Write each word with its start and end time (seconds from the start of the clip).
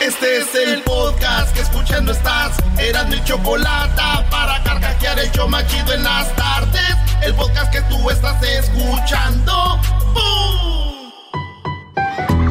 Este 0.00 0.38
es 0.38 0.54
el 0.54 0.80
podcast 0.82 1.52
que 1.52 1.60
escuchando 1.60 2.12
estás. 2.12 2.56
Eran 2.78 3.08
mi 3.08 3.22
chocolate 3.24 4.00
para 4.30 4.62
carcajear 4.62 5.18
el 5.18 5.28
show 5.32 5.48
machido 5.48 5.92
en 5.92 6.04
las 6.04 6.34
tardes. 6.36 6.94
El 7.20 7.34
podcast 7.34 7.72
que 7.72 7.80
tú 7.82 8.08
estás 8.08 8.40
escuchando. 8.42 9.80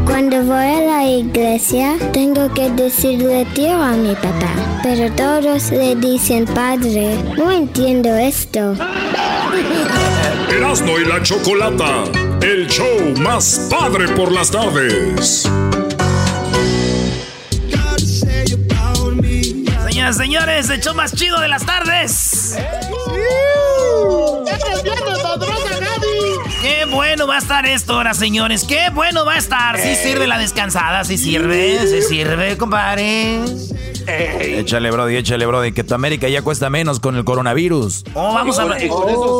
Cuando 0.05 0.43
voy 0.43 0.65
a 0.65 0.79
la 0.81 1.03
iglesia, 1.05 1.95
tengo 2.11 2.53
que 2.53 2.69
decirle 2.71 3.45
tío 3.53 3.81
a 3.81 3.91
mi 3.93 4.13
papá. 4.15 4.51
Pero 4.83 5.09
todos 5.13 5.71
le 5.71 5.95
dicen 5.95 6.45
padre. 6.45 7.17
No 7.37 7.49
entiendo 7.49 8.13
esto. 8.13 8.75
Erasmo 10.49 10.99
y 10.99 11.05
la 11.05 11.23
Chocolata, 11.23 12.03
el 12.41 12.67
show 12.67 13.15
más 13.21 13.67
padre 13.69 14.09
por 14.09 14.33
las 14.33 14.51
tardes. 14.51 15.49
Señores, 20.13 20.69
el 20.69 20.79
show 20.81 20.95
más 20.95 21.13
chido 21.13 21.39
de 21.41 21.49
las 21.49 21.65
tardes. 21.65 22.57
Qué 26.61 26.85
bueno 26.85 27.27
va 27.27 27.35
a 27.35 27.39
estar 27.39 27.65
esto 27.65 27.93
ahora, 27.93 28.13
señores. 28.13 28.63
Qué 28.63 28.89
bueno 28.93 29.25
va 29.25 29.33
a 29.33 29.37
estar. 29.37 29.77
Sí 29.77 29.95
sirve 29.95 30.25
la 30.25 30.37
descansada, 30.37 31.03
sí 31.03 31.17
sirve, 31.17 31.85
sí 31.87 32.01
sirve, 32.01 32.57
compadre. 32.57 33.41
Échale, 34.07 34.89
Brody, 34.89 35.17
échale, 35.17 35.45
Brody, 35.45 35.73
que 35.73 35.83
tu 35.83 35.93
América 35.93 36.29
ya 36.29 36.41
cuesta 36.41 36.69
menos 36.69 36.99
con 36.99 37.15
el 37.17 37.25
coronavirus. 37.25 38.05
Oh, 38.13 38.33
vamos 38.33 38.57
a, 38.57 38.63
hablar, 38.63 38.79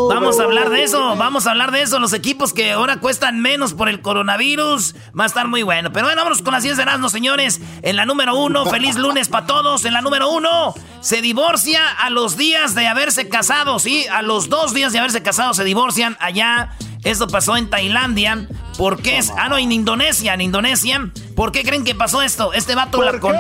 vamos 0.10 0.40
a 0.40 0.44
hablar 0.44 0.70
de 0.70 0.84
eso, 0.84 1.16
vamos 1.16 1.48
a 1.48 1.52
hablar 1.52 1.72
de 1.72 1.82
eso. 1.82 2.00
Los 2.00 2.12
equipos 2.12 2.54
que 2.54 2.72
ahora 2.72 3.00
cuestan 3.00 3.40
menos 3.42 3.74
por 3.74 3.88
el 3.88 4.02
coronavirus 4.02 4.96
va 5.18 5.24
a 5.24 5.28
estar 5.28 5.48
muy 5.48 5.64
bueno. 5.64 5.94
Pero 5.94 6.08
bueno, 6.08 6.20
vámonos 6.20 6.42
con 6.42 6.54
las 6.54 6.64
10 6.64 6.76
de 6.76 6.84
Erasmo, 6.84 7.10
señores. 7.10 7.62
En 7.82 7.96
la 7.96 8.06
número 8.06 8.36
uno, 8.36 8.66
feliz 8.70 8.98
lunes 8.98 9.30
para 9.30 9.46
todos. 9.48 9.86
En 9.86 9.94
la 9.94 10.02
número 10.02 10.30
uno, 10.30 10.74
se 11.00 11.22
divorcia 11.22 11.82
a 11.90 12.10
los 12.10 12.36
días 12.36 12.76
de 12.76 12.88
haberse 12.88 13.30
casado, 13.30 13.80
¿sí? 13.80 14.06
A 14.12 14.22
los 14.22 14.50
dos 14.50 14.74
días 14.74 14.92
de 14.92 15.00
haberse 15.00 15.24
casado 15.24 15.54
se 15.54 15.64
divorcian 15.64 16.18
allá. 16.20 16.72
Esto 17.04 17.28
pasó 17.28 17.56
en 17.56 17.70
Tailandia. 17.70 18.48
¿Por 18.78 19.02
qué? 19.02 19.18
Es, 19.18 19.32
ah, 19.38 19.48
no, 19.48 19.58
en 19.58 19.72
Indonesia, 19.72 20.34
en 20.34 20.42
Indonesia. 20.42 21.10
¿Por 21.36 21.52
qué 21.52 21.64
creen 21.64 21.86
que 21.86 21.96
pasó 21.96 22.22
esto? 22.22 22.52
Este 22.54 22.76
vato 22.76 23.02
la, 23.02 23.20
con, 23.20 23.34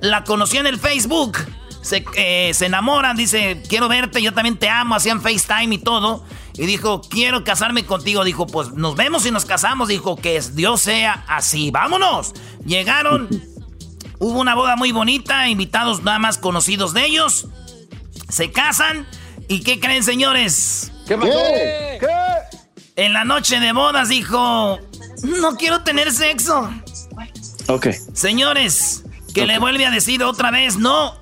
la 0.00 0.24
conoció 0.24 0.60
en 0.60 0.66
el 0.66 0.78
Facebook. 0.78 1.38
Se, 1.82 2.04
eh, 2.16 2.52
se 2.54 2.66
enamoran, 2.66 3.16
dice, 3.16 3.62
quiero 3.68 3.88
verte, 3.88 4.20
yo 4.20 4.34
también 4.34 4.58
te 4.58 4.68
amo, 4.68 4.94
hacían 4.94 5.22
FaceTime 5.22 5.76
y 5.76 5.78
todo. 5.78 6.24
Y 6.58 6.66
dijo, 6.66 7.00
quiero 7.02 7.44
casarme 7.44 7.86
contigo. 7.86 8.24
Dijo, 8.24 8.46
pues 8.46 8.72
nos 8.72 8.96
vemos 8.96 9.24
y 9.24 9.30
nos 9.30 9.44
casamos. 9.44 9.88
Dijo, 9.88 10.16
que 10.16 10.40
Dios 10.52 10.82
sea 10.82 11.24
así. 11.28 11.70
Vámonos. 11.70 12.34
Llegaron, 12.64 13.28
hubo 14.18 14.40
una 14.40 14.56
boda 14.56 14.74
muy 14.74 14.90
bonita, 14.90 15.48
invitados 15.48 16.02
nada 16.02 16.18
más 16.18 16.36
conocidos 16.36 16.92
de 16.92 17.06
ellos. 17.06 17.46
Se 18.28 18.50
casan. 18.50 19.06
¿Y 19.46 19.60
qué 19.60 19.78
creen, 19.78 20.02
señores? 20.02 20.92
¿Qué 21.06 21.16
pasó? 21.16 21.30
¿Qué? 21.30 22.08
En 22.96 23.12
la 23.12 23.24
noche 23.24 23.60
de 23.60 23.72
bodas 23.72 24.08
dijo, 24.08 24.80
no 25.22 25.56
quiero 25.56 25.84
tener 25.84 26.12
sexo. 26.12 26.68
Ok. 27.68 27.86
Señores, 28.12 29.04
que 29.34 29.46
le 29.46 29.58
vuelve 29.58 29.86
a 29.86 29.90
decir 29.90 30.22
otra 30.22 30.50
vez, 30.50 30.76
no. 30.76 31.14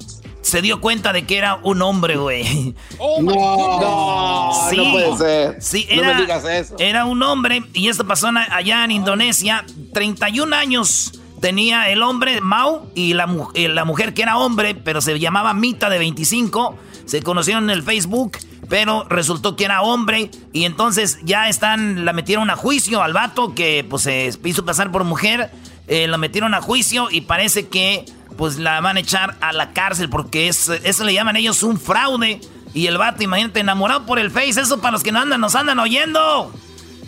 Se 0.43 0.63
dio 0.63 0.81
cuenta 0.81 1.13
de 1.13 1.27
que 1.27 1.39
era 1.39 1.57
un 1.65 1.83
hombre, 1.83 2.17
güey. 2.17 2.75
Oh 2.99 3.21
no, 3.21 3.81
no, 3.81 4.71
Sí. 4.71 4.77
no 4.77 4.93
puede 4.93 5.17
ser. 5.17 5.63
Sí, 5.63 5.89
no 5.91 6.03
era, 6.03 6.15
me 6.15 6.21
digas 6.21 6.45
eso. 6.45 6.77
era 6.79 7.05
un 7.05 7.21
hombre 7.25 7.65
y 7.73 7.89
esto 7.89 8.07
pasó 8.07 8.29
allá 8.51 8.85
en 8.85 8.93
Indonesia. 8.93 9.65
31 9.93 10.55
años 10.55 11.21
tenía 11.41 11.89
el 11.91 12.01
hombre, 12.03 12.41
Mau, 12.41 12.89
y 12.95 13.15
la, 13.15 13.29
eh, 13.55 13.69
la 13.69 13.85
mujer 13.85 14.15
que 14.15 14.23
era 14.23 14.39
hombre, 14.39 14.75
pero 14.77 15.01
se 15.01 15.19
llamaba 15.19 15.53
Mita 15.53 15.91
de 15.91 15.99
25. 15.99 16.77
Se 17.07 17.23
conocieron 17.23 17.65
en 17.65 17.71
el 17.71 17.83
Facebook, 17.83 18.39
pero 18.69 19.05
resultó 19.09 19.57
que 19.57 19.65
era 19.65 19.83
hombre. 19.83 20.31
Y 20.53 20.65
entonces 20.65 21.19
ya 21.25 21.49
están, 21.49 22.05
la 22.05 22.13
metieron 22.13 22.51
a 22.51 22.57
juicio 22.57 23.03
al 23.03 23.13
vato 23.13 23.53
que 23.55 23.85
pues 23.89 24.03
se 24.05 24.31
hizo 24.45 24.65
pasar 24.65 24.93
por 24.93 25.03
mujer. 25.03 25.51
Eh, 25.89 26.07
la 26.09 26.19
metieron 26.19 26.55
a 26.55 26.61
juicio 26.61 27.09
y 27.11 27.23
parece 27.23 27.69
que 27.69 28.05
pues 28.37 28.59
la 28.59 28.81
van 28.81 28.97
a 28.97 29.01
echar 29.01 29.37
a 29.41 29.53
la 29.53 29.73
cárcel 29.73 30.11
porque 30.11 30.49
es, 30.49 30.69
eso 30.69 31.05
le 31.05 31.15
llaman 31.15 31.37
ellos 31.37 31.63
un 31.63 31.79
fraude. 31.79 32.41
Y 32.75 32.89
el 32.89 32.99
vato, 32.99 33.23
imagínate, 33.23 33.61
enamorado 33.61 34.05
por 34.05 34.19
el 34.19 34.31
Face, 34.31 34.61
eso 34.61 34.81
para 34.81 34.93
los 34.93 35.03
que 35.03 35.11
no 35.13 35.21
andan, 35.21 35.41
nos 35.41 35.55
andan 35.55 35.79
oyendo. 35.79 36.53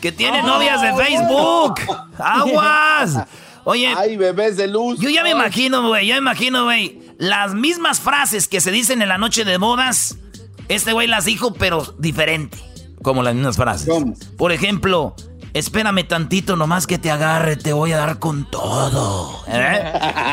Que 0.01 0.13
tienen 0.13 0.47
novias 0.47 0.81
de 0.81 0.95
Facebook. 0.95 1.75
Aguas. 2.19 3.19
Oye, 3.65 3.93
Ay, 3.95 4.17
bebés 4.17 4.57
de 4.57 4.67
luz. 4.67 4.99
yo 4.99 5.11
ya 5.11 5.23
me 5.23 5.31
imagino, 5.31 5.87
güey, 5.87 6.07
ya 6.07 6.15
me 6.15 6.21
imagino, 6.21 6.65
güey. 6.65 7.01
Las 7.19 7.55
mismas 7.55 8.01
frases 8.01 8.49
que 8.49 8.61
se 8.63 8.71
dicen 8.71 9.03
en 9.03 9.09
la 9.09 9.19
noche 9.19 9.45
de 9.45 9.59
bodas, 9.59 10.17
este 10.69 10.93
güey 10.93 11.07
las 11.07 11.27
dijo, 11.27 11.53
pero 11.53 11.85
diferente. 11.99 12.57
Como 13.03 13.23
las 13.23 13.35
mismas 13.35 13.57
frases. 13.57 13.89
¿Cómo? 13.89 14.15
Por 14.39 14.53
ejemplo, 14.53 15.15
espérame 15.55 16.07
tantito, 16.07 16.57
nomás 16.57 16.87
que 16.87 16.99
te 16.99 17.11
agarre, 17.11 17.57
te 17.57 17.73
voy 17.73 17.93
a 17.93 17.99
dar 17.99 18.19
con 18.19 18.45
todo. 18.51 19.43
¿Eh? 19.49 19.93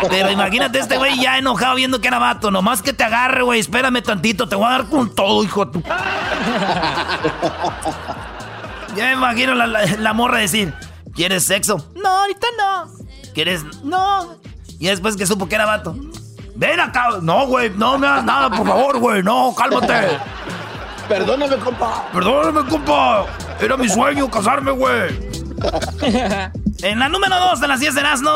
Pero 0.09 0.31
imagínate 0.31 0.79
este 0.79 0.97
güey 0.97 1.19
ya 1.19 1.37
enojado 1.37 1.75
viendo 1.75 2.01
que 2.01 2.07
era 2.07 2.19
vato, 2.19 2.51
nomás 2.51 2.81
que 2.81 2.93
te 2.93 3.03
agarre, 3.03 3.43
güey, 3.43 3.59
espérame 3.59 4.01
tantito, 4.01 4.47
te 4.47 4.55
voy 4.55 4.65
a 4.67 4.69
dar 4.71 4.85
con 4.87 5.13
todo, 5.13 5.43
hijo 5.43 5.67
tu... 5.69 5.81
Ya 8.95 9.05
me 9.07 9.13
imagino 9.13 9.55
la, 9.55 9.67
la- 9.67 9.85
la 9.85 10.13
morra 10.13 10.37
decir, 10.39 10.73
¿quieres 11.13 11.43
sexo? 11.43 11.91
No, 11.95 12.09
ahorita 12.09 12.47
no. 12.57 12.91
¿Quieres? 13.33 13.63
No. 13.83 14.35
Y 14.79 14.87
después 14.87 15.17
que 15.17 15.25
supo 15.25 15.49
que 15.49 15.55
era 15.55 15.65
vato. 15.65 15.95
Ven 16.55 16.79
acá. 16.79 17.07
No, 17.21 17.45
güey, 17.47 17.69
no 17.71 17.97
me 17.97 18.07
hagas 18.07 18.23
nada, 18.23 18.49
por 18.49 18.65
favor, 18.65 18.97
güey. 18.99 19.21
No, 19.21 19.53
cálmate. 19.57 20.17
Perdóname, 21.09 21.57
compa. 21.57 22.05
Perdóname, 22.13 22.69
compa. 22.69 23.25
Era 23.59 23.77
mi 23.77 23.87
sueño 23.89 24.29
casarme, 24.29 24.71
güey. 24.71 25.09
En 26.83 26.99
la 26.99 27.07
número 27.09 27.39
2 27.39 27.61
de 27.61 27.67
las 27.69 27.79
10 27.79 27.95
de 27.95 28.01
Erasmo, 28.01 28.31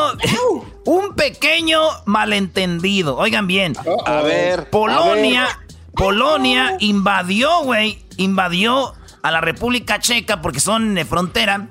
un 0.86 1.14
pequeño 1.14 1.78
malentendido. 2.06 3.16
Oigan 3.18 3.46
bien. 3.46 3.74
A 4.06 4.22
ver. 4.22 4.70
Polonia, 4.70 5.44
a 5.44 5.46
ver. 5.46 5.56
Polonia 5.94 6.76
invadió, 6.80 7.62
güey, 7.62 8.02
invadió 8.16 8.94
a 9.22 9.30
la 9.30 9.40
República 9.42 9.98
Checa 10.00 10.40
porque 10.40 10.58
son 10.58 10.94
de 10.94 11.04
frontera. 11.04 11.68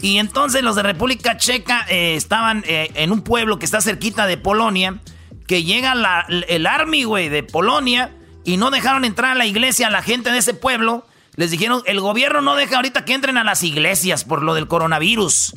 Y 0.00 0.16
entonces 0.18 0.62
los 0.62 0.74
de 0.74 0.82
República 0.82 1.36
Checa 1.36 1.84
eh, 1.88 2.16
estaban 2.16 2.64
eh, 2.66 2.90
en 2.94 3.12
un 3.12 3.20
pueblo 3.22 3.58
que 3.58 3.66
está 3.66 3.80
cerquita 3.82 4.26
de 4.26 4.38
Polonia, 4.38 4.98
que 5.46 5.62
llega 5.64 5.94
la- 5.94 6.26
el 6.48 6.66
army, 6.66 7.04
güey, 7.04 7.28
de 7.28 7.42
Polonia, 7.42 8.10
y 8.42 8.56
no 8.56 8.70
dejaron 8.70 9.04
entrar 9.04 9.32
a 9.32 9.34
la 9.34 9.46
iglesia 9.46 9.88
a 9.88 9.90
la 9.90 10.02
gente 10.02 10.30
de 10.32 10.38
ese 10.38 10.54
pueblo. 10.54 11.05
Les 11.36 11.50
dijeron, 11.50 11.82
el 11.86 12.00
gobierno 12.00 12.40
no 12.40 12.56
deja 12.56 12.76
ahorita 12.76 13.04
que 13.04 13.14
entren 13.14 13.36
a 13.38 13.44
las 13.44 13.62
iglesias 13.62 14.24
por 14.24 14.42
lo 14.42 14.54
del 14.54 14.68
coronavirus. 14.68 15.54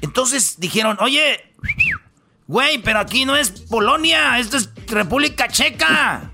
Entonces 0.00 0.58
dijeron, 0.58 0.96
oye, 1.00 1.48
Güey, 2.48 2.78
pero 2.78 2.98
aquí 2.98 3.26
no 3.26 3.36
es 3.36 3.50
Polonia, 3.50 4.38
esto 4.38 4.56
es 4.56 4.70
República 4.86 5.48
Checa. 5.48 6.30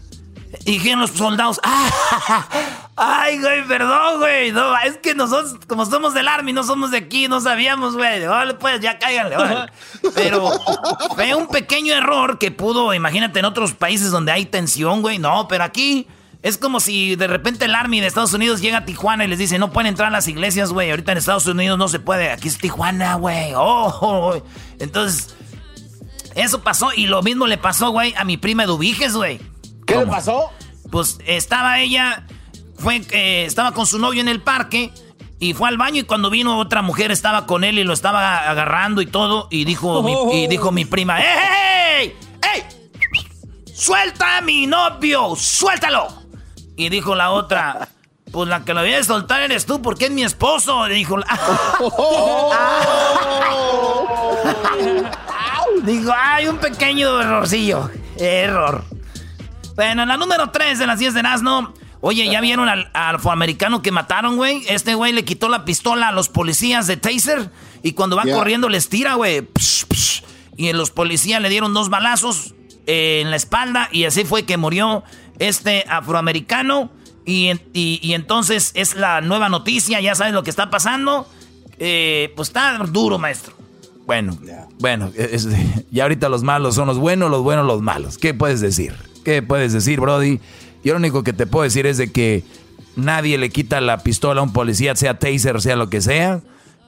Y 0.65 0.75
dijeron 0.75 1.01
los 1.01 1.11
soldados, 1.11 1.61
¡ah! 1.65 2.49
¡Ay, 2.95 3.41
güey, 3.41 3.67
perdón, 3.67 4.21
güey! 4.21 4.53
No, 4.53 4.79
es 4.85 4.97
que 4.99 5.17
nosotros, 5.17 5.57
como 5.67 5.85
somos 5.85 6.15
del 6.15 6.29
Army, 6.29 6.53
no 6.53 6.63
somos 6.63 6.93
de 6.93 6.99
aquí, 6.99 7.27
no 7.27 7.41
sabíamos, 7.41 7.97
güey. 7.97 8.25
Vale, 8.25 8.55
pues, 8.55 8.81
ya 8.81 8.97
cáiganle, 9.01 9.37
órale. 9.37 9.73
Pero 10.15 10.53
fue 11.17 11.35
un 11.35 11.49
pequeño 11.49 11.93
error 11.93 12.39
que 12.39 12.53
pudo, 12.53 12.95
imagínate, 12.95 13.41
en 13.41 13.47
otros 13.47 13.73
países 13.73 14.13
donde 14.13 14.31
hay 14.31 14.47
tensión, 14.47 15.03
güey. 15.03 15.19
No, 15.19 15.49
pero 15.49 15.65
aquí 15.65 16.07
es 16.45 16.59
como 16.59 16.79
si 16.79 17.17
de 17.17 17.27
repente 17.27 17.65
el 17.65 17.75
Army 17.75 18.03
de 18.03 18.07
Estados 18.07 18.35
Unidos 18.35 18.61
llega 18.61 18.77
a 18.77 18.85
Tijuana 18.85 19.25
y 19.25 19.29
les 19.29 19.39
dice, 19.39 19.59
no 19.59 19.73
pueden 19.73 19.89
entrar 19.89 20.09
a 20.09 20.11
las 20.11 20.29
iglesias, 20.29 20.73
güey. 20.73 20.91
Ahorita 20.91 21.13
en 21.13 21.19
Estados 21.19 21.47
Unidos 21.47 21.79
no 21.79 21.89
se 21.89 22.01
puede. 22.01 22.31
Aquí 22.31 22.49
es 22.49 22.59
Tijuana, 22.59 23.15
güey. 23.15 23.55
Oh, 23.55 23.87
oh, 23.89 24.35
oh. 24.35 24.43
Entonces, 24.79 25.35
eso 26.35 26.63
pasó 26.63 26.91
y 26.95 27.07
lo 27.07 27.23
mismo 27.23 27.47
le 27.47 27.57
pasó, 27.57 27.93
güey, 27.93 28.13
a 28.19 28.25
mi 28.25 28.37
prima 28.37 28.65
Eduviges, 28.65 29.15
güey. 29.15 29.41
¿Qué 29.87 29.97
le 29.97 30.07
pasó? 30.07 30.51
Pues 30.91 31.19
estaba 31.25 31.81
ella, 31.81 32.27
fue, 32.77 33.01
eh, 33.13 33.47
estaba 33.47 33.73
con 33.73 33.87
su 33.87 33.99
novio 33.99 34.21
en 34.21 34.29
el 34.29 34.43
parque 34.43 34.93
y 35.41 35.55
fue 35.55 35.71
al 35.71 35.79
baño 35.79 36.01
y 36.01 36.05
cuando 36.05 36.29
vino 36.29 36.59
otra 36.59 36.83
mujer 36.83 37.11
estaba 37.11 37.47
con 37.47 37.65
él 37.65 37.79
y 37.79 37.85
lo 37.85 37.95
estaba 37.95 38.51
agarrando 38.51 39.01
y 39.01 39.07
todo 39.07 39.49
y 39.51 39.65
dijo, 39.65 40.03
mi, 40.03 40.43
y 40.43 40.47
dijo 40.47 40.73
mi 40.73 40.85
prima, 40.85 41.23
¡Ey, 41.23 41.27
ey, 42.03 42.17
ey! 42.53 42.61
¡Ey! 42.61 43.73
¡Suelta 43.75 44.37
a 44.37 44.41
mi 44.43 44.67
novio! 44.67 45.35
¡Suéltalo! 45.37 46.24
Y 46.77 46.89
dijo 46.89 47.15
la 47.15 47.31
otra, 47.31 47.89
pues 48.33 48.49
la 48.49 48.65
que 48.65 48.75
lo 48.75 48.81
voy 48.81 48.95
a 48.95 49.05
soltar 49.05 49.43
eres 49.43 49.67
tú 49.67 49.81
porque 49.83 50.07
es 50.07 50.11
mi 50.11 50.25
esposo. 50.25 50.87
Le 50.89 50.95
dijo, 50.95 51.17
la- 51.17 51.27
dijo, 55.85 56.13
hay 56.17 56.47
un 56.47 56.59
pequeño 56.59 57.21
errorcillo. 57.21 57.91
Error. 58.19 58.85
Bueno, 59.77 60.03
en 60.03 60.09
la 60.09 60.17
número 60.17 60.51
3 60.51 60.79
de 60.79 60.87
las 60.87 60.99
10 60.99 61.15
de 61.15 61.23
Nazno. 61.23 61.75
Oye, 62.01 62.29
¿ya 62.31 62.41
vieron 62.43 62.69
al, 62.69 62.91
al 62.93 63.17
afroamericano 63.17 63.81
que 63.81 63.91
mataron, 63.91 64.37
güey? 64.37 64.63
Este 64.69 64.95
güey 64.95 65.13
le 65.13 65.25
quitó 65.25 65.49
la 65.49 65.65
pistola 65.65 66.09
a 66.09 66.13
los 66.13 66.29
policías 66.29 66.87
de 66.87 66.99
Taser 66.99 67.51
y 67.83 67.93
cuando 67.93 68.15
va 68.17 68.25
corriendo 68.25 68.69
les 68.69 68.91
tira, 68.91 69.15
güey. 69.15 69.49
Y 70.57 70.73
los 70.75 70.91
policías 70.91 71.41
le 71.41 71.49
dieron 71.49 71.73
dos 71.73 71.89
balazos 71.89 72.55
eh, 72.87 73.21
en 73.23 73.31
la 73.31 73.37
espalda 73.37 73.89
y 73.91 74.05
así 74.05 74.25
fue 74.27 74.45
que 74.45 74.59
murió 74.59 75.03
este 75.39 75.85
afroamericano. 75.89 76.91
Y, 77.27 77.53
y, 77.73 78.13
entonces 78.13 78.73
es 78.75 78.97
la 78.97 79.23
nueva 79.23 79.49
noticia, 79.49 80.01
ya 80.01 80.15
sabes 80.15 80.35
lo 80.35 80.43
que 80.43 80.51
está 80.51 80.69
pasando. 80.69 81.27
Eh, 81.79 82.33
pues 82.37 82.49
está 82.49 82.79
duro, 82.79 83.19
maestro. 83.19 83.55
Bueno, 84.07 84.39
bueno, 84.79 85.11
y 85.91 86.01
ahorita 86.01 86.29
los 86.29 86.43
malos 86.43 86.75
son 86.75 86.87
los 86.87 86.99
buenos, 86.99 87.31
los 87.31 87.43
buenos 87.43 87.67
los 87.67 87.81
malos. 87.81 88.19
¿Qué 88.19 88.35
puedes 88.35 88.61
decir? 88.61 88.95
¿Qué 89.25 89.41
puedes 89.41 89.73
decir, 89.73 90.01
Brody? 90.01 90.41
Yo 90.85 90.93
lo 90.93 90.99
único 90.99 91.25
que 91.25 91.33
te 91.33 91.47
puedo 91.47 91.65
decir 91.65 91.87
es 91.87 91.97
de 91.97 92.13
que 92.13 92.45
nadie 92.97 93.39
le 93.39 93.49
quita 93.49 93.81
la 93.81 93.99
pistola 93.99 94.41
a 94.41 94.45
un 94.45 94.53
policía, 94.53 94.95
sea 94.95 95.19
taser, 95.19 95.63
sea 95.63 95.77
lo 95.77 95.89
que 95.89 96.03
sea. 96.03 96.43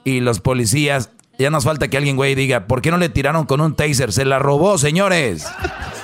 Y 0.04 0.20
los 0.20 0.40
policías, 0.40 1.10
ya 1.38 1.50
nos 1.50 1.64
falta 1.64 1.88
que 1.88 1.96
alguien, 1.96 2.16
güey, 2.16 2.34
diga, 2.34 2.66
¿por 2.66 2.82
qué 2.82 2.90
no 2.90 2.98
le 2.98 3.08
tiraron 3.08 3.46
con 3.46 3.60
un 3.60 3.74
taser? 3.74 4.12
Se 4.12 4.24
la 4.24 4.38
robó, 4.38 4.78
señores. 4.78 5.46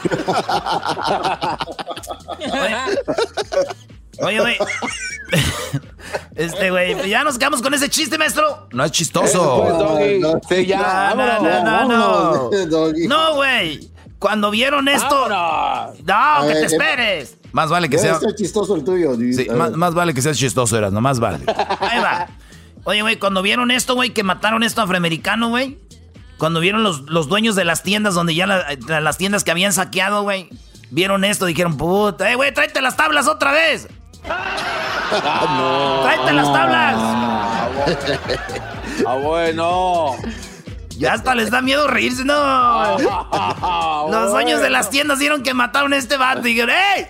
Oye, 4.19 4.41
güey. 4.41 4.57
Este, 6.35 6.71
güey, 6.71 7.09
¿ya 7.09 7.25
nos 7.25 7.39
quedamos 7.39 7.63
con 7.63 7.73
ese 7.73 7.89
chiste, 7.89 8.19
maestro? 8.19 8.69
No 8.73 8.85
es 8.85 8.93
chistoso. 8.93 9.65
No, 9.81 9.99
no, 11.15 11.41
no, 11.41 11.65
no, 11.65 11.89
no. 11.89 12.51
No, 13.09 13.35
güey. 13.37 13.91
Cuando 14.19 14.51
vieron 14.51 14.89
esto. 14.89 15.27
No, 15.29 15.93
que 16.47 16.53
te 16.55 16.67
esperes. 16.67 17.39
Más 17.53 17.71
vale 17.71 17.89
que 17.89 17.99
sea. 17.99 18.19
chistoso 18.37 18.77
el 18.77 18.85
tuyo. 18.85 19.17
Sí, 19.17 19.49
más, 19.51 19.95
vale 19.95 20.13
que 20.15 20.21
seas 20.23 20.37
chistoso, 20.37 20.77
eras, 20.77 20.93
no 20.93 21.01
más 21.01 21.19
vale. 21.19 21.45
Ahí 21.81 21.99
va. 22.01 22.29
Oye, 22.85 23.03
güey, 23.03 23.17
cuando 23.19 23.43
vieron 23.43 23.71
esto, 23.71 23.95
güey, 23.95 24.11
que 24.11 24.23
mataron 24.23 24.63
a 24.63 24.67
esto 24.67 24.83
afroamericano, 24.83 25.49
güey. 25.49 25.79
Cuando 26.39 26.61
vieron 26.61 26.83
los, 26.83 27.03
los, 27.03 27.29
dueños 27.29 27.55
de 27.55 27.65
las 27.65 27.83
tiendas 27.83 28.15
donde 28.15 28.35
ya 28.35 28.47
las 28.47 29.17
tiendas 29.19 29.45
que 29.45 29.53
habían 29.53 29.73
saqueado, 29.73 30.23
güey. 30.23 30.49
Vieron 30.91 31.25
esto, 31.25 31.47
dijeron, 31.47 31.77
puta, 31.77 32.31
eh, 32.31 32.35
güey, 32.35 32.53
tráete 32.53 32.83
las 32.83 32.97
tablas 32.97 33.29
otra 33.29 33.53
vez. 33.53 33.89
Ah, 34.29 35.57
no. 35.57 36.03
Tráete 36.03 36.33
las 36.33 36.53
tablas. 36.53 36.95
Ah, 39.07 39.15
bueno. 39.15 40.17
Ya 40.91 41.15
hasta 41.15 41.35
les 41.35 41.51
da 41.51 41.63
miedo 41.63 41.89
reírse, 41.89 42.25
no. 42.25 42.99
Los 44.11 44.33
dueños 44.33 44.61
de 44.61 44.71
las 44.71 44.91
tiendas 44.91 45.19
dieron 45.19 45.43
que 45.43 45.55
mataron 45.55 45.93
a 45.93 45.97
este 45.97 46.17
vato 46.17 46.47
y 46.47 46.55
dijeron, 46.55 46.71
¡Ey! 46.97 47.07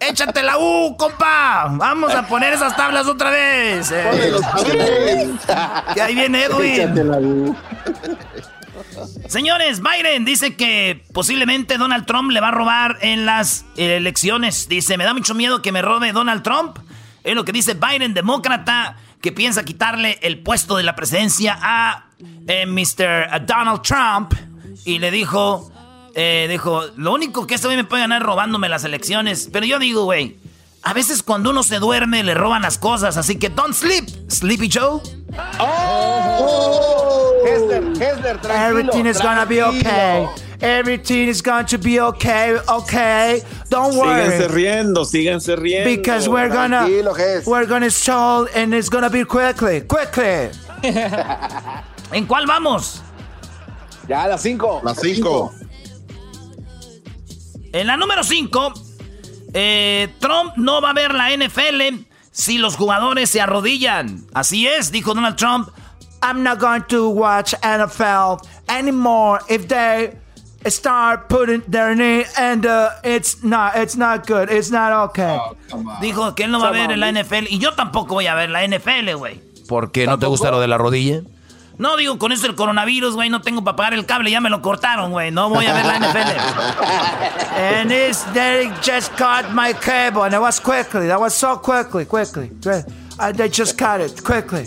¡Échate 0.00 0.42
la 0.42 0.58
U, 0.58 0.96
compa! 0.96 1.68
Vamos 1.70 2.14
a 2.14 2.26
poner 2.26 2.52
esas 2.52 2.76
tablas 2.76 3.06
otra 3.06 3.30
vez. 3.30 3.90
Eh. 3.92 4.40
Y 5.96 6.00
ahí 6.00 6.14
viene 6.14 6.44
Edwin. 6.44 6.80
Échate 6.80 7.04
la 7.04 7.18
U. 7.18 7.56
Señores, 9.28 9.80
Biden 9.80 10.24
dice 10.24 10.56
que 10.56 11.04
posiblemente 11.12 11.78
Donald 11.78 12.04
Trump 12.06 12.30
le 12.30 12.40
va 12.40 12.48
a 12.48 12.52
robar 12.52 12.98
en 13.00 13.24
las 13.24 13.64
elecciones. 13.76 14.68
Dice, 14.68 14.96
me 14.96 15.04
da 15.04 15.14
mucho 15.14 15.34
miedo 15.34 15.62
que 15.62 15.72
me 15.72 15.82
robe 15.82 16.12
Donald 16.12 16.42
Trump. 16.42 16.78
Es 17.24 17.34
lo 17.34 17.44
que 17.44 17.52
dice 17.52 17.74
Biden, 17.74 18.14
demócrata, 18.14 18.96
que 19.20 19.32
piensa 19.32 19.64
quitarle 19.64 20.18
el 20.22 20.40
puesto 20.40 20.76
de 20.76 20.82
la 20.82 20.94
presidencia 20.94 21.58
a 21.60 22.06
eh, 22.46 22.66
Mr. 22.66 23.46
Donald 23.46 23.82
Trump. 23.82 24.34
Y 24.84 24.98
le 24.98 25.10
dijo, 25.10 25.71
eh, 26.14 26.46
dijo, 26.48 26.82
lo 26.96 27.12
único 27.12 27.46
que 27.46 27.54
este 27.54 27.66
güey 27.66 27.76
me 27.76 27.84
puede 27.84 28.02
ganar 28.02 28.22
es 28.22 28.26
robándome 28.26 28.68
las 28.68 28.84
elecciones. 28.84 29.48
Pero 29.52 29.66
yo 29.66 29.78
digo, 29.78 30.04
güey, 30.04 30.38
a 30.82 30.92
veces 30.92 31.22
cuando 31.22 31.50
uno 31.50 31.62
se 31.62 31.78
duerme 31.78 32.22
le 32.22 32.34
roban 32.34 32.62
las 32.62 32.78
cosas. 32.78 33.16
Así 33.16 33.36
que 33.36 33.48
don't 33.48 33.74
sleep, 33.74 34.08
Sleepy 34.28 34.68
Joe. 34.72 35.00
Oh, 35.58 37.32
Hesler, 37.46 37.82
Hesler, 38.00 38.40
tranquilo. 38.40 38.68
Everything 38.68 39.06
is 39.06 39.20
gonna 39.20 39.44
be 39.44 39.62
okay. 39.62 40.26
Everything 40.60 41.28
is 41.28 41.42
going 41.42 41.66
to 41.66 41.76
be 41.78 41.98
okay, 41.98 42.56
okay. 42.68 43.42
Don't 43.68 43.96
worry. 43.96 44.30
Síganse 44.30 44.48
riendo, 44.48 45.04
síganse 45.04 45.56
riendo. 45.56 45.84
Because 45.84 46.28
we're 46.28 46.48
gonna, 46.48 46.86
we're 47.46 47.66
gonna 47.66 47.90
solve 47.90 48.48
and 48.54 48.72
it's 48.72 48.88
gonna 48.88 49.10
be 49.10 49.24
quickly, 49.24 49.80
quickly. 49.80 50.50
¿En 52.12 52.26
cuál 52.26 52.46
vamos? 52.46 53.02
Ya, 54.08 54.28
las 54.28 54.42
cinco. 54.42 54.80
Las 54.84 55.00
cinco. 55.00 55.52
En 57.72 57.86
la 57.86 57.96
número 57.96 58.22
5, 58.22 58.74
eh, 59.54 60.08
Trump 60.18 60.54
no 60.56 60.80
va 60.80 60.90
a 60.90 60.92
ver 60.92 61.14
la 61.14 61.30
NFL 61.34 62.04
si 62.30 62.58
los 62.58 62.76
jugadores 62.76 63.30
se 63.30 63.40
arrodillan. 63.40 64.24
Así 64.34 64.66
es, 64.66 64.92
dijo 64.92 65.14
Donald 65.14 65.36
Trump. 65.36 65.68
I'm 66.22 66.42
not 66.42 66.60
going 66.60 66.82
to 66.88 67.08
watch 67.08 67.54
NFL 67.62 68.46
anymore 68.68 69.40
if 69.48 69.66
they 69.66 70.12
start 70.70 71.28
putting 71.28 71.62
their 71.68 71.96
knee 71.96 72.24
and 72.38 72.64
uh, 72.64 72.90
it's 73.02 73.42
not 73.42 73.74
it's 73.76 73.96
not 73.96 74.26
good. 74.26 74.48
It's 74.48 74.70
not 74.70 74.92
okay. 75.10 75.36
Oh, 75.36 75.56
dijo 76.00 76.34
que 76.36 76.44
él 76.44 76.52
no 76.52 76.60
va 76.60 76.68
a 76.68 76.72
ver 76.72 76.96
la 76.96 77.10
NFL 77.10 77.48
y 77.48 77.58
yo 77.58 77.72
tampoco 77.72 78.14
voy 78.14 78.28
a 78.28 78.34
ver 78.34 78.50
la 78.50 78.64
NFL, 78.66 79.14
güey. 79.16 79.40
¿Por 79.66 79.90
qué 79.90 80.06
no 80.06 80.18
te 80.18 80.26
gusta 80.26 80.50
lo 80.50 80.60
de 80.60 80.68
la 80.68 80.78
rodilla? 80.78 81.22
No, 81.78 81.96
digo, 81.96 82.18
con 82.18 82.32
esto 82.32 82.46
el 82.46 82.54
coronavirus, 82.54 83.14
güey, 83.14 83.30
no 83.30 83.40
tengo 83.40 83.64
para 83.64 83.76
pagar 83.76 83.94
el 83.94 84.06
cable, 84.06 84.30
ya 84.30 84.40
me 84.40 84.50
lo 84.50 84.62
cortaron, 84.62 85.10
güey. 85.10 85.30
No 85.30 85.48
voy 85.48 85.66
a 85.66 85.72
ver 85.72 85.84
la 85.84 85.98
NFL. 85.98 87.56
and 87.58 87.90
this, 87.90 88.22
they 88.34 88.70
just 88.82 89.12
cut 89.16 89.50
my 89.52 89.72
cable, 89.72 90.24
and 90.24 90.34
it 90.34 90.40
was 90.40 90.60
quickly. 90.60 91.08
That 91.08 91.20
was 91.20 91.34
so 91.34 91.58
quickly, 91.58 92.04
quickly. 92.04 92.50
Uh, 93.18 93.32
they 93.32 93.48
just 93.48 93.78
cut 93.78 94.00
it, 94.00 94.22
quickly. 94.22 94.66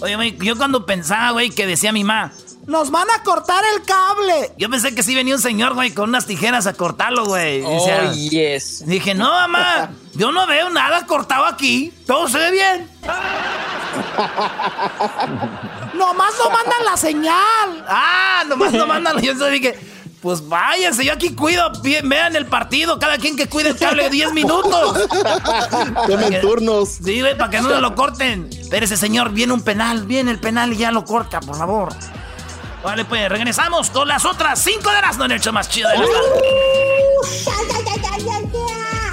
Oye, 0.00 0.16
güey, 0.16 0.36
yo 0.38 0.56
cuando 0.56 0.84
pensaba, 0.84 1.32
güey, 1.32 1.50
que 1.50 1.66
decía 1.66 1.92
mi 1.92 2.04
mamá, 2.04 2.32
¡Nos 2.66 2.90
van 2.90 3.08
a 3.10 3.22
cortar 3.22 3.62
el 3.74 3.82
cable! 3.84 4.52
Yo 4.58 4.68
pensé 4.68 4.92
que 4.92 5.04
sí 5.04 5.14
venía 5.14 5.36
un 5.36 5.40
señor, 5.40 5.74
güey, 5.74 5.92
con 5.92 6.08
unas 6.08 6.26
tijeras 6.26 6.66
a 6.66 6.72
cortarlo, 6.72 7.24
güey. 7.24 7.62
Oh, 7.64 8.12
yes. 8.12 8.84
Dije, 8.84 9.14
no, 9.14 9.30
mamá, 9.30 9.90
yo 10.14 10.32
no 10.32 10.48
veo 10.48 10.68
nada 10.70 11.06
cortado 11.06 11.46
aquí. 11.46 11.92
Todo 12.06 12.28
se 12.28 12.38
ve 12.38 12.50
bien. 12.50 12.90
nomás 15.96 16.34
no 16.42 16.50
mandan 16.50 16.84
la 16.84 16.96
señal. 16.96 17.84
Ah, 17.88 18.44
nomás 18.46 18.72
no 18.72 18.86
mandan. 18.86 19.20
Yo 19.20 19.34
dije, 19.46 19.78
pues 20.20 20.46
váyanse, 20.48 21.04
yo 21.04 21.12
aquí 21.12 21.34
cuido. 21.34 21.70
Vean 21.82 22.36
el 22.36 22.46
partido, 22.46 22.98
cada 22.98 23.18
quien 23.18 23.36
que 23.36 23.48
cuide 23.48 23.70
el 23.70 23.76
cable 23.76 24.10
10 24.10 24.32
minutos. 24.32 25.08
Tomen 26.06 26.40
turnos. 26.40 26.88
Sí, 27.04 27.20
güey, 27.20 27.36
para 27.36 27.50
que 27.50 27.60
no 27.60 27.80
lo 27.80 27.94
corten. 27.94 28.48
Pero 28.70 28.84
ese 28.84 28.96
señor, 28.96 29.30
viene 29.30 29.52
un 29.52 29.62
penal, 29.62 30.04
viene 30.06 30.30
el 30.30 30.40
penal 30.40 30.72
y 30.72 30.76
ya 30.78 30.90
lo 30.90 31.04
corta, 31.04 31.40
por 31.40 31.56
favor. 31.56 31.94
Vale, 32.82 33.04
pues 33.04 33.28
regresamos 33.28 33.90
con 33.90 34.06
las 34.06 34.24
otras 34.24 34.60
cinco 34.60 34.90
de 34.90 35.00
las 35.00 35.16
no 35.18 35.24
el 35.24 35.32
hecho 35.32 35.52
más 35.52 35.68
chido 35.68 35.88
de 35.88 35.98
la 35.98 36.04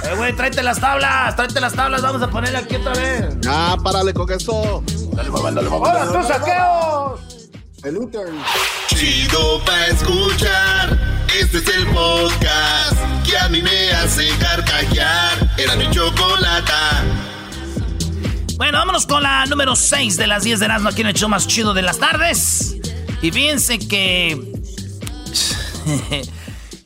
Eh, 0.04 0.14
güey, 0.16 0.32
tráete 0.32 0.62
las 0.62 0.78
tablas, 0.78 1.34
tráete 1.34 1.60
las 1.60 1.72
tablas, 1.74 2.02
vamos 2.02 2.22
a 2.22 2.28
ponerle 2.28 2.58
aquí 2.58 2.76
otra 2.76 2.92
vez. 2.92 3.36
Ah, 3.48 3.76
párale 3.82 4.14
con 4.14 4.30
eso. 4.30 4.84
Dale, 5.14 5.30
mamá, 5.30 5.50
dale, 5.52 5.70
mamá. 5.70 5.88
¡Hola, 5.88 6.12
tus 6.12 6.26
saqueos! 6.26 7.20
El 7.84 7.98
Utern. 7.98 8.36
Chido 8.88 9.62
pa' 9.64 9.86
escuchar. 9.86 10.98
Este 11.38 11.58
es 11.58 11.68
el 11.68 11.86
podcast 11.88 12.98
que 13.24 13.38
a 13.38 13.48
mí 13.48 13.62
me 13.62 13.92
hace 13.92 14.28
carcajear. 14.38 15.54
Era 15.56 15.76
mi 15.76 15.88
chocolata. 15.90 17.04
Bueno, 18.56 18.78
vámonos 18.78 19.06
con 19.06 19.22
la 19.22 19.46
número 19.46 19.76
6 19.76 20.16
de 20.16 20.26
las 20.26 20.42
10 20.42 20.58
de 20.58 20.64
Erasmo 20.64 20.88
aquí 20.88 21.02
en 21.02 21.08
el 21.08 21.14
show 21.14 21.28
más 21.28 21.46
chido 21.46 21.74
de 21.74 21.82
las 21.82 21.98
tardes. 22.00 22.76
Y 23.22 23.30
fíjense 23.30 23.78
que 23.78 24.52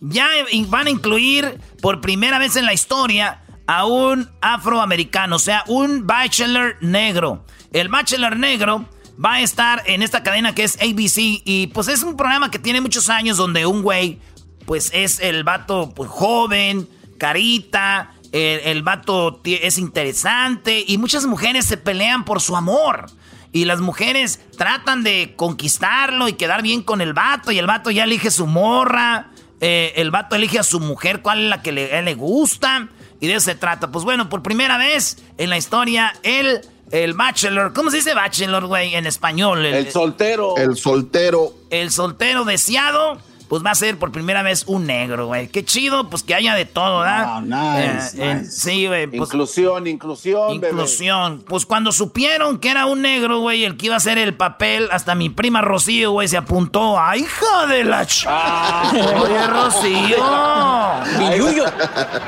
ya 0.01 0.29
van 0.67 0.87
a 0.89 0.91
incluir 0.91 1.59
por 1.81 2.03
primera 2.03 2.39
vez 2.39 2.57
en 2.57 2.67
la 2.67 2.75
historia 2.75 3.43
a 3.67 3.87
un 3.87 4.29
afroamericano, 4.43 5.37
o 5.37 5.39
sea, 5.39 5.65
un 5.67 6.07
bachelor 6.07 6.77
negro. 6.83 7.47
El 7.73 7.89
bachelor 7.89 8.37
negro 8.37 8.89
va 9.23 9.35
a 9.35 9.41
estar 9.41 9.83
en 9.87 10.03
esta 10.03 10.23
cadena 10.23 10.55
que 10.55 10.65
es 10.65 10.77
ABC 10.77 11.43
y 11.45 11.69
pues 11.69 11.89
es 11.89 12.03
un 12.03 12.17
programa 12.17 12.51
que 12.51 12.59
tiene 12.59 12.81
muchos 12.81 13.11
años 13.11 13.37
donde 13.37 13.67
un 13.67 13.83
güey 13.83 14.19
pues 14.65 14.91
es 14.93 15.21
el 15.21 15.45
vato 15.45 15.93
pues, 15.95 16.11
joven, 16.11 16.89
carita, 17.17 18.13
el, 18.33 18.61
el 18.61 18.83
vato 18.83 19.41
es 19.45 19.79
interesante 19.79 20.85
y 20.87 20.99
muchas 20.99 21.27
mujeres 21.27 21.65
se 21.65 21.77
pelean 21.77 22.25
por 22.25 22.41
su 22.41 22.57
amor. 22.57 23.07
Y 23.51 23.65
las 23.65 23.81
mujeres 23.81 24.41
tratan 24.57 25.03
de 25.03 25.33
conquistarlo 25.37 26.29
y 26.29 26.35
quedar 26.35 26.63
bien 26.63 26.83
con 26.83 27.01
el 27.01 27.15
vato. 27.15 27.51
Y 27.51 27.59
el 27.59 27.67
vato 27.67 27.91
ya 27.91 28.05
elige 28.05 28.31
su 28.31 28.47
morra. 28.47 29.31
Eh, 29.61 29.95
el 29.97 30.11
vato 30.11 30.37
elige 30.37 30.59
a 30.59 30.63
su 30.63 30.81
mujer 30.81 31.23
cuál 31.23 31.45
es 31.45 31.49
la 31.49 31.63
que 31.63 31.73
le, 31.73 32.03
le 32.03 32.15
gusta. 32.15 32.89
Y 33.21 33.27
de 33.27 33.35
eso 33.35 33.47
se 33.47 33.55
trata. 33.55 33.91
Pues 33.91 34.05
bueno, 34.05 34.29
por 34.29 34.43
primera 34.43 34.77
vez 34.77 35.17
en 35.39 35.49
la 35.49 35.57
historia, 35.57 36.13
el, 36.23 36.61
el 36.91 37.15
bachelor. 37.15 37.73
¿Cómo 37.73 37.91
se 37.91 37.99
dice 37.99 38.15
bachelor, 38.15 38.67
güey, 38.67 38.95
en 38.95 39.07
español? 39.07 39.65
El, 39.65 39.91
soltero. 39.91 40.57
El 40.57 40.77
soltero. 40.77 41.53
El 41.71 41.91
soltero 41.91 42.45
deseado 42.45 43.19
pues 43.49 43.65
va 43.65 43.71
a 43.71 43.75
ser 43.75 43.99
por 43.99 44.13
primera 44.13 44.43
vez 44.43 44.65
un 44.67 44.87
negro, 44.87 45.27
güey. 45.27 45.49
Qué 45.49 45.65
chido, 45.65 46.09
pues 46.11 46.23
que 46.23 46.35
haya 46.35 46.55
de 46.55 46.65
todo, 46.67 47.01
¿verdad? 47.01 47.41
nice, 47.41 48.17
Eh, 48.23 48.31
eh, 48.31 48.35
nice. 48.37 48.51
sí, 48.51 48.87
güey. 48.87 49.07
pues, 49.07 49.29
Inclusión, 49.31 49.87
inclusión, 49.87 50.53
Inclusión. 50.53 51.45
Pues 51.49 51.65
cuando 51.67 51.91
supieron 51.93 52.59
que 52.59 52.71
era 52.71 52.87
un 52.87 53.03
negro, 53.03 53.41
güey, 53.41 53.65
el 53.65 53.77
que 53.77 53.87
iba 53.87 53.95
a 53.95 53.99
hacer 53.99 54.19
el 54.19 54.35
papel, 54.35 54.89
hasta 54.93 55.15
mi 55.15 55.31
prima 55.31 55.61
Rocío, 55.63 56.13
güey, 56.13 56.29
se 56.29 56.37
apuntó. 56.37 56.99
¡Ay, 57.01 57.21
hija 57.21 57.67
de 57.67 57.85
la 57.85 58.05
ch... 58.07 58.27
Ah. 58.29 58.91
Oye, 58.93 59.47
Rocío. 59.47 60.25
Ahí 60.25 61.41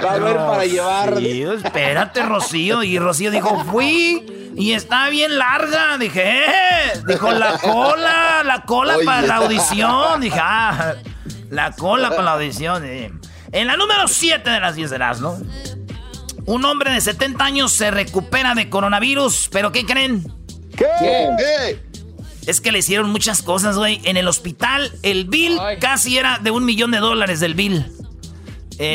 Va 0.05 0.11
a 0.11 0.15
haber 0.15 0.37
para 0.37 0.65
llevar. 0.65 1.19
Espérate, 1.23 2.23
Rocío. 2.23 2.83
Y 2.83 2.99
Rocío 2.99 3.31
dijo, 3.31 3.65
fui 3.71 4.25
y 4.57 4.73
está 4.73 5.09
bien 5.09 5.39
larga. 5.39 5.99
Dije, 5.99 6.45
eh. 6.47 7.03
Dijo, 7.07 7.31
la 7.31 7.59
cola, 7.59 8.43
la 8.45 8.63
cola 8.63 8.97
Oye. 8.97 9.05
para 9.05 9.23
la 9.27 9.37
audición. 9.37 10.21
Dije, 10.21 10.39
ah, 10.41 10.95
la 11.51 11.73
cola 11.73 12.11
para 12.11 12.23
la 12.23 12.33
audición. 12.33 12.85
eh. 12.85 13.13
En 13.53 13.67
la 13.67 13.77
número 13.77 14.07
7 14.09 14.49
de 14.49 14.61
las 14.61 14.77
10 14.77 14.91
de 14.91 14.99
las, 14.99 15.21
¿no? 15.21 15.39
Un 16.47 16.65
hombre 16.65 16.93
de 16.93 17.01
70 17.01 17.45
años 17.45 17.73
se 17.73 17.91
recupera 17.91 18.55
de 18.55 18.71
coronavirus, 18.71 19.49
pero 19.53 19.73
¿qué 19.73 19.85
creen? 19.85 20.33
¿Qué? 20.77 20.87
¿Qué? 21.39 21.83
Es 22.47 22.61
que 22.61 22.73
le 22.73 22.79
hicieron 22.79 23.11
muchas 23.11 23.43
cosas, 23.43 23.77
güey. 23.77 24.01
En 24.05 24.17
el 24.17 24.27
hospital, 24.27 24.91
el 25.03 25.27
bill 25.27 25.59
casi 25.81 26.17
era 26.17 26.39
de 26.39 26.51
un 26.51 26.65
millón 26.65 26.91
de 26.91 26.99
dólares 26.99 27.41
del 27.41 27.55
bill. 27.55 27.87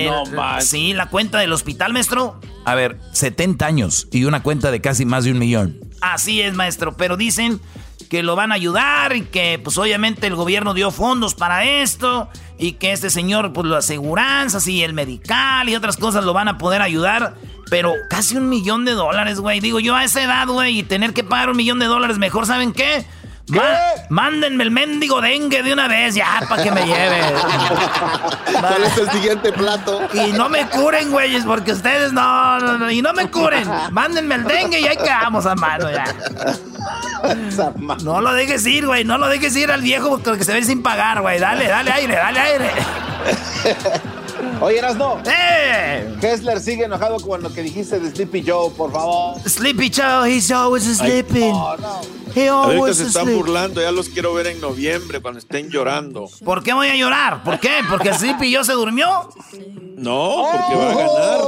No, 0.07 0.25
man. 0.25 0.61
Sí, 0.61 0.93
la 0.93 1.09
cuenta 1.09 1.37
del 1.37 1.53
hospital, 1.53 1.93
maestro. 1.93 2.39
A 2.65 2.73
ver, 2.73 2.97
70 3.11 3.65
años 3.65 4.07
y 4.11 4.23
una 4.25 4.41
cuenta 4.41 4.71
de 4.71 4.81
casi 4.81 5.05
más 5.05 5.25
de 5.25 5.31
un 5.31 5.37
millón. 5.37 5.79
Así 6.01 6.41
es, 6.41 6.55
maestro. 6.55 6.97
Pero 6.97 7.17
dicen 7.17 7.61
que 8.05 8.23
lo 8.23 8.35
van 8.35 8.51
a 8.51 8.55
ayudar 8.55 9.15
y 9.15 9.21
que, 9.21 9.59
pues, 9.63 9.77
obviamente 9.77 10.27
el 10.27 10.35
gobierno 10.35 10.73
dio 10.73 10.91
fondos 10.91 11.35
para 11.35 11.65
esto 11.65 12.29
y 12.57 12.73
que 12.73 12.91
este 12.91 13.09
señor, 13.09 13.53
pues, 13.53 13.67
las 13.67 13.85
aseguranzas 13.85 14.67
y 14.67 14.83
el 14.83 14.93
medical 14.93 15.67
y 15.69 15.75
otras 15.75 15.97
cosas 15.97 16.23
lo 16.23 16.33
van 16.33 16.47
a 16.47 16.57
poder 16.57 16.81
ayudar. 16.81 17.35
Pero 17.69 17.93
casi 18.09 18.37
un 18.37 18.47
millón 18.47 18.85
de 18.85 18.91
dólares, 18.91 19.39
güey. 19.39 19.59
Digo, 19.59 19.79
yo 19.79 19.95
a 19.95 20.03
esa 20.03 20.21
edad, 20.21 20.47
güey, 20.47 20.79
y 20.79 20.83
tener 20.83 21.13
que 21.13 21.23
pagar 21.23 21.49
un 21.49 21.57
millón 21.57 21.79
de 21.79 21.85
dólares, 21.85 22.17
mejor, 22.17 22.45
¿saben 22.45 22.73
qué? 22.73 23.05
Mándenme 24.09 24.63
el 24.63 24.71
mendigo 24.71 25.21
dengue 25.21 25.61
de 25.61 25.71
una 25.71 25.87
vez 25.87 26.15
ya 26.15 26.41
para 26.49 26.63
que 26.63 26.71
me 26.71 26.85
lleve. 26.85 27.21
¿Cuál 28.59 28.83
es 28.83 28.97
el 28.97 29.11
siguiente 29.11 29.51
plato? 29.51 30.01
Y 30.13 30.31
no 30.33 30.49
me 30.49 30.67
curen, 30.67 31.11
güeyes, 31.11 31.43
porque 31.45 31.73
ustedes 31.73 32.11
no, 32.11 32.59
no, 32.59 32.77
no, 32.79 32.89
y 32.89 33.01
no 33.01 33.13
me 33.13 33.29
curen. 33.29 33.67
Mándenme 33.91 34.35
el 34.35 34.45
dengue 34.45 34.79
y 34.79 34.87
ahí 34.87 34.97
quedamos 34.97 35.45
a 35.45 35.55
mano 35.55 35.91
ya. 35.91 36.05
No 38.03 38.21
lo 38.21 38.33
dejes 38.33 38.65
ir, 38.65 38.87
güey. 38.87 39.03
No 39.03 39.17
lo 39.17 39.27
dejes 39.27 39.55
ir 39.55 39.71
al 39.71 39.81
viejo 39.81 40.19
porque 40.19 40.43
se 40.43 40.53
ve 40.53 40.63
sin 40.63 40.81
pagar, 40.81 41.21
güey. 41.21 41.39
Dale, 41.39 41.67
dale 41.67 41.91
aire, 41.91 42.15
dale 42.15 42.39
aire. 42.39 42.71
Oye, 44.61 44.77
Erasno. 44.79 45.17
¡Eh! 45.25 46.15
Hessler 46.21 46.59
sigue 46.59 46.85
enojado 46.85 47.19
con 47.19 47.43
lo 47.43 47.53
que 47.53 47.61
dijiste 47.61 47.99
de 47.99 48.09
Sleepy 48.11 48.43
Joe, 48.45 48.71
por 48.71 48.91
favor. 48.91 49.37
Sleepy 49.47 49.91
Joe, 49.93 50.29
he's 50.29 50.51
always 50.51 50.83
sleeping. 50.83 51.51
No, 51.51 51.77
no. 51.77 52.01
He 52.35 52.49
Ahorita 52.49 52.75
always 52.75 52.97
se 52.97 53.03
están 53.05 53.33
burlando, 53.33 53.81
ya 53.81 53.91
los 53.91 54.09
quiero 54.09 54.33
ver 54.33 54.47
en 54.47 54.59
noviembre 54.59 55.21
cuando 55.21 55.39
estén 55.39 55.69
llorando. 55.69 56.29
¿Por 56.43 56.63
qué 56.63 56.73
voy 56.73 56.87
a 56.87 56.95
llorar? 56.95 57.43
¿Por 57.43 57.59
qué? 57.59 57.69
¿Porque 57.89 58.09
el 58.09 58.15
Sleepy 58.15 58.51
yo 58.51 58.63
se 58.63 58.73
durmió? 58.73 59.29
No, 59.95 60.45
porque 60.51 60.75
va 60.75 60.91
a 60.91 60.95
ganar. 60.95 61.41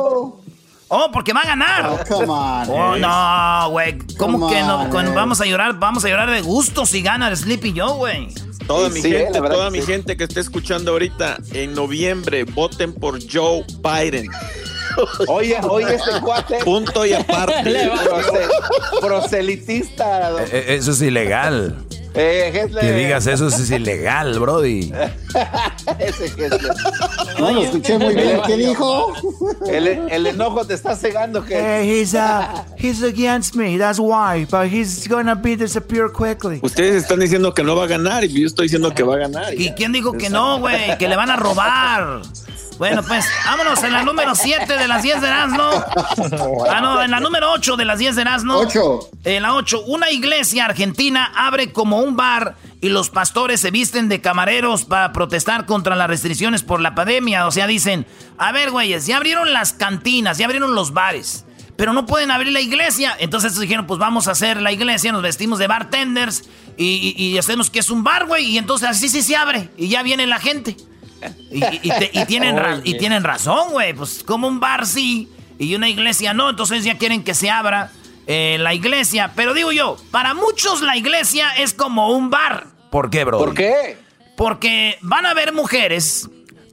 Oh, 0.90 1.10
porque 1.12 1.34
va 1.34 1.42
a 1.42 1.46
ganar. 1.48 2.06
Come 2.08 2.28
on. 2.30 2.70
Oh, 2.70 2.96
no, 2.96 3.70
güey. 3.72 3.98
¿Cómo 4.18 4.40
Come 4.40 4.54
que 4.56 4.62
no? 4.62 4.82
on, 4.84 5.14
vamos 5.16 5.42
a 5.42 5.46
llorar, 5.46 5.78
vamos 5.78 6.06
a 6.06 6.10
llorar 6.10 6.32
de 6.32 6.42
gusto 6.42 6.86
si 6.86 7.02
gana 7.02 7.28
el 7.28 7.36
Sleepy 7.38 7.74
Joe, 7.78 7.94
güey. 7.98 8.28
Toda 8.68 8.90
Sí, 8.90 8.96
mi 8.96 9.02
sí, 9.02 9.12
gente, 9.12 9.40
toda 9.40 9.66
que 9.66 9.72
mi 9.72 9.82
sí. 9.82 9.88
gente 9.88 10.18
que 10.18 10.24
esté 10.26 10.40
escuchando 10.40 10.92
ahorita, 10.92 11.38
en 11.54 11.74
noviembre, 11.74 12.44
voten 12.46 12.94
por 12.94 13.20
Joe 13.32 13.66
Biden. 13.82 14.30
Oye, 15.28 15.58
oye, 15.70 15.94
este 15.96 16.20
cuate. 16.22 16.58
Punto 16.64 17.06
y 17.06 17.14
aparte. 17.14 17.88
Proselitista. 19.02 20.32
Eh, 20.44 20.48
eh, 20.52 20.66
Eso 20.80 20.92
es 20.92 21.02
ilegal. 21.04 21.76
Eh. 22.20 22.68
Que 22.82 22.94
digas 22.94 23.28
eso 23.28 23.48
es 23.48 23.70
ilegal, 23.70 24.40
Brody. 24.40 24.92
Ese 26.00 26.26
Hessler. 26.26 26.74
No 27.40 27.52
lo 27.52 27.64
escuché 27.64 27.98
muy 27.98 28.16
bien. 28.16 28.42
¿Qué 28.46 28.58
dijo? 28.58 29.14
El, 29.68 29.88
el 29.88 30.28
enojo 30.28 30.66
te 30.66 30.74
está 30.74 30.96
cegando, 30.96 31.46
que 31.46 31.56
Hey, 31.56 32.02
he's 32.02 32.14
uh, 32.14 32.64
he's 32.78 33.04
against 33.04 33.56
me. 33.56 33.78
That's 33.78 34.00
why. 34.00 34.46
But 34.50 34.68
he's 34.72 35.08
gonna 35.08 35.36
be 35.36 35.56
disappear 35.56 36.10
quickly. 36.12 36.60
Ustedes 36.62 37.04
están 37.04 37.20
diciendo 37.20 37.54
que 37.54 37.64
no 37.64 37.76
va 37.76 37.84
a 37.84 37.88
ganar 37.88 38.24
y 38.24 38.42
yo 38.42 38.48
estoy 38.48 38.66
diciendo 38.66 38.94
que 38.94 39.04
va 39.04 39.16
a 39.16 39.20
ganar. 39.20 39.54
¿Y 39.54 39.72
quién 39.72 39.92
dijo 39.92 40.14
que 40.14 40.30
no, 40.30 40.60
güey? 40.60 40.98
Que 40.98 41.08
le 41.08 41.16
van 41.16 41.30
a 41.30 41.36
robar. 41.36 42.22
Bueno, 42.78 43.02
pues 43.04 43.26
vámonos 43.46 43.82
en 43.84 43.92
la 43.94 44.04
número 44.04 44.36
7 44.36 44.78
de 44.78 44.88
las 44.88 45.02
10 45.04 45.22
de 45.22 45.28
Erasmo. 45.28 45.70
Ah, 46.70 46.82
no, 46.82 47.02
en 47.02 47.12
la 47.12 47.20
número 47.20 47.52
8 47.52 47.76
de 47.78 47.86
las 47.86 48.00
10 48.00 48.16
de 48.16 48.22
Erasmo. 48.22 48.56
Ocho. 48.58 49.10
En 49.24 49.44
la 49.44 49.54
8, 49.56 49.84
una 49.88 50.12
iglesia 50.12 50.66
argentina 50.66 51.32
abre 51.36 51.72
como 51.72 52.00
un 52.00 52.16
bar 52.16 52.56
y 52.82 52.90
los 52.90 53.10
pastores 53.10 53.62
se 53.62 53.72
visten 53.72 54.10
de 54.10 54.22
camareros 54.22 54.86
para 54.86 55.12
protestar 55.14 55.66
contra 55.66 55.96
las 55.96 56.08
restricciones 56.08 56.64
por 56.64 56.80
la 56.82 56.94
pandemia. 56.96 57.48
O 57.48 57.52
sea, 57.52 57.66
dicen, 57.68 58.06
a 58.38 58.52
ver, 58.52 58.70
güeyes, 58.72 59.06
ya 59.08 59.18
abrieron 59.18 59.54
las 59.54 59.74
cantinas, 59.74 60.38
ya 60.38 60.46
abrieron 60.46 60.76
los 60.76 60.94
bares, 60.94 61.46
pero 61.78 61.94
no 61.94 62.06
pueden 62.06 62.30
abrir 62.32 62.54
la 62.54 62.62
iglesia. 62.62 63.16
Entonces 63.20 63.52
estos 63.52 63.62
dijeron, 63.62 63.88
pues 63.88 64.00
vamos 64.00 64.28
a 64.28 64.32
hacer 64.32 64.62
la 64.62 64.72
iglesia, 64.72 65.12
nos 65.12 65.22
vestimos 65.24 65.58
de 65.60 65.68
bartenders 65.68 66.44
y, 66.78 67.16
y- 67.18 67.24
y 67.34 67.38
hacemos 67.38 67.70
que 67.70 67.80
es 67.80 67.90
un 67.90 68.04
bar, 68.04 68.26
güey. 68.28 68.46
Y 68.46 68.58
entonces 68.58 68.88
así 68.90 69.10
sí 69.10 69.22
se 69.24 69.36
abre 69.36 69.70
y 69.78 69.88
ya 69.88 70.04
viene 70.04 70.28
la 70.28 70.40
gente. 70.40 70.78
Y, 71.52 71.64
y- 71.64 71.80
y 71.84 71.90
te- 71.90 72.12
y 72.14 72.26
tienen, 72.26 72.58
ra- 72.58 72.82
y 72.84 72.98
tienen 72.98 73.24
razón, 73.24 73.72
güey. 73.72 73.94
Pues 73.94 74.24
como 74.24 74.48
un 74.48 74.60
bar 74.60 74.86
sí 74.86 75.30
y 75.60 75.74
una 75.76 75.90
iglesia 75.90 76.34
no. 76.34 76.50
Entonces 76.50 76.84
ya 76.84 76.98
quieren 76.98 77.24
que 77.24 77.34
se 77.34 77.50
abra 77.50 77.92
eh, 78.28 78.58
la 78.60 78.74
iglesia. 78.74 79.32
Pero 79.36 79.54
digo 79.54 79.72
yo, 79.72 79.98
para 80.12 80.34
muchos 80.34 80.82
la 80.82 80.98
iglesia 80.98 81.50
es 81.58 81.74
como 81.74 82.10
un 82.12 82.30
bar. 82.30 82.68
¿Por 82.92 83.10
qué, 83.10 83.24
Brody? 83.24 83.44
¿Por 83.46 83.54
qué? 83.54 83.98
Porque 84.36 84.98
van 85.02 85.26
a 85.26 85.34
ver 85.34 85.54
mujeres, 85.54 86.30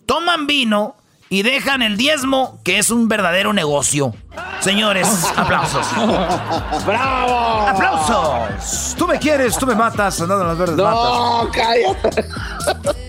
toman 0.07 0.47
vino 0.47 0.97
y 1.31 1.43
dejan 1.43 1.81
el 1.83 1.97
diezmo, 1.97 2.61
que 2.63 2.79
es 2.79 2.91
un 2.91 3.09
verdadero 3.09 3.53
negocio. 3.55 4.15
Señores, 4.61 5.09
aplausos. 5.37 5.87
¡Bravo! 6.87 7.67
¡Aplausos! 7.69 8.95
Tú 8.99 9.07
me 9.07 9.19
quieres, 9.19 9.57
tú 9.59 9.67
me 9.67 9.75
matas. 9.75 10.21
Andando 10.21 10.43
en 10.43 10.49
las 10.49 10.59
verdes 10.59 10.77
matas. 10.77 10.95
No, 10.95 11.51
cállate. 11.53 12.25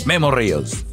Memo 0.05 0.31
Ríos. 0.31 0.85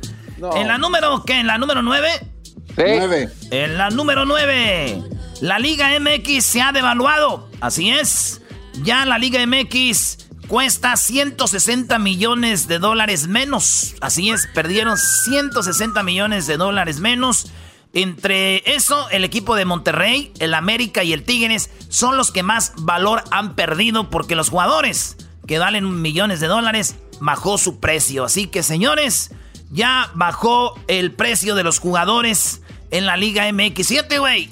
No. 0.43 0.57
En 0.57 0.67
la 0.67 0.77
número, 0.77 1.23
¿qué? 1.25 1.39
En 1.39 1.47
la 1.47 1.57
número 1.57 1.83
9. 1.83 2.09
Sí. 2.21 2.75
Nueve. 2.77 3.29
En 3.53 3.79
la 3.79 3.91
número 3.91 4.25
9, 4.25 5.01
la 5.41 5.61
Liga 5.61 5.91
MX 6.01 6.45
se 6.45 6.61
ha 6.61 6.73
devaluado. 6.73 7.49
Así 7.61 7.91
es. 7.91 8.43
Ya 8.83 9.05
la 9.05 9.19
Liga 9.19 9.39
MX 9.47 10.19
cuesta 10.49 10.97
160 10.97 11.97
millones 12.01 12.67
de 12.67 12.81
dólares 12.81 13.29
menos. 13.29 13.95
Así 14.01 14.31
es, 14.31 14.49
perdieron 14.49 14.99
160 14.99 16.03
millones 16.03 16.49
de 16.49 16.57
dólares 16.57 16.99
menos. 16.99 17.53
Entre 17.93 18.69
eso, 18.75 19.09
el 19.11 19.23
equipo 19.23 19.55
de 19.55 19.65
Monterrey, 19.65 20.33
el 20.41 20.55
América 20.55 21.05
y 21.05 21.13
el 21.13 21.23
Tigres 21.23 21.71
son 21.89 22.17
los 22.17 22.33
que 22.33 22.43
más 22.43 22.73
valor 22.79 23.23
han 23.31 23.55
perdido 23.55 24.11
porque 24.11 24.35
los 24.35 24.49
jugadores 24.49 25.17
que 25.47 25.61
valen 25.61 26.03
millones 26.03 26.41
de 26.41 26.49
dólares 26.49 26.97
bajó 27.21 27.59
su 27.59 27.79
precio. 27.79 28.25
Así 28.25 28.49
que, 28.49 28.65
señores, 28.65 29.31
ya 29.73 30.11
bajó 30.15 30.79
el 30.87 31.13
precio 31.13 31.55
de 31.55 31.65
los 31.65 31.79
jugadores 31.79 32.63
en 32.91 33.07
la 33.07 33.17
Liga 33.17 33.51
MX. 33.51 33.89
Fíjate, 33.89 34.19
güey, 34.19 34.51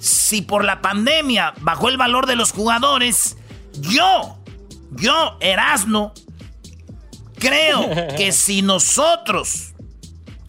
si 0.00 0.42
por 0.42 0.64
la 0.64 0.80
pandemia 0.80 1.52
bajó 1.60 1.90
el 1.90 1.98
valor 1.98 2.26
de 2.26 2.36
los 2.36 2.52
jugadores, 2.52 3.36
yo, 3.80 4.38
yo, 4.90 5.36
Erasno, 5.40 6.12
creo 7.38 7.88
que 8.16 8.32
si 8.32 8.62
nosotros 8.62 9.74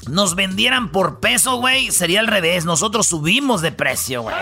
nos 0.08 0.36
vendieran 0.36 0.92
por 0.92 1.20
peso, 1.20 1.58
güey, 1.58 1.92
sería 1.92 2.22
al 2.22 2.28
revés. 2.28 2.66
Nosotros 2.66 3.08
subimos 3.08 3.62
de 3.62 3.72
precio, 3.72 4.24
güey. 4.24 4.36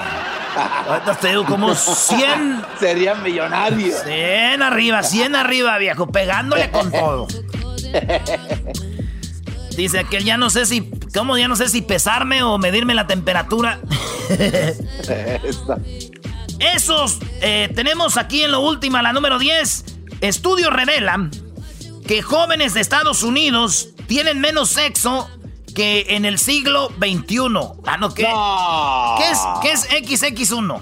Ahorita 0.87 1.15
te 1.15 1.29
digo 1.29 1.45
como 1.45 1.73
100, 1.73 2.65
Sería 2.79 3.15
millonario. 3.15 3.95
100 4.03 4.61
arriba, 4.61 5.01
100 5.01 5.35
arriba, 5.35 5.77
viejo, 5.77 6.07
pegándole 6.07 6.69
con 6.69 6.91
todo. 6.91 7.27
Dice 9.75 10.03
que 10.03 10.23
ya 10.23 10.37
no 10.37 10.49
sé 10.49 10.65
si, 10.65 10.89
¿cómo? 11.13 11.37
Ya 11.37 11.47
no 11.47 11.55
sé 11.55 11.69
si 11.69 11.81
pesarme 11.81 12.43
o 12.43 12.57
medirme 12.57 12.93
la 12.93 13.07
temperatura. 13.07 13.79
Esos, 16.59 17.19
eh, 17.41 17.71
tenemos 17.73 18.17
aquí 18.17 18.43
en 18.43 18.51
lo 18.51 18.59
último, 18.59 19.01
la 19.01 19.13
número 19.13 19.39
10. 19.39 19.85
Estudios 20.21 20.71
revelan 20.71 21.31
que 22.05 22.21
jóvenes 22.21 22.73
de 22.73 22.81
Estados 22.81 23.23
Unidos 23.23 23.89
tienen 24.07 24.39
menos 24.39 24.69
sexo 24.69 25.29
que 25.73 26.07
en 26.09 26.25
el 26.25 26.37
siglo 26.37 26.89
XXI. 26.99 27.37
Ah, 27.85 27.97
no, 27.97 28.13
¿qué? 28.13 28.23
No. 28.23 29.15
¿Qué 29.17 29.71
es, 29.71 29.87
¿Qué 30.05 30.13
es 30.13 30.23
XX1? 30.23 30.79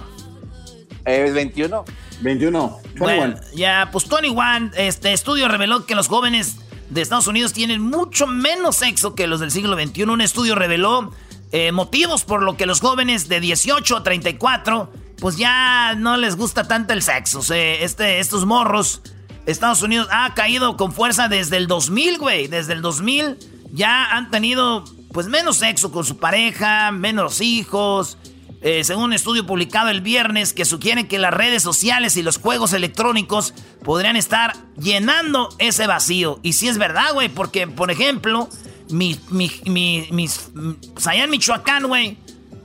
¿Es 1.06 1.34
21? 1.34 1.86
21. 2.22 2.78
Bueno, 2.98 3.22
21. 3.36 3.56
ya, 3.56 3.90
pues 3.92 4.10
21, 4.10 4.72
este 4.76 5.14
estudio 5.14 5.48
reveló 5.48 5.86
que 5.86 5.96
los 5.96 6.08
jóvenes 6.08 6.58
de 6.90 7.02
Estados 7.02 7.28
Unidos 7.28 7.54
tienen 7.54 7.82
mucho 7.82 8.28
menos 8.28 8.78
sexo 8.78 9.16
que 9.16 9.28
los 9.28 9.40
del 9.40 9.52
siglo 9.52 9.76
XXI. 9.76 10.04
Un 10.04 10.22
estudio 10.22 10.56
reveló 10.56 11.12
eh, 11.52 11.72
motivos 11.72 12.24
por 12.24 12.42
lo 12.44 12.58
que 12.58 12.66
los 12.66 12.82
jóvenes 12.82 13.28
de 13.28 13.40
18 13.40 13.98
a 13.98 14.04
34 14.04 14.92
pues 15.20 15.38
ya 15.38 15.96
no 15.96 16.18
les 16.18 16.36
gusta 16.36 16.68
tanto 16.68 16.94
el 16.94 17.02
sexo. 17.02 17.42
este, 17.54 18.20
estos 18.20 18.46
morros, 18.46 19.02
Estados 19.46 19.82
Unidos 19.82 20.08
ha 20.12 20.34
caído 20.34 20.78
con 20.78 20.94
fuerza 20.94 21.28
desde 21.28 21.58
el 21.58 21.68
2000, 21.68 22.18
güey. 22.18 22.48
Desde 22.48 22.74
el 22.74 22.82
2000 22.82 23.38
ya 23.74 24.06
han 24.16 24.32
tenido 24.32 24.84
pues 25.12 25.28
menos 25.28 25.58
sexo 25.58 25.92
con 25.92 26.06
su 26.06 26.18
pareja, 26.18 26.92
menos 26.92 27.42
hijos. 27.42 28.18
Eh, 28.62 28.84
según 28.84 29.06
un 29.06 29.14
estudio 29.14 29.46
publicado 29.46 29.90
el 29.90 30.02
viernes 30.02 30.52
que 30.52 30.66
sugiere 30.66 31.08
que 31.08 31.18
las 31.18 31.34
redes 31.34 31.64
sociales 31.64 32.18
y 32.18 32.24
los 32.24 32.38
juegos 32.38 32.74
electrónicos 32.74 33.54
podrían 33.84 34.18
estar 34.18 34.54
llenando 34.78 35.50
ese 35.60 35.88
vacío. 35.88 36.40
Y 36.44 36.54
sí 36.54 36.68
es 36.68 36.78
verdad, 36.78 37.14
güey, 37.14 37.30
porque, 37.30 37.68
por 37.68 37.90
ejemplo, 37.90 38.50
mi, 38.90 39.18
mi, 39.30 39.50
mi, 39.66 40.08
mis, 40.12 40.50
pues 40.94 41.08
allá 41.08 41.24
en 41.24 41.30
Michoacán, 41.30 41.88
güey, 41.88 42.18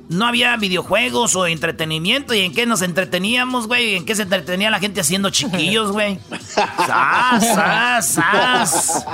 no 0.09 0.27
había 0.27 0.57
videojuegos 0.57 1.37
o 1.37 1.47
entretenimiento. 1.47 2.35
¿Y 2.35 2.41
en 2.41 2.53
qué 2.53 2.67
nos 2.67 2.83
entreteníamos, 2.83 3.69
güey? 3.69 3.95
¿En 3.95 4.05
qué 4.05 4.17
se 4.17 4.23
entretenía 4.23 4.71
la 4.71 4.81
gente 4.81 5.01
haciendo 5.01 5.31
chiquillos, 5.31 5.93
güey? 5.93 6.19
¡Sas, 6.41 7.55
sas, 7.55 8.09
sas! 8.09 9.07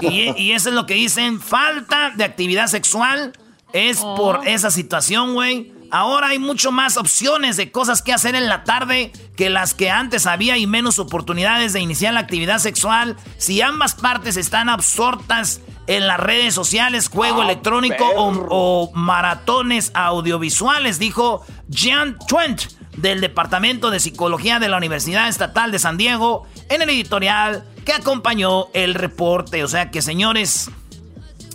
Y, 0.00 0.32
y, 0.36 0.52
eso 0.52 0.70
es 0.70 0.74
lo 0.74 0.86
que 0.86 0.94
dicen, 0.94 1.40
falta 1.40 2.10
de 2.16 2.24
actividad 2.24 2.66
sexual 2.66 3.32
es 3.72 3.98
por 3.98 4.38
oh. 4.38 4.42
esa 4.42 4.72
situación, 4.72 5.34
güey. 5.34 5.72
Ahora 5.90 6.28
hay 6.28 6.38
mucho 6.38 6.70
más 6.70 6.96
opciones 6.96 7.56
de 7.56 7.72
cosas 7.72 8.00
que 8.00 8.12
hacer 8.12 8.34
en 8.36 8.48
la 8.48 8.62
tarde 8.64 9.12
que 9.36 9.50
las 9.50 9.74
que 9.74 9.90
antes 9.90 10.26
había 10.26 10.56
y 10.56 10.66
menos 10.66 10.98
oportunidades 10.98 11.72
de 11.72 11.80
iniciar 11.80 12.14
la 12.14 12.20
actividad 12.20 12.58
sexual. 12.58 13.16
Si 13.38 13.60
ambas 13.60 13.94
partes 13.96 14.36
están 14.36 14.68
absortas 14.68 15.60
en 15.88 16.06
las 16.06 16.20
redes 16.20 16.54
sociales, 16.54 17.08
juego 17.08 17.40
ah, 17.40 17.44
electrónico 17.44 18.04
o, 18.16 18.92
maratones 18.94 19.90
audiovisuales, 19.94 21.00
dijo 21.00 21.44
Jean 21.68 22.16
Twent 22.28 22.62
del 22.96 23.20
Departamento 23.20 23.90
de 23.90 23.98
Psicología 23.98 24.60
de 24.60 24.68
la 24.68 24.76
Universidad 24.76 25.28
Estatal 25.28 25.72
de 25.72 25.80
San 25.80 25.96
Diego 25.96 26.46
en 26.68 26.82
el 26.82 26.90
editorial 26.90 27.64
que 27.84 27.92
acompañó 27.92 28.66
el 28.74 28.94
reporte. 28.94 29.64
O 29.64 29.68
sea 29.68 29.90
que, 29.90 30.02
señores, 30.02 30.70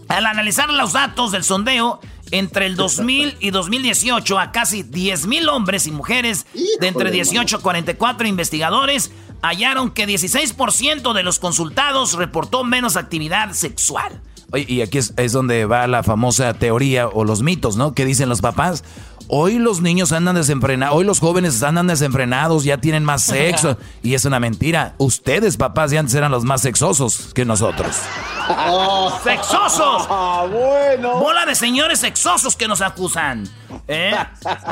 al 0.09 0.25
analizar 0.25 0.69
los 0.69 0.91
datos 0.91 1.31
del 1.31 1.45
sondeo, 1.45 2.01
entre 2.37 2.65
el 2.65 2.75
2000 2.75 3.37
y 3.39 3.51
2018 3.51 4.39
a 4.39 4.51
casi 4.51 4.83
10.000 4.83 5.47
hombres 5.49 5.87
y 5.87 5.91
mujeres 5.91 6.45
de 6.79 6.87
entre 6.87 7.09
18 7.09 7.57
a 7.57 7.61
44 7.61 8.27
investigadores 8.27 9.11
hallaron 9.41 9.91
que 9.91 10.05
16% 10.05 11.13
de 11.13 11.23
los 11.23 11.39
consultados 11.39 12.13
reportó 12.13 12.63
menos 12.63 12.97
actividad 12.97 13.53
sexual. 13.53 14.21
Oye, 14.51 14.65
y 14.67 14.81
aquí 14.81 14.97
es, 14.97 15.13
es, 15.17 15.31
donde 15.31 15.65
va 15.65 15.87
la 15.87 16.03
famosa 16.03 16.53
teoría 16.53 17.07
o 17.07 17.23
los 17.23 17.41
mitos, 17.41 17.77
¿no? 17.77 17.93
Que 17.93 18.05
dicen 18.05 18.29
los 18.29 18.41
papás, 18.41 18.83
hoy 19.27 19.57
los 19.57 19.81
niños 19.81 20.11
andan 20.11 20.35
desenfrenados, 20.35 20.95
hoy 20.95 21.03
los 21.03 21.19
jóvenes 21.19 21.61
andan 21.63 21.87
desenfrenados, 21.87 22.63
ya 22.63 22.77
tienen 22.77 23.03
más 23.03 23.23
sexo. 23.23 23.77
y 24.03 24.13
es 24.13 24.25
una 24.25 24.39
mentira. 24.39 24.95
Ustedes, 24.97 25.57
papás, 25.57 25.91
ya 25.91 25.99
antes 25.99 26.15
eran 26.15 26.31
los 26.31 26.43
más 26.43 26.61
sexosos 26.61 27.33
que 27.33 27.45
nosotros. 27.45 27.95
¡Sexosos! 29.23 30.07
Ah, 30.17 30.45
bueno. 30.49 31.19
Bola 31.19 31.45
de 31.45 31.55
señores 31.55 31.99
sexosos 31.99 32.55
que 32.55 32.67
nos 32.67 32.81
acusan. 32.81 33.49
¿eh? 33.87 34.13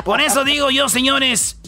Por 0.04 0.20
eso 0.20 0.44
digo 0.44 0.70
yo, 0.70 0.88
señores, 0.88 1.58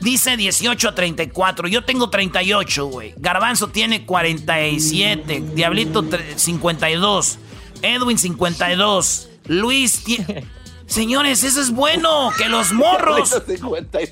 Dice 0.00 0.36
18 0.36 0.88
a 0.88 0.94
34. 0.94 1.68
Yo 1.68 1.84
tengo 1.84 2.10
38, 2.10 2.86
güey. 2.86 3.14
Garbanzo 3.16 3.68
tiene 3.68 4.04
47. 4.04 5.42
Diablito 5.54 6.04
52. 6.36 7.38
Edwin 7.82 8.18
52. 8.18 9.28
Luis 9.46 10.04
tiene... 10.04 10.46
Señores, 10.86 11.42
eso 11.42 11.60
es 11.60 11.72
bueno, 11.72 12.30
que 12.38 12.48
los 12.48 12.72
morros... 12.74 13.42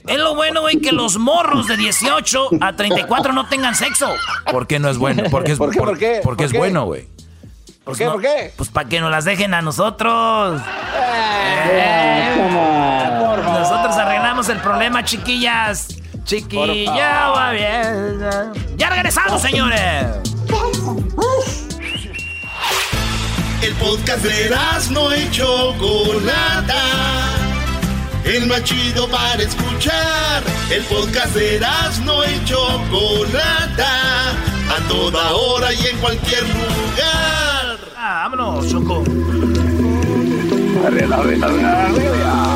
Es 0.06 0.18
lo 0.18 0.34
bueno, 0.34 0.62
güey, 0.62 0.80
que 0.80 0.90
los 0.90 1.18
morros 1.18 1.68
de 1.68 1.76
18 1.76 2.48
a 2.60 2.74
34 2.74 3.32
no 3.32 3.48
tengan 3.48 3.76
sexo. 3.76 4.12
¿Por 4.50 4.66
qué 4.66 4.80
no 4.80 4.88
es 4.90 4.98
bueno? 4.98 5.22
Porque 5.30 5.52
es, 5.52 5.58
¿Por 5.58 5.70
qué, 5.70 5.78
por, 5.78 5.98
qué? 5.98 6.20
Porque 6.22 6.44
es 6.44 6.52
bueno, 6.52 6.86
güey. 6.86 7.06
¿Por 7.84 7.96
qué? 7.96 8.06
¿Por 8.06 8.20
qué? 8.20 8.52
Pues 8.56 8.70
para 8.70 8.88
que 8.88 9.00
nos 9.00 9.10
las 9.10 9.24
dejen 9.24 9.54
a 9.54 9.62
nosotros. 9.62 10.60
Eh, 11.70 12.34
nosotros 12.50 13.33
arreglamos 14.44 14.48
el 14.48 14.60
problema, 14.60 15.04
chiquillas. 15.04 15.88
Chiquilla 16.24 17.28
va 17.30 17.52
bien. 17.52 18.18
Ya 18.76 18.90
regresamos, 18.90 19.40
señores. 19.40 20.06
El 23.62 23.74
podcast 23.74 24.22
de 24.24 24.50
no 24.90 25.12
hecho 25.12 25.74
Chocolata. 25.78 26.82
El 28.24 28.46
más 28.46 28.64
chido 28.64 29.08
para 29.08 29.42
escuchar. 29.42 30.42
El 30.70 30.82
podcast 30.84 31.34
de 31.34 31.60
no 32.04 32.24
hecho 32.24 32.58
Chocolata. 32.90 34.30
A 34.30 34.88
toda 34.88 35.34
hora 35.34 35.72
y 35.72 35.86
en 35.86 35.98
cualquier 35.98 36.42
lugar. 36.42 37.78
Ah, 37.96 38.28
vámonos, 38.28 38.68
Choco. 38.70 39.04
Bueno, 40.82 41.30
ya 41.32 42.53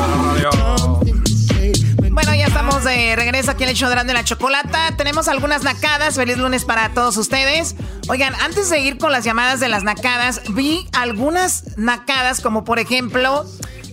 estamos 2.79 2.97
de 2.97 3.15
regreso 3.15 3.51
aquí 3.51 3.63
en 3.63 3.69
el 3.69 3.75
show 3.75 3.89
de 3.89 4.13
la 4.13 4.23
chocolata. 4.23 4.95
Tenemos 4.95 5.27
algunas 5.27 5.63
nacadas. 5.63 6.15
Feliz 6.15 6.37
lunes 6.37 6.63
para 6.65 6.93
todos 6.93 7.17
ustedes. 7.17 7.75
Oigan, 8.07 8.33
antes 8.35 8.69
de 8.69 8.79
ir 8.79 8.97
con 8.97 9.11
las 9.11 9.25
llamadas 9.25 9.59
de 9.59 9.67
las 9.67 9.83
nacadas, 9.83 10.41
vi 10.53 10.87
algunas 10.93 11.77
nacadas, 11.77 12.41
como 12.41 12.63
por 12.63 12.79
ejemplo, 12.79 13.45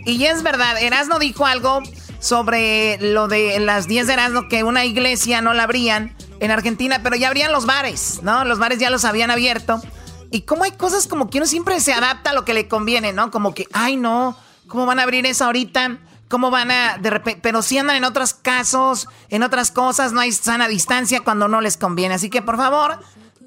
y 0.05 0.25
es 0.25 0.43
verdad, 0.43 0.81
Erasno 0.81 1.19
dijo 1.19 1.47
algo 1.47 1.83
sobre 2.21 2.99
lo 3.01 3.29
de 3.29 3.59
las 3.61 3.89
10 3.89 4.07
de 4.07 4.13
Erasno, 4.13 4.49
que 4.49 4.63
una 4.63 4.85
iglesia 4.85 5.41
no 5.41 5.53
la 5.53 5.65
abrían 5.65 6.15
en 6.41 6.51
Argentina, 6.51 7.01
pero 7.03 7.17
ya 7.17 7.29
abrían 7.29 7.53
los 7.53 7.67
bares, 7.67 8.21
¿no? 8.23 8.45
Los 8.45 8.59
bares 8.59 8.79
ya 8.79 8.91
los 8.91 9.05
habían 9.05 9.31
abierto. 9.31 9.81
Y 10.31 10.43
como 10.43 10.65
hay 10.65 10.73
cosas 10.73 11.07
como 11.07 11.29
que 11.29 11.39
uno 11.39 11.47
siempre 11.47 11.81
se 11.81 11.93
adapta 11.93 12.31
a 12.31 12.35
lo 12.35 12.45
que 12.45 12.55
le 12.55 12.69
conviene, 12.69 13.13
¿no? 13.13 13.31
Como 13.31 13.55
que, 13.55 13.67
ay, 13.73 13.97
no, 13.97 14.37
¿cómo 14.69 14.87
van 14.87 15.01
a 15.01 15.03
abrir 15.03 15.27
eso 15.27 15.45
ahorita? 15.45 15.99
¿Cómo 16.29 16.51
van 16.51 16.71
a 16.71 16.99
de 16.99 17.11
repente? 17.11 17.41
Pero 17.43 17.63
si 17.63 17.79
andan 17.79 17.97
en 17.97 18.05
otros 18.05 18.35
casos, 18.35 19.09
en 19.29 19.43
otras 19.43 19.71
cosas, 19.71 20.13
no 20.13 20.21
hay 20.21 20.33
sana 20.33 20.69
distancia 20.69 21.21
cuando 21.21 21.49
no 21.49 21.61
les 21.61 21.77
conviene. 21.77 22.15
Así 22.15 22.31
que 22.31 22.43
por 22.43 22.57
favor, 22.57 22.99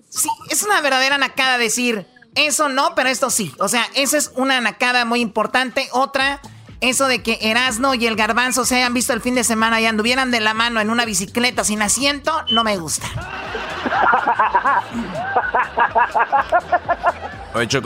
sí, 0.10 0.30
es 0.50 0.64
una 0.64 0.80
verdadera 0.82 1.18
nacada 1.18 1.58
decir 1.58 2.08
eso 2.36 2.70
no, 2.70 2.96
pero 2.96 3.10
esto 3.10 3.30
sí. 3.30 3.54
O 3.60 3.68
sea, 3.68 3.86
esa 3.96 4.18
es 4.18 4.32
una 4.36 4.62
nacada 4.62 5.04
muy 5.06 5.20
importante. 5.20 5.90
Otra, 5.92 6.40
eso 6.82 7.08
de 7.08 7.22
que 7.22 7.38
Erasno 7.42 7.94
y 7.96 8.06
el 8.08 8.16
Garbanzo 8.16 8.66
se 8.66 8.78
hayan 8.78 8.94
visto 8.94 9.14
el 9.14 9.22
fin 9.22 9.36
de 9.36 9.44
semana 9.44 9.82
y 9.82 9.86
anduvieran 9.86 10.32
de 10.32 10.40
la 10.40 10.54
mano 10.54 10.80
en 10.80 10.90
una 10.90 11.06
bicicleta 11.06 11.64
sin 11.64 11.82
asiento, 11.82 12.32
no 12.52 12.64
me 12.64 12.78
gusta. 12.78 13.08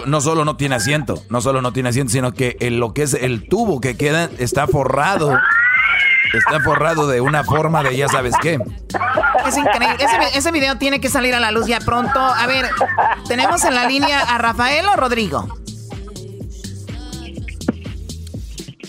no 0.05 0.21
solo 0.21 0.45
no 0.45 0.57
tiene 0.57 0.75
asiento, 0.75 1.21
no 1.29 1.41
solo 1.41 1.61
no 1.61 1.73
tiene 1.73 1.89
asiento, 1.89 2.11
sino 2.11 2.33
que 2.33 2.57
lo 2.71 2.93
que 2.93 3.03
es 3.03 3.13
el 3.13 3.47
tubo 3.47 3.81
que 3.81 3.95
queda 3.97 4.29
está 4.37 4.67
forrado. 4.67 5.37
Está 6.33 6.59
forrado 6.61 7.07
de 7.07 7.21
una 7.21 7.43
forma 7.43 7.83
de 7.83 7.95
ya 7.95 8.07
sabes 8.07 8.33
qué. 8.41 8.59
Es 9.47 9.57
increíble. 9.57 10.03
Ese, 10.33 10.51
video 10.51 10.77
tiene 10.79 10.99
que 10.99 11.07
salir 11.09 11.35
a 11.35 11.39
la 11.39 11.51
luz 11.51 11.67
ya 11.67 11.79
pronto. 11.79 12.19
A 12.19 12.47
ver, 12.47 12.65
¿tenemos 13.27 13.63
en 13.65 13.75
la 13.75 13.87
línea 13.87 14.19
a 14.19 14.39
Rafael 14.39 14.87
o 14.87 14.95
Rodrigo? 14.95 15.47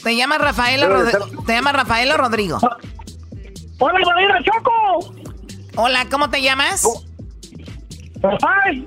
¿Te 0.03 0.17
llamas 0.17 0.39
Rafael 0.39 0.85
o, 0.85 1.43
¿te 1.45 1.53
llamas 1.53 1.75
Rafael 1.75 2.11
o 2.13 2.17
Rodrigo? 2.17 2.59
Hola, 3.79 4.43
Choco. 4.43 5.15
Hola, 5.77 6.07
¿cómo 6.11 6.31
te 6.31 6.41
llamas? 6.41 6.83
Rafael. 8.23 8.87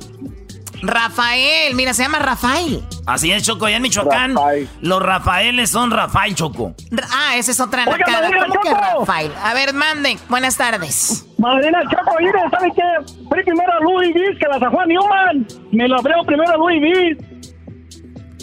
Rafael, 0.82 1.74
mira, 1.76 1.94
se 1.94 2.04
llama 2.04 2.20
Rafael. 2.20 2.84
Así 3.06 3.32
es, 3.32 3.44
Choco, 3.44 3.66
allá 3.66 3.78
en 3.78 3.84
Michoacán. 3.84 4.36
Los 4.82 5.02
Rafaeles 5.02 5.70
son 5.70 5.92
Rafael, 5.92 6.36
Choco. 6.36 6.76
Ah, 7.12 7.36
esa 7.38 7.52
es 7.52 7.60
otra. 7.60 7.86
¿Cómo 7.86 7.98
que 7.98 8.74
Rafael? 8.74 9.32
A 9.44 9.54
ver, 9.54 9.74
mande. 9.74 10.18
Buenas 10.30 10.58
tardes. 10.58 11.26
Madrina 11.38 11.82
Choco, 11.90 12.16
mire, 12.20 12.40
¿sabe 12.52 12.72
qué? 12.76 12.84
Fui 13.30 13.44
primero 13.44 13.72
a 13.74 13.80
Louis 13.80 14.16
V 14.16 14.38
que 14.38 14.48
la 14.48 14.60
sacó 14.60 14.82
a 14.82 14.86
Newman. 14.86 15.48
Me 15.72 15.88
lo 15.88 15.98
abrió 16.00 16.24
primero 16.26 16.52
a 16.52 16.58
Louis 16.58 16.82
V. 16.82 17.38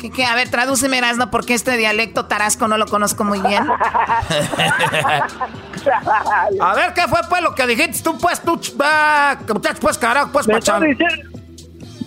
¿Qué, 0.00 0.10
qué? 0.10 0.24
A 0.24 0.34
ver, 0.34 0.50
tradúceme, 0.50 0.98
Erasno, 0.98 1.30
porque 1.30 1.54
este 1.54 1.76
dialecto 1.76 2.26
tarasco 2.26 2.68
no 2.68 2.76
lo 2.76 2.86
conozco 2.86 3.24
muy 3.24 3.40
bien. 3.40 3.66
a 6.60 6.74
ver, 6.74 6.92
¿qué 6.94 7.08
fue 7.08 7.20
pues 7.28 7.42
lo 7.42 7.54
que 7.54 7.66
dijiste 7.66 8.02
tú, 8.02 8.18
pues, 8.18 8.42
tú, 8.42 8.60
pues, 9.80 9.98
carajo, 9.98 10.30
pues, 10.32 10.46
pachán? 10.46 10.84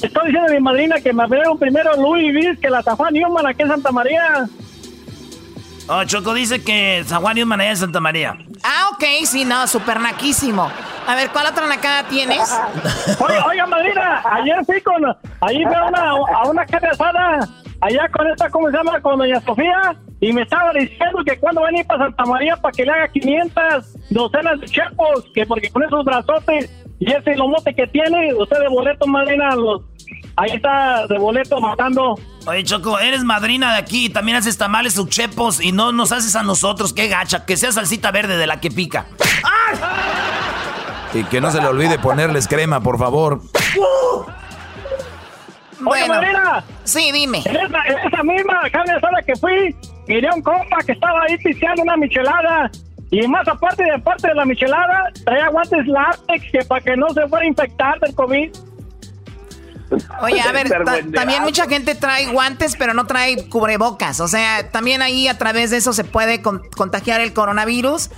Estoy 0.01 0.27
diciendo 0.27 0.49
a 0.49 0.53
mi 0.53 0.59
madrina 0.59 1.01
que 1.01 1.11
me 1.11 1.23
abrieron 1.23 1.57
primero 1.57 1.95
Louis 1.95 2.33
V 2.33 2.59
que 2.59 2.69
la 2.69 2.83
San 2.83 2.95
Juan 2.95 3.13
Newman 3.13 3.47
aquí 3.47 3.63
en 3.63 3.69
Santa 3.69 3.91
María. 3.91 4.47
Oh, 5.89 6.03
Choco 6.03 6.33
dice 6.33 6.61
que 6.63 7.03
San 7.05 7.21
Juan 7.21 7.35
Newman 7.35 7.61
allá 7.61 7.71
en 7.71 7.77
Santa 7.77 7.99
María. 7.99 8.37
Ah, 8.63 8.89
ok, 8.93 9.03
sí, 9.25 9.45
no, 9.45 9.65
súper 9.67 9.99
naquísimo. 9.99 10.69
A 11.07 11.15
ver, 11.15 11.29
¿cuál 11.29 11.47
otra 11.47 11.65
nacada 11.67 12.03
tienes? 12.03 12.39
Oye, 13.19 13.39
oiga, 13.47 13.65
madrina, 13.65 14.21
ayer 14.31 14.57
fui 14.65 14.81
con, 14.81 15.05
ahí 15.41 15.63
fui 15.63 15.73
a 15.73 15.85
una, 15.85 16.09
a 16.09 16.49
una 16.49 16.65
carne 16.65 16.89
asada, 16.89 17.47
allá 17.79 18.09
con 18.09 18.27
esta, 18.27 18.49
¿cómo 18.49 18.69
se 18.69 18.75
llama? 18.75 18.99
Con 18.99 19.17
doña 19.17 19.39
Sofía, 19.41 19.95
y 20.19 20.33
me 20.33 20.41
estaba 20.41 20.73
diciendo 20.73 21.23
que 21.25 21.37
cuando 21.39 21.61
van 21.61 21.75
a 21.75 21.79
ir 21.79 21.87
para 21.87 22.05
Santa 22.05 22.25
María 22.25 22.57
para 22.57 22.71
que 22.73 22.83
le 22.83 22.91
haga 22.91 23.07
500 23.07 24.09
docenas 24.09 24.59
de 24.59 24.67
chepos, 24.67 25.25
que 25.33 25.45
porque 25.45 25.69
con 25.69 25.83
esos 25.83 26.03
brazotes 26.03 26.69
y 26.99 27.11
ese 27.11 27.35
lomote 27.35 27.73
que 27.73 27.85
tiene, 27.87 28.33
usted 28.33 28.59
de 28.59 28.67
boleto, 28.69 29.05
madrina, 29.07 29.55
los, 29.55 29.81
ahí 30.35 30.51
está 30.51 31.05
de 31.07 31.17
boleto 31.17 31.59
matando. 31.59 32.15
Oye, 32.47 32.63
Choco, 32.63 32.97
eres 32.99 33.23
madrina 33.23 33.73
de 33.73 33.79
aquí 33.79 34.05
y 34.05 34.09
también 34.09 34.37
haces 34.37 34.57
tamales 34.57 34.99
chepos 35.09 35.61
y 35.61 35.71
no 35.71 35.91
nos 35.91 36.11
haces 36.11 36.35
a 36.35 36.43
nosotros, 36.43 36.93
qué 36.93 37.07
gacha, 37.07 37.45
que 37.45 37.57
sea 37.57 37.71
salsita 37.71 38.11
verde 38.11 38.37
de 38.37 38.47
la 38.47 38.59
que 38.59 38.71
pica. 38.71 39.05
¡Ay! 39.43 41.21
Y 41.21 41.23
que 41.25 41.39
no 41.39 41.51
se 41.51 41.61
le 41.61 41.67
olvide 41.67 41.99
ponerles 41.99 42.47
crema, 42.47 42.81
por 42.81 42.97
favor. 42.97 43.41
Oye, 45.85 46.07
madrina, 46.07 46.63
Sí, 46.83 47.11
dime. 47.11 47.41
en 47.45 47.55
esa, 47.55 47.83
en 47.85 48.07
esa 48.07 48.23
misma 48.23 48.69
carne 48.71 48.93
asada 48.93 49.21
que 49.25 49.35
fui, 49.35 49.75
miré 50.07 50.27
a 50.27 50.33
un 50.33 50.41
compa 50.41 50.77
que 50.85 50.93
estaba 50.93 51.21
ahí 51.27 51.37
pisteando 51.37 51.83
una 51.83 51.95
michelada. 51.97 52.71
Y 53.09 53.25
más 53.27 53.47
aparte 53.47 53.83
de 53.83 53.99
parte 53.99 54.27
de 54.27 54.35
la 54.35 54.45
michelada, 54.45 55.11
traía 55.23 55.47
guantes 55.49 55.87
látex 55.87 56.51
que 56.51 56.59
para 56.65 56.81
que 56.81 56.97
no 56.97 57.07
se 57.13 57.25
fuera 57.27 57.45
a 57.45 57.47
infectar 57.47 57.99
del 58.01 58.13
COVID. 58.13 58.49
Oye, 60.21 60.41
a 60.41 60.51
ver, 60.51 60.69
ta- 60.69 60.99
también 61.13 61.43
mucha 61.43 61.67
gente 61.67 61.95
trae 61.95 62.27
guantes, 62.27 62.75
pero 62.77 62.93
no 62.93 63.07
trae 63.07 63.47
cubrebocas. 63.49 64.19
O 64.19 64.27
sea, 64.27 64.69
también 64.71 65.01
ahí 65.01 65.27
a 65.27 65.37
través 65.37 65.71
de 65.71 65.77
eso 65.77 65.93
se 65.93 66.03
puede 66.03 66.41
con- 66.41 66.61
contagiar 66.75 67.21
el 67.21 67.33
coronavirus. 67.33 68.09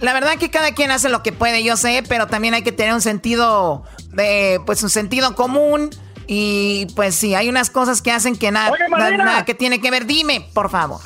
La 0.00 0.12
verdad 0.14 0.36
que 0.38 0.50
cada 0.50 0.72
quien 0.72 0.90
hace 0.92 1.08
lo 1.08 1.22
que 1.22 1.32
puede, 1.32 1.62
yo 1.64 1.76
sé, 1.76 2.02
pero 2.08 2.26
también 2.28 2.54
hay 2.54 2.62
que 2.62 2.72
tener 2.72 2.94
un 2.94 3.02
sentido 3.02 3.82
de, 4.12 4.60
pues 4.64 4.82
un 4.82 4.90
sentido 4.90 5.34
común. 5.34 5.90
Y 6.26 6.86
pues 6.94 7.14
sí, 7.14 7.34
hay 7.34 7.48
unas 7.48 7.68
cosas 7.70 8.00
que 8.02 8.12
hacen 8.12 8.36
que 8.36 8.50
nada, 8.50 8.70
Oye, 8.70 8.84
na- 8.88 8.96
Marina. 8.96 9.24
nada 9.24 9.44
que 9.44 9.54
tiene 9.54 9.80
que 9.80 9.90
ver. 9.90 10.06
Dime, 10.06 10.46
por 10.54 10.70
favor. 10.70 11.00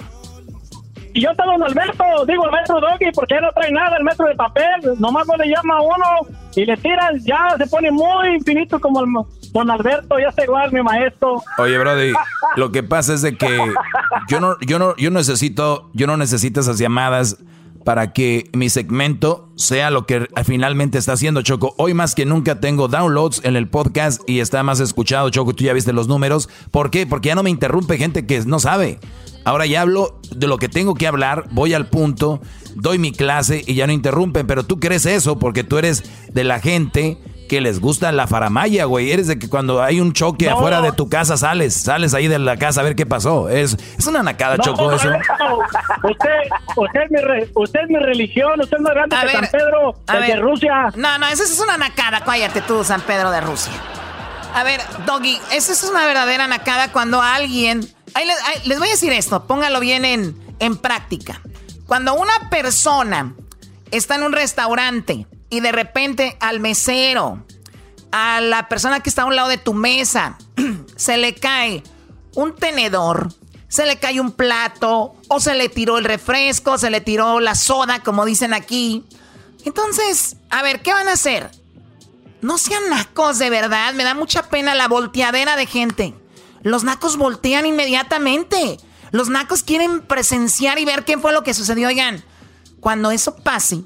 Y 1.15 1.21
yo 1.21 1.31
estaba 1.31 1.53
don 1.53 1.63
Alberto, 1.63 2.05
digo 2.27 2.45
metro 2.51 2.81
Doggy, 2.81 3.13
porque 3.15 3.41
no 3.41 3.51
trae 3.53 3.71
nada 3.71 3.97
el 3.99 4.05
metro 4.05 4.27
de 4.27 4.35
papel, 4.35 4.99
nomás 4.99 5.27
no 5.27 5.37
le 5.37 5.51
llama 5.51 5.77
a 5.77 5.83
uno 5.83 6.37
y 6.57 6.65
le 6.65 6.77
tiran, 6.79 7.19
ya 7.23 7.55
se 7.59 7.67
pone 7.67 7.91
muy 7.91 8.37
infinito 8.37 8.81
como 8.81 9.01
el 9.01 9.07
don 9.53 9.71
Alberto, 9.71 10.19
ya 10.19 10.29
está 10.29 10.45
igual 10.45 10.73
mi 10.73 10.83
maestro. 10.83 11.43
Oye, 11.59 11.77
Brody, 11.77 12.13
lo 12.57 12.73
que 12.73 12.83
pasa 12.83 13.13
es 13.13 13.23
de 13.23 13.37
que 13.37 13.59
yo 14.29 14.41
no, 14.41 14.57
yo 14.61 14.79
no, 14.79 14.97
yo 14.97 15.11
necesito, 15.11 15.91
yo 15.93 16.07
no 16.07 16.17
necesito 16.17 16.61
esas 16.61 16.79
llamadas 16.79 17.39
para 17.85 18.13
que 18.13 18.49
mi 18.53 18.69
segmento 18.69 19.51
sea 19.57 19.91
lo 19.91 20.07
que 20.07 20.29
finalmente 20.45 20.99
está 20.99 21.13
haciendo 21.13 21.43
Choco. 21.43 21.75
Hoy 21.79 21.95
más 21.95 22.15
que 22.15 22.25
nunca 22.25 22.61
tengo 22.61 22.89
downloads 22.89 23.45
en 23.45 23.57
el 23.57 23.69
podcast 23.69 24.23
y 24.27 24.41
está 24.41 24.63
más 24.63 24.81
escuchado, 24.81 25.29
Choco. 25.31 25.55
Tú 25.55 25.65
ya 25.65 25.73
viste 25.73 25.93
los 25.93 26.09
números. 26.09 26.49
¿Por 26.71 26.91
qué? 26.91 27.07
Porque 27.07 27.29
ya 27.29 27.35
no 27.35 27.43
me 27.43 27.51
interrumpe 27.51 27.99
gente 27.99 28.27
que 28.27 28.41
no 28.45 28.61
sabe. 28.61 28.99
Ahora 29.45 29.67
ya 29.67 29.81
hablo 29.81 30.21
de 30.35 30.47
lo 30.47 30.59
que 30.59 30.69
tengo 30.69 30.95
que 30.95 31.07
hablar, 31.07 31.45
voy 31.51 31.75
al 31.75 31.87
punto, 31.87 32.41
doy 32.75 32.99
mi 32.99 33.13
clase 33.13 33.63
y 33.67 33.75
ya 33.75 33.87
no 33.87 33.93
interrumpen. 33.93 34.47
Pero 34.47 34.65
tú 34.65 34.79
crees 34.81 35.07
eso 35.07 35.39
porque 35.39 35.65
tú 35.65 35.79
eres 35.79 36.03
de 36.33 36.45
la 36.45 36.61
gente 36.61 37.19
que 37.49 37.61
les 37.61 37.81
gusta 37.81 38.11
la 38.13 38.27
faramaya, 38.27 38.87
güey. 38.87 39.11
Eres 39.13 39.27
de 39.27 39.39
que 39.39 39.49
cuando 39.51 39.83
hay 39.83 40.01
un 40.01 40.15
choque 40.15 40.47
No. 40.47 40.57
afuera 40.57 40.81
de 40.81 40.93
tu 40.93 41.11
casa 41.11 41.37
sales, 41.37 41.75
sales 41.75 42.15
ahí 42.15 42.27
de 42.27 42.39
la 42.39 42.57
casa 42.57 42.81
a 42.81 42.85
ver 42.85 42.97
qué 42.97 43.05
pasó. 43.05 43.51
Es, 43.51 43.77
es 43.99 44.07
una 44.07 44.23
nacada, 44.23 44.57
No, 44.57 44.65
Choco, 44.65 44.91
eso. 44.93 45.09
Usted, 46.03 46.29
usted, 46.77 47.01
es 47.03 47.11
mi 47.11 47.21
re- 47.21 47.51
usted 47.55 47.81
es 47.81 47.89
mi 47.91 47.99
religión, 47.99 48.59
usted 48.61 48.77
es 48.79 48.83
más 48.83 48.95
grande 48.95 49.17
A 49.17 49.21
que 49.21 49.27
ver, 49.27 49.35
San 49.37 49.49
Pedro 49.51 49.95
a 50.07 50.15
el 50.17 50.23
de 50.23 50.29
ver. 50.29 50.41
Rusia. 50.41 50.93
No, 50.97 51.19
no, 51.19 51.27
esa 51.27 51.43
es 51.43 51.61
una 51.61 51.77
nacada. 51.77 52.23
Cállate 52.25 52.63
tú, 52.63 52.83
San 52.85 53.03
Pedro 53.03 53.31
de 53.31 53.41
Rusia. 53.43 53.73
A 54.55 54.65
ver, 54.65 54.81
Doggy, 55.07 55.39
esa 55.53 55.73
es 55.73 55.83
una 55.85 56.05
verdadera 56.07 56.47
nacada 56.47 56.91
cuando 56.93 57.21
alguien... 57.21 57.87
Les, 58.15 58.67
les 58.67 58.79
voy 58.79 58.89
a 58.89 58.93
decir 58.93 59.13
esto, 59.13 59.47
póngalo 59.47 59.81
bien 59.81 60.05
en, 60.05 60.37
en 60.59 60.77
práctica. 60.77 61.41
Cuando 61.87 62.15
una 62.15 62.51
persona 62.51 63.35
está 63.91 64.15
en 64.15 64.23
un 64.23 64.33
restaurante 64.33 65.27
y 65.51 65.61
de 65.61 65.73
repente 65.73 66.37
al 66.41 66.61
mesero, 66.61 67.45
a 68.13 68.41
la 68.41 68.69
persona 68.69 69.01
que 69.01 69.09
está 69.09 69.23
a 69.23 69.27
un 69.27 69.37
lado 69.37 69.49
de 69.49 69.59
tu 69.59 69.75
mesa, 69.75 70.39
se 70.97 71.17
le 71.17 71.35
cae 71.35 71.83
un 72.35 72.55
tenedor, 72.55 73.29
se 73.69 73.87
le 73.87 73.99
cae 73.99 74.21
un 74.21 74.33
plato, 74.33 75.15
o 75.29 75.41
se 75.41 75.55
le 75.55 75.69
tiró 75.69 75.99
el 75.99 76.05
refresco, 76.05 76.79
se 76.79 76.91
le 76.91 77.01
tiró 77.01 77.41
la 77.41 77.55
soda, 77.55 78.03
como 78.03 78.25
dicen 78.25 78.55
aquí. 78.55 79.05
Entonces, 79.65 80.37
a 80.51 80.63
ver, 80.63 80.83
¿qué 80.83 80.93
van 80.93 81.09
a 81.09 81.13
hacer? 81.13 81.51
No 82.43 82.59
sean 82.59 82.91
nacos, 82.91 83.39
de 83.39 83.51
verdad. 83.51 83.95
Me 83.95 84.05
da 84.05 84.15
mucha 84.15 84.43
pena 84.49 84.75
la 84.75 84.89
volteadera 84.89 85.57
de 85.57 85.67
gente. 85.67 86.15
Los 86.63 86.85
nacos 86.85 87.17
voltean 87.17 87.67
inmediatamente. 87.67 88.79
Los 89.11 89.29
nacos 89.29 89.63
quieren 89.63 90.01
presenciar 90.01 90.79
y 90.79 90.85
ver 90.85 91.05
qué 91.05 91.19
fue 91.19 91.33
lo 91.33 91.43
que 91.43 91.55
sucedió. 91.55 91.89
Oigan, 91.89 92.25
cuando 92.81 93.11
eso 93.11 93.37
pase, 93.37 93.83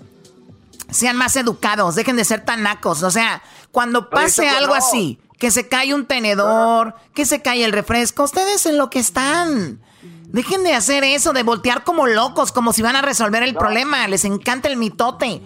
sean 0.91 1.17
más 1.17 1.37
educados. 1.37 1.95
Dejen 1.95 2.17
de 2.17 2.25
ser 2.25 2.45
tan 2.45 2.63
nacos. 2.63 3.03
O 3.03 3.11
sea, 3.11 3.43
cuando 3.73 4.09
pase 4.09 4.45
Choco, 4.47 4.57
algo 4.57 4.75
no. 4.75 4.79
así, 4.79 5.19
que 5.39 5.51
se 5.51 5.69
cae 5.69 5.95
un 5.95 6.07
tenedor, 6.07 6.95
que 7.15 7.27
se 7.27 7.43
cae 7.43 7.65
el 7.65 7.73
refresco, 7.73 8.25
ustedes 8.25 8.67
en 8.67 8.79
lo 8.79 8.89
que 8.91 9.01
están. 9.01 9.81
Dejen 10.29 10.65
de 10.65 10.75
hacer 10.75 11.05
eso, 11.05 11.33
de 11.33 11.43
voltear 11.43 11.85
como 11.85 12.07
locos, 12.07 12.53
como 12.53 12.73
si 12.73 12.83
van 12.83 12.97
a 12.97 13.03
resolver 13.03 13.43
el 13.43 13.55
problema. 13.55 14.07
Les 14.09 14.25
encanta 14.25 14.69
el 14.69 14.77
mitote. 14.77 15.41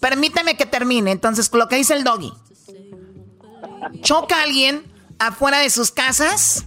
Permíteme 0.00 0.56
que 0.56 0.66
termine. 0.66 1.12
Entonces, 1.12 1.50
lo 1.52 1.68
que 1.68 1.76
dice 1.76 1.94
el 1.94 2.04
doggy. 2.04 2.32
Choca 4.02 4.40
a 4.40 4.42
alguien 4.42 4.84
afuera 5.18 5.58
de 5.58 5.70
sus 5.70 5.90
casas 5.90 6.64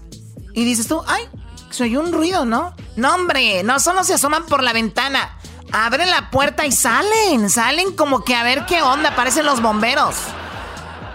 y 0.54 0.66
dices 0.66 0.88
tú, 0.88 1.02
ay, 1.08 1.24
se 1.70 1.84
oyó 1.84 2.02
un 2.02 2.12
ruido, 2.12 2.46
¿no? 2.46 2.76
No, 2.96 3.16
hombre, 3.16 3.64
no 3.64 3.80
solo 3.80 4.04
se 4.04 4.14
asoman 4.14 4.46
por 4.46 4.64
la 4.64 4.74
ventana. 4.74 5.38
Abren 5.72 6.10
la 6.10 6.30
puerta 6.30 6.66
y 6.66 6.72
salen. 6.72 7.50
Salen 7.50 7.96
como 7.96 8.24
que 8.24 8.36
a 8.36 8.44
ver 8.44 8.66
qué 8.66 8.82
onda. 8.82 9.16
Parecen 9.16 9.46
los 9.46 9.62
bomberos. 9.62 10.16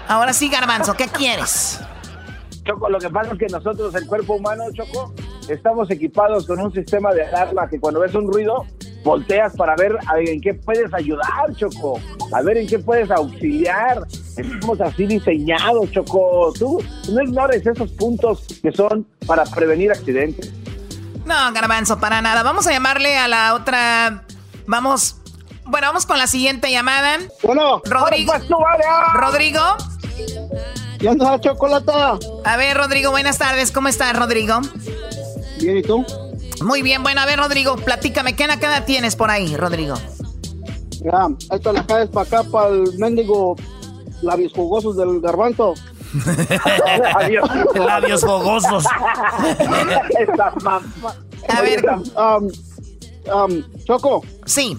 Ahora 0.09 0.33
sí, 0.33 0.49
Garbanzo, 0.49 0.94
¿qué 0.94 1.09
quieres? 1.09 1.81
Choco, 2.64 2.88
lo 2.88 2.99
que 2.99 3.11
pasa 3.11 3.33
es 3.33 3.38
que 3.38 3.46
nosotros, 3.46 3.94
el 3.94 4.07
cuerpo 4.07 4.35
humano, 4.35 4.64
Choco, 4.72 5.12
estamos 5.49 5.90
equipados 5.90 6.46
con 6.46 6.61
un 6.61 6.72
sistema 6.72 7.12
de 7.12 7.27
alarma 7.27 7.68
que 7.68 7.79
cuando 7.79 8.01
ves 8.01 8.14
un 8.14 8.33
ruido, 8.33 8.64
volteas 9.05 9.55
para 9.55 9.77
ver 9.77 9.96
en 10.16 10.40
qué 10.40 10.55
puedes 10.55 10.92
ayudar, 10.94 11.55
Choco, 11.55 12.01
a 12.33 12.42
ver 12.42 12.57
en 12.57 12.66
qué 12.66 12.79
puedes 12.79 13.11
auxiliar. 13.11 14.07
Estamos 14.37 14.81
así 14.81 15.07
diseñados, 15.07 15.90
Choco. 15.92 16.53
Tú 16.59 16.83
no 17.12 17.22
ignores 17.22 17.66
esos 17.66 17.90
puntos 17.92 18.44
que 18.62 18.72
son 18.72 19.07
para 19.27 19.44
prevenir 19.44 19.90
accidentes. 19.90 20.53
No, 21.25 21.53
Garbanzo, 21.53 21.99
para 21.99 22.20
nada. 22.22 22.42
Vamos 22.42 22.66
a 22.66 22.72
llamarle 22.72 23.16
a 23.16 23.29
la 23.29 23.55
otra. 23.55 24.25
Vamos. 24.66 25.16
Bueno, 25.64 25.88
vamos 25.88 26.07
con 26.07 26.18
la 26.18 26.27
siguiente 26.27 26.70
llamada. 26.70 27.18
Bueno, 27.42 27.83
Rodrigo. 27.85 28.33
Pues 28.33 28.46
tú, 28.46 28.57
vale, 28.59 28.85
ah. 28.88 29.14
Rodrigo. 29.16 29.61
¿qué 30.99 31.09
onda, 31.09 31.40
chocolata? 31.40 32.18
A 32.44 32.57
ver, 32.57 32.77
Rodrigo, 32.77 33.11
buenas 33.11 33.38
tardes. 33.38 33.72
¿Cómo 33.72 33.88
estás, 33.88 34.16
Rodrigo? 34.16 34.61
Bien, 35.61 35.79
¿y 35.79 35.83
tú? 35.83 36.05
Muy 36.62 36.83
bien, 36.83 37.03
bueno, 37.03 37.20
a 37.20 37.27
ver, 37.27 37.38
Rodrigo, 37.38 37.77
platícame, 37.77 38.35
¿qué 38.35 38.46
nacada 38.46 38.85
tienes 38.85 39.14
por 39.14 39.31
ahí, 39.31 39.55
Rodrigo? 39.57 39.96
Ya, 41.05 41.29
esto 41.55 41.72
la 41.72 41.87
caes 41.87 42.09
para 42.09 42.27
acá, 42.27 42.51
para 42.51 42.68
el 42.70 42.99
mendigo 42.99 43.57
labios 44.22 44.52
jugosos 44.52 44.96
del 44.96 45.20
garbanzo. 45.20 45.74
Adiós. 47.16 47.48
Labios 47.74 48.24
mamá. 50.62 50.83
A 51.48 51.61
ver, 51.62 51.83
Um, 52.16 52.50
um, 53.33 53.62
Choco, 53.85 54.22
sí. 54.44 54.76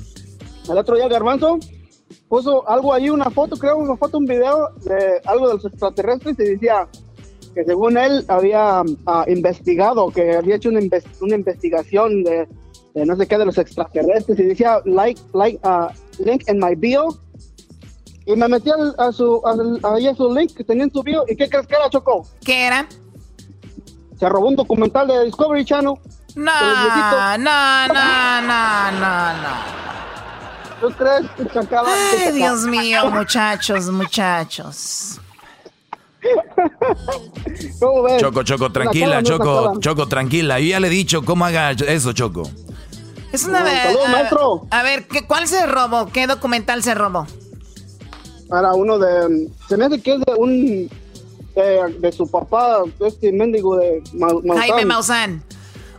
el 0.69 0.77
otro 0.77 0.95
día 0.95 1.07
Garbanzo 1.07 1.59
puso 2.27 2.67
algo 2.67 2.93
ahí, 2.93 3.09
una 3.09 3.29
foto, 3.29 3.57
creo, 3.57 3.77
una 3.77 3.95
foto, 3.95 4.17
un 4.17 4.25
video 4.25 4.69
de 4.83 5.21
algo 5.25 5.47
de 5.49 5.53
los 5.55 5.65
extraterrestres 5.65 6.35
y 6.39 6.43
decía 6.43 6.87
que 7.55 7.63
según 7.63 7.97
él 7.97 8.25
había 8.27 8.83
ah, 9.05 9.25
investigado, 9.27 10.09
que 10.11 10.35
había 10.35 10.55
hecho 10.55 10.69
una, 10.69 10.79
inves- 10.81 11.05
una 11.21 11.35
investigación 11.35 12.23
de, 12.23 12.47
de 12.93 13.05
no 13.05 13.15
sé 13.15 13.27
qué 13.27 13.37
de 13.37 13.45
los 13.45 13.57
extraterrestres 13.57 14.39
y 14.39 14.43
decía 14.43 14.81
like, 14.85 15.21
like, 15.33 15.59
ah, 15.63 15.91
link 16.19 16.43
en 16.47 16.59
my 16.59 16.75
bio. 16.75 17.07
Y 18.27 18.35
me 18.35 18.47
metí 18.49 18.69
al- 18.69 18.93
a 18.99 19.11
su, 19.11 19.41
al- 19.45 19.79
ahí 19.95 20.07
a 20.07 20.13
su 20.13 20.31
link 20.35 20.53
que 20.55 20.63
tenía 20.63 20.83
en 20.83 20.91
su 20.91 21.01
bio. 21.01 21.23
¿Y 21.27 21.35
qué 21.35 21.49
crees 21.49 21.65
que 21.65 21.75
era, 21.75 21.89
Choco? 21.89 22.27
¿Qué 22.43 22.67
era? 22.67 22.85
Se 24.19 24.27
robó 24.27 24.47
un 24.49 24.55
documental 24.57 25.07
de 25.07 25.23
Discovery 25.25 25.63
Channel. 25.63 25.93
No, 26.35 26.51
no, 27.37 27.37
no, 27.37 28.41
no, 28.41 28.91
no, 28.91 29.33
no. 29.33 29.77
¿Tú 30.81 30.89
crees 30.95 31.25
que 31.37 31.53
sacaba? 31.53 31.89
Ay, 32.11 32.33
Dios 32.33 32.65
mío, 32.67 33.09
muchachos, 33.09 33.89
muchachos. 33.89 35.19
¿Cómo 37.79 38.03
ves? 38.03 38.21
Choco, 38.21 38.43
Choco, 38.43 38.71
tranquila, 38.71 39.23
Choco. 39.23 39.79
Choco, 39.79 40.07
tranquila. 40.07 40.59
Yo 40.59 40.67
ya 40.67 40.79
le 40.79 40.87
he 40.87 40.91
dicho 40.91 41.23
cómo 41.23 41.45
haga 41.45 41.71
eso, 41.71 42.11
Choco. 42.13 42.43
Es 43.31 43.45
una 43.45 43.59
saludos, 43.65 44.05
a- 44.07 44.11
maestro. 44.11 44.67
A 44.71 44.83
ver, 44.83 45.07
¿qué, 45.07 45.25
¿cuál 45.25 45.47
se 45.47 45.65
robó? 45.65 46.07
¿Qué 46.11 46.27
documental 46.27 46.83
se 46.83 46.93
robó? 46.93 47.25
Era 48.51 48.73
uno 48.73 48.97
de. 48.99 49.49
Se 49.67 49.77
me 49.77 49.85
hace 49.85 50.01
que 50.01 50.13
es 50.15 50.19
de 50.21 50.33
un. 50.37 50.89
De, 51.55 51.95
de 51.99 52.11
su 52.11 52.29
papá, 52.29 52.83
este 53.05 53.31
mendigo 53.31 53.77
de 53.77 54.03
Ma- 54.13 54.27
Maussan. 54.27 54.57
Jaime 54.57 54.85
Maussan. 54.85 55.43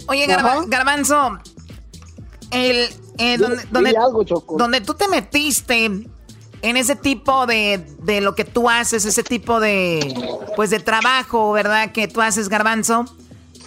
Oye, 0.07 0.27
Garba-. 0.27 0.65
Garbanzo, 0.69 1.37
el, 2.53 2.89
eh, 3.19 3.37
donde, 3.39 3.65
donde, 3.71 3.91
algo, 3.97 4.23
Choco. 4.25 4.57
donde 4.57 4.81
tú 4.81 4.95
te 4.95 5.09
metiste 5.09 5.85
en 5.87 6.77
ese 6.77 6.95
tipo 6.97 7.47
de, 7.47 7.85
de 8.03 8.21
lo 8.21 8.35
que 8.37 8.45
tú 8.45 8.71
haces, 8.71 9.05
ese 9.05 9.23
tipo 9.25 9.59
de, 9.61 10.15
pues 10.57 10.71
de 10.71 10.79
trabajo, 10.81 11.51
¿verdad? 11.53 11.91
Que 11.93 12.07
tú 12.09 12.21
haces, 12.21 12.49
Garbanzo. 12.49 13.05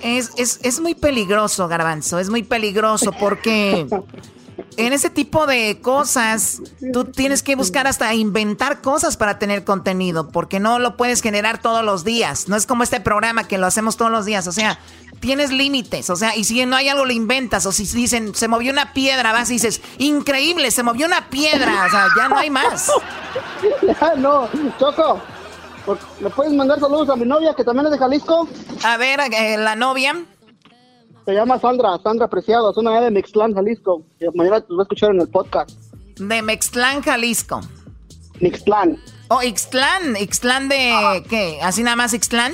Es, 0.02 0.32
es, 0.38 0.60
es 0.64 0.80
muy 0.80 0.96
peligroso, 0.96 1.68
Garbanzo, 1.68 2.18
es 2.20 2.30
muy 2.30 2.42
peligroso 2.44 3.12
porque 3.20 3.86
en 4.78 4.94
ese 4.94 5.10
tipo 5.10 5.46
de 5.48 5.80
cosas 5.82 6.62
tú 6.94 7.06
tienes 7.06 7.44
que 7.44 7.56
buscar 7.56 7.88
hasta 7.88 8.14
inventar 8.14 8.82
cosas 8.82 9.18
para 9.18 9.38
tener 9.40 9.64
contenido, 9.64 10.30
porque 10.30 10.60
no 10.60 10.80
lo 10.80 10.98
puedes 10.98 11.22
generar 11.22 11.62
todos 11.62 11.84
los 11.84 12.04
días. 12.04 12.48
No 12.48 12.56
es 12.56 12.66
como 12.66 12.84
este 12.84 13.00
programa 13.00 13.48
que 13.48 13.58
lo 13.58 13.66
hacemos 13.68 13.98
todos 13.98 14.12
los 14.12 14.26
días, 14.26 14.48
o 14.48 14.52
sea, 14.52 14.80
tienes 15.20 15.52
límites, 15.52 16.10
o 16.10 16.16
sea, 16.16 16.36
y 16.36 16.44
si 16.46 16.66
no 16.66 16.76
hay 16.76 16.90
algo 16.90 17.06
lo 17.06 17.12
inventas, 17.12 17.66
o 17.66 17.72
si 17.72 17.84
dicen 17.86 18.34
se 18.34 18.48
movió 18.48 18.72
una 18.72 18.94
piedra, 18.94 19.32
vas 19.34 19.50
y 19.50 19.54
dices, 19.54 19.82
increíble, 19.98 20.72
se 20.72 20.84
movió 20.84 21.06
una 21.06 21.30
piedra, 21.30 21.86
o 21.86 21.90
sea, 21.92 22.08
ya 22.18 22.28
no 22.30 22.38
hay 22.38 22.50
más. 22.50 22.90
Ya, 23.84 24.16
no, 24.18 24.50
Choco. 24.80 25.22
¿por- 25.86 26.00
¿Le 26.20 26.30
puedes 26.30 26.54
mandar 26.54 26.80
saludos 26.80 27.10
a 27.10 27.16
mi 27.16 27.26
novia 27.26 27.54
que 27.56 27.64
también 27.64 27.86
es 27.88 27.92
de 27.92 27.98
Jalisco? 27.98 28.48
A 28.84 28.98
ver, 28.98 29.20
eh, 29.32 29.58
la 29.58 29.76
novia. 29.76 30.16
Se 31.26 31.34
llama 31.34 31.60
Sandra, 31.60 31.98
Sandra 32.04 32.28
Preciado, 32.28 32.72
es 32.72 32.78
una 32.78 33.00
de 33.00 33.12
Mixtlán, 33.12 33.54
Jalisco. 33.54 34.04
que 34.20 34.28
mañana 34.34 34.62
te 34.62 34.74
va 34.74 34.80
a 34.80 34.84
escuchar 34.84 35.12
en 35.12 35.22
el 35.22 35.28
podcast. 35.30 35.70
De 36.18 36.42
Mextlán, 36.42 37.02
Jalisco. 37.02 37.62
Mixtlán. 38.40 38.98
Oh, 39.30 39.42
Ixtlán, 39.42 40.18
Ixtlán 40.18 40.68
de 40.68 41.24
¿qué? 41.30 41.60
¿Así 41.62 41.84
nada 41.84 41.96
más 41.96 42.14
Ixtlán? 42.14 42.54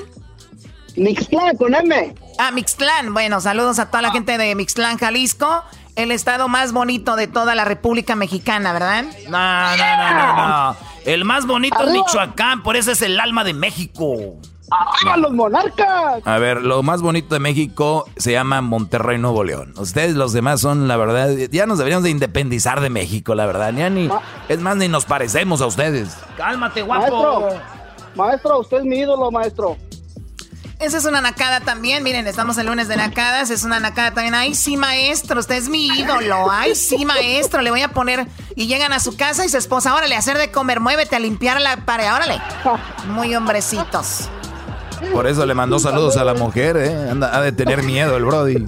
Mixtlán 0.97 1.55
con 1.57 1.73
M. 1.73 2.15
Ah, 2.39 2.51
Mixtlán. 2.51 3.13
Bueno, 3.13 3.39
saludos 3.39 3.79
a 3.79 3.87
toda 3.89 4.01
la 4.01 4.11
gente 4.11 4.37
de 4.37 4.53
Mixtlán, 4.55 4.97
Jalisco. 4.97 5.63
El 5.95 6.11
estado 6.11 6.47
más 6.47 6.73
bonito 6.73 7.15
de 7.15 7.27
toda 7.27 7.55
la 7.55 7.65
República 7.65 8.15
Mexicana, 8.15 8.73
¿verdad? 8.73 9.05
No, 9.29 9.77
no, 9.77 9.97
no, 9.97 10.13
no, 10.13 10.47
no. 10.71 10.77
El 11.05 11.23
más 11.25 11.47
bonito 11.47 11.83
es. 11.83 11.91
Michoacán, 11.91 12.61
por 12.61 12.75
eso 12.75 12.91
es 12.91 13.01
el 13.01 13.19
alma 13.19 13.43
de 13.43 13.53
México. 13.53 14.35
¡Arriba 14.69 15.17
los 15.17 15.33
monarcas! 15.33 16.21
A 16.25 16.37
ver, 16.39 16.61
lo 16.61 16.83
más 16.83 17.01
bonito 17.01 17.33
de 17.35 17.39
México 17.39 18.05
se 18.17 18.33
llama 18.33 18.61
Monterrey, 18.61 19.17
Nuevo 19.17 19.43
León. 19.43 19.73
Ustedes 19.77 20.15
los 20.15 20.33
demás 20.33 20.59
son, 20.61 20.87
la 20.87 20.97
verdad, 20.97 21.29
ya 21.51 21.65
nos 21.65 21.77
deberíamos 21.77 22.03
de 22.03 22.09
independizar 22.09 22.81
de 22.81 22.89
México, 22.89 23.33
la 23.35 23.45
verdad. 23.45 23.73
Ya 23.73 23.89
ni, 23.89 24.09
es 24.49 24.59
más, 24.59 24.75
ni 24.75 24.87
nos 24.87 25.05
parecemos 25.05 25.61
a 25.61 25.67
ustedes. 25.67 26.17
Cálmate, 26.35 26.83
Maestro, 26.83 27.49
maestro, 28.15 28.59
usted 28.59 28.77
es 28.79 28.85
mi 28.85 28.97
ídolo, 28.99 29.31
maestro. 29.31 29.77
Esa 30.79 30.97
es 30.99 31.05
una 31.05 31.21
nacada 31.21 31.59
también. 31.61 32.03
Miren, 32.03 32.27
estamos 32.27 32.55
el 32.59 32.67
lunes 32.67 32.87
de 32.87 32.97
nacadas. 32.97 33.49
Es 33.49 33.63
una 33.63 33.79
nacada 33.79 34.11
también. 34.11 34.35
Ay, 34.35 34.53
sí, 34.53 34.77
maestro, 34.77 35.39
usted 35.39 35.55
es 35.55 35.69
mi 35.69 35.87
ídolo. 35.87 36.51
Ay, 36.51 36.75
sí, 36.75 37.03
maestro, 37.03 37.61
le 37.61 37.71
voy 37.71 37.81
a 37.81 37.87
poner. 37.89 38.27
Y 38.55 38.67
llegan 38.67 38.93
a 38.93 38.99
su 38.99 39.17
casa 39.17 39.43
y 39.43 39.49
su 39.49 39.57
esposa, 39.57 39.95
órale, 39.95 40.15
hacer 40.15 40.37
de 40.37 40.51
comer, 40.51 40.79
muévete 40.79 41.15
a 41.15 41.19
limpiar 41.19 41.59
la 41.61 41.77
pared, 41.77 42.13
órale. 42.13 42.39
Muy 43.07 43.35
hombrecitos. 43.35 44.29
Por 45.11 45.27
eso 45.27 45.45
le 45.45 45.53
mandó 45.53 45.79
saludos 45.79 46.17
a 46.17 46.23
la 46.23 46.33
mujer, 46.33 46.77
¿eh? 46.77 47.09
Anda, 47.09 47.35
ha 47.35 47.41
de 47.41 47.51
tener 47.51 47.83
miedo 47.83 48.17
el 48.17 48.25
Brody. 48.25 48.65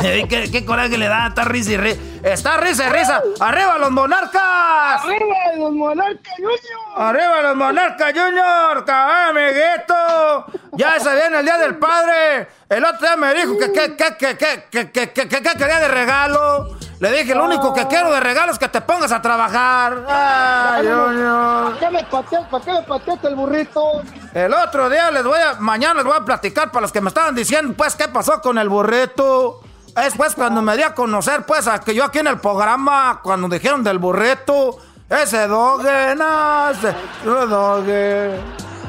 ¿Qué, 0.00 0.48
qué 0.50 0.64
coraje 0.64 0.96
le 0.96 1.06
da, 1.06 1.28
está 1.28 1.44
risa 1.44 1.72
y 1.72 1.76
risa. 1.76 2.00
Está 2.22 2.56
risa 2.56 2.88
y 2.88 2.92
risa. 2.92 3.22
¡Arriba 3.40 3.78
los 3.78 3.90
monarcas! 3.90 5.04
¡Arriba 5.04 5.36
los 5.58 5.72
monarcas, 5.72 6.34
Junior! 6.36 6.60
¡Arriba 6.96 7.42
los 7.42 7.56
monarcas, 7.56 8.12
Junior! 8.12 8.84
¡Cabal, 8.84 9.30
amiguito! 9.30 10.60
Ya 10.72 10.98
se 11.00 11.14
viene 11.14 11.38
el 11.40 11.44
Día 11.44 11.58
del 11.58 11.76
Padre. 11.76 12.48
El 12.70 12.84
otro 12.84 13.00
día 13.00 13.16
me 13.16 13.34
dijo 13.34 13.58
que 13.58 13.72
qué 13.72 13.96
que, 13.96 14.16
que, 14.16 14.36
que, 14.38 14.64
que, 14.70 14.90
que, 14.92 15.10
que, 15.12 15.28
que- 15.28 15.42
que 15.42 15.52
quería 15.58 15.80
de 15.80 15.88
regalo. 15.88 16.68
Le 17.00 17.10
dije, 17.10 17.34
lo 17.34 17.44
único 17.46 17.74
que 17.74 17.86
quiero 17.88 18.12
de 18.12 18.20
regalo 18.20 18.52
es 18.52 18.58
que 18.60 18.68
te 18.68 18.80
pongas 18.82 19.10
a 19.10 19.20
trabajar. 19.20 20.04
¡Ay! 20.08 20.86
¿Para 20.86 21.76
qué 21.80 21.90
me 21.90 22.04
pateas? 22.04 22.46
¿Para 22.48 22.64
qué 22.64 22.72
me 22.72 22.82
pateaste 22.82 23.26
el 23.26 23.34
burrito? 23.34 24.02
El 24.34 24.54
otro 24.54 24.88
día 24.88 25.10
les 25.10 25.24
voy 25.24 25.38
a, 25.40 25.54
mañana 25.58 25.94
les 25.94 26.04
voy 26.04 26.14
a 26.16 26.20
platicar 26.24 26.70
para 26.70 26.82
los 26.82 26.92
que 26.92 27.00
me 27.00 27.08
estaban 27.08 27.34
diciendo, 27.34 27.74
pues, 27.76 27.96
qué 27.96 28.06
pasó 28.06 28.40
con 28.40 28.56
el 28.58 28.68
burrito. 28.68 29.60
Es 29.96 30.14
pues 30.16 30.36
cuando 30.36 30.62
me 30.62 30.76
di 30.76 30.84
a 30.84 30.94
conocer, 30.94 31.44
pues, 31.44 31.66
a 31.66 31.80
que 31.80 31.92
yo 31.92 32.04
aquí 32.04 32.20
en 32.20 32.28
el 32.28 32.38
programa, 32.38 33.18
cuando 33.24 33.48
dijeron 33.48 33.82
del 33.82 33.98
burrito, 33.98 34.78
ese 35.08 35.48
doge, 35.48 36.14
no, 36.14 36.70
ese 36.70 36.94
doge. 37.24 38.38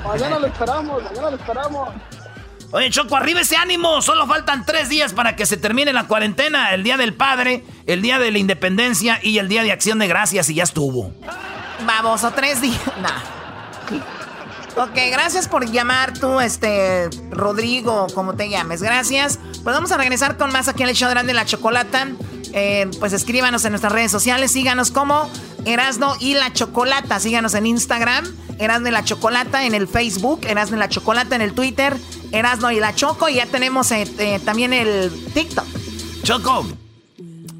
Mañana 0.05 0.37
lo 0.37 0.45
esperamos, 0.47 1.03
mañana 1.03 1.29
lo 1.31 1.37
esperamos. 1.37 1.89
Oye, 2.71 2.89
Choco, 2.89 3.17
arriba 3.17 3.41
ese 3.41 3.57
ánimo. 3.57 4.01
Solo 4.01 4.25
faltan 4.27 4.65
tres 4.65 4.87
días 4.87 5.13
para 5.13 5.35
que 5.35 5.45
se 5.45 5.57
termine 5.57 5.91
la 5.91 6.07
cuarentena. 6.07 6.73
El 6.73 6.83
Día 6.83 6.95
del 6.97 7.13
Padre, 7.13 7.63
el 7.85 8.01
Día 8.01 8.17
de 8.17 8.31
la 8.31 8.37
Independencia 8.37 9.19
y 9.21 9.39
el 9.39 9.49
Día 9.49 9.63
de 9.63 9.71
Acción 9.71 9.99
de 9.99 10.07
Gracias 10.07 10.49
y 10.49 10.55
ya 10.55 10.63
estuvo. 10.63 11.11
Vamos, 11.85 12.23
o 12.23 12.31
tres 12.31 12.61
días. 12.61 12.79
Nah. 13.01 13.41
Ok, 14.77 14.93
gracias 15.11 15.49
por 15.49 15.69
llamar 15.69 16.17
tú, 16.17 16.39
este, 16.39 17.09
Rodrigo, 17.29 18.07
como 18.15 18.35
te 18.35 18.49
llames. 18.49 18.81
Gracias. 18.81 19.37
Pues 19.63 19.75
vamos 19.75 19.91
a 19.91 19.97
regresar 19.97 20.37
con 20.37 20.53
más 20.53 20.69
aquí 20.69 20.83
en 20.83 20.89
el 20.89 20.95
show 20.95 21.09
de 21.09 21.15
Grande 21.15 21.33
la 21.33 21.45
Chocolata. 21.45 22.07
Eh, 22.53 22.89
pues 22.99 23.13
escríbanos 23.13 23.63
en 23.65 23.71
nuestras 23.71 23.93
redes 23.93 24.11
sociales, 24.11 24.51
síganos 24.51 24.91
como 24.91 25.29
Erasno 25.65 26.15
y 26.19 26.33
la 26.33 26.51
Chocolata. 26.53 27.19
Síganos 27.19 27.53
en 27.53 27.65
Instagram, 27.65 28.25
Erasno 28.59 28.89
y 28.89 28.91
la 28.91 29.03
Chocolata, 29.03 29.65
en 29.65 29.73
el 29.73 29.87
Facebook, 29.87 30.41
Erasno 30.47 30.77
y 30.77 30.79
la 30.79 30.89
Chocolata, 30.89 31.35
en 31.35 31.41
el 31.41 31.53
Twitter, 31.53 31.95
Erasno 32.31 32.71
y 32.71 32.79
la 32.79 32.93
Choco. 32.93 33.29
Y 33.29 33.35
ya 33.35 33.45
tenemos 33.45 33.91
eh, 33.91 34.07
eh, 34.17 34.39
también 34.43 34.73
el 34.73 35.11
TikTok. 35.33 35.65
Choco, 36.23 36.67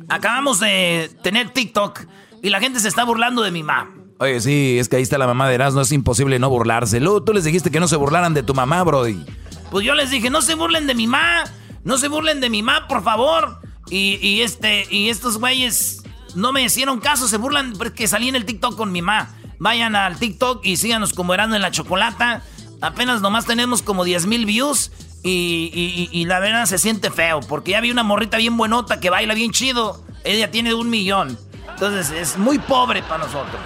acabamos 0.09 0.59
de 0.59 1.09
tener 1.23 1.49
TikTok 1.49 2.01
y 2.43 2.49
la 2.49 2.59
gente 2.59 2.79
se 2.79 2.87
está 2.87 3.03
burlando 3.03 3.41
de 3.41 3.51
mi 3.51 3.63
mamá. 3.63 3.89
Oye, 4.19 4.39
sí, 4.39 4.77
es 4.77 4.87
que 4.87 4.97
ahí 4.97 5.01
está 5.01 5.17
la 5.17 5.25
mamá 5.25 5.49
de 5.49 5.55
Erasmo, 5.55 5.81
es 5.81 5.91
imposible 5.91 6.37
no 6.37 6.49
burlarse. 6.49 6.99
Luego 6.99 7.23
tú 7.23 7.33
les 7.33 7.43
dijiste 7.43 7.71
que 7.71 7.79
no 7.79 7.87
se 7.87 7.95
burlaran 7.95 8.35
de 8.35 8.43
tu 8.43 8.53
mamá, 8.53 8.83
Brody. 8.83 9.25
Pues 9.71 9.83
yo 9.85 9.95
les 9.95 10.11
dije, 10.11 10.29
no 10.29 10.43
se 10.43 10.53
burlen 10.53 10.85
de 10.85 10.93
mi 10.93 11.07
mamá, 11.07 11.45
no 11.83 11.97
se 11.97 12.07
burlen 12.07 12.39
de 12.39 12.49
mi 12.49 12.61
mamá, 12.61 12.87
por 12.87 13.03
favor. 13.03 13.61
Y, 13.89 14.19
y 14.25 14.41
este, 14.41 14.87
y 14.89 15.09
estos 15.09 15.37
güeyes 15.37 16.03
no 16.35 16.51
me 16.53 16.63
hicieron 16.63 16.99
caso, 16.99 17.27
se 17.27 17.37
burlan 17.37 17.73
porque 17.73 18.07
salí 18.07 18.29
en 18.29 18.35
el 18.35 18.45
TikTok 18.45 18.75
con 18.77 18.91
mi 18.91 19.01
mamá. 19.01 19.29
Vayan 19.59 19.95
al 19.95 20.17
TikTok 20.17 20.65
y 20.65 20.77
síganos 20.77 21.13
como 21.13 21.33
Erasmo 21.33 21.55
en 21.55 21.61
la 21.61 21.71
Chocolata. 21.71 22.41
Apenas 22.81 23.21
nomás 23.21 23.45
tenemos 23.45 23.81
como 23.81 24.03
10 24.03 24.25
mil 24.27 24.45
views. 24.45 24.91
Y, 25.23 25.69
y- 25.73 26.09
y- 26.11 26.19
y 26.21 26.25
la 26.25 26.39
verdad 26.39 26.65
se 26.65 26.79
siente 26.79 27.11
feo, 27.11 27.41
porque 27.41 27.71
ya 27.71 27.81
vi 27.81 27.91
una 27.91 28.01
morrita 28.01 28.37
bien 28.37 28.57
buenota 28.57 28.99
que 28.99 29.11
baila 29.11 29.35
bien 29.35 29.51
chido. 29.51 30.03
Ella 30.23 30.49
tiene 30.49 30.73
un 30.73 30.89
millón. 30.89 31.37
Entonces 31.73 32.09
es 32.09 32.37
muy 32.39 32.57
pobre 32.57 33.03
para 33.03 33.19
nosotros. 33.25 33.61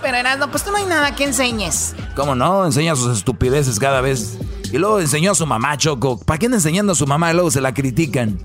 Pero 0.00 0.16
Erasno, 0.16 0.50
pues 0.50 0.64
tú 0.64 0.72
no 0.72 0.78
hay 0.78 0.86
nada 0.86 1.14
que 1.14 1.22
enseñes. 1.22 1.94
¿Cómo 2.16 2.34
no? 2.34 2.66
Enseña 2.66 2.96
sus 2.96 3.16
estupideces 3.16 3.78
cada 3.78 4.00
vez. 4.00 4.38
Y 4.72 4.78
luego 4.78 4.98
enseñó 4.98 5.30
a 5.30 5.34
su 5.36 5.46
mamá, 5.46 5.76
Choco. 5.76 6.18
¿Para 6.18 6.38
qué 6.38 6.46
enseñando 6.46 6.92
a 6.92 6.96
su 6.96 7.06
mamá 7.06 7.30
y 7.30 7.34
luego 7.34 7.52
se 7.52 7.60
la 7.60 7.72
critican? 7.72 8.40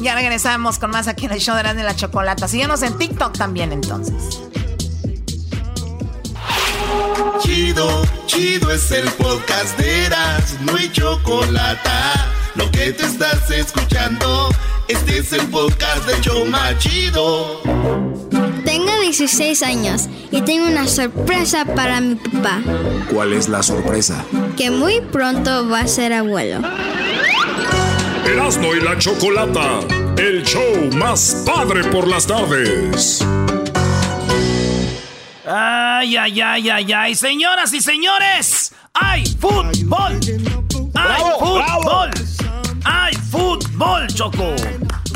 Ya 0.00 0.14
regresamos 0.14 0.78
con 0.78 0.90
más 0.90 1.08
aquí 1.08 1.26
en 1.26 1.32
el 1.32 1.40
show 1.40 1.54
de 1.54 1.60
Erasmo 1.60 1.80
y 1.80 1.84
la 1.84 1.96
Chocolata. 1.96 2.46
Síganos 2.48 2.82
en 2.82 2.96
TikTok 2.98 3.36
también 3.36 3.72
entonces. 3.72 4.40
Chido, 7.42 8.02
chido 8.26 8.70
es 8.70 8.90
el 8.92 9.08
podcast 9.12 9.76
de 9.78 10.06
Eras, 10.06 10.56
no 10.62 10.76
hay 10.76 10.90
chocolate. 10.92 11.90
Lo 12.54 12.70
que 12.70 12.92
te 12.92 13.04
estás 13.06 13.50
escuchando, 13.50 14.48
este 14.88 15.18
es 15.18 15.32
el 15.32 15.46
podcast 15.48 16.06
de 16.06 16.20
Choma 16.20 16.76
Chido. 16.78 17.60
Tengo 18.64 19.00
16 19.00 19.62
años 19.62 20.08
y 20.30 20.42
tengo 20.42 20.66
una 20.66 20.86
sorpresa 20.86 21.64
para 21.64 22.00
mi 22.00 22.16
papá, 22.16 22.60
¿Cuál 23.12 23.32
es 23.32 23.48
la 23.48 23.62
sorpresa? 23.62 24.24
que 24.56 24.70
muy 24.70 25.00
pronto 25.00 25.68
va 25.68 25.80
a 25.80 25.86
ser 25.88 26.12
abuelo. 26.12 26.60
Erasmo 28.28 28.74
y 28.74 28.80
la 28.82 28.98
Chocolata, 28.98 29.80
el 30.18 30.44
show 30.44 30.90
más 30.96 31.44
padre 31.46 31.82
por 31.84 32.06
las 32.06 32.26
tardes. 32.26 33.24
Ay, 35.46 36.14
ay, 36.14 36.40
ay, 36.42 36.68
ay, 36.68 36.92
ay. 36.92 37.14
Señoras 37.14 37.72
y 37.72 37.80
señores, 37.80 38.74
hay 38.92 39.24
fútbol. 39.24 40.20
Hay 40.94 41.22
fútbol. 41.38 42.10
Hay 42.84 43.14
fútbol, 43.14 44.06
Choco. 44.08 44.54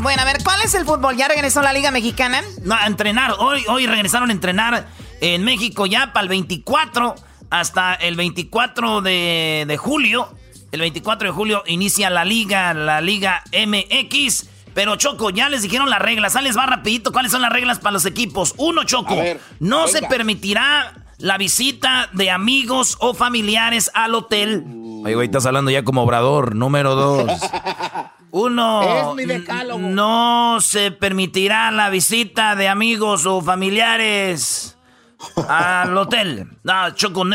Bueno, 0.01 0.23
a 0.23 0.25
ver, 0.25 0.37
¿cuál 0.43 0.61
es 0.63 0.73
el 0.73 0.83
fútbol? 0.83 1.15
¿Ya 1.15 1.27
regresó 1.27 1.61
la 1.61 1.71
Liga 1.71 1.91
Mexicana? 1.91 2.41
No, 2.63 2.73
a 2.73 2.87
entrenar. 2.87 3.35
Hoy, 3.37 3.63
hoy 3.67 3.85
regresaron 3.85 4.31
a 4.31 4.33
entrenar 4.33 4.87
en 5.21 5.43
México 5.43 5.85
ya 5.85 6.13
para 6.13 6.23
el 6.23 6.29
24 6.29 7.13
hasta 7.51 7.93
el 7.93 8.15
24 8.15 9.01
de, 9.01 9.65
de 9.67 9.77
julio. 9.77 10.35
El 10.73 10.79
24 10.79 11.27
de 11.27 11.31
julio 11.31 11.63
inicia 11.67 12.09
la 12.09 12.25
liga, 12.25 12.73
la 12.73 12.99
Liga 12.99 13.43
MX. 13.51 14.49
Pero 14.73 14.95
Choco, 14.95 15.29
ya 15.29 15.47
les 15.47 15.61
dijeron 15.61 15.87
las 15.87 15.99
reglas. 15.99 16.33
Sales 16.33 16.57
va 16.57 16.65
rapidito. 16.65 17.11
¿Cuáles 17.11 17.31
son 17.31 17.43
las 17.43 17.51
reglas 17.53 17.77
para 17.77 17.93
los 17.93 18.07
equipos? 18.07 18.55
Uno, 18.57 18.83
Choco. 18.83 19.15
no 19.59 19.87
se 19.87 20.01
permitirá 20.01 20.95
la 21.19 21.37
visita 21.37 22.09
de 22.13 22.31
amigos 22.31 22.97
o 23.01 23.13
familiares 23.13 23.91
al 23.93 24.15
hotel. 24.15 24.63
Oye, 25.03 25.13
güey, 25.13 25.27
estás 25.27 25.45
hablando 25.45 25.69
ya 25.69 25.83
como 25.83 26.01
obrador. 26.01 26.55
Número 26.55 26.95
dos. 26.95 27.31
Uno, 28.31 29.15
no 29.77 30.57
se 30.59 30.89
permitirá 30.89 31.69
la 31.69 31.91
visita 31.91 32.55
de 32.55 32.67
amigos 32.67 33.27
o 33.27 33.43
familiares 33.43 34.75
al 35.47 35.97
hotel. 35.97 36.47
No, 36.63 36.91
Choco, 36.91 37.25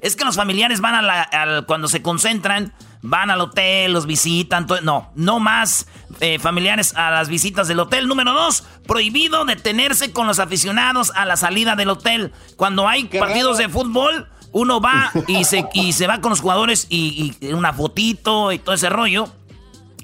es 0.00 0.16
que 0.16 0.24
los 0.24 0.36
familiares 0.36 0.80
van 0.80 0.94
a 0.94 1.02
la, 1.02 1.64
cuando 1.66 1.88
se 1.88 2.02
concentran, 2.02 2.72
van 3.02 3.30
al 3.30 3.40
hotel, 3.40 3.92
los 3.92 4.06
visitan. 4.06 4.66
no, 4.82 5.12
no 5.14 5.40
más 5.40 5.86
eh, 6.20 6.38
familiares 6.38 6.94
a 6.94 7.10
las 7.10 7.28
visitas 7.28 7.68
del 7.68 7.80
hotel. 7.80 8.08
Número 8.08 8.32
dos, 8.32 8.64
prohibido 8.86 9.44
detenerse 9.44 10.12
con 10.12 10.26
los 10.26 10.38
aficionados 10.38 11.12
a 11.14 11.24
la 11.24 11.36
salida 11.36 11.76
del 11.76 11.90
hotel. 11.90 12.32
Cuando 12.56 12.88
hay 12.88 13.04
partidos 13.04 13.58
de 13.58 13.68
fútbol, 13.68 14.28
uno 14.52 14.80
va 14.80 15.12
y 15.26 15.44
se, 15.44 15.66
y 15.74 15.92
se 15.92 16.06
va 16.06 16.20
con 16.20 16.30
los 16.30 16.40
jugadores 16.40 16.86
y, 16.88 17.34
y 17.40 17.52
una 17.52 17.72
fotito 17.72 18.52
y 18.52 18.58
todo 18.58 18.74
ese 18.74 18.88
rollo. 18.88 19.32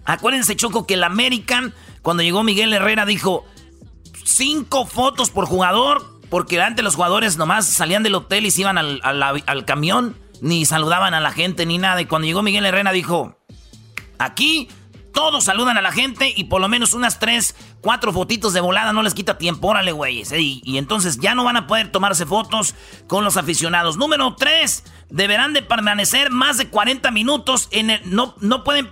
Acuérdense, 0.05 0.55
Choco, 0.55 0.87
que 0.87 0.95
el 0.95 1.05
American, 1.05 1.73
cuando 2.03 2.23
llegó 2.23 2.43
Miguel 2.43 2.73
Herrera, 2.73 3.07
dijo 3.07 3.47
cinco 4.25 4.87
fotos 4.87 5.31
por 5.31 5.47
jugador, 5.47 6.14
porque 6.31 6.61
antes 6.61 6.85
los 6.85 6.97
jugadores 6.97 7.37
nomás 7.37 7.67
salían 7.67 8.03
del 8.03 8.15
hotel 8.15 8.47
y 8.47 8.51
se 8.51 8.63
iban 8.63 8.79
al, 8.79 9.01
al, 9.03 9.65
camión, 9.65 10.17
ni 10.41 10.65
saludaban 10.65 11.15
a 11.15 11.21
la 11.21 11.31
gente, 11.31 11.67
ni 11.67 11.79
nada. 11.79 12.01
Y 12.01 12.07
cuando 12.07 12.27
llegó 12.27 12.43
Miguel 12.43 12.67
Herrera, 12.67 12.93
dijo, 12.93 13.39
aquí 14.19 14.69
todos 15.13 15.45
saludan 15.45 15.79
a 15.79 15.83
la 15.83 15.93
gente 15.93 16.33
y 16.35 16.45
por 16.45 16.61
lo 16.61 16.69
menos 16.69 16.93
unas 16.93 17.19
tres, 17.19 17.55
cuatro 17.81 18.13
fotitos 18.13 18.53
de 18.53 18.61
volada 18.61 18.93
no 18.93 19.03
les 19.03 19.15
quita 19.15 19.39
tiempo. 19.39 19.69
Órale, 19.69 19.93
güeyes. 19.93 20.33
Y, 20.33 20.61
y, 20.65 20.79
entonces 20.79 21.21
ya 21.21 21.35
no 21.35 21.45
van 21.45 21.57
a 21.57 21.67
poder 21.67 21.93
tomarse 21.93 22.27
fotos 22.27 22.75
con 23.07 23.25
los 23.25 23.37
aficionados. 23.37 23.97
Número 23.97 24.35
tres, 24.35 24.85
deberán 25.11 25.53
de 25.53 25.63
permanecer 25.63 26.31
más 26.31 26.59
de 26.59 26.69
40 26.69 27.11
minutos 27.13 27.69
en 27.71 27.91
el... 27.91 28.01
No, 28.05 28.35
no 28.41 28.65
pueden 28.65 28.91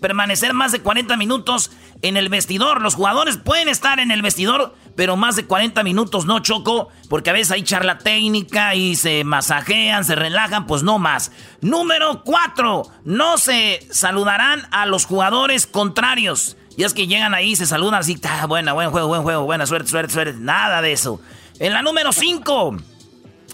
permanecer 0.00 0.54
más 0.54 0.72
de 0.72 0.80
40 0.80 1.16
minutos 1.16 1.70
en 2.02 2.16
el 2.16 2.28
vestidor. 2.28 2.80
Los 2.80 2.94
jugadores 2.94 3.36
pueden 3.36 3.68
estar 3.68 3.98
en 4.00 4.10
el 4.10 4.22
vestidor, 4.22 4.74
pero 4.96 5.16
más 5.16 5.36
de 5.36 5.46
40 5.46 5.82
minutos 5.82 6.26
no 6.26 6.40
choco, 6.40 6.88
porque 7.08 7.30
a 7.30 7.32
veces 7.32 7.52
hay 7.52 7.62
charla 7.62 7.98
técnica 7.98 8.74
y 8.74 8.96
se 8.96 9.24
masajean, 9.24 10.04
se 10.04 10.14
relajan, 10.14 10.66
pues 10.66 10.82
no 10.82 10.98
más. 10.98 11.32
Número 11.60 12.22
4. 12.24 12.82
No 13.04 13.38
se 13.38 13.86
saludarán 13.90 14.66
a 14.70 14.86
los 14.86 15.06
jugadores 15.06 15.66
contrarios. 15.66 16.56
Y 16.76 16.84
es 16.84 16.94
que 16.94 17.06
llegan 17.06 17.34
ahí 17.34 17.56
se 17.56 17.66
saludan 17.66 18.00
así, 18.00 18.18
ah, 18.28 18.46
buena, 18.46 18.72
buen 18.72 18.90
juego, 18.90 19.08
buen 19.08 19.22
juego, 19.22 19.44
buena 19.44 19.66
suerte, 19.66 19.90
suerte, 19.90 20.12
suerte. 20.12 20.38
Nada 20.38 20.80
de 20.80 20.92
eso. 20.92 21.20
En 21.58 21.72
la 21.72 21.82
número 21.82 22.12
5. 22.12 22.76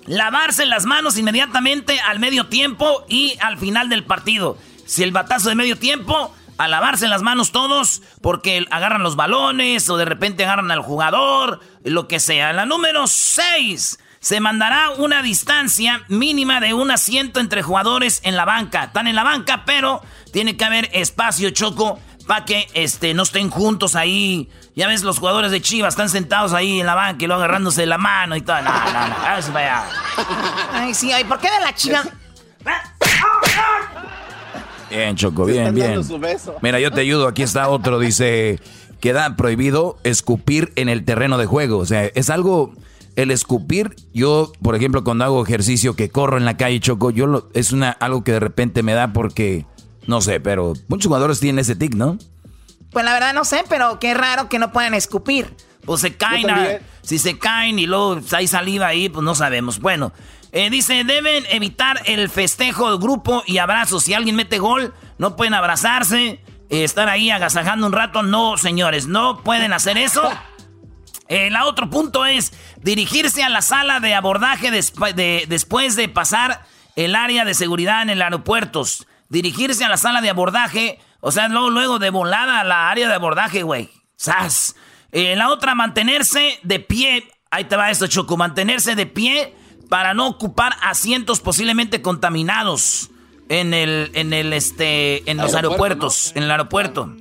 Lavarse 0.06 0.66
las 0.66 0.84
manos 0.84 1.18
inmediatamente 1.18 1.98
al 1.98 2.20
medio 2.20 2.46
tiempo 2.46 3.04
y 3.08 3.36
al 3.40 3.58
final 3.58 3.88
del 3.88 4.04
partido. 4.04 4.56
Si 4.84 5.02
el 5.02 5.10
batazo 5.10 5.48
de 5.48 5.56
medio 5.56 5.76
tiempo, 5.76 6.32
a 6.58 6.68
lavarse 6.68 7.08
las 7.08 7.22
manos 7.22 7.52
todos, 7.52 8.02
porque 8.20 8.66
agarran 8.70 9.02
los 9.02 9.16
balones 9.16 9.88
o 9.88 9.96
de 9.96 10.04
repente 10.04 10.44
agarran 10.44 10.70
al 10.70 10.80
jugador, 10.80 11.60
lo 11.84 12.08
que 12.08 12.20
sea. 12.20 12.52
La 12.52 12.66
número 12.66 13.06
6. 13.06 13.98
Se 14.18 14.40
mandará 14.40 14.90
una 14.90 15.22
distancia 15.22 16.02
mínima 16.08 16.58
de 16.60 16.74
un 16.74 16.90
asiento 16.90 17.38
entre 17.38 17.62
jugadores 17.62 18.20
en 18.24 18.34
la 18.34 18.44
banca. 18.44 18.84
Están 18.84 19.06
en 19.06 19.14
la 19.14 19.22
banca, 19.22 19.64
pero 19.64 20.02
tiene 20.32 20.56
que 20.56 20.64
haber 20.64 20.90
espacio 20.92 21.50
choco 21.50 22.00
para 22.26 22.44
que 22.44 22.68
este, 22.74 23.14
no 23.14 23.22
estén 23.22 23.50
juntos 23.50 23.94
ahí. 23.94 24.50
Ya 24.74 24.88
ves, 24.88 25.02
los 25.02 25.18
jugadores 25.18 25.52
de 25.52 25.62
Chivas 25.62 25.94
están 25.94 26.08
sentados 26.08 26.52
ahí 26.54 26.80
en 26.80 26.86
la 26.86 26.94
banca 26.94 27.24
y 27.24 27.26
luego 27.28 27.40
agarrándose 27.42 27.82
de 27.82 27.86
la 27.86 27.98
mano 27.98 28.34
y 28.34 28.42
todo. 28.42 28.60
No, 28.62 28.70
no, 28.70 29.08
no. 29.08 29.16
Ay, 30.72 30.92
sí, 30.94 31.12
ay, 31.12 31.24
¿por 31.24 31.38
qué 31.38 31.50
de 31.50 31.60
la 31.60 31.74
chica? 31.74 32.02
Bien, 34.90 35.16
Choco, 35.16 35.44
bien, 35.44 35.74
bien. 35.74 36.00
Mira, 36.62 36.80
yo 36.80 36.90
te 36.90 37.00
ayudo. 37.00 37.28
Aquí 37.28 37.42
está 37.42 37.68
otro. 37.68 37.98
Dice, 37.98 38.60
queda 39.00 39.36
prohibido 39.36 39.98
escupir 40.04 40.72
en 40.76 40.88
el 40.88 41.04
terreno 41.04 41.38
de 41.38 41.46
juego. 41.46 41.78
O 41.78 41.86
sea, 41.86 42.04
es 42.04 42.30
algo... 42.30 42.72
El 43.16 43.30
escupir, 43.30 43.96
yo, 44.12 44.52
por 44.60 44.76
ejemplo, 44.76 45.02
cuando 45.02 45.24
hago 45.24 45.42
ejercicio 45.42 45.96
que 45.96 46.10
corro 46.10 46.36
en 46.36 46.44
la 46.44 46.58
calle, 46.58 46.78
Choco, 46.80 47.10
yo 47.10 47.26
lo, 47.26 47.48
es 47.54 47.72
una, 47.72 47.90
algo 47.90 48.22
que 48.22 48.32
de 48.32 48.40
repente 48.40 48.82
me 48.82 48.92
da 48.92 49.14
porque, 49.14 49.64
no 50.06 50.20
sé, 50.20 50.38
pero 50.38 50.74
muchos 50.88 51.06
jugadores 51.06 51.40
tienen 51.40 51.58
ese 51.58 51.76
tic, 51.76 51.94
¿no? 51.94 52.18
Pues 52.90 53.06
la 53.06 53.14
verdad 53.14 53.32
no 53.32 53.46
sé, 53.46 53.64
pero 53.70 53.98
qué 53.98 54.12
raro 54.12 54.50
que 54.50 54.58
no 54.58 54.70
puedan 54.70 54.92
escupir. 54.92 55.46
Pues 55.86 56.02
se 56.02 56.14
caen, 56.14 56.46
si 57.00 57.18
se 57.18 57.38
caen 57.38 57.78
y 57.78 57.86
luego 57.86 58.20
hay 58.32 58.48
saliva 58.48 58.88
ahí, 58.88 59.08
pues 59.08 59.24
no 59.24 59.34
sabemos. 59.34 59.80
Bueno, 59.80 60.12
eh, 60.52 60.70
dice, 60.70 61.04
deben 61.04 61.44
evitar 61.50 62.00
el 62.06 62.28
festejo 62.30 62.90
de 62.90 62.98
grupo 62.98 63.42
y 63.46 63.58
abrazos. 63.58 64.04
Si 64.04 64.14
alguien 64.14 64.36
mete 64.36 64.58
gol, 64.58 64.94
no 65.18 65.36
pueden 65.36 65.54
abrazarse, 65.54 66.40
eh, 66.70 66.84
estar 66.84 67.08
ahí 67.08 67.30
agasajando 67.30 67.86
un 67.86 67.92
rato. 67.92 68.22
No, 68.22 68.56
señores, 68.56 69.06
no 69.06 69.42
pueden 69.42 69.72
hacer 69.72 69.98
eso. 69.98 70.22
El 71.28 71.56
otro 71.56 71.90
punto 71.90 72.24
es 72.24 72.52
dirigirse 72.82 73.42
a 73.42 73.48
la 73.48 73.60
sala 73.60 73.98
de 73.98 74.14
abordaje 74.14 74.70
de, 74.70 75.44
después 75.48 75.96
de 75.96 76.08
pasar 76.08 76.64
el 76.94 77.16
área 77.16 77.44
de 77.44 77.54
seguridad 77.54 78.02
en 78.02 78.10
el 78.10 78.22
aeropuerto. 78.22 78.84
Dirigirse 79.28 79.84
a 79.84 79.88
la 79.88 79.96
sala 79.96 80.20
de 80.20 80.30
abordaje, 80.30 81.00
o 81.20 81.32
sea, 81.32 81.48
luego, 81.48 81.70
luego 81.70 81.98
de 81.98 82.10
volada 82.10 82.60
a 82.60 82.64
la 82.64 82.90
área 82.90 83.08
de 83.08 83.14
abordaje, 83.14 83.64
güey. 83.64 83.90
¡Sas! 84.14 84.76
Eh, 85.10 85.34
la 85.34 85.50
otra, 85.50 85.74
mantenerse 85.74 86.60
de 86.62 86.78
pie. 86.78 87.28
Ahí 87.50 87.64
te 87.64 87.74
va 87.74 87.90
esto, 87.90 88.06
Choco. 88.06 88.36
Mantenerse 88.36 88.94
de 88.94 89.06
pie 89.06 89.52
para 89.88 90.14
no 90.14 90.26
ocupar 90.26 90.76
asientos 90.82 91.40
posiblemente 91.40 92.02
contaminados 92.02 93.10
en 93.48 93.74
el, 93.74 94.10
en 94.14 94.32
el, 94.32 94.52
este, 94.52 95.30
en 95.30 95.36
los 95.36 95.54
aeropuertos, 95.54 96.32
en 96.34 96.42
el 96.42 96.50
aeropuerto. 96.50 97.14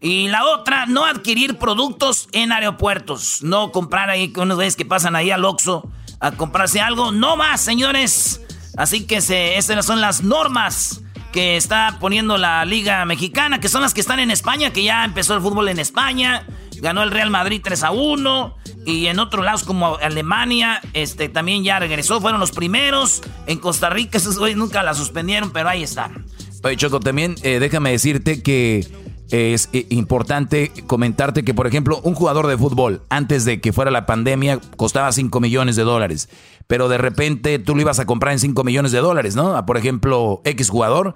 Y 0.00 0.28
la 0.28 0.46
otra, 0.46 0.86
no 0.86 1.04
adquirir 1.04 1.58
productos 1.58 2.28
en 2.32 2.52
aeropuertos. 2.52 3.42
No 3.42 3.70
comprar 3.70 4.08
ahí 4.08 4.32
con 4.32 4.44
unos 4.44 4.56
güeyes 4.56 4.76
que 4.76 4.86
pasan 4.86 5.14
ahí 5.14 5.30
al 5.30 5.44
Oxxo 5.44 5.90
a 6.20 6.32
comprarse 6.32 6.80
algo. 6.80 7.12
No 7.12 7.36
más, 7.36 7.60
señores. 7.60 8.40
Así 8.76 9.06
que 9.06 9.20
se, 9.20 9.58
estas 9.58 9.84
son 9.84 10.00
las 10.00 10.22
normas 10.22 11.02
que 11.32 11.56
está 11.56 11.98
poniendo 12.00 12.38
la 12.38 12.64
Liga 12.64 13.04
Mexicana, 13.04 13.60
que 13.60 13.68
son 13.68 13.82
las 13.82 13.94
que 13.94 14.00
están 14.00 14.20
en 14.20 14.30
España, 14.30 14.72
que 14.72 14.82
ya 14.82 15.04
empezó 15.04 15.34
el 15.34 15.42
fútbol 15.42 15.68
en 15.68 15.78
España. 15.78 16.46
Ganó 16.80 17.02
el 17.02 17.10
Real 17.10 17.30
Madrid 17.30 17.60
3 17.62 17.84
a 17.84 17.90
1. 17.90 18.56
Y 18.86 19.06
en 19.06 19.18
otros 19.18 19.44
lados 19.44 19.64
como 19.64 19.96
Alemania, 19.96 20.80
este 20.94 21.28
también 21.28 21.62
ya 21.64 21.78
regresó. 21.78 22.20
Fueron 22.20 22.40
los 22.40 22.52
primeros. 22.52 23.22
En 23.46 23.58
Costa 23.58 23.90
Rica, 23.90 24.18
esos 24.18 24.38
nunca 24.56 24.82
la 24.82 24.94
suspendieron, 24.94 25.50
pero 25.50 25.68
ahí 25.68 25.82
están. 25.82 26.24
Oye, 26.62 26.76
Choco, 26.76 27.00
también 27.00 27.36
eh, 27.42 27.58
déjame 27.58 27.90
decirte 27.90 28.42
que 28.42 28.86
es 29.30 29.68
eh, 29.72 29.86
importante 29.90 30.72
comentarte 30.86 31.44
que, 31.44 31.54
por 31.54 31.66
ejemplo, 31.66 32.00
un 32.02 32.14
jugador 32.14 32.46
de 32.46 32.58
fútbol, 32.58 33.02
antes 33.10 33.44
de 33.44 33.60
que 33.60 33.72
fuera 33.72 33.90
la 33.90 34.06
pandemia, 34.06 34.58
costaba 34.76 35.12
5 35.12 35.40
millones 35.40 35.76
de 35.76 35.84
dólares. 35.84 36.28
Pero 36.66 36.88
de 36.88 36.98
repente 36.98 37.58
tú 37.58 37.74
lo 37.74 37.80
ibas 37.82 37.98
a 37.98 38.06
comprar 38.06 38.32
en 38.32 38.38
5 38.38 38.64
millones 38.64 38.92
de 38.92 38.98
dólares, 38.98 39.36
¿no? 39.36 39.64
por 39.66 39.76
ejemplo, 39.76 40.40
X 40.44 40.68
jugador. 40.68 41.14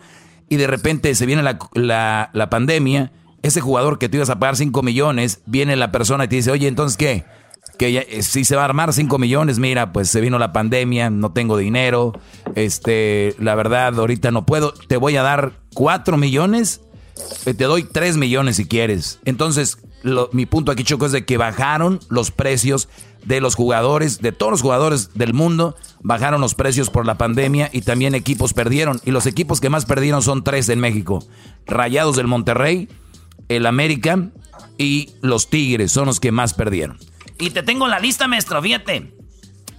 Y 0.49 0.57
de 0.57 0.67
repente 0.67 1.15
se 1.15 1.27
viene 1.27 1.43
la, 1.43 2.31
la 2.33 2.51
pandemia 2.51 3.13
ese 3.45 3.61
jugador 3.61 3.99
que 3.99 4.09
tú 4.09 4.17
ibas 4.17 4.31
a 4.31 4.39
pagar 4.39 4.57
5 4.57 4.83
millones, 4.83 5.43
viene 5.45 5.77
la 5.77 5.93
persona 5.93 6.25
y 6.25 6.29
te 6.29 6.37
dice, 6.37 6.51
oye, 6.51 6.67
entonces, 6.67 6.97
¿qué? 6.97 7.25
Que 7.79 7.99
eh, 7.99 8.23
si 8.23 8.43
se 8.47 8.57
va 8.57 8.63
a 8.63 8.65
armar 8.65 8.95
5 8.95 9.19
millones, 9.19 9.59
mira, 9.59 9.93
pues 9.93 10.09
se 10.09 10.23
vino 10.23 10.39
la 10.39 10.55
pandemia, 10.55 11.11
no 11.11 11.31
tengo 11.33 11.59
dinero, 11.59 12.15
este, 12.55 13.37
la 13.39 13.55
verdad, 13.55 13.99
ahorita 13.99 14.31
no 14.31 14.47
puedo, 14.47 14.73
te 14.73 14.97
voy 14.97 15.19
a 15.19 15.23
dar 15.23 15.53
4 15.75 16.17
millones, 16.17 16.81
eh, 17.45 17.53
te 17.53 17.65
doy 17.65 17.83
3 17.83 18.17
millones 18.17 18.57
si 18.57 18.65
quieres. 18.65 19.19
Entonces, 19.27 19.77
mi 20.33 20.47
punto 20.47 20.73
aquí, 20.73 20.83
Choco, 20.83 21.05
es 21.05 21.13
de 21.13 21.27
que 21.27 21.37
bajaron 21.37 22.01
los 22.09 22.31
precios 22.31 22.89
de 23.27 23.43
los 23.43 23.57
jugadores, 23.57 24.23
de 24.23 24.33
todos 24.33 24.53
los 24.53 24.63
jugadores 24.63 25.11
del 25.13 25.35
mundo, 25.35 25.77
bajaron 26.01 26.41
los 26.41 26.55
precios 26.55 26.89
por 26.89 27.05
la 27.05 27.19
pandemia 27.19 27.69
y 27.73 27.83
también 27.83 28.15
equipos 28.15 28.55
perdieron. 28.55 29.03
Y 29.05 29.11
los 29.11 29.27
equipos 29.27 29.61
que 29.61 29.69
más 29.69 29.85
perdieron 29.85 30.23
son 30.23 30.45
tres 30.45 30.71
en 30.71 30.81
México. 30.81 31.23
Rayados 31.67 32.17
del 32.17 32.27
Monterrey, 32.27 32.89
el 33.49 33.67
América 33.67 34.31
y 34.79 35.11
los 35.21 35.51
Tigres 35.51 35.93
son 35.93 36.07
los 36.07 36.21
que 36.21 36.33
más 36.33 36.55
perdieron. 36.55 36.99
Y 37.39 37.51
te 37.51 37.63
tengo 37.63 37.89
la 37.89 37.99
lista, 37.99 38.29
maestro, 38.29 38.63
fíjate. 38.63 39.13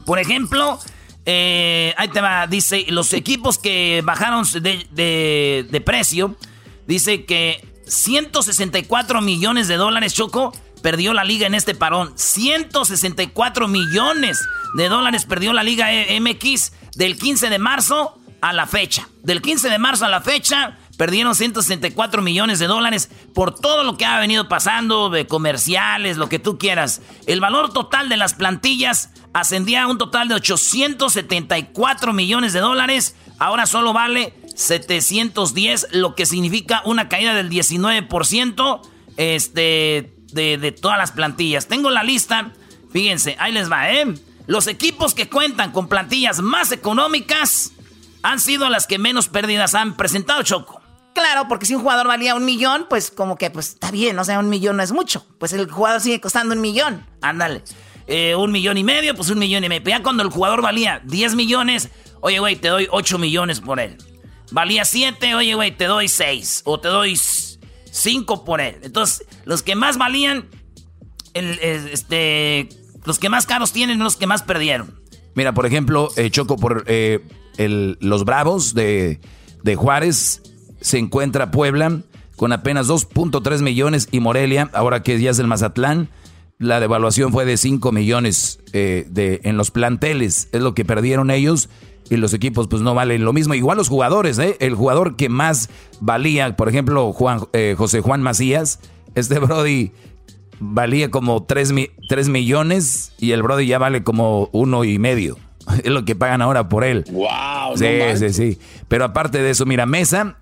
Por 0.05 0.19
ejemplo, 0.19 0.79
eh, 1.25 1.93
ahí 1.97 2.07
te 2.09 2.21
va, 2.21 2.47
dice, 2.47 2.85
los 2.89 3.13
equipos 3.13 3.57
que 3.57 4.01
bajaron 4.05 4.45
de, 4.61 5.65
de, 5.69 5.81
precio, 5.81 6.35
dice 6.85 7.25
que 7.25 7.65
164 7.87 9.21
millones 9.21 9.67
de 9.67 9.77
dólares, 9.77 10.13
Choco, 10.13 10.53
perdió 10.81 11.13
la 11.13 11.23
liga 11.23 11.47
en 11.47 11.55
este 11.55 11.73
parón. 11.73 12.13
164 12.15 13.67
millones 13.67 14.39
de 14.75 14.87
dólares 14.87 15.25
perdió 15.25 15.53
la 15.53 15.63
liga 15.63 15.87
MX 16.19 16.73
del 16.95 17.17
15 17.17 17.49
de 17.49 17.59
marzo 17.59 18.19
a 18.41 18.53
la 18.53 18.67
fecha. 18.67 19.09
Del 19.23 19.41
15 19.41 19.69
de 19.69 19.79
marzo 19.79 20.05
a 20.05 20.09
la 20.09 20.21
fecha 20.21 20.77
Perdieron 20.97 21.35
164 21.35 22.21
millones 22.21 22.59
de 22.59 22.67
dólares 22.67 23.09
por 23.33 23.53
todo 23.53 23.83
lo 23.83 23.97
que 23.97 24.05
ha 24.05 24.19
venido 24.19 24.47
pasando, 24.47 25.09
de 25.09 25.27
comerciales, 25.27 26.17
lo 26.17 26.29
que 26.29 26.39
tú 26.39 26.57
quieras. 26.57 27.01
El 27.27 27.41
valor 27.41 27.73
total 27.73 28.07
de 28.07 28.17
las 28.17 28.33
plantillas 28.33 29.09
ascendía 29.33 29.83
a 29.83 29.87
un 29.87 29.97
total 29.97 30.29
de 30.29 30.35
874 30.35 32.13
millones 32.13 32.53
de 32.53 32.61
dólares. 32.61 33.15
Ahora 33.39 33.65
solo 33.65 33.91
vale 33.91 34.33
710, 34.55 35.87
lo 35.91 36.15
que 36.15 36.25
significa 36.25 36.81
una 36.85 37.09
caída 37.09 37.33
del 37.33 37.49
19% 37.49 38.81
este, 39.17 40.13
de, 40.31 40.71
todas 40.71 40.97
las 40.97 41.11
plantillas. 41.11 41.67
Tengo 41.67 41.89
la 41.91 42.03
lista, 42.03 42.53
fíjense, 42.91 43.35
ahí 43.39 43.51
les 43.51 43.69
va, 43.69 43.91
¿eh? 43.91 44.15
Los 44.47 44.67
equipos 44.67 45.13
que 45.13 45.27
cuentan 45.27 45.71
con 45.71 45.89
plantillas 45.89 46.39
más 46.39 46.71
económicas 46.71 47.71
han 48.21 48.39
sido 48.39 48.69
las 48.69 48.87
que 48.87 48.99
menos 48.99 49.27
pérdidas 49.27 49.75
han 49.75 49.97
presentado, 49.97 50.43
Choco. 50.43 50.84
Claro, 51.15 51.47
porque 51.47 51.65
si 51.65 51.73
un 51.73 51.81
jugador 51.81 52.07
valía 52.09 52.35
un 52.35 52.43
millón, 52.43 52.87
pues 52.89 53.09
como 53.09 53.37
que 53.37 53.49
pues 53.49 53.69
está 53.69 53.89
bien, 53.89 54.19
o 54.19 54.25
sea, 54.25 54.37
un 54.37 54.49
millón 54.49 54.75
no 54.75 54.83
es 54.83 54.91
mucho. 54.91 55.25
Pues 55.39 55.53
el 55.53 55.71
jugador 55.71 56.01
sigue 56.01 56.19
costando 56.19 56.53
un 56.53 56.59
millón. 56.59 57.05
Ándale. 57.21 57.63
Eh, 58.05 58.35
un 58.35 58.51
millón 58.51 58.77
y 58.77 58.83
medio, 58.83 59.15
pues 59.15 59.29
un 59.29 59.39
millón 59.39 59.63
y 59.63 59.69
medio. 59.69 59.87
ya 59.87 60.03
cuando 60.03 60.23
el 60.23 60.29
jugador 60.29 60.61
valía 60.61 61.01
10 61.05 61.35
millones, 61.35 61.89
oye, 62.19 62.39
güey, 62.39 62.57
te 62.57 62.67
doy 62.67 62.89
8 62.91 63.17
millones 63.17 63.61
por 63.61 63.79
él. 63.79 63.97
Valía 64.51 64.83
7, 64.83 65.35
oye, 65.35 65.55
güey, 65.55 65.71
te 65.71 65.85
doy 65.85 66.09
6. 66.09 66.63
O 66.65 66.81
te 66.81 66.89
doy 66.89 67.17
5 67.17 68.43
por 68.43 68.59
él. 68.59 68.75
Entonces, 68.83 69.25
los 69.45 69.63
que 69.63 69.75
más 69.75 69.97
valían, 69.97 70.49
este, 71.33 72.67
los 73.05 73.19
que 73.19 73.29
más 73.29 73.45
caros 73.45 73.71
tienen, 73.71 73.99
los 73.99 74.17
que 74.17 74.27
más 74.27 74.43
perdieron. 74.43 74.99
Mira, 75.33 75.53
por 75.53 75.65
ejemplo, 75.65 76.09
eh, 76.17 76.29
Choco, 76.29 76.57
por 76.57 76.83
eh, 76.87 77.21
los 77.57 78.25
Bravos 78.25 78.73
de, 78.73 79.21
de 79.63 79.75
Juárez 79.75 80.41
se 80.85 80.99
encuentra 80.99 81.49
Puebla 81.49 82.01
con 82.35 82.53
apenas 82.53 82.87
2.3 82.87 83.63
millones 83.63 84.07
y 84.11 84.19
Morelia, 84.19 84.69
ahora 84.71 85.01
que 85.01 85.19
ya 85.19 85.31
es 85.31 85.39
el 85.39 85.47
Mazatlán, 85.47 86.09
la 86.59 86.79
devaluación 86.79 87.31
fue 87.31 87.43
de 87.43 87.57
5 87.57 87.91
millones 87.91 88.59
eh, 88.71 89.07
de, 89.09 89.41
en 89.45 89.57
los 89.57 89.71
planteles, 89.71 90.47
es 90.51 90.61
lo 90.61 90.75
que 90.75 90.85
perdieron 90.85 91.31
ellos 91.31 91.69
y 92.11 92.17
los 92.17 92.35
equipos 92.35 92.67
pues 92.67 92.83
no 92.83 92.93
valen 92.93 93.25
lo 93.25 93.33
mismo. 93.33 93.55
Igual 93.55 93.79
los 93.79 93.89
jugadores, 93.89 94.37
¿eh? 94.37 94.57
el 94.59 94.75
jugador 94.75 95.15
que 95.15 95.27
más 95.27 95.71
valía, 96.01 96.55
por 96.55 96.69
ejemplo, 96.69 97.11
Juan, 97.13 97.39
eh, 97.53 97.73
José 97.75 98.01
Juan 98.01 98.21
Macías, 98.21 98.79
este 99.15 99.39
Brody 99.39 99.91
valía 100.59 101.09
como 101.09 101.45
3, 101.45 101.73
3 102.07 102.29
millones 102.29 103.11
y 103.17 103.31
el 103.31 103.41
Brody 103.41 103.65
ya 103.65 103.79
vale 103.79 104.03
como 104.03 104.51
uno 104.51 104.83
y 104.83 104.99
medio. 104.99 105.39
Es 105.83 105.89
lo 105.89 106.05
que 106.05 106.15
pagan 106.15 106.43
ahora 106.43 106.69
por 106.69 106.83
él. 106.83 107.05
¡Wow! 107.11 107.75
Sí, 107.75 107.87
sí, 108.17 108.33
sí. 108.33 108.59
Pero 108.87 109.03
aparte 109.03 109.41
de 109.41 109.49
eso, 109.49 109.65
mira, 109.65 109.87
Mesa 109.87 110.37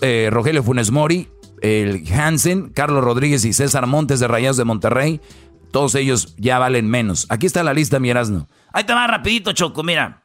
eh, 0.00 0.28
Rogelio 0.30 0.62
Funes 0.62 0.90
Mori, 0.90 1.28
el 1.62 2.04
Hansen, 2.12 2.70
Carlos 2.70 3.04
Rodríguez 3.04 3.44
y 3.44 3.52
César 3.52 3.86
Montes 3.86 4.20
de 4.20 4.28
Rayados 4.28 4.56
de 4.56 4.64
Monterrey, 4.64 5.20
todos 5.72 5.94
ellos 5.94 6.34
ya 6.36 6.58
valen 6.58 6.88
menos. 6.88 7.26
Aquí 7.28 7.46
está 7.46 7.62
la 7.62 7.74
lista, 7.74 8.00
mi 8.00 8.10
Ahí 8.10 8.84
te 8.84 8.92
va 8.92 9.06
rapidito, 9.06 9.52
Choco, 9.52 9.82
mira. 9.82 10.24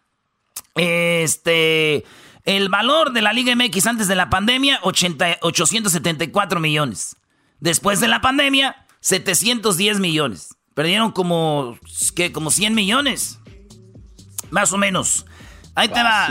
Este, 0.75 2.03
el 2.43 2.69
valor 2.69 3.13
de 3.13 3.21
la 3.21 3.33
Liga 3.33 3.55
MX 3.55 3.87
antes 3.87 4.07
de 4.07 4.15
la 4.15 4.29
pandemia, 4.29 4.79
874 4.81 6.59
millones. 6.59 7.15
Después 7.59 7.99
de 7.99 8.07
la 8.07 8.21
pandemia, 8.21 8.85
710 8.99 9.99
millones. 9.99 10.55
Perdieron 10.73 11.11
como, 11.11 11.77
¿qué? 12.15 12.31
Como 12.31 12.51
100 12.51 12.75
millones. 12.75 13.39
Más 14.49 14.73
o 14.73 14.77
menos. 14.77 15.25
Ahí 15.75 15.89
te 15.89 16.01
va. 16.01 16.29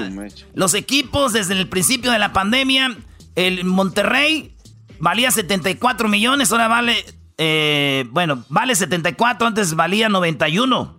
Los 0.55 0.75
equipos 0.75 1.33
desde 1.33 1.55
el 1.55 1.69
principio 1.69 2.11
de 2.11 2.19
la 2.19 2.33
pandemia, 2.33 2.97
el 3.35 3.65
Monterrey 3.65 4.57
valía 4.99 5.31
74 5.31 6.09
millones, 6.09 6.51
ahora 6.51 6.67
vale, 6.67 7.05
eh, 7.37 8.07
bueno, 8.11 8.45
vale 8.49 8.75
74, 8.75 9.47
antes 9.47 9.75
valía 9.75 10.09
91. 10.09 10.99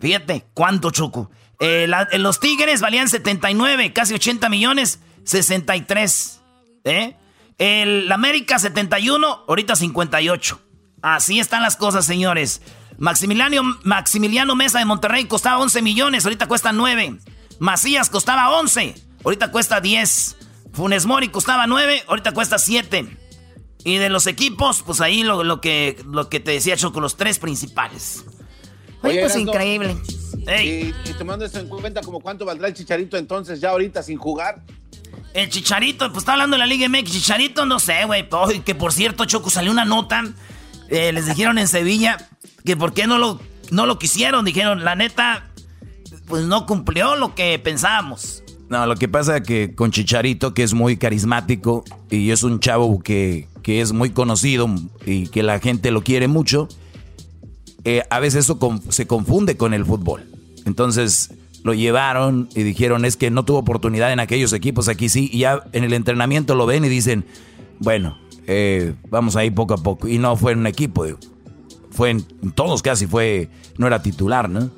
Fíjate, 0.00 0.44
¿cuánto 0.54 0.90
choco? 0.90 1.30
Eh, 1.60 1.88
los 2.18 2.40
Tigres 2.40 2.80
valían 2.80 3.08
79, 3.08 3.92
casi 3.92 4.14
80 4.14 4.48
millones, 4.48 4.98
63. 5.24 6.40
¿Eh? 6.84 7.16
El 7.58 8.10
América 8.10 8.58
71, 8.58 9.44
ahorita 9.46 9.76
58. 9.76 10.60
Así 11.02 11.38
están 11.38 11.62
las 11.62 11.76
cosas, 11.76 12.04
señores. 12.04 12.62
Maximiliano, 12.98 13.62
Maximiliano 13.84 14.56
Mesa 14.56 14.80
de 14.80 14.84
Monterrey 14.84 15.26
costaba 15.26 15.58
11 15.58 15.82
millones, 15.82 16.24
ahorita 16.24 16.48
cuesta 16.48 16.72
9. 16.72 17.18
Macías 17.62 18.10
costaba 18.10 18.50
11, 18.58 18.92
ahorita 19.22 19.52
cuesta 19.52 19.80
10. 19.80 20.36
Funes 20.72 21.06
Mori 21.06 21.28
costaba 21.28 21.68
9, 21.68 22.06
ahorita 22.08 22.32
cuesta 22.32 22.58
7. 22.58 23.16
Y 23.84 23.98
de 23.98 24.08
los 24.08 24.26
equipos, 24.26 24.82
pues 24.82 25.00
ahí 25.00 25.22
lo, 25.22 25.60
que, 25.60 26.02
lo 26.10 26.28
que 26.28 26.40
te 26.40 26.50
decía 26.50 26.76
Choco, 26.76 27.00
los 27.00 27.16
tres 27.16 27.38
principales. 27.38 28.24
Oye, 29.02 29.20
pues 29.20 29.36
increíble. 29.36 29.96
Y, 30.60 30.92
tomando 31.16 31.44
eso 31.44 31.60
en 31.60 31.68
cuenta, 31.68 32.00
como 32.00 32.18
cuánto 32.18 32.44
valdrá 32.44 32.66
el 32.66 32.74
Chicharito 32.74 33.16
entonces 33.16 33.60
ya 33.60 33.70
ahorita 33.70 34.02
sin 34.02 34.18
jugar? 34.18 34.64
El 35.32 35.48
Chicharito, 35.48 36.08
pues 36.08 36.22
está 36.22 36.32
hablando 36.32 36.56
de 36.56 36.58
la 36.58 36.66
Liga 36.66 36.88
MX. 36.88 37.12
Chicharito, 37.12 37.64
no 37.64 37.78
sé, 37.78 38.04
güey. 38.06 38.28
Que 38.64 38.74
por 38.74 38.92
cierto, 38.92 39.24
Choco, 39.24 39.50
salió 39.50 39.70
una 39.70 39.84
nota. 39.84 40.24
Eh, 40.88 41.12
les 41.12 41.26
dijeron 41.26 41.58
en 41.58 41.68
Sevilla 41.68 42.28
que 42.64 42.76
por 42.76 42.92
qué 42.92 43.06
no 43.06 43.18
lo, 43.18 43.40
no 43.70 43.86
lo 43.86 44.00
quisieron. 44.00 44.44
Dijeron, 44.44 44.82
la 44.82 44.96
neta, 44.96 45.51
pues 46.26 46.44
no 46.44 46.66
cumplió 46.66 47.16
lo 47.16 47.34
que 47.34 47.58
pensábamos. 47.58 48.42
No, 48.68 48.86
lo 48.86 48.96
que 48.96 49.06
pasa 49.06 49.36
es 49.36 49.42
que 49.42 49.74
con 49.74 49.90
Chicharito, 49.90 50.54
que 50.54 50.62
es 50.62 50.72
muy 50.72 50.96
carismático 50.96 51.84
y 52.10 52.30
es 52.30 52.42
un 52.42 52.58
chavo 52.58 53.00
que, 53.00 53.48
es 53.64 53.92
muy 53.92 54.10
conocido 54.10 54.66
y 55.04 55.26
que 55.28 55.42
la 55.42 55.58
gente 55.58 55.90
lo 55.90 56.02
quiere 56.02 56.26
mucho, 56.26 56.68
eh, 57.84 58.02
a 58.08 58.18
veces 58.18 58.46
eso 58.46 58.58
se 58.88 59.06
confunde 59.06 59.56
con 59.58 59.74
el 59.74 59.84
fútbol. 59.84 60.24
Entonces 60.64 61.34
lo 61.64 61.74
llevaron 61.74 62.48
y 62.54 62.62
dijeron 62.62 63.04
es 63.04 63.16
que 63.16 63.30
no 63.30 63.44
tuvo 63.44 63.58
oportunidad 63.58 64.12
en 64.12 64.20
aquellos 64.20 64.52
equipos, 64.54 64.88
aquí 64.88 65.08
sí, 65.08 65.28
y 65.30 65.40
ya 65.40 65.64
en 65.72 65.84
el 65.84 65.92
entrenamiento 65.92 66.54
lo 66.54 66.64
ven 66.64 66.84
y 66.84 66.88
dicen, 66.88 67.26
bueno, 67.78 68.16
eh, 68.46 68.94
vamos 69.10 69.36
ahí 69.36 69.50
poco 69.50 69.74
a 69.74 69.78
poco. 69.78 70.08
Y 70.08 70.18
no 70.18 70.34
fue 70.36 70.52
en 70.52 70.60
un 70.60 70.66
equipo, 70.66 71.04
fue 71.90 72.10
en 72.10 72.22
todos 72.54 72.80
casi, 72.80 73.06
fue, 73.06 73.50
no 73.76 73.86
era 73.86 74.02
titular, 74.02 74.48
¿no? 74.48 74.70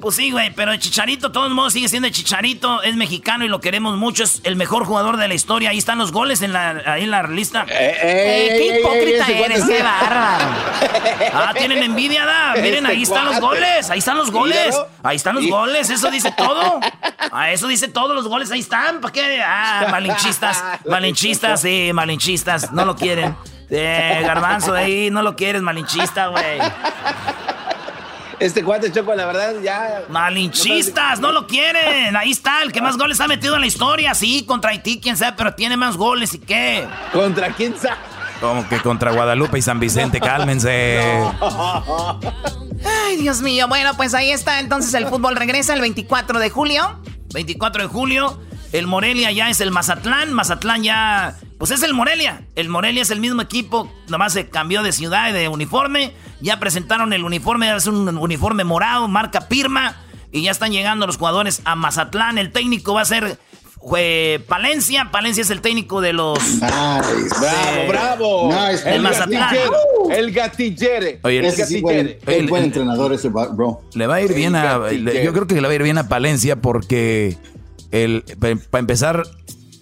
Pues 0.00 0.14
sí, 0.14 0.30
güey, 0.30 0.52
pero 0.54 0.70
el 0.70 0.78
Chicharito, 0.78 1.28
de 1.28 1.34
todos 1.34 1.50
modos, 1.50 1.72
sigue 1.72 1.88
siendo 1.88 2.06
el 2.06 2.14
Chicharito, 2.14 2.82
es 2.82 2.94
mexicano 2.94 3.44
y 3.44 3.48
lo 3.48 3.60
queremos 3.60 3.96
mucho, 3.96 4.22
es 4.22 4.40
el 4.44 4.54
mejor 4.54 4.84
jugador 4.84 5.16
de 5.16 5.26
la 5.26 5.34
historia. 5.34 5.70
Ahí 5.70 5.78
están 5.78 5.98
los 5.98 6.12
goles 6.12 6.40
en 6.42 6.52
la, 6.52 6.82
ahí 6.86 7.02
en 7.02 7.10
la 7.10 7.24
lista. 7.24 7.66
Eh, 7.68 7.96
eh, 8.00 8.54
¡Qué 8.58 8.78
hipócrita 8.78 9.26
eres, 9.26 9.64
qué 9.64 9.82
bárbaro! 9.82 10.44
Ah, 11.34 11.52
tienen 11.56 11.82
envidia, 11.82 12.24
da. 12.24 12.54
Miren, 12.62 12.86
ahí 12.86 13.02
están 13.02 13.24
los 13.24 13.40
goles, 13.40 13.90
ahí 13.90 13.98
están 13.98 14.16
los 14.16 14.30
goles. 14.30 14.78
Ahí 15.02 15.16
están 15.16 15.34
los 15.34 15.46
goles, 15.48 15.90
eso 15.90 16.10
dice 16.12 16.32
todo. 16.36 16.78
Ah, 17.32 17.50
eso 17.50 17.66
dice 17.66 17.88
todo, 17.88 18.14
los 18.14 18.28
goles 18.28 18.52
ahí 18.52 18.60
están. 18.60 19.00
¿Para 19.00 19.12
qué? 19.12 19.42
Ah, 19.42 19.88
malinchistas, 19.90 20.62
malinchistas, 20.86 21.60
sí, 21.60 21.90
malinchistas, 21.92 22.72
no 22.72 22.84
lo 22.84 22.94
quieren. 22.94 23.36
Eh, 23.70 24.22
garbanzo, 24.24 24.74
ahí 24.74 25.10
no 25.10 25.22
lo 25.22 25.36
quieres, 25.36 25.60
malinchista, 25.60 26.28
güey. 26.28 26.58
Este 28.40 28.62
cuate 28.62 28.92
Choco, 28.92 29.14
la 29.14 29.26
verdad, 29.26 29.54
ya. 29.62 30.04
Malinchistas, 30.08 31.18
no, 31.20 31.32
lo 31.32 31.46
quieren. 31.46 32.16
Ahí 32.16 32.30
está, 32.30 32.62
el 32.62 32.72
que 32.72 32.80
más 32.80 32.96
goles 32.96 33.20
ha 33.20 33.26
metido 33.26 33.54
en 33.56 33.62
la 33.62 33.66
historia. 33.66 34.14
Sí, 34.14 34.44
contra 34.46 34.70
Haití, 34.70 35.00
quién 35.00 35.16
sabe, 35.16 35.34
pero 35.36 35.54
tiene 35.54 35.76
más 35.76 35.96
goles 35.96 36.34
y 36.34 36.38
qué. 36.38 36.86
¿Contra 37.12 37.48
quién 37.50 37.76
sabe? 37.76 37.96
Como 38.40 38.68
que 38.68 38.78
contra 38.78 39.10
Guadalupe 39.10 39.58
y 39.58 39.62
San 39.62 39.80
Vicente, 39.80 40.20
cálmense. 40.20 41.00
Ay, 43.06 43.16
Dios 43.16 43.42
mío. 43.42 43.66
Bueno, 43.66 43.96
pues 43.96 44.14
ahí 44.14 44.30
está. 44.30 44.60
Entonces 44.60 44.94
el 44.94 45.06
fútbol 45.08 45.34
regresa 45.34 45.74
el 45.74 45.80
24 45.80 46.38
de 46.38 46.50
julio. 46.50 47.00
24 47.34 47.82
de 47.82 47.88
julio. 47.88 48.40
El 48.72 48.86
Morelia 48.86 49.32
ya 49.32 49.50
es 49.50 49.60
el 49.60 49.72
Mazatlán. 49.72 50.32
Mazatlán 50.32 50.84
ya. 50.84 51.36
Pues 51.58 51.72
es 51.72 51.82
el 51.82 51.92
Morelia. 51.92 52.42
El 52.54 52.68
Morelia 52.68 53.02
es 53.02 53.10
el 53.10 53.20
mismo 53.20 53.42
equipo. 53.42 53.92
Nomás 54.08 54.32
se 54.32 54.48
cambió 54.48 54.82
de 54.82 54.92
ciudad 54.92 55.28
y 55.30 55.32
de 55.32 55.48
uniforme. 55.48 56.12
Ya 56.40 56.60
presentaron 56.60 57.12
el 57.12 57.24
uniforme. 57.24 57.74
Es 57.74 57.86
un 57.86 58.16
uniforme 58.16 58.64
morado, 58.64 59.08
marca 59.08 59.48
Pirma. 59.48 59.96
Y 60.30 60.42
ya 60.42 60.52
están 60.52 60.72
llegando 60.72 61.06
los 61.06 61.16
jugadores 61.16 61.60
a 61.64 61.74
Mazatlán. 61.74 62.38
El 62.38 62.52
técnico 62.52 62.94
va 62.94 63.00
a 63.00 63.06
ser 63.06 63.38
Palencia. 64.46 65.10
Palencia 65.10 65.42
es 65.42 65.50
el 65.50 65.60
técnico 65.60 66.00
de 66.00 66.12
los. 66.12 66.60
bravo, 66.60 67.88
bravo. 67.88 68.50
el, 68.84 69.02
Mazatlán. 69.02 69.56
El 70.10 70.32
gatillere. 70.32 71.20
el 71.24 71.56
gatillere. 71.56 72.18
el, 72.26 72.48
buen 72.48 72.64
entrenador 72.64 73.12
ese, 73.12 73.28
bro. 73.28 73.82
Le 73.94 74.06
va 74.06 74.16
a 74.16 74.20
ir 74.20 74.34
bien 74.34 74.54
a. 74.54 74.90
Yo 74.92 75.32
creo 75.32 75.46
que 75.46 75.54
le 75.54 75.62
va 75.62 75.72
a 75.72 75.74
ir 75.74 75.82
bien 75.82 75.98
a 75.98 76.08
Palencia 76.08 76.60
porque 76.60 77.38
el, 77.90 78.24
para 78.38 78.80
empezar, 78.80 79.24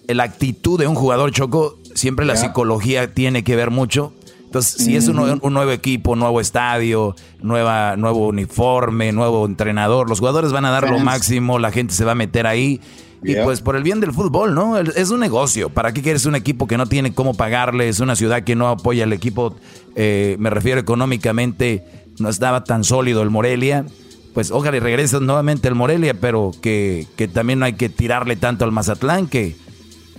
la 0.07 0.23
actitud 0.23 0.79
de 0.79 0.87
un 0.87 0.95
jugador 0.95 1.31
choco, 1.31 1.77
siempre 1.93 2.25
la 2.25 2.35
psicología 2.35 3.13
tiene 3.13 3.43
que 3.43 3.55
ver 3.55 3.71
mucho. 3.71 4.13
Entonces, 4.45 4.81
si 4.81 4.95
es 4.95 5.09
un, 5.09 5.17
nuevo 5.17 5.71
equipo, 5.71 6.15
nuevo 6.15 6.39
estadio, 6.39 7.15
nueva, 7.41 7.97
nuevo 7.97 8.27
uniforme, 8.27 9.11
nuevo 9.11 9.45
entrenador, 9.45 10.09
los 10.09 10.19
jugadores 10.19 10.53
van 10.53 10.63
a 10.63 10.71
dar 10.71 10.89
lo 10.89 10.99
máximo, 10.99 11.59
la 11.59 11.69
gente 11.71 11.93
se 11.93 12.05
va 12.05 12.13
a 12.13 12.15
meter 12.15 12.47
ahí. 12.47 12.79
Y 13.23 13.35
pues 13.35 13.61
por 13.61 13.75
el 13.75 13.83
bien 13.83 13.99
del 13.99 14.13
fútbol, 14.13 14.55
¿no? 14.55 14.77
Es 14.77 15.09
un 15.09 15.19
negocio. 15.19 15.69
¿Para 15.69 15.91
qué 15.91 16.01
quieres 16.01 16.25
un 16.25 16.35
equipo 16.35 16.65
que 16.65 16.77
no 16.77 16.85
tiene 16.85 17.13
cómo 17.13 17.33
pagarle? 17.33 17.89
Es 17.89 17.99
una 17.99 18.15
ciudad 18.15 18.43
que 18.43 18.55
no 18.55 18.69
apoya 18.69 19.03
al 19.03 19.11
equipo, 19.11 19.55
eh, 19.95 20.37
me 20.39 20.49
refiero 20.49 20.79
económicamente, 20.79 21.83
no 22.19 22.29
estaba 22.29 22.63
tan 22.63 22.85
sólido 22.85 23.23
el 23.23 23.29
Morelia. 23.29 23.85
Pues 24.33 24.51
ojalá 24.51 24.77
y 24.77 24.79
regrese 24.79 25.19
nuevamente 25.19 25.67
el 25.67 25.75
Morelia, 25.75 26.13
pero 26.13 26.51
que, 26.61 27.05
que 27.17 27.27
también 27.27 27.59
no 27.59 27.65
hay 27.65 27.73
que 27.73 27.89
tirarle 27.89 28.35
tanto 28.37 28.63
al 28.63 28.71
Mazatlán, 28.71 29.27
que 29.27 29.57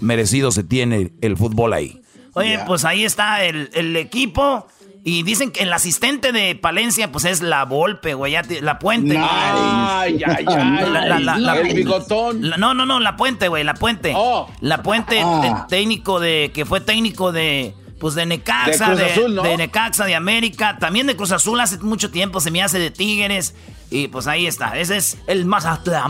merecido 0.01 0.51
se 0.51 0.65
tiene 0.65 1.13
el 1.21 1.37
fútbol 1.37 1.73
ahí. 1.73 2.01
Oye, 2.35 2.59
pues 2.67 2.85
ahí 2.85 3.05
está 3.05 3.45
el, 3.45 3.71
el 3.75 3.97
equipo. 3.97 4.67
Y 5.05 5.23
dicen 5.23 5.53
que 5.53 5.63
el 5.63 5.73
asistente 5.73 6.33
de 6.33 6.55
Palencia, 6.55 7.11
pues 7.11 7.25
es 7.25 7.41
la 7.41 7.65
Volpe, 7.65 8.15
güey, 8.15 8.35
la 8.61 8.79
Puente. 8.79 9.17
Ay, 9.19 10.21
ay, 10.27 10.45
ay. 10.47 11.69
el 11.71 11.75
bigotón. 11.75 12.41
no, 12.43 12.75
no, 12.75 12.85
no, 12.85 13.01
la 13.01 13.17
Puente, 13.17 13.49
güey, 13.49 13.65
la 13.65 13.75
Puente. 13.75 14.13
Oh. 14.15 14.51
La 14.61 14.83
Puente, 14.83 15.23
ah. 15.25 15.67
técnico 15.69 16.21
de, 16.21 16.51
que 16.53 16.67
fue 16.67 16.81
técnico 16.81 17.33
de, 17.33 17.75
pues 17.99 18.15
de 18.15 18.27
Necaxa, 18.27 18.95
de, 18.95 19.41
de, 19.43 19.57
Necaxa, 19.57 20.05
de 20.05 20.15
América, 20.15 20.77
también 20.79 21.07
de 21.07 21.17
Cruz 21.17 21.33
Azul 21.33 21.59
hace 21.61 21.79
mucho 21.79 22.11
tiempo, 22.11 22.41
se 22.41 22.51
me 22.51 22.63
hace 22.63 22.79
de 22.79 22.91
Tigres. 22.91 23.55
Y 23.91 24.09
pues 24.09 24.27
ahí 24.27 24.47
está, 24.47 24.79
ese 24.79 24.99
es 24.99 25.17
el 25.27 25.47
más 25.47 25.65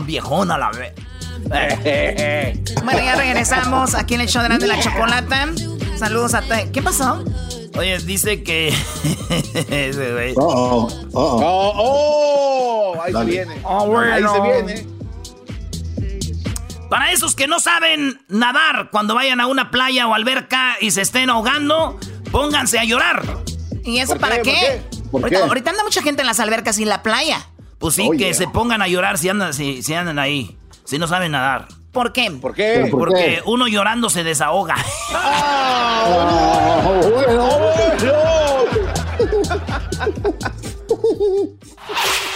viejón 0.05 0.51
a 0.51 0.57
la 0.57 0.71
vez. 0.71 0.93
bueno, 2.83 2.99
ya 3.03 3.15
regresamos 3.15 3.95
aquí 3.95 4.15
en 4.15 4.21
el 4.21 4.27
show 4.27 4.43
de 4.43 4.67
la 4.67 4.79
chocolata. 4.79 5.49
Saludos 5.97 6.33
a... 6.33 6.43
¿Qué 6.71 6.81
pasó? 6.81 7.23
Oye, 7.77 7.97
dice 7.99 8.43
que. 8.43 8.67
Ese 9.69 10.11
güey. 10.11 10.33
Oh, 10.35 10.87
oh, 11.13 11.73
oh. 11.73 12.93
oh, 12.97 13.01
Ahí 13.01 13.13
se 13.13 13.25
viene. 13.25 13.55
Oh, 13.63 13.87
bueno. 13.87 14.13
Ahí 14.13 14.23
se 14.23 14.41
viene. 14.41 14.99
Para 16.89 17.11
esos 17.11 17.35
que 17.35 17.47
no 17.47 17.59
saben 17.59 18.19
nadar, 18.27 18.89
cuando 18.91 19.13
vayan 19.13 19.39
a 19.39 19.47
una 19.47 19.69
playa 19.69 20.07
o 20.07 20.13
alberca 20.15 20.75
y 20.81 20.91
se 20.91 21.01
estén 21.01 21.29
ahogando, 21.29 21.99
pónganse 22.31 22.79
a 22.79 22.83
llorar. 22.83 23.23
¿Y 23.83 23.99
eso 23.99 24.17
para 24.17 24.41
qué? 24.41 24.81
ahorita, 25.13 25.69
anda 25.69 25.83
mucha 25.83 26.01
gente 26.01 26.21
en 26.21 26.27
las 26.27 26.39
albercas 26.39 26.79
y 26.79 26.83
en 26.83 26.89
la 26.89 27.03
playa. 27.03 27.47
Pues 27.77 27.95
sí, 27.95 28.09
que 28.17 28.33
se 28.33 28.47
pongan 28.47 28.81
a 28.81 28.87
llorar 28.87 29.17
si 29.17 29.29
andan, 29.29 29.53
si, 29.53 29.83
si 29.83 29.93
andan 29.93 30.19
ahí, 30.19 30.57
si 30.89 30.97
no 30.97 31.05
saben 31.07 31.33
nadar. 31.33 31.67
¿Por 31.91 32.11
qué? 32.11 32.31
¿Por 32.31 32.55
qué? 32.55 32.87
Porque 32.89 33.43
uno 33.45 33.67
llorando 33.67 34.09
se 34.09 34.23
desahoga. 34.23 34.75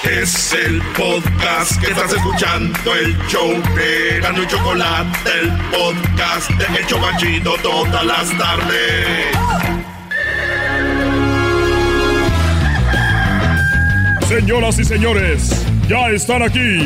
Es 0.04 0.54
el 0.54 0.82
podcast 0.96 1.82
que 1.82 1.92
estás 1.92 2.12
escuchando, 2.14 2.94
el 2.94 3.18
show 3.28 3.50
de 3.76 4.20
y 4.20 4.48
Chocolate, 4.48 5.32
el 5.42 5.50
podcast 5.72 6.50
de 6.52 6.80
El 6.80 6.86
Chocachito 6.86 7.56
todas 7.64 8.06
las 8.06 8.38
tardes. 8.38 9.38
Señoras 14.28 14.78
y 14.78 14.84
señores, 14.84 15.66
ya 15.88 16.10
están 16.10 16.44
aquí 16.44 16.86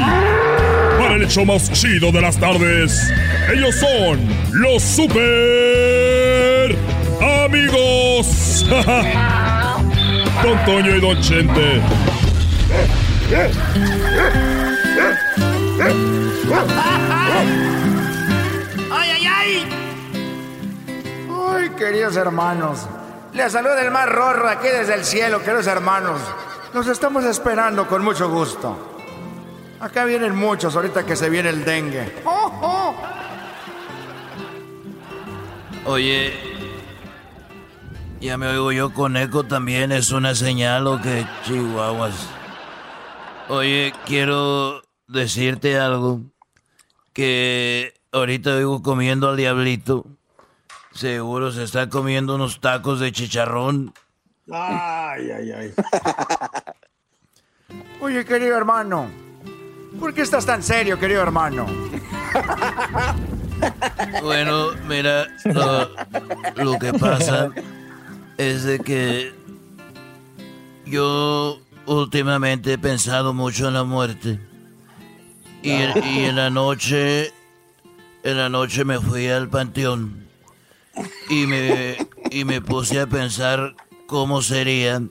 para 1.07 1.19
el 1.19 1.23
hecho 1.23 1.45
más 1.45 1.71
chido 1.71 2.11
de 2.11 2.19
las 2.19 2.37
tardes. 2.37 3.09
Ellos 3.53 3.75
son 3.75 4.19
los 4.51 4.83
super 4.83 6.75
amigos. 7.45 8.65
Don 10.43 10.65
Toño 10.65 10.97
y 10.97 10.99
Don 10.99 11.21
Chente. 11.21 11.81
¡Ay, 18.91 19.09
ay, 19.11 19.27
ay! 19.27 19.65
Ay, 21.49 21.69
queridos 21.77 22.17
hermanos. 22.17 22.85
Les 23.33 23.49
saluda 23.53 23.81
el 23.81 23.91
más 23.91 24.09
rorro 24.09 24.49
aquí 24.49 24.67
desde 24.67 24.95
el 24.95 25.05
cielo, 25.05 25.39
queridos 25.41 25.67
hermanos. 25.67 26.19
Los 26.73 26.87
estamos 26.87 27.23
esperando 27.23 27.87
con 27.87 28.03
mucho 28.03 28.29
gusto. 28.29 28.96
Acá 29.79 30.05
vienen 30.05 30.35
muchos 30.35 30.75
ahorita 30.75 31.05
que 31.05 31.15
se 31.15 31.29
viene 31.29 31.49
el 31.49 31.63
dengue. 31.63 32.11
Oye, 35.85 36.33
ya 38.19 38.37
me 38.37 38.47
oigo 38.47 38.71
yo 38.71 38.93
con 38.93 39.15
eco 39.15 39.43
también, 39.43 39.91
es 39.91 40.11
una 40.11 40.35
señal 40.35 40.87
o 40.87 41.01
que 41.01 41.25
chihuahuas. 41.45 42.27
Oye, 43.49 43.93
quiero 44.05 44.81
decirte 45.07 45.79
algo, 45.79 46.21
que 47.13 47.93
ahorita 48.11 48.55
oigo 48.55 48.81
comiendo 48.81 49.29
al 49.29 49.37
diablito. 49.37 50.05
Seguro 50.91 51.51
se 51.51 51.63
está 51.63 51.87
comiendo 51.87 52.35
unos 52.35 52.59
tacos 52.59 52.99
de 52.99 53.11
chicharrón. 53.11 53.93
Ay, 54.51 55.31
ay, 55.31 55.51
ay. 55.51 55.73
Oye, 58.01 58.25
querido 58.25 58.57
hermano, 58.57 59.09
¿Por 59.99 60.13
qué 60.13 60.21
estás 60.21 60.45
tan 60.45 60.61
serio, 60.63 60.99
querido 60.99 61.21
hermano? 61.21 61.65
Bueno, 64.21 64.69
mira, 64.87 65.27
lo, 66.55 66.77
que 66.77 66.93
pasa 66.93 67.49
es 68.37 68.63
de 68.63 68.79
que 68.79 69.33
yo 70.85 71.59
últimamente 71.87 72.73
he 72.73 72.77
pensado 72.77 73.33
mucho 73.33 73.67
en 73.67 73.73
la 73.73 73.83
muerte. 73.83 74.39
Y, 75.63 75.71
y, 75.71 76.25
en 76.25 76.35
la 76.35 76.51
noche, 76.51 77.33
en 78.23 78.37
la 78.37 78.49
noche 78.49 78.85
me 78.85 78.99
fui 78.99 79.27
al 79.27 79.49
panteón 79.49 80.27
y 81.29 81.47
me, 81.47 81.97
y 82.29 82.45
me 82.45 82.61
puse 82.61 82.99
a 82.99 83.07
pensar 83.07 83.75
cómo 84.05 84.41
sería 84.41 85.01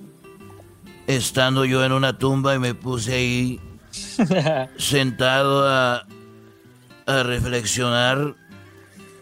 estando 1.06 1.64
yo 1.64 1.84
en 1.84 1.92
una 1.92 2.18
tumba 2.18 2.54
y 2.54 2.58
me 2.58 2.74
puse 2.74 3.14
ahí 3.14 3.60
sentado 4.76 5.68
a, 5.68 6.06
a 7.06 7.22
reflexionar 7.22 8.34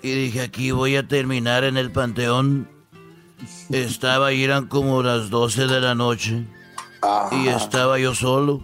y 0.05 0.13
dije, 0.13 0.43
aquí 0.43 0.71
voy 0.71 0.97
a 0.97 1.09
terminar 1.09 1.65
en 1.65 1.79
el 1.79 1.91
panteón. 1.91 2.69
Estaba, 3.71 4.33
eran 4.33 4.67
como 4.67 5.03
las 5.03 5.31
12 5.31 5.67
de 5.67 5.81
la 5.81 5.95
noche 5.95 6.45
y 7.33 7.49
estaba 7.49 7.99
yo 7.99 8.15
solo. 8.15 8.61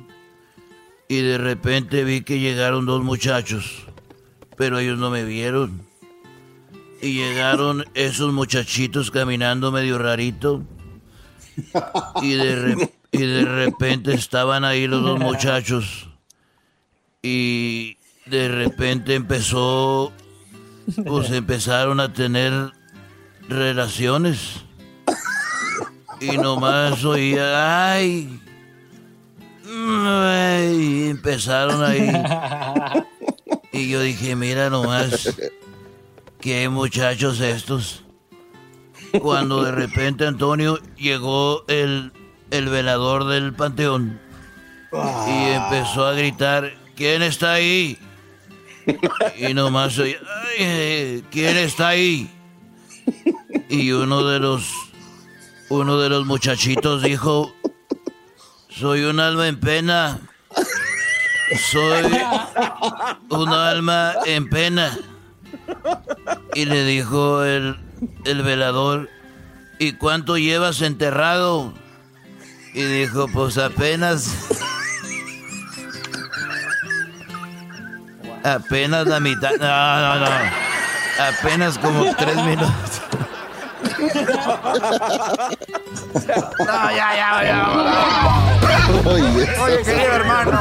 Y 1.09 1.23
de 1.23 1.39
repente 1.39 2.05
vi 2.05 2.21
que 2.21 2.39
llegaron 2.39 2.85
dos 2.85 3.03
muchachos, 3.03 3.87
pero 4.59 4.79
ellos 4.79 4.99
no 4.99 5.09
me 5.09 5.25
vieron. 5.25 5.81
Y 7.01 7.15
llegaron 7.15 7.87
esos 7.95 8.35
muchachitos 8.35 9.11
caminando 9.11 9.73
medio 9.73 9.99
rarito. 9.99 10.63
Y 12.21 12.35
de, 12.35 12.91
y 13.13 13.19
de 13.19 13.45
repente 13.45 14.15
estaban 14.15 14.65
ahí 14.65 14.87
los 14.87 15.03
dos 15.03 15.19
muchachos 15.19 16.09
y 17.23 17.97
de 18.27 18.49
repente 18.49 19.15
empezó, 19.15 20.13
pues 21.05 21.31
empezaron 21.31 22.01
a 22.01 22.13
tener 22.13 22.73
relaciones. 23.49 24.65
Y 26.21 26.37
nomás 26.37 27.05
oía, 27.05 27.93
ay, 27.93 28.41
ay, 29.67 31.09
empezaron 31.11 31.83
ahí. 31.83 32.13
Y 33.73 33.89
yo 33.89 34.01
dije, 34.01 34.37
mira 34.37 34.69
nomás, 34.69 35.35
qué 36.41 36.69
muchachos 36.69 37.41
estos. 37.41 38.05
Cuando 39.21 39.65
de 39.65 39.73
repente 39.73 40.27
Antonio 40.27 40.79
llegó 40.97 41.65
el, 41.69 42.13
el 42.51 42.69
velador 42.69 43.25
del 43.27 43.53
panteón 43.53 44.21
y 44.93 45.51
empezó 45.51 46.07
a 46.07 46.13
gritar, 46.13 46.73
¿quién 46.97 47.23
está 47.23 47.53
ahí? 47.53 47.99
Y 49.37 49.55
nomás 49.55 49.99
oye, 49.99 50.19
¿quién 51.31 51.57
está 51.57 51.89
ahí? 51.89 52.31
Y 53.69 53.93
uno 53.93 54.25
de 54.25 54.41
los, 54.41 54.73
uno 55.69 55.99
de 55.99 56.09
los 56.09 56.27
muchachitos 56.27 57.03
dijo, 57.03 57.55
soy 58.69 59.05
un 59.05 59.21
alma 59.21 59.47
en 59.47 59.61
pena. 59.61 60.21
Soy 61.71 62.11
un 63.29 63.49
alma 63.49 64.15
en 64.27 64.49
pena. 64.49 64.99
Y 66.55 66.65
le 66.65 66.85
dijo 66.85 67.45
el, 67.45 67.77
el 68.25 68.43
velador, 68.43 69.09
¿y 69.79 69.93
cuánto 69.93 70.37
llevas 70.37 70.83
enterrado? 70.83 71.75
Y 72.73 72.83
dijo, 72.83 73.27
pues 73.29 73.59
apenas 73.59 74.35
Apenas 78.45 79.07
la 79.07 79.21
mitad. 79.21 79.53
No, 79.61 80.01
no, 80.01 80.17
no. 80.21 80.27
Apenas 81.19 81.77
como 81.79 82.15
tres 82.17 82.37
minutos. 82.37 83.03
No, 86.59 86.91
ya, 86.91 87.15
ya, 87.15 87.45
ya. 87.45 87.69
Oye, 89.63 89.83
querido 89.85 90.13
hermano. 90.13 90.59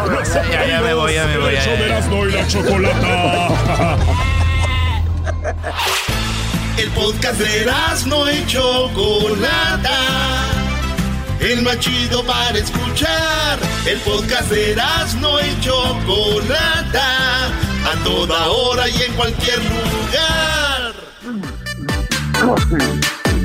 Ya, 0.52 0.66
ya 0.66 0.82
me 0.82 0.94
voy, 0.94 1.14
ya 1.14 1.26
me 1.26 1.38
voy. 1.38 1.56
El 6.78 6.90
podcast 6.92 7.40
de 7.40 7.62
Erasmo 7.62 8.30
y 8.30 8.46
Chocolata. 8.46 10.59
El 11.40 11.62
más 11.64 11.80
chido 11.80 12.24
para 12.26 12.58
escuchar. 12.58 13.60
El 13.86 13.98
podcast 14.00 14.50
de 14.50 14.72
Erasmo 14.72 15.40
y 15.40 15.62
Chocolata. 15.62 17.48
A 17.48 18.04
toda 18.04 18.48
hora 18.50 18.90
y 18.90 19.02
en 19.02 19.14
cualquier 19.14 19.60
lugar. 19.60 20.94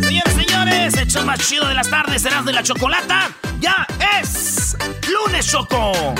Señores, 0.02 0.34
señores, 0.34 0.94
el 0.94 1.08
show 1.08 1.24
más 1.24 1.38
chido 1.40 1.66
de 1.68 1.74
las 1.74 1.88
tardes, 1.88 2.22
serás 2.22 2.44
de 2.44 2.52
la 2.52 2.62
chocolata. 2.62 3.30
Ya 3.60 3.86
es 4.20 4.76
lunes, 5.08 5.46
Choco. 5.46 6.14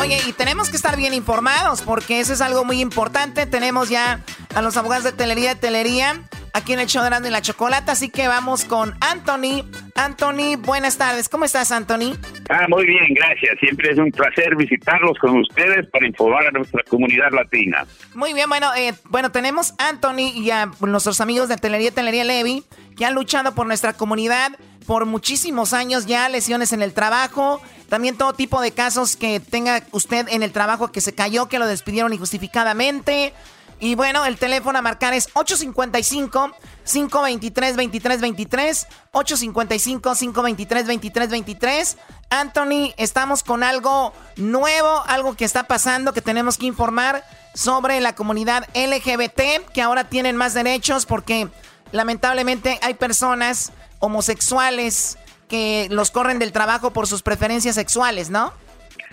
Oye, 0.00 0.18
y 0.26 0.32
tenemos 0.32 0.70
que 0.70 0.76
estar 0.76 0.96
bien 0.96 1.14
informados 1.14 1.82
porque 1.82 2.20
eso 2.20 2.32
es 2.32 2.40
algo 2.40 2.64
muy 2.64 2.80
importante. 2.80 3.46
Tenemos 3.46 3.88
ya 3.88 4.20
a 4.54 4.62
los 4.62 4.76
abogados 4.76 5.04
de 5.04 5.12
Telería 5.12 5.54
de 5.54 5.60
Telería 5.60 6.22
aquí 6.52 6.72
en 6.72 6.80
el 6.80 6.86
show 6.86 7.02
de 7.02 7.08
Erasmo 7.08 7.26
y 7.28 7.30
la 7.30 7.42
Chocolata, 7.42 7.92
así 7.92 8.08
que 8.08 8.28
vamos 8.28 8.64
con 8.64 8.94
Anthony. 9.00 9.64
Anthony, 9.94 10.56
buenas 10.58 10.98
tardes. 10.98 11.28
¿Cómo 11.28 11.44
estás, 11.44 11.72
Anthony? 11.72 12.16
Ah, 12.48 12.66
muy 12.68 12.86
bien, 12.86 13.14
gracias. 13.14 13.58
Siempre 13.60 13.90
es 13.90 13.98
un 13.98 14.10
placer 14.10 14.56
visitarlos 14.56 15.18
con 15.18 15.38
ustedes 15.38 15.86
para 15.90 16.06
informar 16.06 16.46
a 16.46 16.50
nuestra 16.50 16.82
comunidad 16.88 17.30
latina. 17.32 17.84
Muy 18.14 18.32
bien, 18.34 18.48
bueno, 18.48 18.74
eh, 18.76 18.94
bueno, 19.04 19.30
tenemos 19.30 19.74
a 19.78 19.88
Anthony 19.88 20.32
y 20.34 20.50
a 20.50 20.70
nuestros 20.80 21.20
amigos 21.20 21.48
de 21.48 21.56
Telería 21.56 21.90
Telería 21.90 22.24
Levi 22.24 22.64
que 22.96 23.04
han 23.04 23.14
luchado 23.14 23.54
por 23.54 23.66
nuestra 23.66 23.92
comunidad 23.92 24.52
por 24.88 25.04
muchísimos 25.04 25.74
años 25.74 26.06
ya, 26.06 26.30
lesiones 26.30 26.72
en 26.72 26.80
el 26.80 26.94
trabajo, 26.94 27.60
también 27.90 28.16
todo 28.16 28.32
tipo 28.32 28.62
de 28.62 28.72
casos 28.72 29.16
que 29.16 29.38
tenga 29.38 29.82
usted 29.92 30.26
en 30.30 30.42
el 30.42 30.50
trabajo 30.50 30.90
que 30.90 31.02
se 31.02 31.14
cayó, 31.14 31.46
que 31.46 31.58
lo 31.58 31.66
despidieron 31.66 32.14
injustificadamente. 32.14 33.34
Y 33.80 33.96
bueno, 33.96 34.24
el 34.24 34.38
teléfono 34.38 34.78
a 34.78 34.82
marcar 34.82 35.12
es 35.12 35.28
855 35.34 36.52
523 36.90 37.76
2323 37.76 38.86
855 39.12 40.14
523 40.14 40.86
2323 40.86 41.96
Anthony, 42.30 42.94
estamos 42.96 43.42
con 43.42 43.62
algo 43.62 44.14
nuevo, 44.36 45.02
algo 45.06 45.36
que 45.36 45.44
está 45.44 45.64
pasando 45.64 46.14
que 46.14 46.22
tenemos 46.22 46.56
que 46.56 46.64
informar 46.64 47.22
sobre 47.54 48.00
la 48.00 48.14
comunidad 48.14 48.66
LGBT 48.74 49.70
que 49.70 49.82
ahora 49.82 50.04
tienen 50.04 50.34
más 50.34 50.54
derechos 50.54 51.04
porque 51.04 51.48
lamentablemente 51.92 52.78
hay 52.80 52.94
personas 52.94 53.70
homosexuales 54.00 55.18
que 55.48 55.88
los 55.90 56.10
corren 56.10 56.38
del 56.38 56.52
trabajo 56.52 56.92
por 56.92 57.06
sus 57.06 57.22
preferencias 57.22 57.74
sexuales, 57.74 58.30
¿no? 58.30 58.52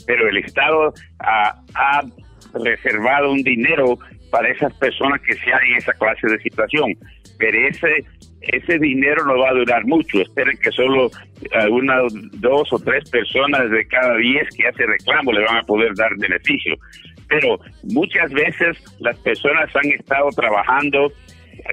Pero 0.07 0.27
el 0.27 0.37
Estado 0.37 0.93
ha 1.19 2.01
reservado 2.55 3.31
un 3.31 3.43
dinero 3.43 3.99
para 4.33 4.49
esas 4.49 4.73
personas 4.77 5.21
que 5.21 5.35
sean 5.35 5.59
en 5.69 5.77
esa 5.77 5.93
clase 5.93 6.27
de 6.27 6.39
situación. 6.39 6.91
Pero 7.37 7.67
ese 7.67 8.03
ese 8.43 8.77
dinero 8.77 9.25
no 9.25 9.37
va 9.39 9.49
a 9.49 9.53
durar 9.53 9.85
mucho. 9.85 10.21
Esperen 10.21 10.57
que 10.57 10.71
solo 10.71 11.09
una, 11.69 12.01
dos 12.33 12.71
o 12.71 12.79
tres 12.79 13.09
personas 13.09 13.69
de 13.69 13.85
cada 13.87 14.17
diez 14.17 14.47
que 14.55 14.67
hace 14.67 14.85
reclamo 14.85 15.31
le 15.31 15.45
van 15.45 15.57
a 15.57 15.63
poder 15.63 15.93
dar 15.95 16.11
beneficio. 16.17 16.75
Pero 17.27 17.59
muchas 17.83 18.31
veces 18.31 18.77
las 18.99 19.17
personas 19.19 19.69
han 19.75 19.91
estado 19.91 20.29
trabajando 20.35 21.11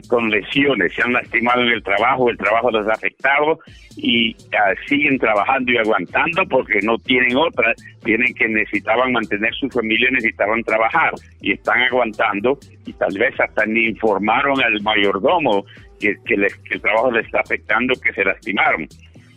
con 0.09 0.31
lesiones, 0.31 0.93
se 0.95 1.03
han 1.03 1.13
lastimado 1.13 1.63
en 1.63 1.71
el 1.71 1.83
trabajo, 1.83 2.31
el 2.31 2.37
trabajo 2.37 2.71
les 2.71 2.87
ha 2.87 2.93
afectado 2.93 3.59
y 3.97 4.37
ah, 4.53 4.73
siguen 4.87 5.19
trabajando 5.19 5.73
y 5.73 5.79
aguantando 5.79 6.47
porque 6.49 6.81
no 6.83 6.99
tienen 6.99 7.37
otra, 7.37 7.75
tienen 8.05 8.33
que 8.35 8.49
necesitaban 8.49 9.13
mantener 9.13 9.53
su 9.55 9.69
familia, 9.71 10.11
necesitaban 10.11 10.63
trabajar 10.63 11.13
y 11.41 11.53
están 11.53 11.81
aguantando 11.83 12.59
y 12.87 12.93
tal 12.93 13.17
vez 13.19 13.39
hasta 13.41 13.67
ni 13.67 13.87
informaron 13.87 14.63
al 14.63 14.81
mayordomo 14.83 15.65
que, 16.01 16.17
que, 16.25 16.37
les- 16.37 16.55
que 16.57 16.75
el 16.75 16.81
trabajo 16.81 17.11
les 17.13 17.27
está 17.27 17.41
afectando, 17.41 17.95
que 18.01 18.13
se 18.13 18.25
lastimaron. 18.25 18.89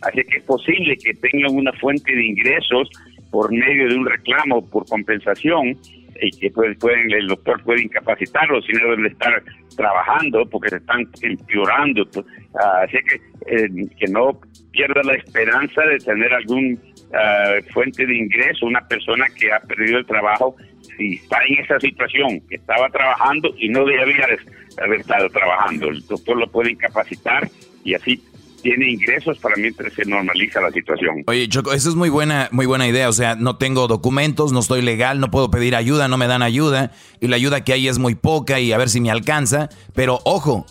Así 0.02 0.22
que 0.24 0.38
es 0.38 0.44
posible 0.44 0.96
que 0.96 1.14
tengan 1.14 1.54
una 1.54 1.72
fuente 1.74 2.14
de 2.14 2.24
ingresos 2.24 2.88
por 3.30 3.50
medio 3.52 3.88
de 3.88 3.96
un 3.96 4.06
reclamo 4.06 4.68
por 4.70 4.86
compensación 4.86 5.76
y 6.20 6.30
que 6.38 6.50
pueden, 6.50 6.76
pueden- 6.78 7.10
el 7.12 7.26
doctor 7.26 7.62
puede 7.64 7.82
incapacitarlos 7.82 8.64
si 8.66 8.72
no 8.72 8.88
deben 8.90 9.06
estar 9.06 9.42
trabajando 9.76 10.48
porque 10.48 10.70
se 10.70 10.76
están 10.76 11.06
empeorando. 11.22 12.02
Así 12.82 12.96
que 13.08 13.16
eh, 13.46 13.68
que 13.98 14.06
no 14.08 14.38
pierda 14.72 15.02
la 15.04 15.14
esperanza 15.14 15.82
de 15.82 15.98
tener 15.98 16.32
algún 16.32 16.78
ah, 17.14 17.54
fuente 17.72 18.06
de 18.06 18.16
ingreso, 18.16 18.66
una 18.66 18.86
persona 18.86 19.26
que 19.38 19.52
ha 19.52 19.60
perdido 19.60 19.98
el 19.98 20.06
trabajo, 20.06 20.56
si 20.96 21.14
está 21.16 21.38
en 21.48 21.64
esa 21.64 21.78
situación, 21.80 22.40
que 22.48 22.56
estaba 22.56 22.88
trabajando 22.90 23.52
y 23.58 23.68
no 23.68 23.84
debía 23.84 24.26
haber 24.82 25.00
estado 25.00 25.28
trabajando. 25.30 25.88
El 25.88 26.06
doctor 26.06 26.36
lo 26.36 26.50
puede 26.50 26.72
incapacitar 26.72 27.50
y 27.84 27.94
así 27.94 28.22
tiene 28.64 28.90
ingresos 28.90 29.38
para 29.38 29.56
mientras 29.56 29.92
se 29.92 30.06
normaliza 30.06 30.58
la 30.60 30.70
situación. 30.70 31.22
Oye, 31.26 31.46
Choco, 31.48 31.74
eso 31.74 31.90
es 31.90 31.94
muy 31.96 32.08
buena, 32.08 32.48
muy 32.50 32.64
buena 32.64 32.88
idea. 32.88 33.10
O 33.10 33.12
sea, 33.12 33.36
no 33.36 33.58
tengo 33.58 33.86
documentos, 33.88 34.52
no 34.52 34.60
estoy 34.60 34.80
legal, 34.80 35.20
no 35.20 35.30
puedo 35.30 35.50
pedir 35.50 35.76
ayuda, 35.76 36.08
no 36.08 36.16
me 36.16 36.26
dan 36.26 36.40
ayuda. 36.42 36.90
Y 37.20 37.28
la 37.28 37.36
ayuda 37.36 37.62
que 37.62 37.74
hay 37.74 37.88
es 37.88 37.98
muy 37.98 38.14
poca 38.14 38.60
y 38.60 38.72
a 38.72 38.78
ver 38.78 38.88
si 38.88 39.02
me 39.02 39.10
alcanza. 39.10 39.68
Pero 39.94 40.20
ojo, 40.24 40.64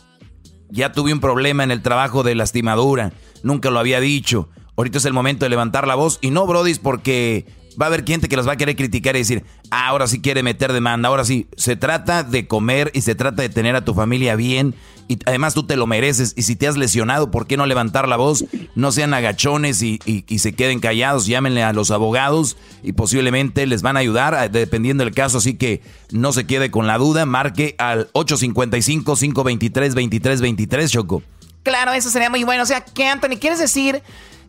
ya 0.70 0.92
tuve 0.92 1.14
un 1.14 1.20
problema 1.20 1.64
en 1.64 1.70
el 1.70 1.84
trabajo 1.84 2.24
de 2.24 2.34
lastimadura. 2.34 3.14
Nunca 3.44 3.70
lo 3.70 3.78
había 3.78 4.00
dicho. 4.00 4.50
Ahorita 4.76 4.98
es 4.98 5.06
el 5.06 5.14
momento 5.14 5.46
de 5.46 5.52
levantar 5.52 5.86
la 5.86 5.94
voz. 5.94 6.18
Y 6.20 6.32
no, 6.32 6.48
Brodis, 6.48 6.80
porque 6.80 7.46
Va 7.80 7.86
a 7.86 7.88
haber 7.88 8.06
gente 8.06 8.30
que 8.30 8.36
los 8.36 8.48
va 8.48 8.54
a 8.54 8.58
querer 8.58 8.76
criticar 8.76 9.16
y 9.16 9.20
decir, 9.20 9.44
ah, 9.72 9.88
ahora 9.88 10.08
sí 10.08 10.22
quiere 10.22 10.44
meter 10.44 10.74
demanda, 10.74 11.10
ahora 11.10 11.26
sí. 11.26 11.48
Se 11.58 11.76
trata 11.76 12.24
de 12.24 12.48
comer 12.48 12.92
y 12.94 13.02
se 13.02 13.16
trata 13.16 13.42
de 13.42 13.50
tener 13.50 13.76
a 13.76 13.84
tu 13.84 13.94
familia 13.94 14.36
bien 14.36 14.76
y 15.08 15.20
además 15.26 15.54
tú 15.54 15.64
te 15.64 15.76
lo 15.76 15.88
mereces. 15.88 16.34
Y 16.36 16.44
si 16.44 16.56
te 16.56 16.68
has 16.68 16.78
lesionado, 16.78 17.32
¿por 17.32 17.48
qué 17.48 17.58
no 17.58 17.66
levantar 17.66 18.08
la 18.08 18.16
voz? 18.18 18.46
No 18.76 18.92
sean 18.92 19.12
agachones 19.14 19.82
y, 19.82 20.00
se 20.38 20.54
queden 20.54 20.80
callados, 20.80 21.26
llámenle 21.26 21.64
a 21.64 21.74
los 21.74 21.90
abogados 21.92 22.56
y 22.84 22.94
posiblemente 22.94 23.68
les 23.68 23.82
van 23.82 23.98
a 23.98 24.02
ayudar 24.02 24.50
dependiendo 24.52 25.04
del 25.04 25.14
caso. 25.14 25.40
Así 25.40 25.56
que 25.56 25.82
no 26.12 26.32
se 26.34 26.46
quede 26.46 26.72
con 26.72 26.88
la 26.88 26.98
duda, 26.98 27.26
marque 27.26 27.76
al 27.78 28.10
855-523-2323, 28.14 30.90
Choco. 30.90 31.22
Claro, 31.64 31.92
eso 31.94 32.10
sería 32.10 32.30
muy 32.30 32.44
bueno. 32.44 32.64
O 32.64 32.66
sea, 32.66 32.84
¿qué, 32.84 33.08
Anthony? 33.08 33.38
¿Quieres 33.40 33.60
decir 33.60 34.02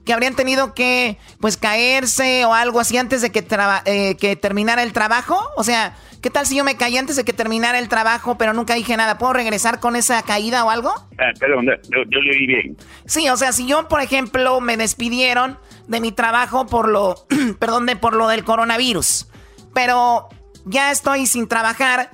que 0.05 0.12
habrían 0.12 0.34
tenido 0.34 0.74
que 0.74 1.18
pues 1.40 1.57
caerse 1.57 2.44
o 2.44 2.55
algo 2.55 2.80
así 2.80 2.96
antes 2.96 3.22
de 3.22 3.30
que, 3.30 3.46
eh, 3.86 4.16
que 4.16 4.36
terminara 4.36 4.82
el 4.82 4.92
trabajo? 4.92 5.38
O 5.57 5.64
sea, 5.64 5.96
¿qué 6.20 6.30
tal 6.30 6.46
si 6.46 6.57
yo 6.57 6.64
me 6.64 6.76
caí 6.76 6.96
antes 6.96 7.16
de 7.16 7.24
que 7.24 7.32
terminara 7.32 7.78
el 7.78 7.88
trabajo 7.88 8.36
pero 8.38 8.52
nunca 8.52 8.74
dije 8.74 8.96
nada? 8.96 9.18
¿Puedo 9.18 9.32
regresar 9.32 9.80
con 9.80 9.96
esa 9.96 10.22
caída 10.22 10.64
o 10.64 10.70
algo? 10.70 10.90
Ah, 11.18 11.32
perdón, 11.38 11.66
yo, 11.66 12.02
yo 12.11 12.20
le 12.20 12.30
oí 12.30 12.46
bien. 12.46 12.76
Sí, 13.07 13.28
o 13.28 13.36
sea, 13.36 13.52
si 13.52 13.66
yo, 13.66 13.88
por 13.88 14.00
ejemplo, 14.00 14.61
me 14.61 14.76
despidieron 14.76 15.59
de 15.88 16.00
mi 16.00 16.12
trabajo 16.12 16.66
por 16.66 16.88
lo, 16.88 17.26
perdón, 17.59 17.86
de, 17.86 17.96
por 17.96 18.14
lo 18.14 18.28
del 18.28 18.44
coronavirus, 18.44 19.28
pero 19.72 20.28
ya 20.64 20.90
estoy 20.90 21.26
sin 21.26 21.48
trabajar, 21.48 22.11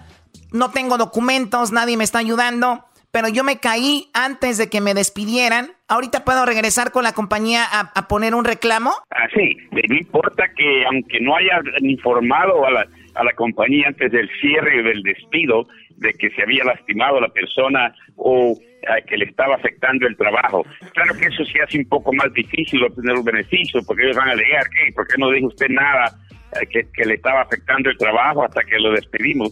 no 0.52 0.70
tengo 0.70 0.96
documentos, 0.96 1.72
nadie 1.72 1.96
me 1.96 2.04
está 2.04 2.18
ayudando 2.18 2.84
pero 3.10 3.28
yo 3.28 3.44
me 3.44 3.58
caí 3.58 4.10
antes 4.12 4.58
de 4.58 4.68
que 4.68 4.80
me 4.80 4.94
despidieran. 4.94 5.72
¿Ahorita 5.90 6.24
puedo 6.24 6.46
regresar 6.46 6.92
con 6.92 7.02
la 7.02 7.12
compañía 7.12 7.64
a, 7.68 8.06
poner 8.06 8.36
un 8.36 8.44
reclamo? 8.44 8.92
Ah, 9.10 9.26
sí, 9.34 9.56
no 9.72 9.96
importa 9.96 10.44
que 10.56 10.84
aunque 10.86 11.18
no 11.20 11.34
haya 11.34 11.60
informado 11.80 12.64
a 12.64 12.70
la, 12.70 12.86
a 13.16 13.24
la 13.24 13.32
compañía 13.32 13.88
antes 13.88 14.12
del 14.12 14.30
cierre 14.40 14.84
del 14.84 15.02
despido 15.02 15.66
de 15.96 16.12
que 16.14 16.30
se 16.30 16.42
había 16.42 16.62
lastimado 16.62 17.20
la 17.20 17.28
persona 17.30 17.92
o 18.14 18.56
ah, 18.88 19.00
que 19.04 19.16
le 19.16 19.24
estaba 19.24 19.56
afectando 19.56 20.06
el 20.06 20.16
trabajo. 20.16 20.64
Claro 20.94 21.12
que 21.18 21.26
eso 21.26 21.44
sí 21.44 21.58
hace 21.58 21.78
un 21.78 21.88
poco 21.88 22.12
más 22.12 22.32
difícil 22.34 22.84
obtener 22.84 23.16
un 23.16 23.24
beneficio, 23.24 23.80
porque 23.84 24.04
ellos 24.04 24.16
van 24.16 24.28
a 24.28 24.32
alegar, 24.32 24.62
¿qué? 24.70 24.92
¿Por 24.92 25.08
qué 25.08 25.14
no 25.18 25.28
dijo 25.32 25.48
usted 25.48 25.70
nada 25.70 26.04
ah, 26.52 26.66
que, 26.70 26.86
que 26.94 27.04
le 27.04 27.14
estaba 27.14 27.42
afectando 27.42 27.90
el 27.90 27.98
trabajo 27.98 28.44
hasta 28.44 28.62
que 28.62 28.78
lo 28.78 28.92
despedimos? 28.92 29.50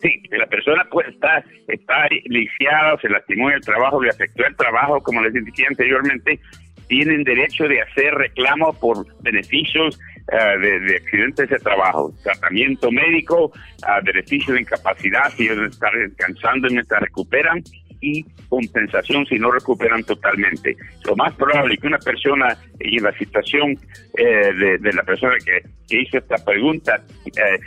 sí. 0.00 0.22
la 0.30 0.46
persona 0.46 0.86
pues 0.90 1.08
está, 1.08 1.44
está 1.66 2.08
lisiada, 2.24 2.98
se 3.00 3.08
lastimó 3.08 3.50
en 3.50 3.56
el 3.56 3.60
trabajo, 3.62 4.02
le 4.02 4.10
afectó 4.10 4.46
el 4.46 4.56
trabajo, 4.56 5.02
como 5.02 5.20
les 5.22 5.32
dije 5.32 5.66
anteriormente, 5.68 6.40
tienen 6.88 7.22
derecho 7.22 7.68
de 7.68 7.82
hacer 7.82 8.14
reclamo 8.14 8.72
por 8.72 9.06
beneficios 9.22 9.98
uh, 10.32 10.58
de, 10.58 10.96
accidentes 10.96 11.50
de 11.50 11.58
trabajo, 11.58 12.12
tratamiento 12.22 12.90
médico, 12.90 13.46
uh, 13.46 14.04
beneficios 14.04 14.54
de 14.54 14.62
incapacidad 14.62 15.30
si 15.36 15.44
ellos 15.44 15.70
están 15.70 15.92
descansando 15.94 16.68
mientras 16.70 17.02
recuperan 17.02 17.62
y 18.00 18.24
compensación 18.48 19.26
si 19.26 19.38
no 19.38 19.50
recuperan 19.50 20.02
totalmente. 20.04 20.76
Lo 21.04 21.16
más 21.16 21.34
probable 21.34 21.74
es 21.74 21.80
que 21.80 21.86
una 21.86 21.98
persona 21.98 22.56
en 22.78 23.02
la 23.02 23.12
situación 23.18 23.78
eh, 24.16 24.78
de, 24.80 24.92
la 24.92 25.02
persona 25.02 25.34
que, 25.44 25.62
hizo 25.96 26.18
esta 26.18 26.36
pregunta 26.44 27.02
eh, 27.26 27.58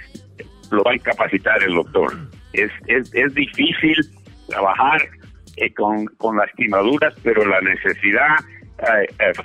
lo 0.72 0.84
va 0.84 0.92
a 0.92 0.96
incapacitar 0.96 1.62
el 1.64 1.76
doctor. 1.76 2.14
Es, 2.54 2.72
es, 2.88 3.14
es 3.14 3.34
difícil 3.34 3.96
trabajar 4.48 5.02
eh, 5.58 5.74
con, 5.74 6.06
con 6.18 6.38
lastimaduras, 6.38 7.14
pero 7.24 7.46
la 7.46 7.62
necesidad 7.62 8.38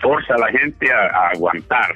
forza 0.01 0.35
a 0.35 0.39
la 0.39 0.49
gente 0.49 0.91
a, 0.91 1.29
aguantar. 1.29 1.95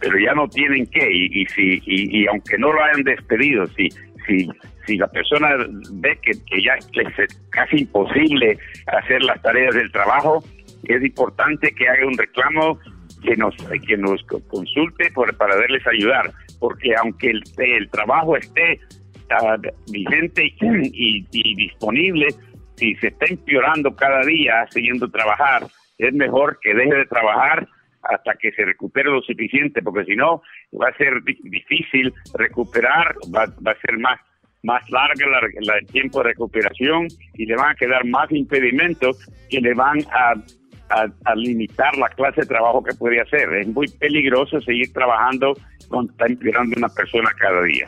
Pero 0.00 0.18
ya 0.18 0.34
no 0.34 0.48
tienen 0.48 0.86
que, 0.86 1.06
y, 1.10 1.46
si, 1.46 1.80
y, 1.84 2.22
y 2.22 2.26
aunque 2.26 2.56
no 2.58 2.72
lo 2.72 2.82
hayan 2.82 3.02
despedido, 3.02 3.66
si, 3.68 3.88
si 4.26 4.48
si 4.86 4.96
la 4.96 5.08
persona 5.08 5.48
ve 5.92 6.18
que, 6.22 6.32
ya 6.62 6.74
es 6.74 7.38
casi 7.50 7.78
imposible 7.78 8.58
hacer 8.86 9.22
las 9.22 9.40
tareas 9.42 9.74
del 9.74 9.90
trabajo, 9.92 10.42
es 10.84 11.02
importante 11.02 11.72
que 11.72 11.88
haga 11.88 12.06
un 12.06 12.16
reclamo 12.16 12.78
que 13.22 13.36
nos 13.36 13.54
que 13.86 13.96
nos 13.96 14.22
consulte 14.48 15.10
por, 15.12 15.36
para 15.36 15.56
darles 15.56 15.86
ayudar, 15.86 16.30
porque 16.58 16.94
aunque 16.96 17.30
el, 17.30 17.42
el 17.58 17.90
trabajo 17.90 18.36
esté 18.36 18.80
uh, 19.30 19.92
vigente 19.92 20.54
y, 20.60 21.26
y, 21.30 21.54
disponible, 21.54 22.28
si 22.76 22.94
se 22.96 23.08
está 23.08 23.26
empeorando 23.26 23.94
cada 23.94 24.22
día 24.22 24.66
siguiendo 24.70 25.10
trabajar, 25.10 25.66
es 25.98 26.14
mejor 26.14 26.58
que 26.62 26.74
deje 26.74 26.94
de 26.94 27.06
trabajar 27.06 27.68
hasta 28.02 28.34
que 28.36 28.52
se 28.52 28.64
recupere 28.64 29.10
lo 29.10 29.20
suficiente, 29.20 29.82
porque 29.82 30.06
si 30.06 30.16
no 30.16 30.40
va 30.72 30.88
a 30.88 30.96
ser 30.96 31.22
difícil 31.22 32.14
recuperar, 32.34 33.14
va, 33.34 33.44
va 33.66 33.72
a 33.72 33.80
ser 33.82 33.98
más 33.98 34.18
más 34.62 34.88
larga 34.90 35.24
el 35.80 35.86
tiempo 35.86 36.18
de 36.18 36.30
recuperación 36.30 37.08
y 37.34 37.46
le 37.46 37.56
van 37.56 37.70
a 37.70 37.74
quedar 37.74 38.04
más 38.06 38.30
impedimentos 38.30 39.18
que 39.48 39.60
le 39.60 39.74
van 39.74 39.98
a, 40.12 40.34
a, 41.24 41.34
limitar 41.34 41.96
la 41.96 42.08
clase 42.10 42.42
de 42.42 42.46
trabajo 42.46 42.82
que 42.82 42.94
puede 42.94 43.20
hacer. 43.20 43.52
Es 43.54 43.68
muy 43.68 43.88
peligroso 43.88 44.60
seguir 44.60 44.92
trabajando 44.92 45.54
cuando 45.88 46.12
está 46.12 46.26
empeorando 46.26 46.76
una 46.76 46.88
persona 46.88 47.30
cada 47.38 47.62
día. 47.62 47.86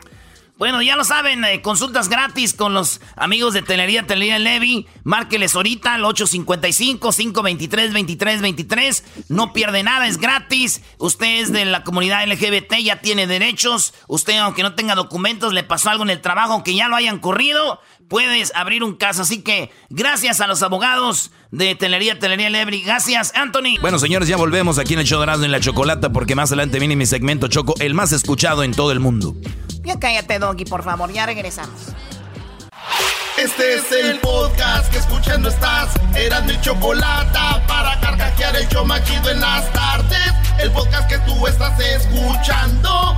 Bueno, 0.63 0.79
ya 0.81 0.95
lo 0.95 1.03
saben, 1.03 1.43
eh, 1.43 1.61
consultas 1.61 2.07
gratis 2.07 2.53
con 2.53 2.73
los 2.73 3.01
amigos 3.17 3.53
de 3.53 3.63
Telería, 3.63 4.07
Telería 4.07 4.39
Levy. 4.39 4.87
Márqueles 5.03 5.55
ahorita 5.55 5.95
al 5.95 6.03
855-523-2323. 6.03 9.03
No 9.27 9.51
pierde 9.51 9.83
nada, 9.83 10.07
es 10.07 10.19
gratis. 10.19 10.81
Usted 10.99 11.41
es 11.41 11.51
de 11.51 11.65
la 11.65 11.83
comunidad 11.83 12.25
LGBT, 12.25 12.75
ya 12.81 13.01
tiene 13.01 13.27
derechos. 13.27 13.93
Usted, 14.07 14.37
aunque 14.37 14.63
no 14.63 14.73
tenga 14.73 14.95
documentos, 14.95 15.51
le 15.51 15.63
pasó 15.63 15.89
algo 15.89 16.05
en 16.05 16.11
el 16.11 16.21
trabajo, 16.21 16.53
aunque 16.53 16.75
ya 16.75 16.87
lo 16.87 16.95
hayan 16.95 17.19
corrido, 17.19 17.81
puedes 18.13 18.51
abrir 18.53 18.83
un 18.83 18.93
caso. 18.93 19.23
Así 19.23 19.41
que 19.41 19.71
gracias 19.89 20.39
a 20.39 20.45
los 20.45 20.61
abogados 20.61 21.31
de 21.49 21.73
Telería, 21.73 22.19
Telería 22.19 22.47
Levy. 22.51 22.83
Gracias, 22.83 23.33
Anthony. 23.33 23.79
Bueno, 23.81 23.97
señores, 23.97 24.27
ya 24.27 24.37
volvemos 24.37 24.77
aquí 24.77 24.93
en 24.93 24.99
el 24.99 25.07
show 25.07 25.19
de 25.19 25.33
en 25.33 25.51
la 25.51 25.59
Chocolata 25.59 26.11
porque 26.11 26.35
más 26.35 26.51
adelante 26.51 26.77
viene 26.77 26.95
mi 26.95 27.07
segmento 27.07 27.47
Choco, 27.47 27.73
el 27.79 27.95
más 27.95 28.11
escuchado 28.11 28.63
en 28.63 28.75
todo 28.75 28.91
el 28.91 28.99
mundo. 28.99 29.35
Ya 29.83 29.97
cállate, 29.97 30.37
Doggy, 30.37 30.65
por 30.65 30.83
favor, 30.83 31.11
ya 31.11 31.25
regresamos. 31.25 31.87
Este 33.39 33.77
es 33.77 33.91
el 33.91 34.19
podcast 34.19 34.91
que 34.91 34.99
escuchando 34.99 35.49
estás. 35.49 35.89
Eran 36.15 36.45
mi 36.45 36.61
chocolate 36.61 37.39
para 37.67 37.99
carcajear 37.99 38.55
el 38.57 38.69
yo 38.69 38.85
machido 38.85 39.31
en 39.31 39.41
las 39.41 39.73
tardes. 39.73 40.33
El 40.59 40.69
podcast 40.71 41.09
que 41.09 41.17
tú 41.17 41.47
estás 41.47 41.79
escuchando. 41.79 43.17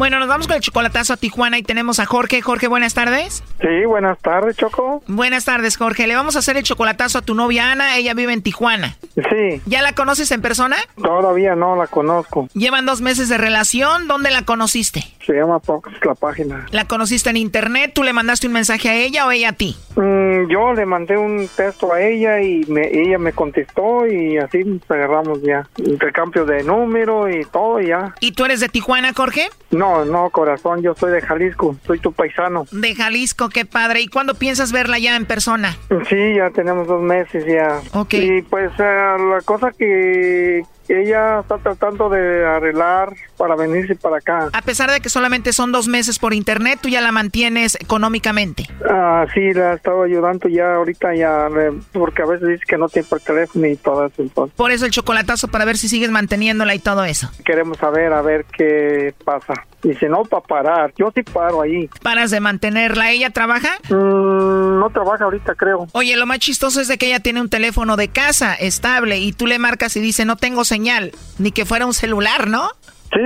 Bueno, 0.00 0.18
nos 0.18 0.28
vamos 0.28 0.46
con 0.46 0.56
el 0.56 0.62
chocolatazo 0.62 1.12
a 1.12 1.18
Tijuana 1.18 1.58
y 1.58 1.62
tenemos 1.62 2.00
a 2.00 2.06
Jorge. 2.06 2.40
Jorge, 2.40 2.68
buenas 2.68 2.94
tardes. 2.94 3.44
Sí, 3.60 3.84
buenas 3.84 4.18
tardes, 4.20 4.56
Choco. 4.56 5.02
Buenas 5.06 5.44
tardes, 5.44 5.76
Jorge. 5.76 6.06
Le 6.06 6.14
vamos 6.14 6.36
a 6.36 6.38
hacer 6.38 6.56
el 6.56 6.62
chocolatazo 6.62 7.18
a 7.18 7.20
tu 7.20 7.34
novia 7.34 7.70
Ana. 7.70 7.98
Ella 7.98 8.14
vive 8.14 8.32
en 8.32 8.40
Tijuana. 8.40 8.96
Sí. 9.14 9.60
¿Ya 9.66 9.82
la 9.82 9.92
conoces 9.92 10.30
en 10.30 10.40
persona? 10.40 10.78
Todavía 10.96 11.54
no 11.54 11.76
la 11.76 11.86
conozco. 11.86 12.48
Llevan 12.54 12.86
dos 12.86 13.02
meses 13.02 13.28
de 13.28 13.36
relación. 13.36 14.08
¿Dónde 14.08 14.30
la 14.30 14.46
conociste? 14.46 15.04
Se 15.26 15.34
llama 15.34 15.60
Fox 15.60 15.92
la 16.02 16.14
página. 16.14 16.64
¿La 16.70 16.86
conociste 16.86 17.28
en 17.28 17.36
internet? 17.36 17.92
¿Tú 17.94 18.02
le 18.02 18.14
mandaste 18.14 18.46
un 18.46 18.54
mensaje 18.54 18.88
a 18.88 18.94
ella 18.94 19.26
o 19.26 19.30
ella 19.30 19.50
a 19.50 19.52
ti? 19.52 19.76
Mm, 19.96 20.48
yo 20.48 20.72
le 20.72 20.86
mandé 20.86 21.18
un 21.18 21.46
texto 21.54 21.92
a 21.92 22.00
ella 22.00 22.40
y 22.40 22.66
ella 22.90 23.18
me 23.18 23.34
contestó 23.34 24.06
y 24.06 24.38
así 24.38 24.64
nos 24.64 24.90
agarramos 24.90 25.42
ya. 25.42 25.68
Intercambio 25.76 26.46
de 26.46 26.64
número 26.64 27.28
y 27.28 27.44
todo 27.44 27.80
ya. 27.80 28.14
¿Y 28.20 28.32
tú 28.32 28.46
eres 28.46 28.60
de 28.60 28.70
Tijuana, 28.70 29.12
Jorge? 29.14 29.50
No, 29.70 30.04
no, 30.04 30.30
corazón, 30.30 30.82
yo 30.82 30.94
soy 30.94 31.12
de 31.12 31.20
Jalisco, 31.20 31.76
soy 31.86 32.00
tu 32.00 32.12
paisano. 32.12 32.66
De 32.72 32.94
Jalisco, 32.94 33.48
qué 33.48 33.64
padre. 33.64 34.00
¿Y 34.00 34.08
cuándo 34.08 34.34
piensas 34.34 34.72
verla 34.72 34.98
ya 34.98 35.16
en 35.16 35.26
persona? 35.26 35.76
Sí, 36.08 36.34
ya 36.34 36.50
tenemos 36.50 36.88
dos 36.88 37.02
meses 37.02 37.44
ya. 37.46 37.80
Ok. 37.98 38.14
Y 38.14 38.42
pues 38.42 38.72
eh, 38.78 39.16
la 39.18 39.40
cosa 39.44 39.70
que 39.70 40.62
ella 40.92 41.40
está 41.40 41.58
tratando 41.58 42.08
de 42.08 42.44
arreglar 42.44 43.14
para 43.36 43.56
venirse 43.56 43.94
para 43.94 44.18
acá. 44.18 44.48
A 44.52 44.62
pesar 44.62 44.90
de 44.90 45.00
que 45.00 45.08
solamente 45.08 45.52
son 45.52 45.72
dos 45.72 45.88
meses 45.88 46.18
por 46.18 46.34
internet, 46.34 46.78
tú 46.82 46.88
ya 46.88 47.00
la 47.00 47.12
mantienes 47.12 47.76
económicamente. 47.80 48.66
Ah, 48.88 49.26
sí, 49.32 49.52
la 49.52 49.72
he 49.72 49.76
estado 49.76 50.02
ayudando 50.02 50.48
ya 50.48 50.74
ahorita 50.74 51.14
ya, 51.14 51.48
porque 51.92 52.22
a 52.22 52.26
veces 52.26 52.48
dice 52.48 52.64
que 52.66 52.76
no 52.76 52.88
tiene 52.88 53.08
por 53.08 53.20
teléfono 53.20 53.66
y 53.66 53.76
todo 53.76 54.06
eso. 54.06 54.50
Por 54.56 54.70
eso 54.70 54.86
el 54.86 54.90
chocolatazo 54.90 55.48
para 55.48 55.64
ver 55.64 55.76
si 55.76 55.88
sigues 55.88 56.10
manteniéndola 56.10 56.74
y 56.74 56.78
todo 56.78 57.04
eso. 57.04 57.30
Queremos 57.44 57.78
saber, 57.78 58.12
a 58.12 58.22
ver 58.22 58.44
qué 58.44 59.14
pasa. 59.24 59.54
Si 59.82 60.06
no, 60.06 60.22
para 60.24 60.42
parar. 60.42 60.92
Yo 60.96 61.10
sí 61.14 61.22
paro 61.22 61.62
ahí. 61.62 61.88
¿Paras 62.02 62.30
de 62.30 62.40
mantenerla? 62.40 63.10
¿Ella 63.10 63.30
trabaja? 63.30 63.78
Mm, 63.88 64.78
no 64.78 64.90
trabaja 64.92 65.24
ahorita, 65.24 65.54
creo. 65.54 65.86
Oye, 65.92 66.16
lo 66.16 66.26
más 66.26 66.38
chistoso 66.38 66.80
es 66.80 66.88
de 66.88 66.98
que 66.98 67.06
ella 67.06 67.20
tiene 67.20 67.40
un 67.40 67.48
teléfono 67.48 67.96
de 67.96 68.08
casa 68.08 68.54
estable 68.54 69.18
y 69.18 69.32
tú 69.32 69.46
le 69.46 69.58
marcas 69.58 69.96
y 69.96 70.00
dice 70.00 70.24
no 70.24 70.36
tengo 70.36 70.64
señal, 70.64 71.12
ni 71.38 71.52
que 71.52 71.64
fuera 71.64 71.86
un 71.86 71.94
celular, 71.94 72.48
¿no? 72.48 72.70
Sí, 73.12 73.18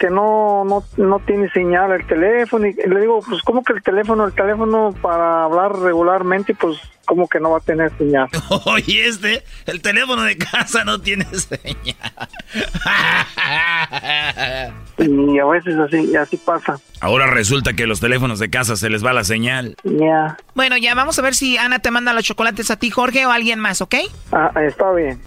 que 0.00 0.10
no, 0.10 0.64
no, 0.64 0.82
no 0.96 1.18
tiene 1.20 1.48
señal 1.50 1.92
el 1.92 2.04
teléfono. 2.06 2.66
Y 2.66 2.72
le 2.74 3.00
digo, 3.00 3.20
pues, 3.26 3.42
¿cómo 3.42 3.62
que 3.62 3.72
el 3.74 3.82
teléfono? 3.82 4.26
El 4.26 4.32
teléfono 4.32 4.92
para 5.00 5.44
hablar 5.44 5.72
regularmente, 5.78 6.52
pues, 6.54 6.78
¿cómo 7.04 7.28
que 7.28 7.38
no 7.38 7.50
va 7.50 7.58
a 7.58 7.60
tener 7.60 7.96
señal? 7.96 8.28
Oye, 8.66 9.06
este, 9.06 9.44
el 9.66 9.82
teléfono 9.82 10.22
de 10.22 10.36
casa 10.36 10.82
no 10.84 11.00
tiene 11.00 11.26
señal. 11.32 12.28
y 14.98 15.38
a 15.38 15.44
veces 15.46 15.78
así, 15.78 16.16
así 16.16 16.36
pasa. 16.36 16.80
Ahora 17.00 17.28
resulta 17.28 17.74
que 17.74 17.86
los 17.86 18.00
teléfonos 18.00 18.40
de 18.40 18.50
casa 18.50 18.74
se 18.74 18.90
les 18.90 19.04
va 19.04 19.12
la 19.12 19.22
señal. 19.22 19.76
Ya. 19.84 20.36
Bueno, 20.54 20.76
ya 20.76 20.94
vamos 20.96 21.18
a 21.20 21.22
ver 21.22 21.36
si 21.36 21.56
Ana 21.56 21.78
te 21.78 21.92
manda 21.92 22.12
los 22.12 22.24
chocolates 22.24 22.70
a 22.72 22.76
ti, 22.76 22.90
Jorge, 22.90 23.26
o 23.26 23.30
a 23.30 23.36
alguien 23.36 23.60
más, 23.60 23.80
¿ok? 23.80 23.94
Ah, 24.32 24.50
está 24.66 24.92
bien. 24.92 25.20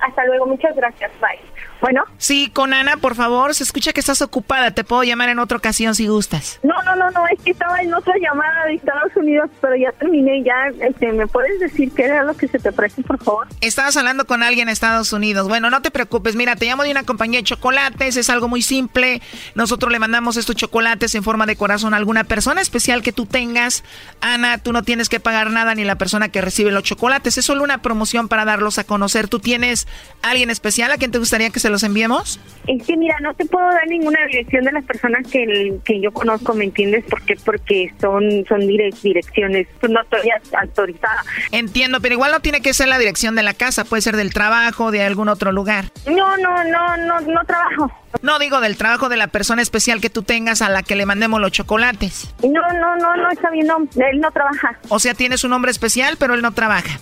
Hasta 0.00 0.24
luego, 0.26 0.46
muchas 0.46 0.74
gracias. 0.76 1.12
Bye. 1.20 1.50
Bueno. 1.80 2.04
Sí, 2.18 2.50
con 2.52 2.72
Ana, 2.72 2.96
por 2.96 3.14
favor, 3.14 3.54
se 3.54 3.64
escucha 3.64 3.92
que 3.92 4.00
estás 4.00 4.22
ocupada. 4.22 4.70
Te 4.72 4.84
puedo 4.84 5.02
llamar 5.02 5.28
en 5.28 5.38
otra 5.38 5.58
ocasión 5.58 5.94
si 5.94 6.06
gustas. 6.06 6.58
No, 6.62 6.74
no, 6.84 6.96
no, 6.96 7.10
no, 7.10 7.26
es 7.28 7.40
que 7.42 7.50
estaba 7.50 7.78
en 7.80 7.92
otra 7.92 8.14
llamada 8.20 8.64
de 8.66 8.74
Estados 8.74 9.14
Unidos, 9.16 9.50
pero 9.60 9.76
ya 9.76 9.92
terminé. 9.92 10.42
Ya, 10.42 10.72
este, 10.86 11.12
¿me 11.12 11.26
puedes 11.26 11.60
decir 11.60 11.92
qué 11.92 12.04
era 12.04 12.24
lo 12.24 12.34
que 12.36 12.48
se 12.48 12.58
te 12.58 12.70
ofrece, 12.70 13.02
por 13.02 13.22
favor? 13.22 13.46
Estabas 13.60 13.96
hablando 13.96 14.26
con 14.26 14.42
alguien 14.42 14.68
en 14.68 14.72
Estados 14.72 15.12
Unidos. 15.12 15.48
Bueno, 15.48 15.70
no 15.70 15.82
te 15.82 15.90
preocupes. 15.90 16.34
Mira, 16.36 16.56
te 16.56 16.66
llamo 16.66 16.82
de 16.82 16.90
una 16.90 17.04
compañía 17.04 17.40
de 17.40 17.44
chocolates. 17.44 18.16
Es 18.16 18.30
algo 18.30 18.48
muy 18.48 18.62
simple. 18.62 19.20
Nosotros 19.54 19.92
le 19.92 19.98
mandamos 19.98 20.36
estos 20.36 20.56
chocolates 20.56 21.14
en 21.14 21.22
forma 21.22 21.46
de 21.46 21.56
corazón 21.56 21.94
a 21.94 21.96
alguna 21.96 22.24
persona 22.24 22.60
especial 22.60 23.02
que 23.02 23.12
tú 23.12 23.26
tengas. 23.26 23.84
Ana, 24.20 24.58
tú 24.58 24.72
no 24.72 24.82
tienes 24.82 25.08
que 25.08 25.20
pagar 25.20 25.50
nada 25.50 25.74
ni 25.74 25.84
la 25.84 25.96
persona 25.96 26.28
que 26.28 26.40
recibe 26.40 26.70
los 26.70 26.82
chocolates. 26.82 27.38
Es 27.38 27.44
solo 27.44 27.62
una 27.62 27.82
promoción 27.82 28.28
para 28.28 28.44
darlos 28.44 28.78
a 28.78 28.84
conocer. 28.84 29.28
¿Tú 29.28 29.40
tienes 29.40 29.86
alguien 30.22 30.50
especial 30.50 30.90
a 30.92 30.96
quien 30.96 31.10
te 31.10 31.18
gustaría 31.18 31.50
que 31.50 31.60
se 31.60 31.65
los 31.70 31.82
enviemos? 31.82 32.40
Es 32.66 32.82
que 32.84 32.96
mira, 32.96 33.16
no 33.20 33.34
te 33.34 33.44
puedo 33.44 33.66
dar 33.66 33.86
ninguna 33.88 34.18
dirección 34.26 34.64
de 34.64 34.72
las 34.72 34.84
personas 34.84 35.26
que, 35.30 35.78
que 35.84 36.00
yo 36.00 36.12
conozco, 36.12 36.54
¿me 36.54 36.64
entiendes? 36.64 37.04
Porque 37.08 37.36
porque 37.44 37.92
son 38.00 38.44
son 38.48 38.66
direcciones, 38.66 39.68
pues, 39.80 39.92
no 39.92 40.00
estoy 40.02 40.30
autorizada. 40.60 41.24
Entiendo, 41.52 42.00
pero 42.00 42.14
igual 42.14 42.32
no 42.32 42.40
tiene 42.40 42.60
que 42.60 42.74
ser 42.74 42.88
la 42.88 42.98
dirección 42.98 43.36
de 43.36 43.42
la 43.42 43.54
casa, 43.54 43.84
puede 43.84 44.02
ser 44.02 44.16
del 44.16 44.32
trabajo, 44.32 44.90
de 44.90 45.02
algún 45.02 45.28
otro 45.28 45.52
lugar. 45.52 45.86
No, 46.06 46.36
no, 46.36 46.64
no, 46.64 46.96
no, 46.96 47.20
no 47.20 47.44
trabajo. 47.44 47.92
No 48.22 48.38
digo 48.38 48.60
del 48.60 48.76
trabajo 48.76 49.08
de 49.08 49.16
la 49.16 49.28
persona 49.28 49.62
especial 49.62 50.00
que 50.00 50.10
tú 50.10 50.22
tengas 50.22 50.62
a 50.62 50.68
la 50.68 50.82
que 50.82 50.96
le 50.96 51.06
mandemos 51.06 51.40
los 51.40 51.52
chocolates. 51.52 52.34
No, 52.42 52.62
no, 52.72 52.96
no, 52.96 53.16
no, 53.16 53.30
está 53.30 53.50
bien, 53.50 53.66
no, 53.66 53.78
él 53.78 54.20
no 54.20 54.30
trabaja. 54.30 54.78
O 54.88 54.98
sea, 54.98 55.14
tienes 55.14 55.44
un 55.44 55.52
hombre 55.52 55.70
especial, 55.70 56.16
pero 56.18 56.34
él 56.34 56.42
no 56.42 56.52
trabaja. 56.52 56.98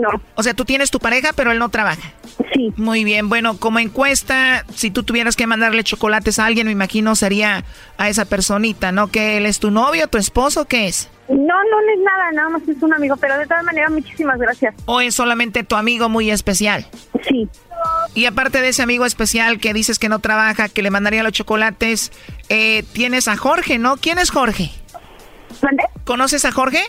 No. 0.00 0.20
O 0.34 0.42
sea, 0.42 0.54
tú 0.54 0.64
tienes 0.64 0.90
tu 0.90 0.98
pareja, 0.98 1.32
pero 1.34 1.52
él 1.52 1.58
no 1.58 1.68
trabaja. 1.68 2.12
Sí. 2.52 2.72
Muy 2.76 3.04
bien. 3.04 3.28
Bueno, 3.28 3.58
como 3.58 3.78
encuesta, 3.78 4.64
si 4.74 4.90
tú 4.90 5.02
tuvieras 5.02 5.36
que 5.36 5.46
mandarle 5.46 5.84
chocolates 5.84 6.38
a 6.38 6.46
alguien, 6.46 6.66
me 6.66 6.72
imagino 6.72 7.14
sería 7.16 7.64
a 7.98 8.08
esa 8.08 8.24
personita, 8.24 8.92
¿no? 8.92 9.08
¿Que 9.08 9.36
él 9.36 9.46
es 9.46 9.58
tu 9.58 9.70
novio, 9.70 10.08
tu 10.08 10.18
esposo, 10.18 10.66
qué 10.66 10.86
es? 10.88 11.10
No, 11.28 11.36
no, 11.36 11.80
es 11.92 12.00
nada, 12.04 12.32
nada 12.32 12.48
más 12.50 12.62
es 12.68 12.80
un 12.82 12.94
amigo, 12.94 13.16
pero 13.16 13.36
de 13.36 13.46
todas 13.46 13.64
maneras, 13.64 13.90
muchísimas 13.90 14.38
gracias. 14.38 14.74
¿O 14.84 15.00
es 15.00 15.14
solamente 15.14 15.64
tu 15.64 15.74
amigo 15.74 16.08
muy 16.08 16.30
especial? 16.30 16.86
Sí. 17.28 17.48
Y 18.14 18.26
aparte 18.26 18.60
de 18.60 18.68
ese 18.68 18.82
amigo 18.82 19.04
especial 19.04 19.58
que 19.58 19.74
dices 19.74 19.98
que 19.98 20.08
no 20.08 20.20
trabaja, 20.20 20.68
que 20.68 20.82
le 20.82 20.90
mandaría 20.90 21.22
los 21.22 21.32
chocolates, 21.32 22.12
eh, 22.48 22.84
tienes 22.92 23.28
a 23.28 23.36
Jorge, 23.36 23.78
¿no? 23.78 23.96
¿Quién 23.96 24.18
es 24.18 24.30
Jorge? 24.30 24.70
¿Conoces 26.04 26.44
a 26.44 26.52
Jorge? 26.52 26.82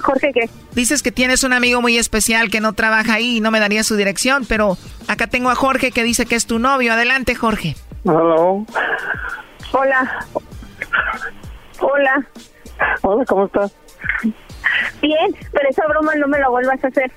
¿Jorge 0.00 0.30
qué? 0.32 0.48
Dices 0.72 1.02
que 1.02 1.10
tienes 1.10 1.42
un 1.42 1.52
amigo 1.52 1.80
muy 1.80 1.98
especial 1.98 2.50
que 2.50 2.60
no 2.60 2.72
trabaja 2.72 3.14
ahí 3.14 3.38
y 3.38 3.40
no 3.40 3.50
me 3.50 3.60
daría 3.60 3.82
su 3.82 3.96
dirección, 3.96 4.44
pero 4.48 4.76
acá 5.08 5.26
tengo 5.26 5.50
a 5.50 5.54
Jorge 5.54 5.90
que 5.90 6.04
dice 6.04 6.26
que 6.26 6.36
es 6.36 6.46
tu 6.46 6.58
novio. 6.58 6.92
Adelante, 6.92 7.34
Jorge. 7.34 7.76
Hello. 8.04 8.64
Hola. 9.72 10.26
Hola. 11.80 12.26
Hola, 13.02 13.24
¿cómo 13.26 13.46
estás? 13.46 13.72
Bien, 15.00 15.34
pero 15.52 15.68
esa 15.68 15.86
broma 15.86 16.14
no 16.16 16.28
me 16.28 16.38
la 16.38 16.48
vuelvas 16.48 16.82
a 16.84 16.88
hacer. 16.88 17.10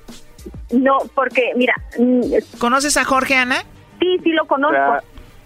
No, 0.72 0.98
porque, 1.14 1.52
mira... 1.56 1.74
mm, 2.00 2.58
¿Conoces 2.58 2.98
a 2.98 3.06
Jorge, 3.06 3.36
Ana? 3.36 3.64
Sí, 4.00 4.18
sí 4.24 4.32
lo 4.32 4.46
conozco. 4.48 4.98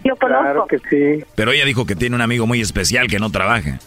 Lo 0.03 0.15
conozco. 0.15 0.43
Claro 0.43 0.67
que 0.67 0.79
sí. 0.89 1.25
Pero 1.35 1.51
ella 1.51 1.65
dijo 1.65 1.85
que 1.85 1.95
tiene 1.95 2.15
un 2.15 2.21
amigo 2.21 2.47
muy 2.47 2.61
especial 2.61 3.07
que 3.07 3.19
no 3.19 3.29
trabaja. 3.31 3.79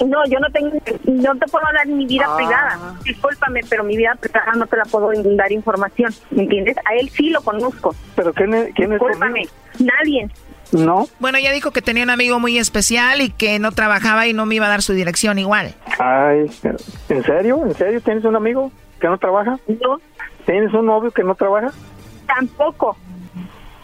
No, 0.00 0.24
yo 0.26 0.38
no 0.40 0.48
tengo, 0.50 0.70
no 1.04 1.36
te 1.36 1.46
puedo 1.50 1.64
dar 1.74 1.86
mi 1.86 2.06
vida 2.06 2.24
Ah. 2.28 2.36
privada. 2.36 2.94
Discúlpame, 3.04 3.60
pero 3.68 3.84
mi 3.84 3.96
vida 3.96 4.14
privada 4.18 4.52
no 4.56 4.66
te 4.66 4.76
la 4.76 4.84
puedo 4.84 5.10
dar 5.36 5.52
información. 5.52 6.12
¿Me 6.30 6.42
entiendes? 6.44 6.76
A 6.78 6.94
él 6.94 7.08
sí 7.10 7.30
lo 7.30 7.40
conozco. 7.42 7.94
¿Pero 8.16 8.32
quién 8.32 8.54
es, 8.54 8.74
quién 8.74 8.92
es 8.92 8.98
tu 8.98 9.06
Discúlpame, 9.06 9.42
nadie. 9.78 10.28
No. 10.72 11.06
Bueno, 11.20 11.36
ella 11.36 11.52
dijo 11.52 11.70
que 11.70 11.82
tenía 11.82 12.02
un 12.02 12.08
amigo 12.10 12.40
muy 12.40 12.56
especial 12.58 13.20
y 13.20 13.28
que 13.30 13.58
no 13.58 13.72
trabajaba 13.72 14.26
y 14.26 14.32
no 14.32 14.46
me 14.46 14.54
iba 14.54 14.64
a 14.66 14.70
dar 14.70 14.80
su 14.82 14.94
dirección 14.94 15.38
igual. 15.38 15.74
Ay, 15.98 16.50
¿en 17.10 17.22
serio? 17.24 17.62
¿En 17.66 17.74
serio 17.74 18.00
tienes 18.00 18.24
un 18.24 18.36
amigo 18.36 18.72
que 18.98 19.06
no 19.08 19.18
trabaja? 19.18 19.58
No. 19.68 20.00
¿Tienes 20.46 20.72
un 20.72 20.86
novio 20.86 21.10
que 21.10 21.22
no 21.22 21.34
trabaja? 21.34 21.70
Tampoco. 22.26 22.96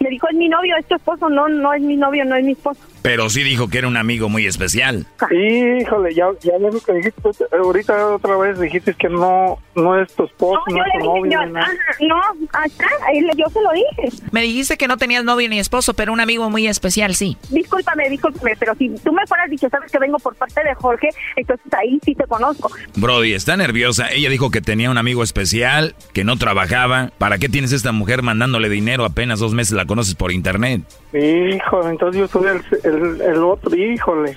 Me 0.00 0.08
dijo, 0.10 0.28
es 0.30 0.36
mi 0.36 0.48
novio, 0.48 0.76
es 0.78 0.86
tu 0.86 0.94
esposo. 0.94 1.28
No, 1.28 1.48
no 1.48 1.72
es 1.74 1.82
mi 1.82 1.96
novio, 1.96 2.24
no 2.24 2.36
es 2.36 2.44
mi 2.44 2.52
esposo. 2.52 2.80
Pero 3.02 3.30
sí 3.30 3.42
dijo 3.42 3.68
que 3.68 3.78
era 3.78 3.88
un 3.88 3.96
amigo 3.96 4.28
muy 4.28 4.46
especial. 4.46 5.06
Híjole, 5.30 6.14
ya, 6.14 6.26
ya 6.42 6.58
ves 6.58 6.74
lo 6.74 6.80
que 6.80 6.92
dijiste. 6.94 7.22
Ahorita 7.52 8.06
otra 8.14 8.36
vez 8.36 8.58
dijiste 8.58 8.94
que 8.94 9.08
no, 9.08 9.58
no 9.74 10.00
es 10.00 10.12
tu 10.14 10.24
esposo, 10.24 10.60
no, 10.68 10.84
es 10.84 10.92
tu 10.98 11.04
novio. 11.04 11.30
yo, 11.30 11.40
ajá, 11.40 11.72
no, 12.00 12.16
acá, 12.52 12.88
yo 13.36 13.46
se 13.48 13.60
lo 13.60 13.70
dije. 13.72 14.22
Me 14.32 14.42
dijiste 14.42 14.76
que 14.76 14.88
no 14.88 14.96
tenías 14.96 15.24
novio 15.24 15.48
ni 15.48 15.58
esposo, 15.58 15.94
pero 15.94 16.12
un 16.12 16.20
amigo 16.20 16.50
muy 16.50 16.66
especial, 16.66 17.14
sí. 17.14 17.36
Discúlpame, 17.50 18.08
discúlpame, 18.10 18.56
pero 18.58 18.74
si 18.74 18.90
tú 18.90 19.12
me 19.12 19.26
fueras 19.26 19.50
dicho, 19.50 19.68
sabes 19.68 19.90
que 19.90 19.98
vengo 19.98 20.18
por 20.18 20.34
parte 20.34 20.62
de 20.62 20.74
Jorge, 20.74 21.08
entonces 21.36 21.66
ahí 21.72 21.98
sí 22.04 22.14
te 22.14 22.24
conozco. 22.24 22.70
Brody, 22.96 23.34
está 23.34 23.56
nerviosa. 23.56 24.08
Ella 24.10 24.30
dijo 24.30 24.50
que 24.50 24.60
tenía 24.60 24.90
un 24.90 24.98
amigo 24.98 25.22
especial, 25.22 25.94
que 26.12 26.24
no 26.24 26.36
trabajaba. 26.36 27.10
¿Para 27.18 27.38
qué 27.38 27.48
tienes 27.48 27.72
esta 27.72 27.92
mujer 27.92 28.22
mandándole 28.22 28.68
dinero? 28.68 29.04
Apenas 29.04 29.38
dos 29.38 29.54
meses 29.54 29.72
la 29.72 29.86
conoces 29.86 30.14
por 30.14 30.32
internet. 30.32 30.82
Híjole, 31.12 31.90
entonces 31.90 32.20
yo 32.20 32.28
soy 32.28 32.46
el, 32.48 32.62
el, 32.84 33.20
el 33.20 33.42
otro, 33.44 33.74
híjole. 33.74 34.36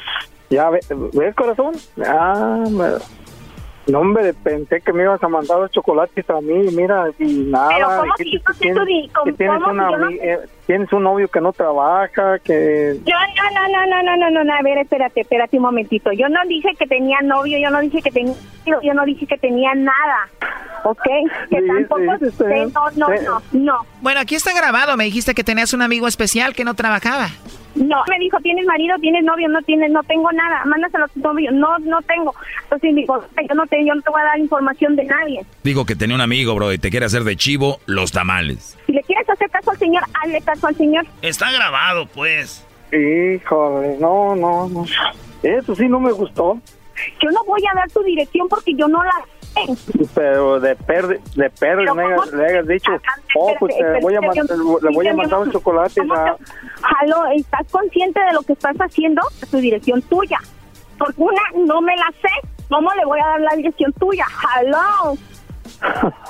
Ya, 0.50 0.70
ve- 0.70 0.80
¿ves, 1.14 1.36
corazón? 1.36 1.74
Ah, 2.06 2.64
me- 2.70 3.92
no, 3.92 4.00
hombre, 4.00 4.34
pensé 4.34 4.80
que 4.82 4.94
me 4.94 5.04
ibas 5.04 5.22
a 5.24 5.28
mandar 5.28 5.60
los 5.60 5.72
chocolates 5.72 6.30
a 6.30 6.40
mí, 6.40 6.54
mira, 6.76 7.08
y 7.20 7.46
nada. 7.50 7.70
Pero 7.70 7.88
¿cómo 8.00 8.14
si 8.18 8.32
yo 8.32 8.40
no 8.46 8.54
sé 8.54 8.70
tu 9.08 9.14
cómo- 9.14 9.36
tienes, 9.38 9.62
una 9.68 9.88
si 9.88 9.92
yo 9.92 9.98
no 9.98 10.10
eh, 10.10 10.40
tienes 10.72 10.94
un 10.94 11.04
novio 11.04 11.28
que 11.28 11.42
no 11.42 11.52
trabaja, 11.52 12.40
que... 12.40 12.98
Yo 13.06 13.14
no, 13.36 13.68
no, 13.68 13.68
no, 13.68 14.04
no, 14.04 14.16
no, 14.16 14.30
no, 14.32 14.44
no, 14.46 14.54
a 14.54 14.62
ver, 14.62 14.78
espérate, 14.78 15.20
espérate 15.20 15.58
un 15.58 15.64
momentito. 15.64 16.14
Yo 16.14 16.30
no 16.30 16.40
dije 16.48 16.70
que 16.80 16.88
tenía 16.88 17.18
novio, 17.22 17.58
yo 17.62 17.70
no 17.70 17.82
dije 17.82 18.02
que 18.02 18.10
tenía... 18.10 18.34
Yo 18.66 18.94
no 18.94 19.04
dije 19.04 19.28
que 19.28 19.38
tenía 19.38 19.76
nada, 19.76 20.30
¿ok? 20.86 21.04
Que 21.50 21.60
sí, 21.60 21.68
tampoco... 21.68 22.18
Sí, 22.22 22.32
sí, 22.38 22.74
no, 22.74 22.90
no, 22.96 23.22
no, 23.22 23.42
no. 23.52 23.86
Bueno, 24.02 24.22
aquí 24.22 24.36
está 24.36 24.54
grabado, 24.54 24.96
me 24.96 25.04
dijiste 25.04 25.34
que 25.34 25.44
tenías 25.44 25.74
un 25.74 25.82
amigo 25.82 26.08
especial 26.08 26.54
que 26.54 26.64
no 26.64 26.74
trabajaba. 26.74 27.28
No, 27.76 28.04
me 28.10 28.20
dijo, 28.20 28.38
¿tienes 28.40 28.66
marido? 28.66 28.96
¿Tienes 29.00 29.24
novio? 29.24 29.48
No 29.48 29.62
tienes, 29.62 29.92
no 29.92 30.04
tengo 30.04 30.30
nada. 30.34 30.64
Mándaselo 30.66 31.06
a 31.06 31.08
tu 31.08 31.20
novio. 31.22 31.52
No, 31.52 31.80
no 31.80 32.02
tengo. 32.02 32.36
Entonces 32.64 32.96
digo, 32.96 33.24
yo 33.48 33.56
no, 33.56 33.66
te, 33.66 33.86
yo 33.86 33.96
no 33.96 34.02
te 34.02 34.10
voy 34.10 34.22
a 34.22 34.26
dar 34.26 34.40
información 34.40 34.96
de 34.96 35.06
nadie. 35.06 35.46
Digo 35.64 35.86
que 35.86 35.96
tenía 35.96 36.16
un 36.16 36.22
amigo, 36.22 36.54
bro, 36.54 36.74
y 36.74 36.78
te 36.78 36.90
quiere 36.90 37.06
hacer 37.06 37.24
de 37.24 37.38
chivo 37.38 37.80
los 37.86 38.12
tamales. 38.12 38.78
Le 39.42 39.46
hacer 39.48 39.50
caso 39.52 39.72
al 39.72 39.78
señor, 39.78 40.04
hazle 40.22 40.42
caso 40.42 40.68
al 40.68 40.76
señor. 40.76 41.06
Está 41.22 41.52
grabado, 41.52 42.06
pues. 42.08 42.66
Híjole, 42.92 43.98
no, 44.00 44.36
no, 44.36 44.68
no. 44.70 44.86
Eso 45.42 45.76
sí 45.76 45.88
no 45.88 46.00
me 46.00 46.12
gustó, 46.12 46.60
Yo 47.22 47.32
no 47.32 47.44
voy 47.46 47.62
a 47.72 47.74
dar 47.76 47.90
tu 47.90 48.04
dirección 48.04 48.48
porque 48.48 48.74
yo 48.76 48.88
no 48.88 49.04
la 49.04 49.12
sé. 49.66 50.06
pero 50.14 50.60
de 50.60 50.76
perder, 50.76 51.20
de 51.36 51.50
me, 51.50 51.88
¿cómo 51.88 52.02
hayas- 52.02 52.32
le 52.34 52.46
hayas 52.46 52.68
dicho, 52.68 52.92
oh, 53.36 53.54
pues 53.60 53.76
te 53.76 54.00
voy 54.02 54.16
a, 54.16 54.22
mandar- 54.22 54.46
le 54.84 54.96
voy 54.96 55.08
a 55.08 55.14
mandar 55.16 55.40
un 55.40 55.52
chocolate 55.52 56.00
¿Cómo 56.02 56.14
a... 56.14 56.36
te- 56.36 56.44
Jalo, 56.82 57.26
¿estás 57.36 57.66
consciente 57.72 58.20
de 58.20 58.34
lo 58.34 58.42
que 58.44 58.54
estás 58.54 58.76
haciendo? 58.78 59.22
Tu 59.50 59.58
dirección 59.58 60.02
tuya. 60.04 60.38
Porque 61.00 61.16
una, 61.18 61.42
no 61.66 61.82
me 61.82 61.96
la 61.96 62.12
sé. 62.22 62.48
¿Cómo 62.70 62.90
le 62.94 63.04
voy 63.06 63.20
a 63.20 63.28
dar 63.28 63.42
la 63.42 63.56
dirección 63.56 63.92
tuya? 63.94 64.26
Jalo. 64.26 65.18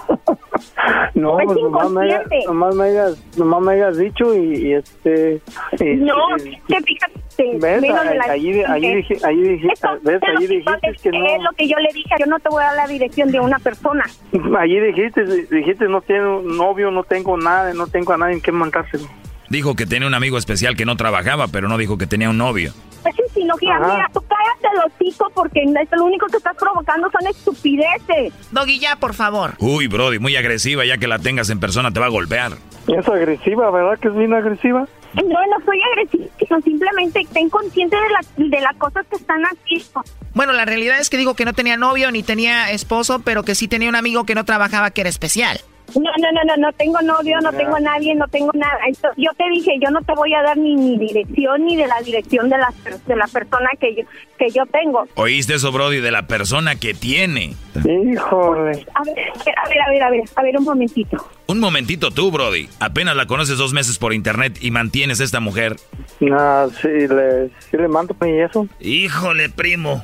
No, 1.16 1.40
Es 1.40 1.46
pues 1.46 1.58
nomás 1.62 1.90
me, 1.92 2.20
nomás, 2.46 2.76
me 2.76 2.84
hayas, 2.86 3.38
nomás 3.38 3.62
me 3.62 3.74
hayas 3.74 3.98
dicho 3.98 4.34
y, 4.36 4.56
y 4.68 4.74
este... 4.74 5.42
y- 5.80 5.96
No, 5.96 6.14
y- 6.38 6.58
que 6.68 6.82
fíjate. 6.82 7.58
¿Ves? 7.60 7.84
Allí, 8.30 8.62
allí, 8.64 8.96
dije, 8.96 9.18
allí, 9.24 9.42
dije, 9.42 9.68
Esto 9.74 9.90
¿ves? 10.04 10.22
Allí 10.24 10.48
dijiste 10.48 10.92
que 11.04 11.10
no... 11.18 11.26
Es 11.26 11.42
lo 11.44 11.52
que 11.58 11.68
yo 11.68 11.78
le 11.78 11.90
dije. 11.94 12.10
Yo 12.20 12.26
no 12.28 12.40
te 12.40 12.50
voy 12.50 12.64
a 12.64 12.68
dar 12.68 12.76
la 12.76 12.88
dirección 12.88 13.32
de 13.32 13.40
una 13.40 13.58
persona. 13.60 14.04
Allí 14.60 14.80
dijiste, 14.80 15.24
dijiste 15.24 15.86
no 15.88 16.02
tengo 16.02 16.42
novio, 16.42 16.92
no 16.92 17.04
tengo 17.04 17.38
nada, 17.38 17.74
no 17.74 17.88
tengo 17.88 18.14
a 18.14 18.18
nadie 18.18 18.36
en 18.36 18.42
que 18.42 18.52
mandárselo. 18.52 19.06
Dijo 19.52 19.76
que 19.76 19.86
tenía 19.86 20.08
un 20.08 20.14
amigo 20.14 20.38
especial 20.38 20.78
que 20.78 20.86
no 20.86 20.96
trabajaba, 20.96 21.50
pero 21.50 21.68
no 21.68 21.78
dijo 21.78 21.98
que 21.98 22.08
tenía 22.08 22.30
un 22.30 22.38
novio. 22.38 22.72
Es 23.04 23.20
insinología. 23.28 23.76
Ajá. 23.76 23.96
Mira, 23.96 24.10
tú 24.14 24.22
cállate 24.22 24.78
el 24.78 25.08
hocico 25.08 25.30
porque 25.36 25.62
esto 25.62 25.96
lo 25.98 26.06
único 26.06 26.26
que 26.28 26.38
estás 26.38 26.56
provocando 26.56 27.12
son 27.12 27.28
estupideces. 27.28 28.34
Doggy, 28.52 28.80
ya, 28.80 28.96
por 28.96 29.14
favor. 29.14 29.56
Uy, 29.60 29.88
Brody, 29.88 30.20
muy 30.20 30.38
agresiva, 30.38 30.86
ya 30.86 30.98
que 30.98 31.08
la 31.10 31.20
tengas 31.20 31.50
en 31.50 31.60
persona 31.60 31.92
te 31.92 32.00
va 32.00 32.06
a 32.06 32.10
golpear. 32.10 32.54
Es 32.88 33.06
agresiva, 33.10 33.70
¿verdad 33.72 34.00
que 34.00 34.08
es 34.08 34.16
bien 34.16 34.34
agresiva? 34.34 34.88
No, 35.16 35.24
no 35.24 35.66
soy 35.66 35.82
agresiva, 35.92 36.28
sino 36.40 36.62
simplemente 36.62 37.28
ten 37.34 37.50
consciente 37.50 37.98
de, 37.98 38.10
la, 38.10 38.48
de 38.58 38.62
las 38.62 38.78
cosas 38.78 39.06
que 39.10 39.18
están 39.18 39.44
haciendo. 39.44 40.02
Bueno, 40.34 40.54
la 40.54 40.64
realidad 40.64 40.98
es 41.02 41.10
que 41.10 41.18
dijo 41.18 41.36
que 41.36 41.44
no 41.44 41.52
tenía 41.52 41.76
novio 41.76 42.10
ni 42.12 42.24
tenía 42.24 42.72
esposo, 42.72 43.20
pero 43.20 43.44
que 43.44 43.56
sí 43.56 43.68
tenía 43.68 43.90
un 43.90 43.98
amigo 43.98 44.24
que 44.24 44.34
no 44.34 44.46
trabajaba 44.46 44.92
que 44.92 45.02
era 45.02 45.10
especial. 45.10 45.60
No, 45.96 46.10
no, 46.20 46.32
no, 46.32 46.44
no, 46.46 46.58
no 46.58 46.72
tengo 46.74 47.02
novio, 47.02 47.40
no 47.42 47.52
tengo 47.52 47.80
nadie, 47.80 48.16
no 48.16 48.28
tengo 48.28 48.52
nada. 48.54 48.78
Esto- 48.90 49.10
yo 49.18 49.30
te 49.38 49.44
dije, 49.50 49.72
yo 49.82 49.90
no 49.92 50.02
te 50.02 50.14
voy 50.14 50.34
a 50.34 50.42
dar 50.42 50.58
ni 50.58 50.76
mi 50.76 50.98
dirección 50.98 51.66
ni 51.66 51.76
de 51.76 51.88
la 51.88 52.00
dirección 52.04 52.50
de 52.50 52.58
la, 52.58 52.74
de 53.08 53.16
la 53.16 53.28
persona 53.28 53.70
que 53.80 53.96
yo, 53.96 54.04
que 54.38 54.50
yo 54.50 54.66
tengo. 54.68 55.06
¿Oíste 55.16 55.56
eso, 55.56 55.72
Brody, 55.72 56.00
de 56.00 56.12
la 56.12 56.28
persona 56.28 56.76
que 56.76 56.94
tiene? 56.94 57.54
Híjole. 57.76 58.86
A 58.94 59.04
ver, 59.04 59.16
a 59.58 59.70
ver, 59.70 59.82
a 59.82 59.90
ver, 59.90 60.04
a 60.04 60.10
ver, 60.10 60.24
a 60.36 60.42
ver 60.44 60.58
un 60.58 60.64
momentito. 60.64 61.26
Un 61.48 61.60
momentito 61.60 62.12
tú, 62.12 62.32
Brody. 62.32 62.70
Apenas 62.80 63.16
la 63.16 63.26
conoces 63.26 63.58
dos 63.58 63.74
meses 63.74 63.98
por 64.00 64.14
internet 64.14 64.58
y 64.62 64.72
mantienes 64.72 65.20
a 65.22 65.24
esta 65.26 65.40
mujer. 65.40 65.76
No, 66.20 66.70
sí 66.70 66.88
le, 66.88 67.48
sí 67.70 67.78
le 67.78 67.88
mando 67.88 68.16
y 68.26 68.40
eso. 68.40 68.68
Híjole, 68.80 69.50
primo. 69.50 70.04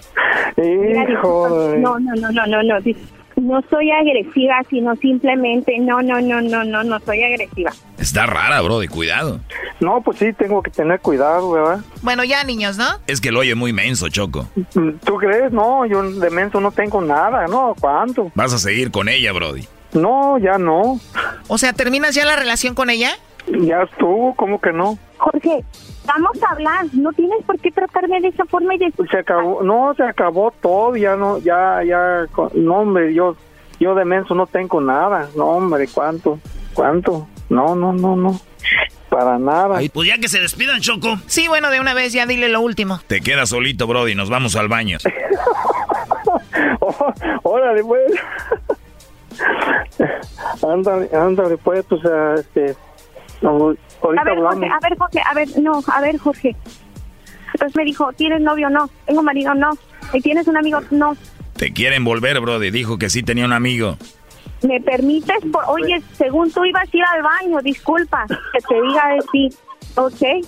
Híjole. 0.58 1.78
No, 1.80 2.00
no, 2.00 2.14
no, 2.16 2.32
no, 2.32 2.46
no, 2.48 2.64
no. 2.64 2.78
No 3.38 3.62
soy 3.70 3.92
agresiva, 3.92 4.64
sino 4.68 4.96
simplemente, 4.96 5.78
no, 5.80 6.02
no, 6.02 6.20
no, 6.20 6.42
no, 6.42 6.64
no, 6.64 6.84
no 6.84 7.00
soy 7.02 7.24
agresiva. 7.24 7.72
Está 8.00 8.26
rara, 8.26 8.62
Brody, 8.62 8.88
cuidado. 8.88 9.40
No, 9.80 10.02
pues 10.02 10.18
sí, 10.18 10.34
tengo 10.34 10.64
que 10.64 10.72
tener 10.72 11.00
cuidado, 11.00 11.52
¿verdad? 11.52 11.80
Bueno, 12.02 12.24
ya, 12.24 12.44
niños, 12.44 12.78
¿no? 12.78 12.86
Es 13.06 13.22
que 13.22 13.32
lo 13.32 13.42
oye 13.42 13.54
muy 13.54 13.74
menso, 13.74 14.10
Choco. 14.10 14.48
¿Tú 14.74 15.18
crees? 15.18 15.52
No, 15.52 15.86
yo 15.86 16.02
de 16.02 16.30
menso 16.32 16.60
no 16.60 16.72
tengo 16.72 17.00
nada, 17.00 17.46
¿no? 17.48 17.76
¿Cuánto? 17.80 18.32
Vas 18.34 18.54
a 18.54 18.58
seguir 18.58 18.90
con 18.90 19.08
ella, 19.08 19.32
Brody. 19.34 19.68
No, 19.94 20.40
ya 20.40 20.58
no. 20.58 21.00
O 21.48 21.58
sea, 21.60 21.74
¿terminas 21.74 22.16
ya 22.16 22.26
la 22.26 22.36
relación 22.36 22.74
con 22.74 22.90
ella? 22.90 23.12
Ya 23.48 23.84
estuvo, 23.84 24.36
¿cómo 24.36 24.60
que 24.60 24.74
no? 24.74 24.98
Jorge, 25.18 25.64
vamos 26.06 26.44
a 26.44 26.52
hablar. 26.52 26.86
No 26.94 27.12
tienes 27.14 27.44
por 27.46 27.60
qué 27.60 27.72
tratarme 27.72 28.20
de 28.22 28.30
esa 28.30 28.46
forma 28.46 28.76
y 28.76 28.78
de... 28.78 28.94
Se 29.10 29.18
acabó, 29.18 29.64
no, 29.64 29.94
se 29.96 30.04
acabó 30.04 30.52
todo, 30.62 30.96
ya 30.96 31.16
no, 31.16 31.38
ya, 31.40 31.82
ya, 31.84 32.26
no, 32.54 32.76
hombre, 32.76 33.14
yo, 33.14 33.36
yo 33.80 33.96
de 33.96 34.06
menso 34.06 34.36
no 34.36 34.48
tengo 34.48 34.82
nada, 34.82 35.30
no, 35.36 35.46
hombre, 35.46 35.88
¿cuánto? 35.94 36.40
¿Cuánto? 36.74 37.28
No, 37.50 37.76
no, 37.76 37.94
no, 37.94 38.16
no, 38.16 38.40
para 39.10 39.40
nada. 39.40 39.80
Pues 39.94 40.08
ya 40.08 40.18
que 40.18 40.28
se 40.28 40.40
despidan, 40.40 40.82
Choco. 40.82 41.18
Sí, 41.28 41.48
bueno, 41.48 41.70
de 41.70 41.80
una 41.80 41.94
vez 41.94 42.14
ya 42.14 42.26
dile 42.26 42.50
lo 42.50 42.62
último. 42.62 43.00
Te 43.08 43.22
quedas 43.22 43.50
solito, 43.50 43.88
Brody, 43.88 44.16
nos 44.16 44.30
vamos 44.30 44.56
al 44.56 44.68
baño. 44.68 44.98
Oh, 46.80 47.14
órale, 47.44 47.84
pues. 47.84 48.14
ándale, 50.64 51.10
ándale, 51.14 51.58
pues, 51.58 51.86
pues, 51.86 52.02
este, 52.40 52.76
no, 53.42 53.76
ahorita 54.02 54.22
A 54.22 54.24
ver, 54.24 54.38
hablamos. 54.38 54.54
Jorge, 54.56 54.70
a 54.72 54.80
ver, 54.90 54.98
Jorge, 54.98 55.20
a 55.26 55.34
ver, 55.34 55.48
no, 55.60 55.84
a 55.88 56.02
ver, 56.02 56.18
Jorge. 56.18 56.56
Entonces 57.54 57.76
me 57.76 57.86
dijo, 57.86 58.12
¿tienes 58.14 58.42
novio? 58.42 58.70
No. 58.70 58.90
¿Tengo 59.06 59.24
marido? 59.24 59.54
No. 59.54 59.72
¿Y 60.14 60.22
tienes 60.22 60.48
un 60.48 60.58
amigo? 60.58 60.80
No. 60.92 61.16
Te 61.56 61.74
quieren 61.74 62.04
volver, 62.04 62.40
Brody. 62.40 62.70
Dijo 62.72 62.98
que 62.98 63.10
sí 63.10 63.24
tenía 63.24 63.46
un 63.46 63.54
amigo. 63.54 63.98
¿Me 64.62 64.80
permites? 64.82 65.38
Por- 65.52 65.64
Oye, 65.68 66.02
según 66.18 66.52
tú 66.52 66.66
ibas 66.66 66.84
a 66.94 66.98
ir 66.98 67.04
al 67.04 67.24
baño, 67.24 67.62
disculpa, 67.62 68.26
que 68.28 68.60
te 68.68 68.82
diga 68.82 69.08
de 69.10 69.20
ti. 69.32 69.50
¿Ok? 69.96 70.46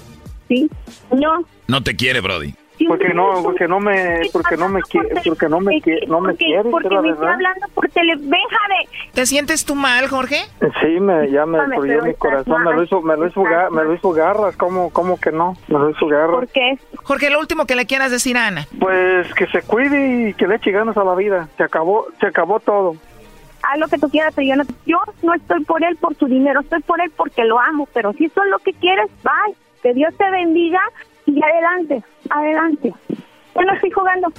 ¿Sí? 0.47 0.69
No. 1.11 1.43
No 1.67 1.83
te 1.83 1.95
quiere, 1.95 2.21
Brody. 2.21 2.53
Porque 2.87 3.13
no, 3.13 3.43
porque 3.43 3.67
no 3.67 3.79
me, 3.79 4.21
porque 4.31 4.55
no 4.57 4.69
me 4.69 4.81
quiere, 4.81 5.09
porque 5.25 5.49
no 5.49 5.59
me 5.59 5.81
quiere, 5.81 6.07
no 6.07 6.21
me 6.21 6.29
Porque, 6.29 6.45
quiere, 6.45 6.69
porque 6.69 6.89
me 6.89 6.95
estoy 6.95 7.11
verdad. 7.11 7.33
hablando 7.33 7.67
por 7.73 7.89
tele... 7.89 8.13
¿Te 9.13 9.25
sientes 9.25 9.65
tú 9.65 9.75
mal, 9.75 10.07
Jorge? 10.07 10.37
Sí, 10.81 10.99
me, 10.99 11.29
ya 11.29 11.45
me 11.45 11.59
destruyó 11.59 12.03
mi 12.03 12.13
corazón, 12.13 12.63
me 12.63 12.73
lo 12.73 12.83
hizo, 12.83 13.01
me 13.01 13.17
lo 13.17 13.27
hizo, 13.27 13.43
estás 13.43 13.53
ga- 13.53 13.69
me 13.71 13.83
lo 13.83 13.93
hizo 13.93 14.11
garras, 14.11 14.55
¿cómo, 14.55 14.91
cómo 14.91 15.19
que 15.19 15.31
no? 15.31 15.57
Me 15.67 15.77
lo 15.79 15.89
hizo 15.89 16.07
garras. 16.07 16.35
¿Por 16.35 16.47
qué? 16.47 16.77
Jorge, 17.03 17.29
lo 17.29 17.39
último 17.39 17.65
que 17.65 17.75
le 17.75 17.85
quieras 17.85 18.11
decir 18.11 18.37
a 18.37 18.47
Ana. 18.47 18.67
Pues 18.79 19.33
que 19.33 19.47
se 19.47 19.61
cuide 19.63 20.29
y 20.29 20.33
que 20.35 20.47
le 20.47 20.55
eche 20.55 20.71
ganas 20.71 20.95
a 20.97 21.03
la 21.03 21.15
vida. 21.15 21.47
Se 21.57 21.63
acabó, 21.63 22.07
se 22.19 22.27
acabó 22.27 22.59
todo. 22.59 22.95
Haz 23.61 23.77
lo 23.77 23.87
que 23.89 23.97
tú 23.97 24.09
quieras, 24.09 24.33
pero 24.35 24.47
yo 24.47 24.55
no, 24.55 24.63
yo 24.85 24.97
no 25.21 25.33
estoy 25.33 25.63
por 25.65 25.83
él 25.83 25.97
por 25.97 26.15
su 26.15 26.27
dinero, 26.27 26.61
estoy 26.61 26.81
por 26.81 27.01
él 27.01 27.11
porque 27.15 27.43
lo 27.43 27.59
amo. 27.59 27.87
Pero 27.93 28.13
si 28.13 28.25
eso 28.25 28.41
es 28.43 28.49
lo 28.49 28.59
que 28.59 28.73
quieres, 28.73 29.07
bye. 29.23 29.53
Que 29.83 29.93
Dios 29.93 30.13
te 30.17 30.29
bendiga 30.29 30.79
y 31.29 31.43
adelante, 31.43 32.03
adelante. 32.29 32.93
Yo 33.55 33.61
no 33.61 33.73
estoy 33.73 33.91
jugando. 33.91 34.31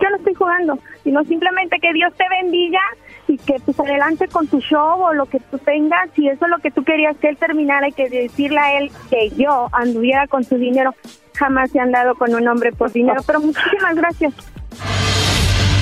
yo 0.00 0.10
no 0.10 0.16
estoy 0.16 0.34
jugando, 0.34 0.78
sino 1.02 1.24
simplemente 1.24 1.78
que 1.80 1.92
Dios 1.92 2.12
te 2.14 2.24
bendiga 2.42 2.80
y 3.26 3.38
que 3.38 3.54
pues 3.64 3.78
adelante 3.80 4.28
con 4.28 4.46
tu 4.46 4.60
show 4.60 5.00
o 5.02 5.12
lo 5.14 5.26
que 5.26 5.40
tú 5.40 5.58
tengas, 5.58 6.10
si 6.14 6.28
eso 6.28 6.44
es 6.44 6.50
lo 6.50 6.58
que 6.58 6.70
tú 6.70 6.84
querías 6.84 7.16
que 7.16 7.28
él 7.28 7.36
terminara 7.36 7.88
y 7.88 7.92
que 7.92 8.08
decirle 8.08 8.58
a 8.58 8.78
él 8.78 8.90
que 9.08 9.30
yo 9.30 9.68
anduviera 9.72 10.26
con 10.26 10.44
su 10.44 10.56
dinero, 10.56 10.94
jamás 11.34 11.70
se 11.70 11.80
han 11.80 11.92
dado 11.92 12.14
con 12.16 12.34
un 12.34 12.46
hombre 12.48 12.72
por 12.72 12.92
dinero, 12.92 13.22
pero 13.26 13.40
muchísimas 13.40 13.94
gracias. 13.94 14.34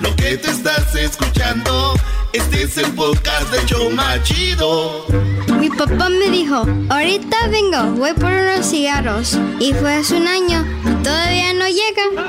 lo 0.00 0.14
que 0.16 0.36
te 0.36 0.50
estás 0.50 0.94
escuchando, 0.94 1.94
este 2.32 2.62
es 2.64 2.76
el 2.78 2.92
podcast 2.92 3.50
de 3.52 3.64
Choma 3.66 4.22
Chido. 4.22 5.06
Mi 5.58 5.70
papá 5.70 6.08
me 6.08 6.30
dijo, 6.30 6.66
ahorita 6.88 7.48
vengo, 7.48 7.92
voy 7.96 8.12
por 8.12 8.30
unos 8.30 8.66
cigarros. 8.66 9.38
Y 9.58 9.72
fue 9.72 9.94
hace 9.94 10.16
un 10.16 10.26
año, 10.26 10.64
todavía 11.02 11.52
no 11.54 11.66
llega. 11.68 12.24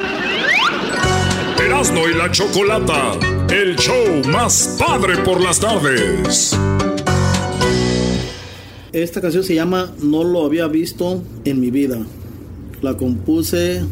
Erasmo 1.63 2.07
y 2.07 2.13
la 2.13 2.31
Chocolata, 2.31 3.13
el 3.49 3.75
show 3.75 4.23
más 4.27 4.77
padre 4.79 5.17
por 5.17 5.41
las 5.41 5.59
tardes. 5.59 6.57
Esta 8.93 9.21
canción 9.21 9.43
se 9.43 9.55
llama 9.55 9.91
No 10.01 10.23
lo 10.23 10.45
había 10.45 10.67
visto 10.67 11.21
en 11.43 11.59
mi 11.59 11.71
vida. 11.71 11.97
La 12.81 12.95
compuse 12.95 13.83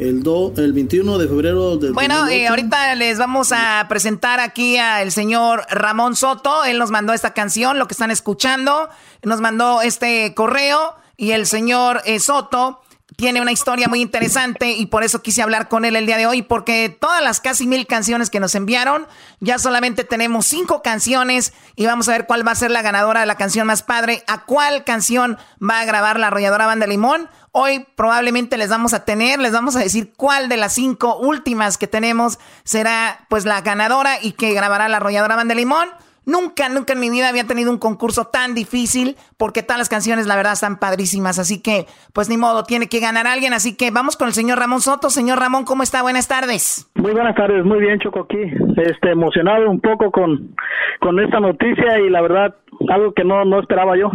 el, 0.00 0.22
do, 0.22 0.52
el 0.56 0.72
21 0.72 1.18
de 1.18 1.28
febrero 1.28 1.76
del 1.76 1.92
Bueno, 1.92 2.26
eh, 2.28 2.48
ahorita 2.48 2.94
les 2.94 3.18
vamos 3.18 3.52
a 3.52 3.84
presentar 3.88 4.40
aquí 4.40 4.78
al 4.78 5.12
señor 5.12 5.64
Ramón 5.70 6.16
Soto. 6.16 6.64
Él 6.64 6.78
nos 6.78 6.90
mandó 6.90 7.12
esta 7.12 7.34
canción, 7.34 7.78
lo 7.78 7.86
que 7.86 7.92
están 7.94 8.10
escuchando. 8.10 8.88
Nos 9.22 9.40
mandó 9.40 9.82
este 9.82 10.34
correo 10.34 10.94
y 11.16 11.32
el 11.32 11.46
señor 11.46 12.00
eh, 12.06 12.18
Soto 12.18 12.80
tiene 13.16 13.42
una 13.42 13.52
historia 13.52 13.86
muy 13.86 14.00
interesante 14.00 14.72
y 14.72 14.86
por 14.86 15.04
eso 15.04 15.20
quise 15.20 15.42
hablar 15.42 15.68
con 15.68 15.84
él 15.84 15.94
el 15.94 16.06
día 16.06 16.16
de 16.16 16.26
hoy, 16.26 16.40
porque 16.40 16.88
todas 16.88 17.22
las 17.22 17.40
casi 17.40 17.66
mil 17.66 17.86
canciones 17.86 18.30
que 18.30 18.40
nos 18.40 18.54
enviaron, 18.54 19.06
ya 19.40 19.58
solamente 19.58 20.04
tenemos 20.04 20.46
cinco 20.46 20.80
canciones 20.80 21.52
y 21.76 21.84
vamos 21.84 22.08
a 22.08 22.12
ver 22.12 22.26
cuál 22.26 22.46
va 22.46 22.52
a 22.52 22.54
ser 22.54 22.70
la 22.70 22.80
ganadora 22.80 23.20
de 23.20 23.26
la 23.26 23.34
canción 23.34 23.66
más 23.66 23.82
padre, 23.82 24.24
a 24.26 24.46
cuál 24.46 24.84
canción 24.84 25.36
va 25.62 25.80
a 25.80 25.84
grabar 25.84 26.18
la 26.18 26.28
arrolladora 26.28 26.64
Banda 26.64 26.86
Limón. 26.86 27.28
Hoy 27.52 27.84
probablemente 27.96 28.56
les 28.56 28.70
vamos 28.70 28.94
a 28.94 29.04
tener, 29.04 29.40
les 29.40 29.52
vamos 29.52 29.74
a 29.74 29.80
decir 29.80 30.12
cuál 30.16 30.48
de 30.48 30.56
las 30.56 30.72
cinco 30.74 31.16
últimas 31.16 31.78
que 31.78 31.88
tenemos 31.88 32.38
será 32.62 33.26
pues 33.28 33.44
la 33.44 33.60
ganadora 33.60 34.22
y 34.22 34.32
que 34.32 34.54
grabará 34.54 34.88
la 34.88 34.98
arrolladora 34.98 35.34
Banda 35.34 35.54
Limón. 35.54 35.88
Nunca, 36.26 36.68
nunca 36.68 36.92
en 36.92 37.00
mi 37.00 37.10
vida 37.10 37.28
había 37.28 37.44
tenido 37.46 37.72
un 37.72 37.78
concurso 37.78 38.26
tan 38.26 38.54
difícil 38.54 39.16
porque 39.36 39.62
todas 39.62 39.78
las 39.78 39.88
canciones, 39.88 40.28
la 40.28 40.36
verdad, 40.36 40.52
están 40.52 40.78
padrísimas. 40.78 41.40
Así 41.40 41.60
que, 41.60 41.86
pues 42.12 42.28
ni 42.28 42.36
modo, 42.36 42.62
tiene 42.62 42.88
que 42.88 43.00
ganar 43.00 43.26
alguien. 43.26 43.52
Así 43.52 43.76
que 43.76 43.90
vamos 43.90 44.16
con 44.16 44.28
el 44.28 44.34
señor 44.34 44.58
Ramón 44.58 44.80
Soto. 44.80 45.10
Señor 45.10 45.40
Ramón, 45.40 45.64
¿cómo 45.64 45.82
está? 45.82 46.02
Buenas 46.02 46.28
tardes. 46.28 46.88
Muy 46.94 47.12
buenas 47.12 47.34
tardes, 47.34 47.64
muy 47.64 47.80
bien, 47.80 47.98
Choco, 47.98 48.20
aquí. 48.20 48.38
Este, 48.76 49.10
emocionado 49.10 49.68
un 49.68 49.80
poco 49.80 50.12
con, 50.12 50.54
con 51.00 51.18
esta 51.18 51.40
noticia 51.40 51.98
y 51.98 52.10
la 52.10 52.20
verdad, 52.20 52.54
algo 52.88 53.12
que 53.12 53.24
no, 53.24 53.44
no 53.44 53.60
esperaba 53.60 53.96
yo. 53.96 54.10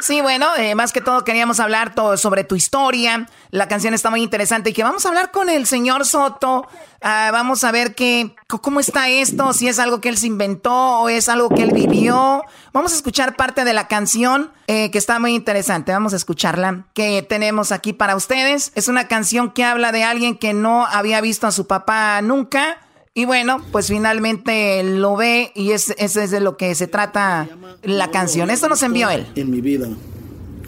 Sí, 0.00 0.20
bueno, 0.20 0.46
eh, 0.56 0.74
más 0.74 0.92
que 0.92 1.00
todo 1.00 1.24
queríamos 1.24 1.60
hablar 1.60 1.94
todo 1.94 2.16
sobre 2.16 2.44
tu 2.44 2.54
historia. 2.54 3.26
La 3.50 3.68
canción 3.68 3.94
está 3.94 4.10
muy 4.10 4.22
interesante 4.22 4.70
y 4.70 4.72
que 4.72 4.82
vamos 4.82 5.04
a 5.04 5.08
hablar 5.08 5.30
con 5.30 5.48
el 5.48 5.66
señor 5.66 6.04
Soto. 6.04 6.66
Ah, 7.00 7.30
vamos 7.32 7.64
a 7.64 7.72
ver 7.72 7.94
qué, 7.94 8.34
cómo 8.46 8.80
está 8.80 9.08
esto, 9.08 9.52
si 9.52 9.68
es 9.68 9.78
algo 9.78 10.00
que 10.00 10.08
él 10.08 10.16
se 10.16 10.26
inventó 10.26 11.00
o 11.00 11.08
es 11.08 11.28
algo 11.28 11.48
que 11.48 11.62
él 11.62 11.72
vivió. 11.72 12.42
Vamos 12.72 12.92
a 12.92 12.96
escuchar 12.96 13.36
parte 13.36 13.64
de 13.64 13.72
la 13.72 13.88
canción 13.88 14.50
eh, 14.66 14.90
que 14.90 14.98
está 14.98 15.18
muy 15.18 15.34
interesante. 15.34 15.92
Vamos 15.92 16.12
a 16.12 16.16
escucharla 16.16 16.84
que 16.94 17.22
tenemos 17.22 17.72
aquí 17.72 17.92
para 17.92 18.16
ustedes. 18.16 18.72
Es 18.74 18.88
una 18.88 19.08
canción 19.08 19.50
que 19.50 19.64
habla 19.64 19.92
de 19.92 20.04
alguien 20.04 20.36
que 20.36 20.54
no 20.54 20.86
había 20.86 21.20
visto 21.20 21.46
a 21.46 21.52
su 21.52 21.66
papá 21.66 22.20
nunca 22.22 22.78
y 23.18 23.24
bueno, 23.24 23.60
pues 23.72 23.88
finalmente 23.88 24.80
lo 24.84 25.16
ve 25.16 25.50
y 25.56 25.72
es, 25.72 25.92
eso 25.98 26.20
es 26.20 26.30
de 26.30 26.38
lo 26.38 26.56
que 26.56 26.72
se 26.76 26.86
trata 26.86 27.48
la 27.82 28.12
canción. 28.12 28.48
Esto 28.48 28.68
nos 28.68 28.80
envió 28.84 29.10
él. 29.10 29.26
En 29.34 29.50
mi 29.50 29.60
vida. 29.60 29.88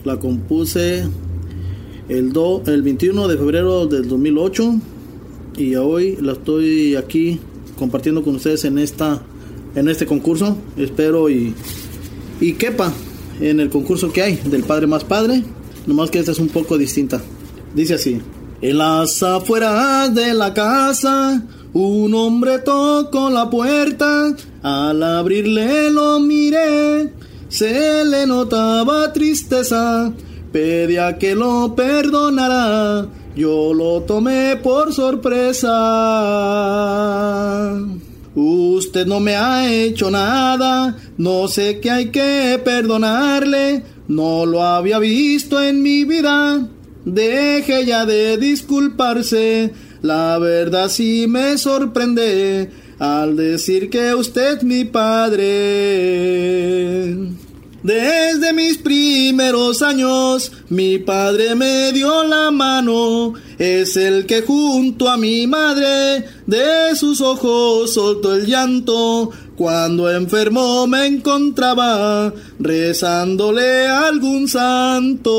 La 0.03 0.16
compuse 0.16 1.05
el, 2.09 2.32
do, 2.32 2.64
el 2.66 2.82
21 2.82 3.28
de 3.28 3.38
febrero 3.38 3.86
del 3.86 4.09
2008 4.09 4.80
y 5.59 5.76
hoy 5.76 6.18
la 6.20 6.32
estoy 6.32 6.96
aquí 6.96 7.38
compartiendo 7.78 8.24
con 8.24 8.34
ustedes 8.34 8.64
en, 8.64 8.78
esta, 8.78 9.22
en 9.76 9.88
este 9.88 10.05
concurso. 10.05 10.59
Espero 10.76 11.30
y, 11.30 11.55
y 12.40 12.55
quepa 12.55 12.92
en 13.40 13.61
el 13.61 13.70
concurso 13.70 14.12
que 14.12 14.22
hay 14.22 14.34
del 14.34 14.64
Padre 14.64 14.88
más 14.88 15.05
Padre. 15.05 15.44
Nomás 15.86 16.11
que 16.11 16.18
esta 16.18 16.32
es 16.32 16.40
un 16.40 16.48
poco 16.48 16.76
distinta. 16.76 17.20
Dice 17.76 17.94
así. 17.94 18.20
En 18.61 18.76
las 18.76 19.22
afueras 19.22 20.12
de 20.12 20.34
la 20.34 20.53
casa 20.53 21.44
un 21.72 22.14
hombre 22.14 22.58
tocó 22.58 23.30
la 23.30 23.48
puerta, 23.48 24.34
al 24.62 25.02
abrirle 25.02 25.90
lo 25.90 26.18
miré, 26.18 27.12
se 27.48 28.04
le 28.04 28.26
notaba 28.26 29.12
tristeza, 29.12 30.12
pedía 30.50 31.16
que 31.16 31.36
lo 31.36 31.74
perdonara, 31.76 33.06
yo 33.36 33.72
lo 33.72 34.02
tomé 34.02 34.56
por 34.56 34.92
sorpresa. 34.92 35.68
Usted 38.34 39.06
no 39.06 39.20
me 39.20 39.36
ha 39.36 39.72
hecho 39.72 40.10
nada, 40.10 40.96
no 41.18 41.46
sé 41.46 41.78
qué 41.80 41.90
hay 41.90 42.10
que 42.10 42.60
perdonarle, 42.64 43.84
no 44.08 44.44
lo 44.44 44.64
había 44.64 44.98
visto 44.98 45.62
en 45.62 45.82
mi 45.82 46.04
vida, 46.04 46.66
deje 47.04 47.86
ya 47.86 48.06
de 48.06 48.38
disculparse 48.38 49.72
la 50.03 50.38
verdad 50.38 50.88
sí 50.88 51.26
me 51.28 51.59
sorprende 51.59 52.70
al 52.98 53.36
decir 53.36 53.90
que 53.90 54.14
usted 54.14 54.62
mi 54.62 54.84
padre. 54.84 55.46
Desde 57.82 58.53
mis 58.53 58.76
primeros 58.76 59.80
años 59.80 60.53
mi 60.68 60.98
padre 60.98 61.55
me 61.55 61.92
dio 61.92 62.24
la 62.24 62.51
mano, 62.51 63.32
es 63.59 63.96
el 63.96 64.26
que 64.26 64.42
junto 64.42 65.09
a 65.09 65.16
mi 65.16 65.46
madre 65.46 66.26
de 66.46 66.94
sus 66.94 67.22
ojos 67.22 67.94
soltó 67.94 68.34
el 68.34 68.44
llanto 68.44 69.30
cuando 69.57 70.11
enfermo 70.11 70.86
me 70.86 71.07
encontraba 71.07 72.34
rezándole 72.59 73.86
a 73.86 74.09
algún 74.09 74.46
santo. 74.46 75.30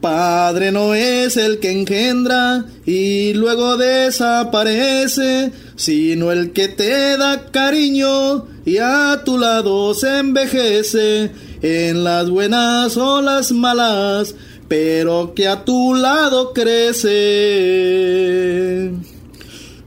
Padre 0.00 0.72
no 0.72 0.94
es 0.94 1.36
el 1.36 1.58
que 1.58 1.70
engendra 1.72 2.64
y 2.86 3.34
luego 3.34 3.76
desaparece, 3.76 5.52
sino 5.76 6.32
el 6.32 6.52
que 6.52 6.68
te 6.68 7.18
da 7.18 7.50
cariño 7.50 8.46
y 8.64 8.78
a 8.78 9.20
tu 9.26 9.36
lado 9.36 9.92
se 9.92 10.20
envejece 10.20 11.32
en 11.60 12.02
las 12.02 12.30
buenas 12.30 12.96
o 12.96 13.20
las 13.20 13.52
malas, 13.52 14.34
pero 14.68 15.34
que 15.34 15.48
a 15.48 15.66
tu 15.66 15.94
lado 15.94 16.54
crece. 16.54 17.10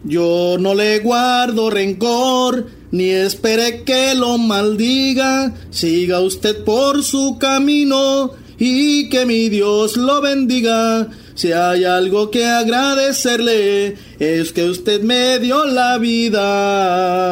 Yo 0.04 0.58
no 0.60 0.76
le 0.76 1.00
guardo 1.00 1.72
rencor, 1.72 2.68
ni 2.92 3.10
espere 3.10 3.84
que 3.84 4.14
lo 4.14 4.38
maldiga, 4.38 5.56
siga 5.72 6.20
usted 6.20 6.64
por 6.64 7.04
su 7.04 7.40
camino 7.40 8.43
y 8.58 9.10
que 9.10 9.26
mi 9.26 9.50
Dios 9.50 9.98
lo 9.98 10.22
bendiga. 10.22 11.10
Si 11.36 11.52
hay 11.52 11.84
algo 11.84 12.30
que 12.30 12.46
agradecerle, 12.46 13.98
es 14.20 14.54
que 14.54 14.66
usted 14.66 15.02
me 15.02 15.40
dio 15.40 15.66
la 15.66 15.98
vida. 15.98 17.24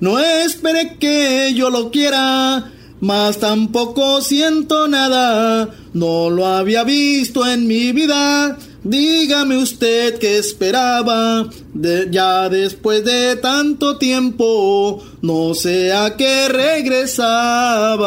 No 0.00 0.18
espere 0.18 0.98
que 0.98 1.52
yo 1.54 1.70
lo 1.70 1.90
quiera, 1.90 2.70
mas 3.00 3.38
tampoco 3.38 4.20
siento 4.20 4.86
nada. 4.88 5.74
No 5.94 6.28
lo 6.28 6.46
había 6.46 6.84
visto 6.84 7.46
en 7.46 7.66
mi 7.66 7.92
vida, 7.92 8.58
Dígame 8.84 9.56
usted 9.56 10.18
qué 10.18 10.36
esperaba, 10.36 11.46
ya 12.10 12.50
después 12.50 13.02
de 13.02 13.34
tanto 13.36 13.96
tiempo, 13.96 15.02
no 15.22 15.54
sé 15.54 15.90
a 15.94 16.14
qué 16.18 16.50
regresaba. 16.50 18.04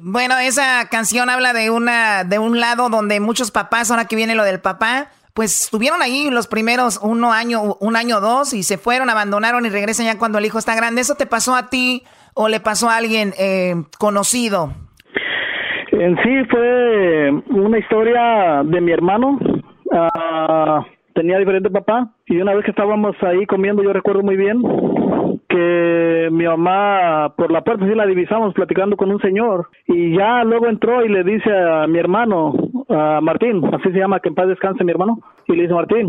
Bueno, 0.00 0.38
esa 0.38 0.88
canción 0.88 1.28
habla 1.28 1.52
de 1.52 1.68
una, 1.68 2.24
de 2.24 2.38
un 2.38 2.58
lado 2.58 2.88
donde 2.88 3.20
muchos 3.20 3.50
papás, 3.50 3.90
ahora 3.90 4.06
que 4.06 4.16
viene 4.16 4.34
lo 4.34 4.44
del 4.44 4.60
papá, 4.60 5.10
pues 5.34 5.64
estuvieron 5.64 6.00
ahí 6.00 6.30
los 6.30 6.46
primeros 6.46 6.98
uno 7.02 7.34
año, 7.34 7.76
un 7.78 7.96
año 7.96 8.22
dos 8.22 8.54
y 8.54 8.62
se 8.62 8.78
fueron, 8.78 9.10
abandonaron 9.10 9.66
y 9.66 9.68
regresan 9.68 10.06
ya 10.06 10.16
cuando 10.16 10.38
el 10.38 10.46
hijo 10.46 10.58
está 10.58 10.74
grande. 10.74 11.02
¿Eso 11.02 11.16
te 11.16 11.26
pasó 11.26 11.54
a 11.54 11.68
ti 11.68 12.04
o 12.32 12.48
le 12.48 12.60
pasó 12.60 12.88
a 12.88 12.96
alguien 12.96 13.34
eh, 13.36 13.74
conocido? 13.98 14.72
En 15.98 16.16
sí 16.22 16.44
fue 16.50 17.30
una 17.48 17.78
historia 17.78 18.62
de 18.64 18.80
mi 18.82 18.92
hermano. 18.92 19.38
Ah, 19.92 20.84
tenía 21.14 21.38
diferente 21.38 21.70
papá 21.70 22.12
y 22.26 22.36
una 22.36 22.54
vez 22.54 22.64
que 22.64 22.70
estábamos 22.70 23.16
ahí 23.22 23.46
comiendo, 23.46 23.82
yo 23.82 23.94
recuerdo 23.94 24.22
muy 24.22 24.36
bien 24.36 24.60
que 25.48 26.28
mi 26.30 26.44
mamá 26.44 27.32
por 27.34 27.50
la 27.50 27.62
puerta 27.62 27.86
sí 27.86 27.94
la 27.94 28.04
divisamos 28.04 28.52
platicando 28.52 28.96
con 28.96 29.10
un 29.10 29.20
señor 29.20 29.68
y 29.86 30.14
ya 30.14 30.44
luego 30.44 30.66
entró 30.66 31.02
y 31.02 31.08
le 31.08 31.24
dice 31.24 31.50
a 31.50 31.86
mi 31.86 31.98
hermano, 31.98 32.52
a 32.90 33.20
Martín, 33.22 33.62
así 33.72 33.90
se 33.90 33.98
llama, 33.98 34.20
que 34.20 34.28
en 34.28 34.34
paz 34.34 34.48
descanse 34.48 34.84
mi 34.84 34.90
hermano, 34.90 35.20
y 35.46 35.54
le 35.54 35.62
dice 35.62 35.74
Martín, 35.74 36.08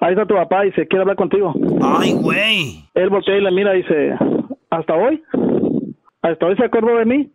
ahí 0.00 0.12
está 0.12 0.24
tu 0.24 0.34
papá 0.34 0.64
y 0.64 0.72
se 0.72 0.86
quiere 0.86 1.02
hablar 1.02 1.16
contigo. 1.16 1.52
Ay, 1.82 2.14
güey. 2.14 2.84
Él 2.94 3.10
voltea 3.10 3.36
y 3.36 3.42
le 3.42 3.50
mira 3.50 3.74
y 3.74 3.82
dice, 3.82 4.14
¿hasta 4.70 4.94
hoy? 4.94 5.22
¿Hasta 6.22 6.46
hoy 6.46 6.56
se 6.56 6.64
acordó 6.64 6.96
de 6.96 7.04
mí? 7.04 7.30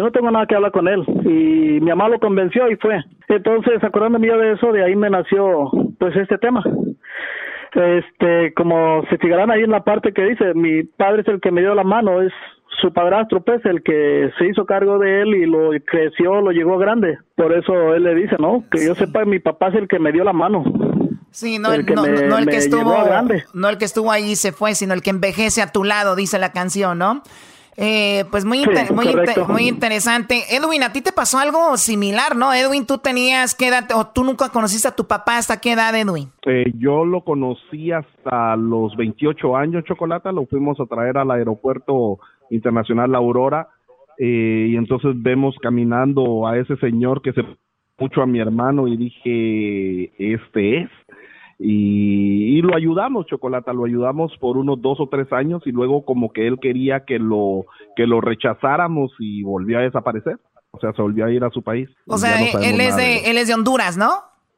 Si 0.00 0.04
no 0.04 0.12
tengo 0.12 0.30
nada 0.30 0.46
que 0.46 0.54
hablar 0.54 0.72
con 0.72 0.88
él. 0.88 1.04
Y 1.24 1.80
mi 1.80 1.90
mamá 1.90 2.08
lo 2.08 2.18
convenció 2.18 2.70
y 2.70 2.76
fue. 2.76 3.04
Entonces, 3.28 3.84
acordándome 3.84 4.28
yo 4.28 4.38
de 4.38 4.52
eso, 4.52 4.72
de 4.72 4.82
ahí 4.82 4.96
me 4.96 5.10
nació 5.10 5.70
pues 5.98 6.16
este 6.16 6.38
tema. 6.38 6.64
Este, 7.72 8.52
como 8.54 9.04
se 9.10 9.18
fijarán 9.18 9.50
ahí 9.50 9.62
en 9.62 9.70
la 9.70 9.84
parte 9.84 10.12
que 10.12 10.24
dice, 10.24 10.54
mi 10.54 10.82
padre 10.84 11.22
es 11.22 11.28
el 11.28 11.40
que 11.40 11.52
me 11.52 11.60
dio 11.60 11.74
la 11.74 11.84
mano, 11.84 12.22
es 12.22 12.32
su 12.80 12.92
padrastro, 12.92 13.42
pues, 13.42 13.64
el 13.66 13.82
que 13.82 14.30
se 14.38 14.46
hizo 14.46 14.64
cargo 14.64 14.98
de 14.98 15.22
él 15.22 15.34
y 15.34 15.46
lo 15.46 15.70
creció, 15.84 16.40
lo 16.40 16.50
llegó 16.50 16.78
grande. 16.78 17.18
Por 17.36 17.52
eso 17.52 17.94
él 17.94 18.04
le 18.04 18.14
dice, 18.14 18.36
¿no? 18.38 18.64
Que 18.70 18.84
yo 18.84 18.94
sepa, 18.94 19.24
mi 19.26 19.38
papá 19.38 19.68
es 19.68 19.74
el 19.74 19.88
que 19.88 19.98
me 19.98 20.12
dio 20.12 20.24
la 20.24 20.32
mano. 20.32 20.64
Sí, 21.30 21.58
no 21.58 21.72
el, 21.72 21.84
que, 21.84 21.94
no, 21.94 22.04
el 22.06 22.46
que 22.48 22.56
estuvo, 22.56 22.92
no 23.54 23.68
el 23.68 23.78
que 23.78 23.84
estuvo 23.84 24.10
ahí 24.10 24.32
y 24.32 24.36
se 24.36 24.50
fue, 24.50 24.74
sino 24.74 24.94
el 24.94 25.02
que 25.02 25.10
envejece 25.10 25.62
a 25.62 25.70
tu 25.70 25.84
lado, 25.84 26.16
dice 26.16 26.38
la 26.40 26.52
canción, 26.52 26.98
¿no? 26.98 27.22
Eh, 27.82 28.26
pues 28.30 28.44
muy, 28.44 28.62
muy, 28.94 29.06
muy, 29.48 29.68
interesante. 29.68 30.42
Edwin, 30.50 30.82
a 30.82 30.92
ti 30.92 31.00
te 31.00 31.12
pasó 31.12 31.38
algo 31.38 31.78
similar, 31.78 32.36
¿no? 32.36 32.52
Edwin, 32.52 32.86
tú 32.86 32.98
tenías 32.98 33.54
qué 33.54 33.68
edad, 33.68 33.88
o 33.94 34.06
tú 34.06 34.22
nunca 34.22 34.50
conociste 34.50 34.86
a 34.86 34.94
tu 34.94 35.06
papá, 35.06 35.38
¿hasta 35.38 35.62
qué 35.62 35.72
edad, 35.72 35.94
Edwin? 35.94 36.28
Eh, 36.44 36.70
yo 36.76 37.06
lo 37.06 37.24
conocí 37.24 37.90
hasta 37.90 38.54
los 38.56 38.94
28 38.96 39.56
años, 39.56 39.84
Chocolata, 39.84 40.30
lo 40.30 40.44
fuimos 40.44 40.78
a 40.78 40.84
traer 40.84 41.16
al 41.16 41.30
aeropuerto 41.30 42.18
internacional 42.50 43.12
La 43.12 43.18
Aurora, 43.18 43.68
eh, 44.18 44.66
y 44.68 44.76
entonces 44.76 45.12
vemos 45.14 45.56
caminando 45.62 46.46
a 46.46 46.58
ese 46.58 46.76
señor 46.76 47.22
que 47.22 47.32
se 47.32 47.42
puso 47.96 48.20
a 48.20 48.26
mi 48.26 48.40
hermano 48.40 48.88
y 48.88 48.98
dije, 48.98 50.12
este 50.18 50.82
es 50.82 50.90
y, 51.62 52.62
lo 52.62 52.74
ayudamos, 52.74 53.26
Chocolata, 53.26 53.74
lo 53.74 53.84
ayudamos 53.84 54.34
por 54.38 54.56
unos 54.56 54.80
dos 54.80 54.98
o 54.98 55.08
tres 55.08 55.30
años 55.30 55.62
y 55.66 55.72
luego 55.72 56.06
como 56.06 56.32
que 56.32 56.46
él 56.46 56.58
quería 56.58 57.04
que 57.04 57.18
lo, 57.18 57.66
que 57.96 58.06
lo 58.06 58.22
rechazáramos 58.22 59.12
y 59.18 59.42
volvió 59.42 59.78
a 59.78 59.82
desaparecer. 59.82 60.38
O 60.70 60.78
sea, 60.78 60.92
se 60.92 61.02
volvió 61.02 61.26
a 61.26 61.30
ir 61.30 61.44
a 61.44 61.50
su 61.50 61.62
país. 61.62 61.90
O 62.06 62.16
sea, 62.16 62.40
él, 62.40 62.80
es 62.80 62.96
de, 62.96 63.30
él 63.30 63.36
es 63.36 63.48
de 63.48 63.54
Honduras, 63.54 63.98
¿no? 63.98 64.10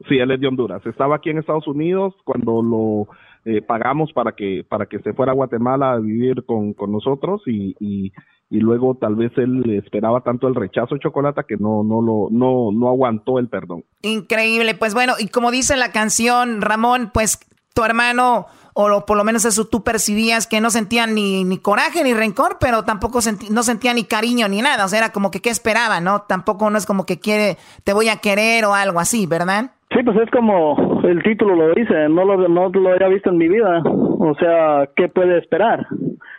Sí, 0.07 0.17
él 0.17 0.31
es 0.31 0.39
de 0.39 0.47
Honduras. 0.47 0.85
Estaba 0.85 1.17
aquí 1.17 1.29
en 1.29 1.39
Estados 1.39 1.67
Unidos 1.67 2.13
cuando 2.23 2.61
lo 2.61 3.07
eh, 3.45 3.61
pagamos 3.61 4.13
para 4.13 4.31
que, 4.31 4.65
para 4.67 4.85
que 4.85 4.99
se 4.99 5.11
fuera 5.11 5.33
a 5.33 5.35
Guatemala 5.35 5.91
a 5.91 5.99
vivir 5.99 6.45
con, 6.45 6.73
con 6.73 6.91
nosotros 6.93 7.41
y, 7.45 7.75
y, 7.79 8.13
y 8.53 8.59
luego 8.59 8.93
tal 8.93 9.15
vez 9.15 9.31
él 9.37 9.63
esperaba 9.83 10.21
tanto 10.21 10.47
el 10.47 10.53
rechazo 10.53 10.97
chocolate 10.97 11.41
que 11.47 11.57
no 11.57 11.83
no 11.83 12.03
lo 12.03 12.27
no 12.29 12.71
no 12.71 12.87
aguantó 12.87 13.39
el 13.39 13.49
perdón. 13.49 13.83
Increíble, 14.03 14.75
pues 14.75 14.93
bueno, 14.93 15.13
y 15.19 15.29
como 15.29 15.49
dice 15.49 15.75
la 15.75 15.91
canción 15.91 16.61
Ramón, 16.61 17.09
pues 17.11 17.39
tu 17.73 17.83
hermano 17.83 18.45
o 18.75 19.05
por 19.07 19.17
lo 19.17 19.23
menos 19.23 19.45
eso 19.45 19.65
tú 19.65 19.83
percibías 19.83 20.45
que 20.45 20.61
no 20.61 20.69
sentía 20.69 21.07
ni, 21.07 21.43
ni 21.43 21.57
coraje 21.57 22.03
ni 22.03 22.13
rencor, 22.13 22.57
pero 22.59 22.83
tampoco 22.83 23.19
no 23.49 23.63
sentía 23.63 23.93
ni 23.95 24.03
cariño 24.03 24.47
ni 24.47 24.61
nada, 24.61 24.85
o 24.85 24.87
sea, 24.87 24.99
era 24.99 25.11
como 25.11 25.31
que 25.31 25.41
qué 25.41 25.49
esperaba, 25.49 25.99
¿no? 25.99 26.21
Tampoco 26.29 26.69
no 26.69 26.77
es 26.77 26.85
como 26.85 27.07
que 27.07 27.19
quiere 27.19 27.57
te 27.83 27.93
voy 27.93 28.09
a 28.09 28.17
querer 28.17 28.65
o 28.65 28.75
algo 28.75 28.99
así, 28.99 29.25
¿verdad? 29.25 29.71
Sí, 29.91 30.03
pues 30.03 30.17
es 30.17 30.29
como 30.29 31.01
el 31.03 31.23
título 31.23 31.55
lo 31.55 31.73
dice, 31.73 32.07
no 32.07 32.23
lo, 32.23 32.47
no 32.47 32.69
lo 32.69 32.89
había 32.91 33.07
visto 33.07 33.31
en 33.31 33.37
mi 33.37 33.47
vida, 33.47 33.81
o 33.83 34.35
sea, 34.39 34.89
¿qué 34.95 35.07
puede 35.07 35.39
esperar? 35.39 35.87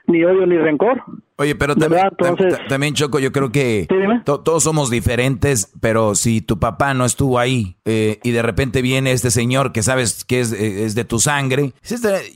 Ni 0.06 0.22
odio 0.24 0.46
ni 0.46 0.58
rencor. 0.58 1.02
Oye, 1.36 1.56
pero 1.56 1.74
también, 1.74 2.94
Choco, 2.94 3.18
yo 3.18 3.32
creo 3.32 3.50
que 3.50 3.88
todos 4.24 4.62
somos 4.62 4.88
diferentes, 4.88 5.72
pero 5.80 6.14
si 6.14 6.40
tu 6.40 6.60
papá 6.60 6.94
no 6.94 7.04
estuvo 7.04 7.38
ahí 7.38 7.76
eh, 7.84 8.20
y 8.22 8.30
de 8.30 8.42
repente 8.42 8.82
viene 8.82 9.10
este 9.10 9.32
señor 9.32 9.72
que 9.72 9.82
sabes 9.82 10.24
que 10.24 10.40
es, 10.40 10.52
eh, 10.52 10.88
de 10.94 11.04
tu 11.04 11.18
sangre, 11.18 11.72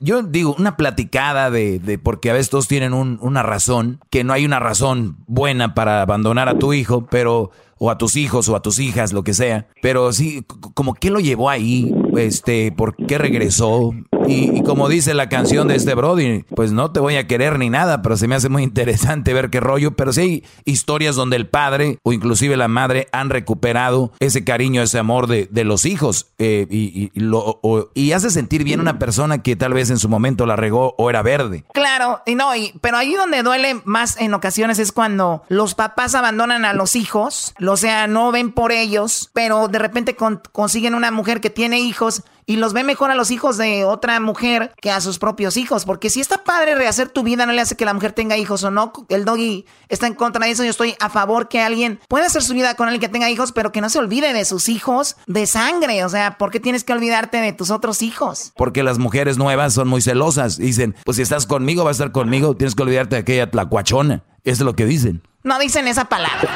yo 0.00 0.22
digo, 0.22 0.56
una 0.58 0.76
platicada 0.76 1.50
de, 1.50 1.78
de 1.78 1.98
porque 1.98 2.30
a 2.30 2.32
veces 2.32 2.50
todos 2.50 2.66
tienen 2.66 2.92
una 2.92 3.42
razón, 3.42 4.00
que 4.10 4.24
no 4.24 4.32
hay 4.32 4.44
una 4.44 4.58
razón 4.58 5.18
buena 5.26 5.74
para 5.74 6.02
abandonar 6.02 6.48
a 6.48 6.58
tu 6.58 6.72
hijo, 6.72 7.06
pero 7.08 7.52
o 7.78 7.90
a 7.90 7.98
tus 7.98 8.16
hijos 8.16 8.48
o 8.48 8.56
a 8.56 8.62
tus 8.62 8.78
hijas, 8.78 9.12
lo 9.12 9.22
que 9.22 9.34
sea. 9.34 9.68
Pero 9.80 10.12
sí, 10.12 10.44
como 10.74 10.94
qué 10.94 11.10
lo 11.10 11.20
llevó 11.20 11.48
ahí, 11.48 11.94
este, 12.16 12.72
por 12.72 12.96
qué 12.96 13.18
regresó. 13.18 13.92
Y, 14.28 14.62
como 14.62 14.88
dice 14.88 15.14
la 15.14 15.28
canción 15.28 15.68
de 15.68 15.76
este 15.76 15.94
Brody, 15.94 16.44
pues 16.54 16.72
no 16.72 16.92
te 16.92 17.00
voy 17.00 17.16
a 17.16 17.26
querer 17.26 17.58
ni 17.58 17.70
nada, 17.70 18.02
pero 18.02 18.16
se 18.16 18.28
me 18.28 18.34
hace 18.34 18.48
muy 18.48 18.62
interesante 18.62 19.32
ver 19.32 19.50
qué 19.50 19.60
rollo. 19.60 19.92
Pero 19.92 20.12
sí 20.12 20.20
hay 20.20 20.44
historias 20.64 21.16
donde 21.16 21.36
el 21.36 21.48
padre 21.48 21.98
o 22.02 22.12
inclusive 22.12 22.56
la 22.56 22.68
madre 22.68 23.08
han 23.12 23.30
recuperado 23.30 24.12
ese 24.20 24.44
cariño, 24.44 24.82
ese 24.82 24.98
amor 24.98 25.26
de, 25.26 25.48
de 25.50 25.64
los 25.64 25.86
hijos. 25.86 26.32
Eh, 26.38 26.66
y, 26.70 27.10
y, 27.14 27.20
lo, 27.20 27.60
y 27.94 28.12
hace 28.12 28.30
sentir 28.30 28.64
bien 28.64 28.80
una 28.80 28.98
persona 28.98 29.42
que 29.42 29.56
tal 29.56 29.72
vez 29.72 29.90
en 29.90 29.98
su 29.98 30.08
momento 30.08 30.46
la 30.46 30.56
regó 30.56 30.94
o 30.98 31.10
era 31.10 31.22
verde. 31.22 31.64
Claro, 31.72 32.20
y 32.26 32.34
no, 32.34 32.54
y, 32.54 32.74
pero 32.80 32.96
ahí 32.96 33.14
donde 33.14 33.42
duele 33.42 33.80
más 33.84 34.20
en 34.20 34.34
ocasiones 34.34 34.78
es 34.78 34.92
cuando 34.92 35.42
los 35.48 35.74
papás 35.74 36.14
abandonan 36.14 36.64
a 36.64 36.72
los 36.72 36.96
hijos 36.96 37.54
o 37.66 37.76
sea, 37.76 38.06
no 38.06 38.32
ven 38.32 38.52
por 38.52 38.72
ellos, 38.72 39.30
pero 39.32 39.68
de 39.68 39.78
repente 39.78 40.16
consiguen 40.52 40.94
una 40.94 41.10
mujer 41.10 41.40
que 41.40 41.50
tiene 41.50 41.80
hijos 41.80 42.22
y 42.48 42.56
los 42.56 42.72
ve 42.72 42.82
mejor 42.82 43.10
a 43.10 43.14
los 43.14 43.30
hijos 43.30 43.58
de 43.58 43.84
otra 43.84 44.18
mujer 44.20 44.72
que 44.80 44.90
a 44.90 45.02
sus 45.02 45.18
propios 45.18 45.58
hijos. 45.58 45.84
Porque 45.84 46.08
si 46.08 46.22
está 46.22 46.44
padre 46.44 46.74
rehacer 46.74 47.10
tu 47.10 47.22
vida, 47.22 47.44
no 47.44 47.52
le 47.52 47.60
hace 47.60 47.76
que 47.76 47.84
la 47.84 47.92
mujer 47.92 48.12
tenga 48.12 48.38
hijos 48.38 48.64
o 48.64 48.70
no. 48.70 48.90
El 49.10 49.26
doggy 49.26 49.66
está 49.90 50.06
en 50.06 50.14
contra 50.14 50.46
de 50.46 50.52
eso. 50.52 50.64
Yo 50.64 50.70
estoy 50.70 50.94
a 50.98 51.10
favor 51.10 51.48
que 51.48 51.60
alguien 51.60 52.00
pueda 52.08 52.24
hacer 52.24 52.42
su 52.42 52.54
vida 52.54 52.74
con 52.74 52.88
alguien 52.88 53.02
que 53.02 53.10
tenga 53.10 53.28
hijos, 53.28 53.52
pero 53.52 53.70
que 53.70 53.82
no 53.82 53.90
se 53.90 53.98
olvide 53.98 54.32
de 54.32 54.46
sus 54.46 54.70
hijos 54.70 55.16
de 55.26 55.46
sangre. 55.46 56.06
O 56.06 56.08
sea, 56.08 56.38
¿por 56.38 56.50
qué 56.50 56.58
tienes 56.58 56.84
que 56.84 56.94
olvidarte 56.94 57.36
de 57.36 57.52
tus 57.52 57.70
otros 57.70 58.00
hijos? 58.00 58.54
Porque 58.56 58.82
las 58.82 58.96
mujeres 58.96 59.36
nuevas 59.36 59.74
son 59.74 59.86
muy 59.86 60.00
celosas. 60.00 60.56
Dicen, 60.56 60.96
pues 61.04 61.18
si 61.18 61.22
estás 61.22 61.44
conmigo, 61.44 61.84
vas 61.84 62.00
a 62.00 62.04
estar 62.04 62.12
conmigo. 62.12 62.56
Tienes 62.56 62.74
que 62.74 62.82
olvidarte 62.82 63.16
de 63.16 63.20
aquella 63.20 63.50
tlacuachona. 63.50 64.24
Es 64.44 64.58
lo 64.60 64.74
que 64.74 64.86
dicen. 64.86 65.22
No 65.42 65.58
dicen 65.58 65.86
esa 65.86 66.06
palabra. 66.06 66.48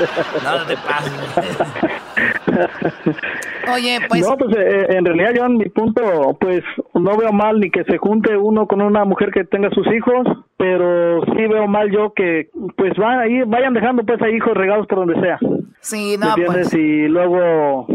no 0.43 0.66
te 0.66 0.74
pases. 0.78 1.12
Oye, 3.72 3.98
pues... 4.08 4.22
No, 4.22 4.36
pues 4.36 4.56
eh, 4.56 4.86
en 4.90 5.04
realidad 5.04 5.32
yo 5.34 5.46
en 5.46 5.58
mi 5.58 5.68
punto, 5.68 6.36
pues 6.40 6.62
no 6.94 7.16
veo 7.16 7.32
mal 7.32 7.60
ni 7.60 7.70
que 7.70 7.84
se 7.84 7.98
junte 7.98 8.36
uno 8.36 8.66
con 8.66 8.80
una 8.80 9.04
mujer 9.04 9.30
que 9.30 9.44
tenga 9.44 9.70
sus 9.70 9.86
hijos, 9.92 10.26
pero 10.56 11.24
sí 11.24 11.46
veo 11.46 11.66
mal 11.66 11.90
yo 11.90 12.12
que 12.14 12.48
pues 12.76 12.96
van 12.96 13.20
ahí, 13.20 13.42
vayan 13.42 13.74
dejando 13.74 14.04
pues 14.04 14.20
a 14.22 14.30
hijos 14.30 14.54
regados 14.54 14.86
por 14.86 14.98
donde 14.98 15.20
sea. 15.20 15.38
Sí, 15.80 16.16
no, 16.18 16.34
pues... 16.46 16.72
Y 16.74 17.08
luego 17.08 17.86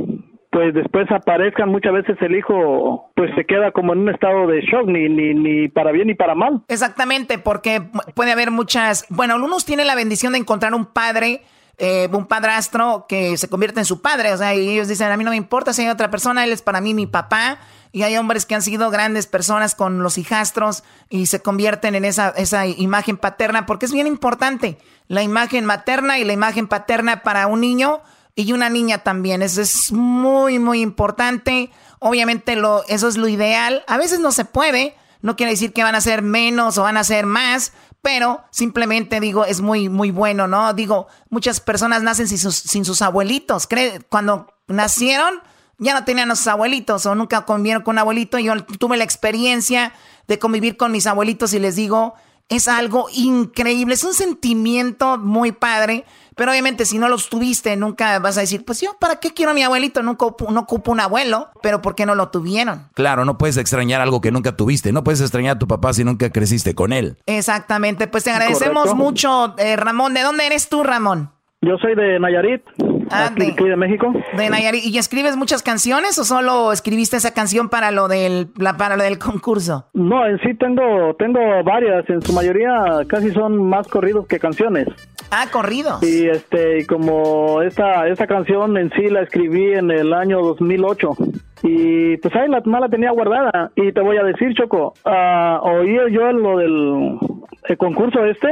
pues 0.58 0.74
después 0.74 1.06
aparezcan 1.12 1.70
muchas 1.70 1.94
veces 1.94 2.18
el 2.20 2.36
hijo 2.36 3.12
pues 3.16 3.30
se 3.36 3.46
queda 3.46 3.72
como 3.72 3.94
en 3.94 4.00
un 4.00 4.10
estado 4.10 4.48
de 4.48 4.62
shock 4.62 4.88
ni 4.88 5.08
ni 5.08 5.36
ni 5.36 5.68
para 5.68 5.92
bien 5.92 6.08
ni 6.08 6.16
para 6.16 6.34
mal. 6.34 6.64
Exactamente 6.68 7.38
porque 7.38 7.82
puede 8.16 8.32
haber 8.32 8.50
muchas 8.50 9.06
bueno 9.10 9.36
unos 9.36 9.66
tienen 9.66 9.86
la 9.86 9.94
bendición 9.94 10.34
de 10.34 10.40
encontrar 10.40 10.74
un 10.74 10.86
padre 10.86 11.42
eh, 11.78 12.10
un 12.12 12.26
padrastro 12.26 13.06
que 13.08 13.38
se 13.38 13.50
convierte 13.50 13.80
en 13.80 13.86
su 13.86 14.02
padre 14.02 14.34
o 14.34 14.38
sea 14.38 14.56
y 14.56 14.70
ellos 14.70 14.88
dicen 14.88 15.12
a 15.12 15.18
mí 15.18 15.24
no 15.24 15.30
me 15.32 15.38
importa 15.38 15.74
si 15.74 15.84
hay 15.84 15.90
otra 15.90 16.10
persona 16.10 16.44
él 16.44 16.52
es 16.52 16.62
para 16.62 16.82
mí 16.82 16.94
mi 16.94 17.06
papá 17.06 17.60
y 17.92 18.04
hay 18.04 18.18
hombres 18.18 18.46
que 18.46 18.56
han 18.56 18.62
sido 18.62 18.90
grandes 18.90 19.28
personas 19.28 19.76
con 19.76 20.04
los 20.04 20.18
hijastros 20.18 20.84
y 21.10 21.28
se 21.28 21.42
convierten 21.42 21.96
en 21.96 22.06
esa, 22.06 22.30
esa 22.30 22.66
imagen 22.66 23.18
paterna 23.18 23.66
porque 23.66 23.86
es 23.86 23.92
bien 23.92 24.08
importante 24.08 24.78
la 25.08 25.24
imagen 25.24 25.66
materna 25.66 26.20
y 26.20 26.24
la 26.24 26.34
imagen 26.34 26.68
paterna 26.68 27.24
para 27.24 27.48
un 27.48 27.62
niño 27.62 28.02
y 28.36 28.54
una 28.54 28.70
niña 28.70 29.00
también. 29.00 29.42
Eso 29.42 29.62
es 29.62 29.92
muy, 29.92 30.60
muy 30.60 30.82
importante. 30.82 31.72
Obviamente 32.00 32.56
lo, 32.56 32.86
eso 32.88 33.08
es 33.08 33.18
lo 33.18 33.28
ideal. 33.28 33.84
A 33.88 33.98
veces 33.98 34.20
no 34.20 34.32
se 34.32 34.46
puede. 34.46 34.96
No 35.22 35.36
quiere 35.36 35.54
decir 35.54 35.74
que 35.74 35.84
van 35.84 35.96
a 35.96 36.02
ser 36.02 36.22
menos 36.22 36.78
o 36.78 36.84
van 36.84 36.98
a 36.98 37.04
ser 37.04 37.26
más, 37.26 37.74
pero 38.08 38.42
simplemente 38.52 39.20
digo, 39.20 39.44
es 39.44 39.60
muy, 39.60 39.90
muy 39.90 40.12
bueno, 40.12 40.48
¿no? 40.48 40.74
Digo, 40.74 41.08
muchas 41.30 41.60
personas 41.60 42.04
nacen 42.04 42.30
sin 42.30 42.38
sus, 42.38 42.56
sin 42.56 42.86
sus 42.86 43.02
abuelitos. 43.02 43.68
Cuando 44.08 44.48
nacieron, 44.66 45.42
ya 45.78 45.94
no 45.94 46.06
tenían 46.06 46.32
a 46.32 46.38
sus 46.38 46.48
abuelitos 46.48 47.06
o 47.06 47.16
nunca 47.16 47.44
convivieron 47.44 47.84
con 47.84 47.96
un 47.96 48.00
abuelito. 48.00 48.40
Yo 48.40 48.64
tuve 48.64 48.96
la 48.96 49.04
experiencia 49.04 49.92
de 50.26 50.40
convivir 50.40 50.78
con 50.78 50.94
mis 50.94 51.06
abuelitos 51.06 51.52
y 51.52 51.60
les 51.60 51.76
digo, 51.76 52.14
es 52.48 52.70
algo 52.70 53.08
increíble, 53.12 53.96
es 53.96 54.06
un 54.06 54.14
sentimiento 54.14 55.18
muy 55.18 55.52
padre. 55.52 56.06
Pero 56.38 56.52
obviamente 56.52 56.86
si 56.86 57.00
no 57.00 57.10
los 57.10 57.30
tuviste, 57.30 57.76
nunca 57.76 58.20
vas 58.20 58.38
a 58.38 58.42
decir, 58.42 58.64
pues 58.64 58.80
yo, 58.80 58.92
¿para 59.00 59.18
qué 59.18 59.34
quiero 59.34 59.52
a 59.52 59.54
mi 59.56 59.64
abuelito? 59.64 60.04
Nunca 60.04 60.28
no 60.50 60.60
ocupo 60.62 60.92
un 60.92 61.00
abuelo, 61.00 61.50
pero 61.62 61.82
¿por 61.82 61.96
qué 61.96 62.06
no 62.06 62.16
lo 62.16 62.30
tuvieron? 62.30 62.84
Claro, 62.94 63.26
no 63.26 63.38
puedes 63.38 63.58
extrañar 63.58 64.00
algo 64.02 64.22
que 64.22 64.32
nunca 64.32 64.56
tuviste, 64.56 64.92
no 64.94 65.04
puedes 65.04 65.20
extrañar 65.22 65.56
a 65.56 65.60
tu 65.60 65.68
papá 65.68 65.94
si 65.94 66.04
nunca 66.04 66.30
creciste 66.30 66.76
con 66.76 66.94
él. 66.94 67.18
Exactamente, 67.26 68.08
pues 68.08 68.24
te 68.24 68.32
agradecemos 68.32 68.94
mucho, 68.96 69.56
eh, 69.58 69.76
Ramón. 69.76 70.14
¿De 70.14 70.22
dónde 70.22 70.46
eres 70.46 70.70
tú, 70.70 70.84
Ramón? 70.84 71.32
Yo 71.62 71.76
soy 71.82 71.96
de 71.96 72.20
Nayarit, 72.20 72.62
Ah, 73.10 73.30
aquí, 73.32 73.52
aquí 73.52 73.64
de 73.64 73.76
México. 73.76 74.14
De 74.38 74.50
Nayarit. 74.50 74.84
¿Y 74.86 74.98
escribes 75.00 75.36
muchas 75.38 75.64
canciones 75.64 76.20
o 76.20 76.24
solo 76.24 76.72
escribiste 76.72 77.18
esa 77.18 77.34
canción 77.34 77.70
para 77.70 77.90
lo 77.92 78.08
del, 78.08 78.50
la- 78.58 78.78
para 78.78 78.96
lo 78.98 79.04
del 79.04 79.18
concurso? 79.18 79.88
No, 79.94 80.26
en 80.28 80.38
sí 80.42 80.54
tengo, 80.56 81.16
tengo 81.18 81.40
varias, 81.64 82.08
en 82.10 82.22
su 82.22 82.32
mayoría 82.34 82.70
casi 83.08 83.32
son 83.32 83.68
más 83.70 83.88
corridos 83.88 84.28
que 84.28 84.40
canciones. 84.40 84.88
Ah, 85.32 85.48
corridos. 85.52 86.02
Y 86.04 86.28
este, 86.28 86.80
y 86.80 86.86
como 86.86 87.62
esta, 87.62 88.08
esta 88.08 88.28
canción 88.28 88.78
en 88.78 88.92
sí 88.92 89.08
la 89.10 89.22
escribí 89.22 89.74
en 89.74 89.92
el 89.92 90.14
año 90.14 90.42
2008. 90.42 91.16
Y 91.64 92.18
pues 92.18 92.36
ahí 92.36 92.48
la, 92.50 92.62
la 92.66 92.90
tenía 92.90 93.12
guardada. 93.12 93.72
Y 93.76 93.92
te 93.92 94.02
voy 94.02 94.18
a 94.18 94.24
decir, 94.24 94.54
Choco, 94.54 94.94
ah, 95.06 95.60
oí 95.64 95.98
yo 96.12 96.32
lo 96.32 96.58
del 96.58 97.20
el 97.68 97.78
concurso 97.78 98.24
este 98.26 98.50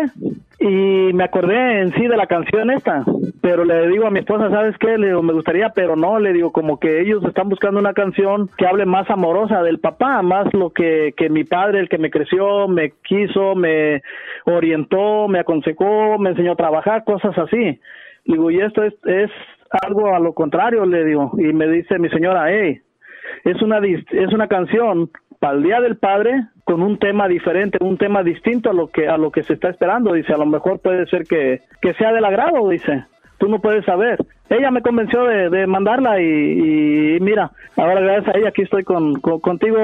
y 0.60 1.14
me 1.14 1.24
acordé 1.24 1.82
en 1.82 1.94
sí 1.94 2.08
de 2.08 2.18
la 2.18 2.28
canción 2.28 2.72
esta. 2.72 3.04
Pero 3.42 3.66
le 3.66 3.88
digo 3.90 4.08
a 4.08 4.12
mi 4.12 4.20
esposa, 4.20 4.50
¿sabes 4.50 4.76
qué? 4.80 4.98
Le 4.98 5.08
digo, 5.08 5.22
me 5.22 5.34
gustaría, 5.34 5.70
pero 5.70 5.96
no, 5.96 6.20
le 6.20 6.34
digo, 6.34 6.52
como 6.52 6.80
que 6.80 7.02
ellos 7.02 7.24
están 7.24 7.50
buscando 7.50 7.80
una 7.80 7.94
canción 7.94 8.50
que 8.58 8.66
hable 8.66 8.86
más 8.86 9.10
amorosa 9.10 9.62
del 9.62 9.80
papá, 9.80 10.22
más 10.22 10.52
lo 10.54 10.72
que, 10.72 11.14
que 11.16 11.30
mi 11.30 11.44
padre, 11.44 11.80
el 11.80 11.90
que 11.90 11.98
me 11.98 12.10
creció, 12.10 12.68
me 12.68 12.94
quiso, 13.04 13.56
me 13.56 14.02
orientó, 14.46 15.28
me 15.28 15.40
aconsejó, 15.40 16.18
me 16.18 16.32
enseñó 16.32 16.54
a 16.54 16.58
trabajar, 16.58 17.04
cosas 17.04 17.38
así. 17.38 17.80
Digo, 18.26 18.50
y 18.50 18.60
esto 18.60 18.84
es, 18.84 18.94
es 19.06 19.30
algo 19.70 20.16
a 20.16 20.20
lo 20.20 20.34
contrario, 20.34 20.86
le 20.86 21.06
digo. 21.06 21.32
Y 21.38 21.54
me 21.54 21.68
dice 21.68 22.00
mi 22.00 22.10
señora, 22.10 22.46
hey, 22.50 22.82
es 23.46 23.62
una, 23.62 23.78
es 23.80 24.34
una 24.34 24.48
canción 24.50 25.10
para 25.40 25.54
el 25.56 25.64
Día 25.64 25.80
del 25.80 25.96
Padre 25.98 26.48
con 26.66 26.82
un 26.82 26.98
tema 27.00 27.28
diferente, 27.28 27.78
un 27.82 27.98
tema 27.98 28.24
distinto 28.24 28.70
a 28.72 28.74
lo 28.74 28.88
que 28.90 29.08
a 29.08 29.18
lo 29.18 29.32
que 29.32 29.44
se 29.44 29.54
está 29.54 29.70
esperando. 29.70 30.14
Dice, 30.14 30.34
a 30.34 30.38
lo 30.38 30.46
mejor 30.46 30.80
puede 30.80 31.06
ser 31.08 31.24
que, 31.24 31.62
que 31.82 31.94
sea 31.94 32.12
del 32.12 32.26
agrado, 32.26 32.68
dice. 32.70 33.06
Tú 33.38 33.50
no 33.50 33.60
puedes 33.60 33.84
saber. 33.84 34.18
Ella 34.50 34.72
me 34.72 34.82
convenció 34.82 35.26
de, 35.26 35.50
de 35.50 35.68
mandarla 35.68 36.22
y, 36.22 37.16
y 37.16 37.20
mira, 37.20 37.52
ahora 37.76 38.00
gracias 38.00 38.34
a 38.34 38.38
ella 38.38 38.48
aquí 38.50 38.62
estoy 38.62 38.84
con, 38.86 39.20
con- 39.20 39.42
contigo 39.42 39.78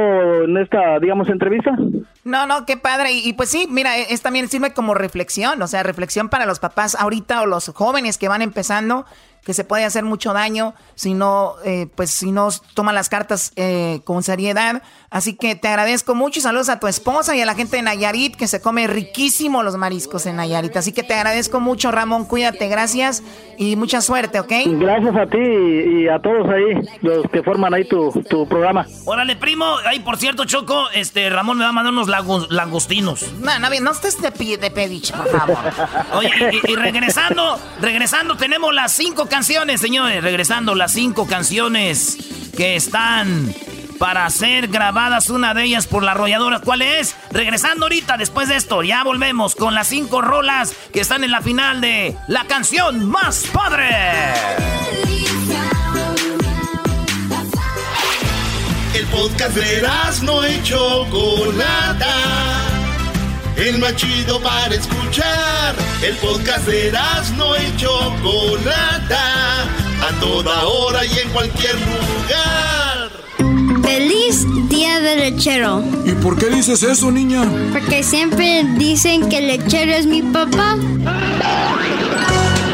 en 0.45 0.55
esta, 0.55 0.99
digamos, 0.99 1.27
entrevista. 1.27 1.75
No, 2.23 2.47
no, 2.47 2.65
qué 2.65 2.77
padre. 2.77 3.11
Y, 3.11 3.27
y 3.27 3.33
pues 3.33 3.49
sí, 3.49 3.67
mira, 3.69 3.97
es 3.97 4.21
también 4.21 4.47
sirve 4.47 4.71
como 4.73 4.93
reflexión, 4.93 5.61
o 5.61 5.67
sea, 5.67 5.83
reflexión 5.83 6.29
para 6.29 6.45
los 6.45 6.59
papás 6.59 6.95
ahorita 6.95 7.41
o 7.41 7.45
los 7.45 7.67
jóvenes 7.75 8.17
que 8.17 8.29
van 8.29 8.41
empezando, 8.41 9.05
que 9.43 9.53
se 9.53 9.63
puede 9.63 9.85
hacer 9.85 10.03
mucho 10.03 10.33
daño 10.33 10.73
si 10.95 11.13
no, 11.13 11.55
eh, 11.65 11.87
pues 11.95 12.11
si 12.11 12.31
no 12.31 12.49
toman 12.73 12.93
las 12.95 13.09
cartas 13.09 13.51
eh, 13.55 14.01
con 14.03 14.21
seriedad. 14.23 14.83
Así 15.09 15.35
que 15.35 15.55
te 15.55 15.67
agradezco 15.67 16.15
mucho 16.15 16.39
y 16.39 16.41
saludos 16.41 16.69
a 16.69 16.79
tu 16.79 16.87
esposa 16.87 17.35
y 17.35 17.41
a 17.41 17.45
la 17.45 17.53
gente 17.55 17.75
de 17.75 17.81
Nayarit, 17.81 18.35
que 18.35 18.47
se 18.47 18.61
come 18.61 18.87
riquísimo 18.87 19.61
los 19.63 19.75
mariscos 19.75 20.25
en 20.25 20.37
Nayarit. 20.37 20.77
Así 20.77 20.93
que 20.93 21.03
te 21.03 21.13
agradezco 21.15 21.59
mucho, 21.59 21.91
Ramón, 21.91 22.25
cuídate, 22.25 22.67
gracias 22.69 23.21
y 23.57 23.75
mucha 23.75 23.99
suerte, 24.01 24.39
¿ok? 24.39 24.51
Gracias 24.67 25.15
a 25.15 25.25
ti 25.25 25.37
y, 25.39 26.07
a 26.07 26.19
todos 26.19 26.47
ahí, 26.49 26.87
los 27.01 27.25
que 27.31 27.43
forman 27.43 27.73
ahí 27.73 27.85
tu, 27.87 28.11
tu 28.29 28.47
programa. 28.47 28.85
Órale, 29.05 29.35
primo. 29.35 29.65
Ay, 29.85 29.99
por 29.99 30.17
cierto, 30.17 30.45
Choco, 30.45 30.89
este 30.93 31.29
Ramón 31.29 31.57
me 31.57 31.63
va 31.65 31.69
a 31.71 31.73
mandar 31.73 31.91
unos 31.93 32.07
lago- 32.07 32.47
langostinos. 32.49 33.33
No, 33.41 33.59
no, 33.59 33.69
no 33.81 33.91
estés 33.91 34.21
de, 34.21 34.31
de 34.57 34.71
pediche, 34.71 35.13
por 35.13 35.27
favor. 35.29 35.57
Oye, 36.15 36.31
y, 36.67 36.71
y 36.71 36.75
regresando, 36.75 37.59
regresando, 37.81 38.37
tenemos 38.37 38.73
las 38.73 38.91
cinco 38.93 39.27
canciones, 39.31 39.79
señores. 39.79 40.21
Regresando, 40.21 40.75
las 40.75 40.91
cinco 40.91 41.25
canciones 41.25 42.17
que 42.55 42.75
están 42.75 43.55
para 43.97 44.29
ser 44.29 44.67
grabadas, 44.67 45.29
una 45.29 45.53
de 45.53 45.63
ellas 45.63 45.87
por 45.87 46.03
la 46.03 46.11
arrolladora. 46.11 46.59
¿Cuál 46.59 46.81
es? 46.81 47.15
Regresando 47.31 47.85
ahorita, 47.85 48.17
después 48.17 48.49
de 48.49 48.57
esto, 48.57 48.83
ya 48.83 49.05
volvemos 49.05 49.55
con 49.55 49.73
las 49.73 49.87
cinco 49.87 50.21
rolas 50.21 50.73
que 50.91 50.99
están 50.99 51.23
en 51.23 51.31
la 51.31 51.41
final 51.41 51.79
de 51.79 52.17
la 52.27 52.43
canción 52.43 53.09
más 53.09 53.45
padre. 53.53 53.89
El 58.93 59.07
podcast 59.07 59.55
de 59.55 59.87
no 60.23 60.45
y 60.45 60.61
Chocolata. 60.63 62.70
El 63.61 63.77
más 63.77 63.95
chido 63.95 64.41
para 64.41 64.73
escuchar. 64.73 65.75
El 66.01 66.15
podcast 66.15 66.65
de 66.65 66.91
no 67.37 67.55
y 67.55 67.77
Chocolata. 67.77 69.63
A 70.01 70.19
toda 70.19 70.65
hora 70.65 71.05
y 71.05 71.19
en 71.19 71.29
cualquier 71.29 71.75
lugar. 71.75 73.11
Feliz 73.83 74.47
Día 74.67 74.99
del 74.99 75.19
Lechero. 75.19 75.83
¿Y 76.05 76.13
por 76.13 76.39
qué 76.39 76.49
dices 76.49 76.81
eso, 76.81 77.11
niña? 77.11 77.43
Porque 77.71 78.01
siempre 78.01 78.63
dicen 78.77 79.29
que 79.29 79.37
el 79.37 79.47
lechero 79.47 79.91
es 79.91 80.07
mi 80.07 80.23
papá. 80.23 80.75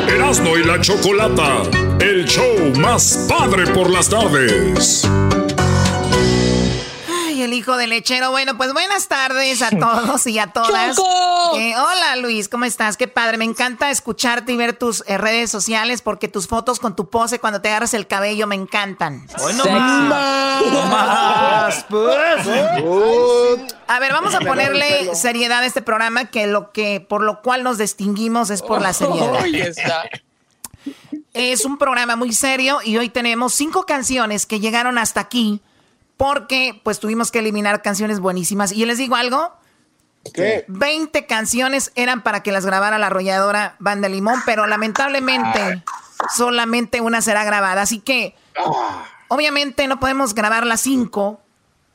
Erasmo 0.08 0.58
y 0.58 0.64
la 0.64 0.80
Chocolata, 0.80 1.64
el 2.00 2.24
show 2.26 2.74
más 2.80 3.26
padre 3.28 3.68
por 3.74 3.90
las 3.90 4.08
tardes. 4.08 5.06
El 7.48 7.54
hijo 7.54 7.78
del 7.78 7.92
lechero. 7.92 8.30
Bueno, 8.30 8.58
pues 8.58 8.74
buenas 8.74 9.08
tardes 9.08 9.62
a 9.62 9.70
todos 9.70 10.28
y 10.28 10.38
a 10.38 10.48
todas. 10.54 10.98
¡Choco! 10.98 11.58
Eh, 11.58 11.74
hola 11.78 12.18
Luis, 12.18 12.50
¿cómo 12.50 12.66
estás? 12.66 12.98
Qué 12.98 13.08
padre. 13.08 13.38
Me 13.38 13.46
encanta 13.46 13.90
escucharte 13.90 14.52
y 14.52 14.58
ver 14.58 14.74
tus 14.74 15.02
eh, 15.08 15.18
redes 15.18 15.50
sociales 15.50 16.02
porque 16.02 16.28
tus 16.28 16.50
fotos 16.50 16.78
con 16.78 16.94
tu 16.98 17.10
pose 17.10 17.40
cuando 17.40 17.62
te 17.62 17.70
agarras 17.70 17.94
el 17.94 18.06
cabello 18.06 18.48
me 18.48 18.56
encantan. 18.56 19.26
Hoy 19.40 19.54
no 19.54 19.64
más. 20.90 21.86
Pues. 21.90 22.48
A 23.88 24.00
ver, 24.00 24.12
vamos 24.12 24.36
a 24.36 24.42
ponerle 24.42 25.16
seriedad 25.16 25.60
a 25.60 25.66
este 25.66 25.82
programa 25.82 26.26
que 26.26 26.48
lo 26.48 26.74
que 26.74 27.00
por 27.00 27.24
lo 27.24 27.42
cual 27.42 27.64
nos 27.64 27.78
distinguimos 27.78 28.50
es 28.50 28.62
por 28.62 28.82
la 28.82 28.92
seriedad. 28.92 29.36
Ahí 29.36 29.62
está. 29.62 30.04
Es 31.34 31.64
un 31.64 31.78
programa 31.78 32.18
muy 32.18 32.34
serio 32.34 32.80
y 32.84 32.98
hoy 32.98 33.08
tenemos 33.08 33.54
cinco 33.54 33.86
canciones 33.86 34.46
que 34.46 34.60
llegaron 34.60 34.98
hasta 34.98 35.22
aquí 35.22 35.62
porque 36.18 36.80
pues 36.84 37.00
tuvimos 37.00 37.32
que 37.32 37.40
eliminar 37.40 37.82
canciones 37.82 38.20
buenísimas. 38.20 38.72
Y 38.72 38.86
les 38.86 38.98
digo 38.98 39.16
algo. 39.16 39.54
¿Qué? 40.34 40.66
20 40.68 41.26
canciones 41.26 41.94
eran 41.96 42.22
para 42.22 42.44
que 42.44 42.52
las 42.52 42.66
grabara 42.66 42.98
la 42.98 43.08
arrolladora 43.08 43.76
Banda 43.80 44.10
Limón, 44.10 44.42
pero 44.46 44.68
lamentablemente 44.68 45.84
solamente 46.36 47.00
una 47.00 47.22
será 47.22 47.46
grabada. 47.46 47.84
Así 47.84 48.00
que 48.00 48.36
obviamente 49.30 49.88
no 49.88 50.00
podemos 50.00 50.34
grabar 50.34 50.66
las 50.66 50.82
cinco, 50.82 51.40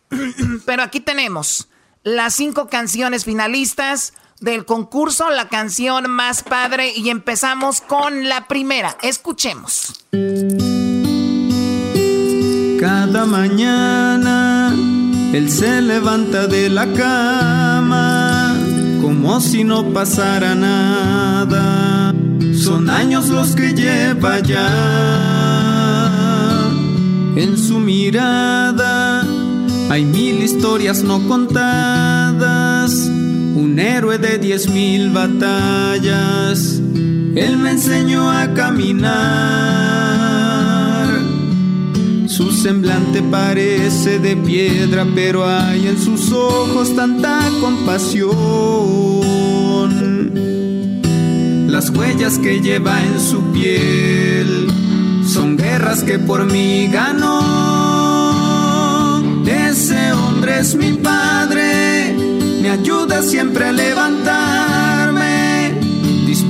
pero 0.66 0.82
aquí 0.82 1.00
tenemos 1.00 1.68
las 2.04 2.34
cinco 2.34 2.68
canciones 2.68 3.24
finalistas 3.24 4.14
del 4.40 4.64
concurso, 4.64 5.30
la 5.30 5.48
canción 5.48 6.10
más 6.10 6.42
padre 6.42 6.92
y 6.94 7.10
empezamos 7.10 7.80
con 7.80 8.28
la 8.28 8.48
primera. 8.48 8.96
Escuchemos. 9.02 10.04
Cada 12.82 13.24
mañana 13.26 14.74
él 15.32 15.48
se 15.52 15.80
levanta 15.80 16.48
de 16.48 16.68
la 16.68 16.92
cama 16.92 18.56
como 19.00 19.40
si 19.40 19.62
no 19.62 19.92
pasara 19.92 20.56
nada. 20.56 22.12
Son 22.56 22.90
años 22.90 23.28
los 23.28 23.54
que 23.54 23.72
lleva 23.72 24.40
ya. 24.40 24.66
En 27.36 27.56
su 27.56 27.78
mirada 27.78 29.24
hay 29.88 30.04
mil 30.04 30.42
historias 30.42 31.04
no 31.04 31.28
contadas. 31.28 32.92
Un 32.94 33.78
héroe 33.78 34.18
de 34.18 34.38
diez 34.38 34.68
mil 34.68 35.10
batallas. 35.10 36.80
Él 37.36 37.58
me 37.58 37.70
enseñó 37.70 38.28
a 38.28 38.52
caminar. 38.54 40.51
Su 42.36 42.50
semblante 42.50 43.22
parece 43.22 44.18
de 44.18 44.34
piedra, 44.36 45.06
pero 45.14 45.46
hay 45.46 45.86
en 45.86 45.98
sus 45.98 46.32
ojos 46.32 46.96
tanta 46.96 47.50
compasión. 47.60 48.30
Las 51.68 51.90
huellas 51.90 52.38
que 52.38 52.62
lleva 52.62 53.02
en 53.02 53.20
su 53.20 53.42
piel 53.52 54.66
son 55.26 55.58
guerras 55.58 56.02
que 56.04 56.18
por 56.18 56.46
mí 56.50 56.88
ganó. 56.90 57.42
Ese 59.46 60.14
hombre 60.14 60.60
es 60.60 60.74
mi 60.74 60.92
padre, 60.92 62.16
me 62.62 62.70
ayuda 62.70 63.20
siempre 63.20 63.66
a 63.66 63.72
levantarme, 63.72 64.41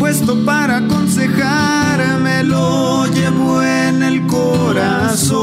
puesto 0.03 0.35
para 0.45 0.79
aconsejarme, 0.79 2.43
lo 2.43 3.07
llevo 3.07 3.63
en 3.63 4.03
el 4.03 4.27
corazón. 4.27 5.39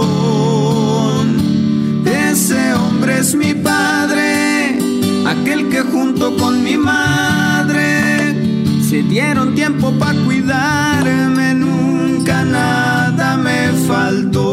Ese 2.06 2.74
hombre 2.74 3.20
es 3.20 3.36
mi 3.36 3.54
padre, 3.54 4.78
aquel 5.26 5.70
que 5.70 5.80
junto 5.80 6.36
con 6.36 6.62
mi 6.62 6.76
madre 6.76 8.36
se 8.84 9.02
dieron 9.04 9.56
tiempo 9.56 9.94
para 9.98 10.20
cuidarme, 10.26 11.54
nunca 11.54 12.44
nada 12.44 13.38
me 13.38 13.72
faltó. 13.88 14.48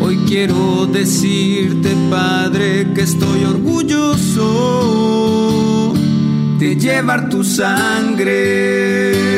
Hoy 0.00 0.16
quiero 0.26 0.86
decirte, 0.86 1.94
padre, 2.08 2.94
que 2.94 3.02
estoy 3.02 3.44
orgulloso 3.44 5.37
de 6.58 6.76
llevar 6.76 7.28
tu 7.28 7.44
sangre 7.44 9.28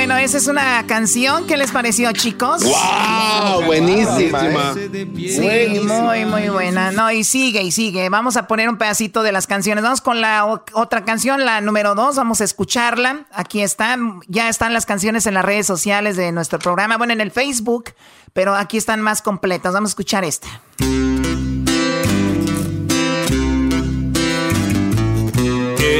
bueno, 0.00 0.16
esa 0.16 0.38
es 0.38 0.46
una 0.46 0.86
canción. 0.86 1.46
¿Qué 1.46 1.58
les 1.58 1.72
pareció, 1.72 2.10
chicos? 2.12 2.64
¡Wow! 2.64 3.64
Buenísima. 3.66 4.74
Sí, 4.74 5.80
muy, 5.86 6.24
muy 6.24 6.48
buena. 6.48 6.90
No, 6.90 7.10
y 7.10 7.22
sigue, 7.22 7.62
y 7.62 7.70
sigue. 7.70 8.08
Vamos 8.08 8.38
a 8.38 8.46
poner 8.46 8.70
un 8.70 8.78
pedacito 8.78 9.22
de 9.22 9.30
las 9.30 9.46
canciones. 9.46 9.84
Vamos 9.84 10.00
con 10.00 10.22
la 10.22 10.46
otra 10.46 11.04
canción, 11.04 11.44
la 11.44 11.60
número 11.60 11.94
dos. 11.94 12.16
Vamos 12.16 12.40
a 12.40 12.44
escucharla. 12.44 13.26
Aquí 13.30 13.60
están. 13.60 14.20
Ya 14.26 14.48
están 14.48 14.72
las 14.72 14.86
canciones 14.86 15.26
en 15.26 15.34
las 15.34 15.44
redes 15.44 15.66
sociales 15.66 16.16
de 16.16 16.32
nuestro 16.32 16.58
programa. 16.58 16.96
Bueno, 16.96 17.12
en 17.12 17.20
el 17.20 17.30
Facebook, 17.30 17.92
pero 18.32 18.54
aquí 18.54 18.78
están 18.78 19.02
más 19.02 19.20
completas. 19.20 19.74
Vamos 19.74 19.90
a 19.90 19.92
escuchar 19.92 20.24
esta. 20.24 20.48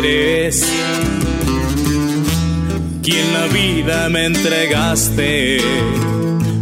Eres 0.02 0.64
quien 3.02 3.34
la 3.34 3.46
vida 3.48 4.08
me 4.08 4.24
entregaste. 4.24 5.58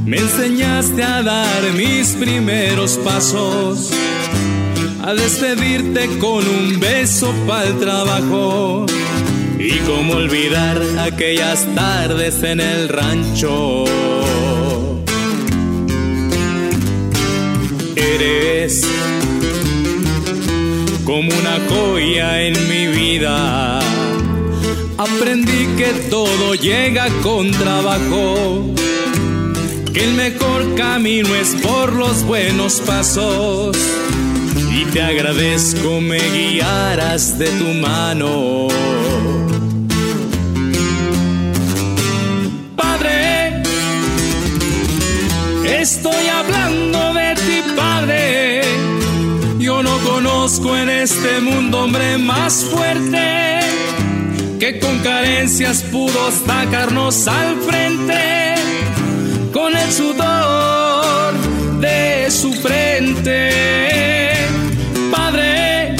Me 0.05 0.17
enseñaste 0.17 1.05
a 1.05 1.23
dar 1.23 1.63
mis 1.77 2.15
primeros 2.15 2.97
pasos, 2.97 3.93
a 5.05 5.15
despedirte 5.15 6.09
con 6.19 6.49
un 6.49 6.81
beso 6.81 7.33
para 7.47 7.69
el 7.69 7.79
trabajo. 7.79 8.87
Y 9.57 9.71
cómo 9.87 10.15
olvidar 10.15 10.83
aquellas 10.99 11.65
tardes 11.77 12.43
en 12.43 12.59
el 12.59 12.89
rancho. 12.89 13.85
Eres 17.95 18.85
como 21.09 21.33
una 21.33 21.59
joya 21.71 22.43
en 22.43 22.69
mi 22.69 22.87
vida 22.87 23.81
Aprendí 24.99 25.67
que 25.79 25.93
todo 26.11 26.55
llega 26.55 27.09
con 27.23 27.51
trabajo, 27.53 28.75
que 29.95 30.05
el 30.05 30.15
mejor 30.15 30.75
camino 30.75 31.35
es 31.37 31.55
por 31.63 31.93
los 31.93 32.25
buenos 32.25 32.81
pasos. 32.81 33.77
Y 34.73 34.85
te 34.87 35.01
agradezco 35.01 36.01
me 36.01 36.19
guiaras 36.19 37.39
de 37.39 37.47
tu 37.47 37.75
mano. 37.75 38.67
Padre, 42.75 43.63
estoy 45.81 46.27
hablando 46.27 47.15
de 47.15 47.35
ti, 47.37 47.63
Padre. 47.77 48.98
Yo 49.69 49.83
no 49.83 49.99
conozco 49.99 50.75
en 50.79 50.89
este 50.89 51.43
mundo 51.43 51.85
hombre 51.85 52.17
más 52.17 52.65
fuerte 52.65 53.61
que 54.59 54.79
con 54.79 54.99
carencias 55.01 55.83
pudo 55.83 56.31
sacarnos 56.47 57.29
al 57.29 57.55
frente 57.61 58.55
con 59.53 59.77
el 59.77 59.93
sudor 59.93 61.35
de 61.81 62.31
su 62.31 62.55
frente. 62.55 63.51
Padre, 65.11 65.97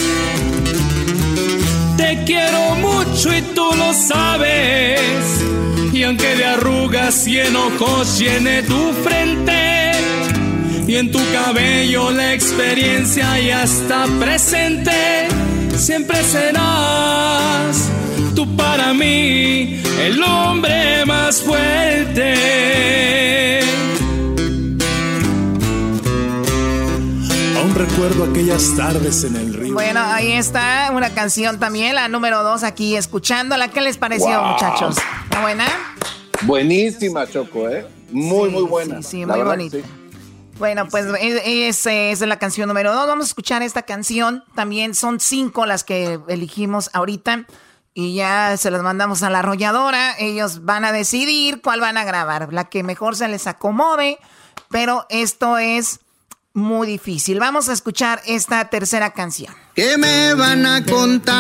te 1.99 2.25
quiero 2.25 2.75
mucho 2.77 3.37
y 3.37 3.43
tú 3.55 3.69
lo 3.77 3.93
sabes. 3.93 5.11
Y 5.93 6.05
aunque 6.05 6.37
de 6.37 6.45
arrugas 6.47 7.27
y 7.27 7.39
enojos 7.39 8.19
llene 8.19 8.63
tu 8.63 8.95
frente, 9.05 9.78
y 10.89 10.97
en 10.97 11.13
tu 11.13 11.21
cabello 11.33 12.11
la 12.11 12.33
experiencia 12.33 13.39
ya 13.39 13.63
está 13.63 14.07
presente, 14.19 15.29
siempre 15.77 16.23
serás 16.25 17.91
tú 18.35 18.57
para 18.57 18.95
mí 18.95 19.83
el 20.01 20.23
hombre 20.23 21.05
más 21.05 21.43
fuerte. 21.43 22.35
Aún 27.59 27.75
recuerdo 27.75 28.25
aquellas 28.25 28.75
tardes 28.75 29.25
en 29.25 29.37
el 29.37 29.53
río. 29.53 29.75
Bueno, 29.75 30.01
ahí 30.01 30.33
está 30.33 30.91
una 30.95 31.11
canción 31.11 31.61
también, 31.61 31.97
la 31.97 32.09
número 32.09 32.43
dos 32.43 32.63
aquí, 32.63 32.97
escuchándola. 32.97 33.69
¿Qué 33.69 33.83
les 33.83 33.99
pareció, 33.99 34.43
muchachos? 34.43 34.97
¿Está 35.25 35.43
buena? 35.43 35.67
Buenísima, 36.43 37.27
Choco, 37.27 37.69
¿eh? 37.69 37.87
Muy, 38.11 38.49
muy 38.49 38.63
buena. 38.63 39.03
Sí, 39.03 39.09
sí 39.11 39.27
muy 39.27 39.43
bonita. 39.43 39.77
Bueno, 40.59 40.89
pues 40.89 41.07
esa 41.21 41.93
es 41.93 42.21
la 42.21 42.39
canción 42.39 42.67
número 42.69 42.93
dos. 42.93 43.07
Vamos 43.07 43.27
a 43.27 43.29
escuchar 43.29 43.63
esta 43.63 43.83
canción. 43.83 44.43
También 44.55 44.95
son 44.95 45.21
cinco 45.21 45.67
las 45.67 45.85
que 45.85 46.19
elegimos 46.29 46.91
ahorita 46.93 47.47
y 47.95 48.15
ya 48.15 48.57
se 48.57 48.71
los 48.71 48.83
mandamos 48.83 49.23
a 49.23 49.31
la 49.31 49.39
arrolladora. 49.39 50.17
Ellos 50.19 50.65
van 50.65 50.85
a 50.85 50.93
decidir 50.93 51.63
cuál 51.63 51.81
van 51.81 51.97
a 51.97 52.05
grabar, 52.05 52.53
la 52.53 52.65
que 52.65 52.83
mejor 52.83 53.15
se 53.15 53.29
les 53.29 53.47
acomode, 53.47 54.19
pero 54.69 55.07
esto 55.11 55.59
es 55.59 56.01
muy 56.55 56.89
difícil. 56.89 57.39
Vamos 57.39 57.69
a 57.69 57.73
escuchar 57.73 58.21
esta 58.27 58.69
tercera 58.69 59.13
canción. 59.13 59.55
¿Qué 59.75 59.97
me 59.97 60.35
van 60.35 60.67
a 60.67 60.85
contar 60.85 61.35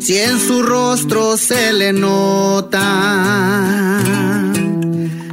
si 0.00 0.18
en 0.18 0.40
su 0.40 0.62
rostro 0.64 1.36
se 1.36 1.72
le 1.72 1.92
nota? 1.92 2.80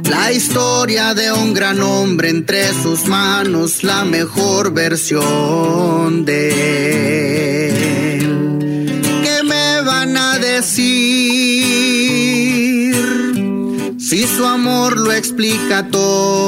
La 0.08 0.32
historia 0.32 1.14
de 1.14 1.32
un 1.32 1.54
gran 1.54 1.80
hombre 1.80 2.30
entre 2.30 2.72
sus 2.82 3.06
manos, 3.06 3.82
la 3.84 4.04
mejor 4.04 4.72
versión 4.72 6.24
de 6.24 7.78
van 9.88 10.16
a 10.16 10.38
decir 10.38 10.78
si 13.98 14.26
su 14.26 14.44
amor 14.44 14.96
lo 14.96 15.12
explica 15.12 15.88
todo? 15.88 16.46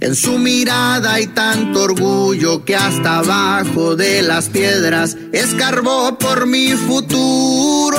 En 0.00 0.14
su 0.14 0.38
mirada 0.38 1.14
hay 1.14 1.26
tanto 1.26 1.82
orgullo 1.82 2.64
que 2.64 2.74
hasta 2.76 3.18
abajo 3.18 3.96
de 3.96 4.22
las 4.22 4.48
piedras 4.48 5.16
escarbó 5.32 6.18
por 6.18 6.46
mi 6.46 6.72
futuro. 6.72 7.98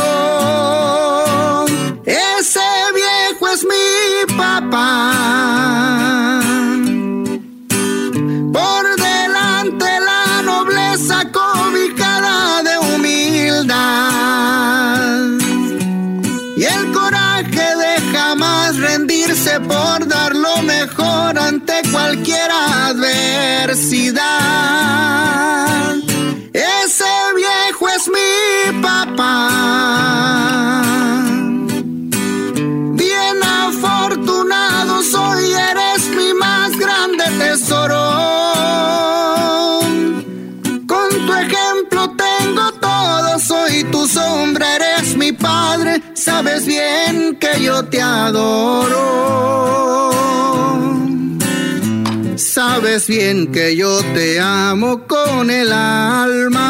Cualquier 22.09 22.49
adversidad. 22.49 24.17
Ese 26.53 27.11
viejo 27.35 27.87
es 27.87 28.07
mi 28.07 28.81
papá. 28.81 29.49
Bien 32.95 33.43
afortunado 33.43 35.03
soy, 35.03 35.53
eres 35.53 36.09
mi 36.17 36.33
más 36.33 36.75
grande 36.77 37.25
tesoro. 37.37 37.99
soy 43.39 43.85
tu 43.85 44.05
sombra, 44.05 44.75
eres 44.75 45.15
mi 45.15 45.31
padre, 45.31 46.01
sabes 46.13 46.65
bien 46.65 47.37
que 47.37 47.61
yo 47.61 47.85
te 47.85 48.01
adoro. 48.01 49.98
Sabes 52.39 53.07
bien 53.07 53.51
que 53.51 53.75
yo 53.75 54.01
te 54.13 54.39
amo 54.39 55.05
con 55.07 55.49
el 55.49 55.73
alma. 55.73 56.63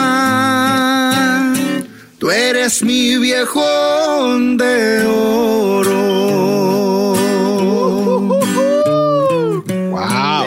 Tú 2.18 2.32
eres 2.32 2.82
mi 2.82 3.18
viejo 3.18 3.62
de 4.58 5.06
oro. 5.06 6.00
¡Wow! 9.92 10.46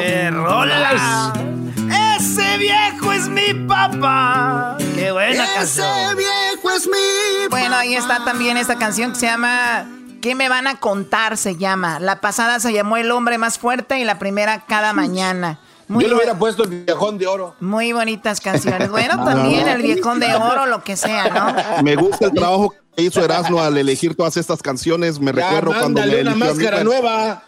¡Ese 2.19 2.59
viejo 2.59 3.13
es 3.13 3.29
mi 3.29 3.55
papá! 3.69 4.77
buena 5.13 5.63
Ese 5.63 5.83
viejo 6.17 6.71
es 6.71 6.89
mi. 6.89 7.47
Bueno, 7.49 7.77
ahí 7.77 7.95
está 7.95 8.25
también 8.25 8.57
esta 8.57 8.77
canción 8.77 9.13
que 9.13 9.21
se 9.21 9.27
llama. 9.27 9.87
¿Qué 10.23 10.37
me 10.37 10.49
van 10.49 10.69
a 10.69 10.79
contar? 10.79 11.37
Se 11.37 11.57
llama. 11.57 11.99
La 11.99 12.21
pasada 12.21 12.61
se 12.61 12.73
llamó 12.73 12.97
El 12.97 13.11
hombre 13.11 13.39
más 13.39 13.59
fuerte 13.59 13.99
y 13.99 14.05
la 14.05 14.21
primera 14.21 14.65
cada 14.67 14.93
mañana. 14.93 15.59
Yo 15.89 15.99
le 15.99 16.15
hubiera 16.15 16.39
puesto 16.39 16.63
el 16.63 16.85
viejón 16.85 17.19
de 17.19 17.27
oro. 17.27 17.57
Muy 17.59 17.93
bonitas 17.93 18.41
canciones. 18.41 18.89
Bueno, 18.89 19.17
también 19.25 19.67
el 19.67 19.83
viejón 19.83 20.21
de 20.21 20.33
oro, 20.33 20.67
lo 20.67 20.85
que 20.85 20.97
sea, 20.97 21.29
¿no? 21.29 21.83
Me 21.83 21.97
gusta 21.97 22.27
el 22.27 22.33
trabajo 22.33 22.73
que 22.97 23.03
hizo 23.03 23.23
Erasmo 23.23 23.61
al 23.61 23.77
elegir 23.77 24.15
todas 24.17 24.37
estas 24.37 24.63
canciones. 24.63 25.19
Me 25.19 25.33
Ya, 25.33 25.51
recuerdo 25.51 25.79
cuando 25.79 26.01
me 26.01 26.07
una 26.07 26.15
eligió 26.15 26.31
a 26.31 26.35
mí, 26.35 26.41
máscara 26.41 26.85
nueva. 26.85 27.43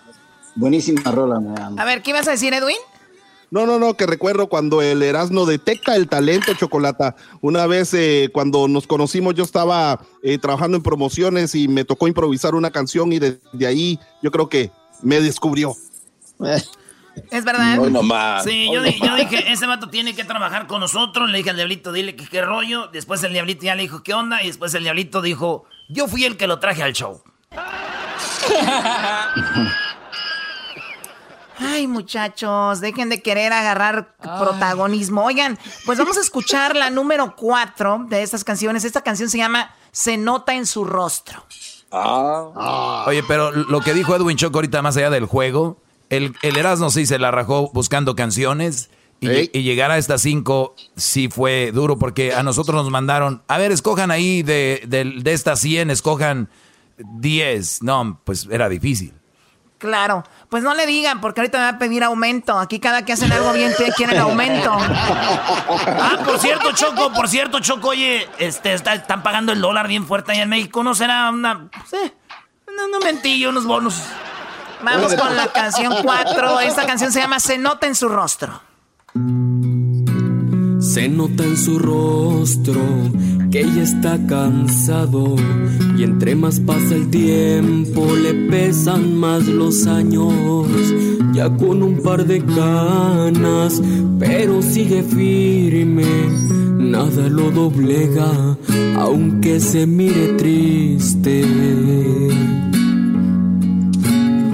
Buenísima 0.56 1.10
rola, 1.12 1.38
man. 1.38 1.78
A 1.78 1.84
ver, 1.84 2.02
¿qué 2.02 2.10
ibas 2.10 2.26
a 2.26 2.32
decir, 2.32 2.52
Edwin? 2.52 2.76
No, 3.51 3.66
no, 3.66 3.79
no, 3.79 3.95
que 3.95 4.07
recuerdo 4.07 4.49
cuando 4.49 4.83
el 4.83 5.03
Erasmo 5.03 5.47
detecta 5.47 5.97
el 5.97 6.09
talento, 6.09 6.55
Chocolata. 6.55 7.16
Una 7.41 7.66
vez 7.66 7.93
eh, 7.95 8.29
cuando 8.33 8.69
nos 8.69 8.87
conocimos 8.87 9.35
yo 9.35 9.45
estaba 9.45 10.01
eh, 10.23 10.39
trabajando 10.39 10.77
en 10.77 10.83
promociones 10.83 11.55
y 11.55 11.69
me 11.69 11.85
tocó 11.85 12.09
improvisar 12.09 12.55
una 12.55 12.71
canción 12.71 13.12
y 13.12 13.19
desde 13.19 13.66
ahí 13.66 13.99
yo 14.23 14.31
creo 14.31 14.49
que 14.49 14.71
me 15.03 15.21
descubrió. 15.21 15.75
¿Es 17.31 17.45
verdad? 17.45 17.79
Hoy 17.79 17.93
nomás. 17.93 18.43
Sí, 18.43 18.69
yo, 18.73 18.83
di- 18.83 18.99
yo 19.01 19.15
dije, 19.15 19.53
ese 19.53 19.66
vato 19.66 19.89
tiene 19.89 20.16
que 20.16 20.25
trabajar 20.25 20.66
con 20.66 20.81
nosotros. 20.81 21.31
Le 21.31 21.39
dije 21.39 21.51
al 21.51 21.57
diablito, 21.57 21.93
dile 21.93 22.16
que 22.16 22.27
qué 22.27 22.43
rollo. 22.43 22.89
Después 22.89 23.23
el 23.23 23.33
diablito 23.33 23.65
ya 23.65 23.77
le 23.77 23.83
dijo, 23.83 24.03
¿qué 24.03 24.15
onda? 24.15 24.43
Y 24.43 24.49
después 24.49 24.75
el 24.75 24.83
diablito 24.83 25.23
dijo, 25.23 25.65
yo 25.89 26.09
fui 26.09 26.25
el 26.25 26.37
que 26.37 26.49
lo 26.49 26.59
traje 26.59 26.83
al 26.83 26.93
show. 26.93 27.23
Ay, 31.59 31.86
muchachos, 31.86 32.81
dejen 32.81 33.09
de 33.09 33.22
querer 33.22 33.52
agarrar 33.52 34.16
protagonismo. 34.18 35.24
Oigan, 35.24 35.59
pues 35.86 35.98
vamos 35.98 36.16
a 36.16 36.20
escuchar 36.20 36.74
la 36.76 36.90
número 36.90 37.36
cuatro 37.36 38.06
de 38.09 38.22
estas 38.22 38.44
canciones. 38.44 38.85
Esta 38.85 39.02
canción 39.02 39.28
se 39.28 39.39
llama 39.39 39.74
Se 39.93 40.16
nota 40.16 40.55
en 40.55 40.66
su 40.66 40.85
rostro. 40.85 41.44
Ah. 41.93 43.05
Oye, 43.06 43.22
pero 43.28 43.52
lo 43.52 43.81
que 43.81 43.94
dijo 43.94 44.16
Edwin 44.16 44.36
Choco 44.36 44.59
ahorita 44.59 44.82
más 44.82 44.97
allá 44.97 45.10
del 45.10 45.26
juego, 45.26 45.81
el, 46.10 46.35
el 46.43 46.56
Erasmo 46.56 46.90
sí 46.90 47.06
se 47.06 47.18
la 47.18 47.31
rajó 47.31 47.70
buscando 47.72 48.16
canciones 48.16 48.90
y, 49.20 49.56
y 49.56 49.62
llegar 49.62 49.90
a 49.90 49.98
estas 49.98 50.22
cinco 50.22 50.74
sí 50.97 51.28
fue 51.28 51.70
duro 51.72 51.98
porque 51.98 52.35
a 52.35 52.43
nosotros 52.43 52.82
nos 52.82 52.90
mandaron, 52.90 53.43
a 53.47 53.59
ver, 53.59 53.70
escojan 53.70 54.10
ahí 54.10 54.43
de, 54.43 54.82
de, 54.86 55.05
de 55.22 55.32
estas 55.32 55.60
100, 55.60 55.90
escojan 55.90 56.48
10. 56.98 57.82
No, 57.82 58.20
pues 58.24 58.48
era 58.51 58.68
difícil. 58.68 59.14
Claro, 59.85 60.24
pues 60.48 60.62
no 60.62 60.73
le 60.73 60.86
digan 60.86 61.20
porque 61.20 61.43
ahorita 61.43 61.59
me 61.59 61.65
va 61.65 61.70
a 61.73 61.78
pedir 61.78 62.02
aumento. 62.05 62.59
Aquí 62.59 62.81
cada 62.81 63.05
que 63.05 63.12
hacen 63.12 63.31
algo 63.32 63.52
bien 63.52 63.70
te 63.77 63.93
quieren 63.93 64.19
aumento. 64.19 64.73
Ah, 64.73 66.16
por 66.24 66.39
cierto, 66.39 66.73
Choco, 66.73 67.12
por 67.12 67.28
cierto, 67.28 67.61
Choco, 67.61 67.89
oye, 67.89 68.27
este, 68.39 68.73
está- 68.73 68.94
están 68.94 69.23
pagando 69.23 69.52
el 69.52 69.61
dólar 69.61 69.86
bien 69.86 70.06
fuerte 70.06 70.32
allá 70.32 70.44
en 70.44 70.48
México. 70.48 70.82
¿No 70.82 70.94
será 70.94 71.28
una... 71.28 71.69
Sí, 71.85 71.98
no, 72.74 72.89
no 72.89 72.98
mentillo, 73.01 73.51
unos 73.51 73.66
bonos. 73.66 74.01
Vamos 74.81 75.15
con 75.16 75.36
la 75.36 75.48
canción 75.48 75.94
4. 76.02 76.61
Esta 76.61 76.86
canción 76.86 77.12
se 77.12 77.20
llama 77.20 77.39
Se 77.39 77.59
nota 77.59 77.86
en 77.86 77.94
su 77.94 78.09
rostro. 78.09 78.62
Se 80.85 81.09
nota 81.09 81.44
en 81.44 81.56
su 81.56 81.78
rostro 81.78 82.78
que 83.51 83.62
ella 83.62 83.82
está 83.82 84.19
cansado 84.27 85.35
y 85.97 86.02
entre 86.02 86.35
más 86.35 86.61
pasa 86.61 86.94
el 86.94 87.09
tiempo 87.09 88.15
le 88.15 88.35
pesan 88.51 89.16
más 89.16 89.47
los 89.47 89.86
años. 89.86 90.35
Ya 91.32 91.48
con 91.48 91.82
un 91.82 92.02
par 92.02 92.27
de 92.27 92.44
canas, 92.44 93.81
pero 94.19 94.61
sigue 94.61 95.02
firme, 95.02 96.05
nada 96.77 97.31
lo 97.31 97.51
doblega, 97.51 98.59
aunque 98.98 99.61
se 99.61 99.86
mire 99.86 100.35
triste. 100.36 101.47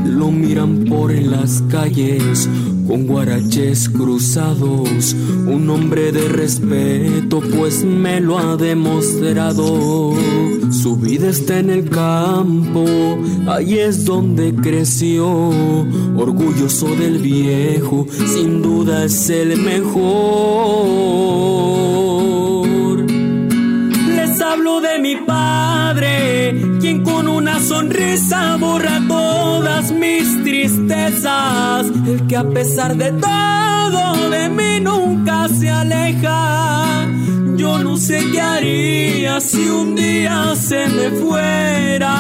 Lo 0.07 0.31
miran 0.31 0.85
por 0.85 1.13
las 1.13 1.61
calles 1.69 2.49
con 2.91 3.07
guaraches 3.07 3.89
cruzados. 3.89 5.15
Un 5.47 5.71
hombre 5.71 6.11
de 6.11 6.29
respeto, 6.29 7.41
pues 7.41 7.85
me 7.85 8.21
lo 8.21 8.37
ha 8.37 8.57
demostrado. 8.57 10.13
Su 10.73 10.97
vida 10.97 11.29
está 11.29 11.61
en 11.61 11.71
el 11.71 11.89
campo, 11.89 12.85
ahí 13.47 13.79
es 13.79 14.05
donde 14.05 14.53
creció. 14.57 15.29
Orgulloso 16.17 16.89
del 16.97 17.19
viejo, 17.19 18.09
sin 18.27 18.61
duda 18.61 19.05
es 19.05 19.31
el 19.31 19.57
mejor. 19.63 20.01
Les 24.17 24.41
hablo 24.41 24.81
de 24.81 24.99
mi 24.99 25.15
padre, 25.15 26.61
quien 26.81 27.05
con 27.05 27.29
una 27.29 27.61
sonrisa 27.61 28.57
borra 28.57 29.01
todas 29.07 29.93
mis 29.93 30.43
tristezas. 30.71 31.87
El 32.07 32.27
que 32.27 32.37
a 32.37 32.45
pesar 32.45 32.97
de 32.97 33.13
todo 33.13 34.31
de 34.31 34.49
mí 34.49 34.81
nunca 34.81 35.49
se 35.49 35.71
aleja. 35.71 37.07
Yo 37.57 37.79
no 37.79 37.97
sé 37.97 38.23
qué 38.33 38.41
haría 38.41 39.41
si 39.41 39.69
un 39.69 39.95
día 39.95 40.55
se 40.57 40.87
me 40.89 41.11
fuera. 41.11 42.17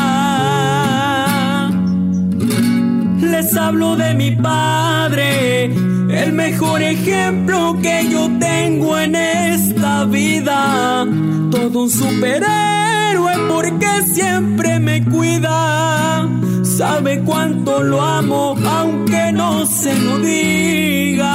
Les 3.20 3.56
hablo 3.56 3.96
de 3.96 4.14
mi 4.14 4.32
padre, 4.32 5.64
el 5.64 6.32
mejor 6.32 6.82
ejemplo 6.82 7.76
que 7.80 8.08
yo 8.10 8.28
tengo 8.38 8.98
en 8.98 9.14
esta 9.14 10.04
vida. 10.04 11.06
Todo 11.50 11.84
un 11.84 11.90
superhéroe 11.90 13.32
porque 13.48 14.02
siempre 14.12 14.78
me 14.78 15.04
cuida. 15.04 16.39
Sabe 16.80 17.20
cuánto 17.26 17.82
lo 17.82 18.00
amo 18.00 18.56
aunque 18.66 19.32
no 19.32 19.66
se 19.66 19.94
lo 19.98 20.18
diga. 20.18 21.34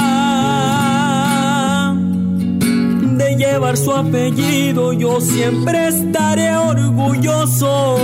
De 3.16 3.36
llevar 3.36 3.76
su 3.76 3.92
apellido 3.92 4.92
yo 4.92 5.20
siempre 5.20 5.86
estaré 5.86 6.56
orgulloso. 6.56 7.96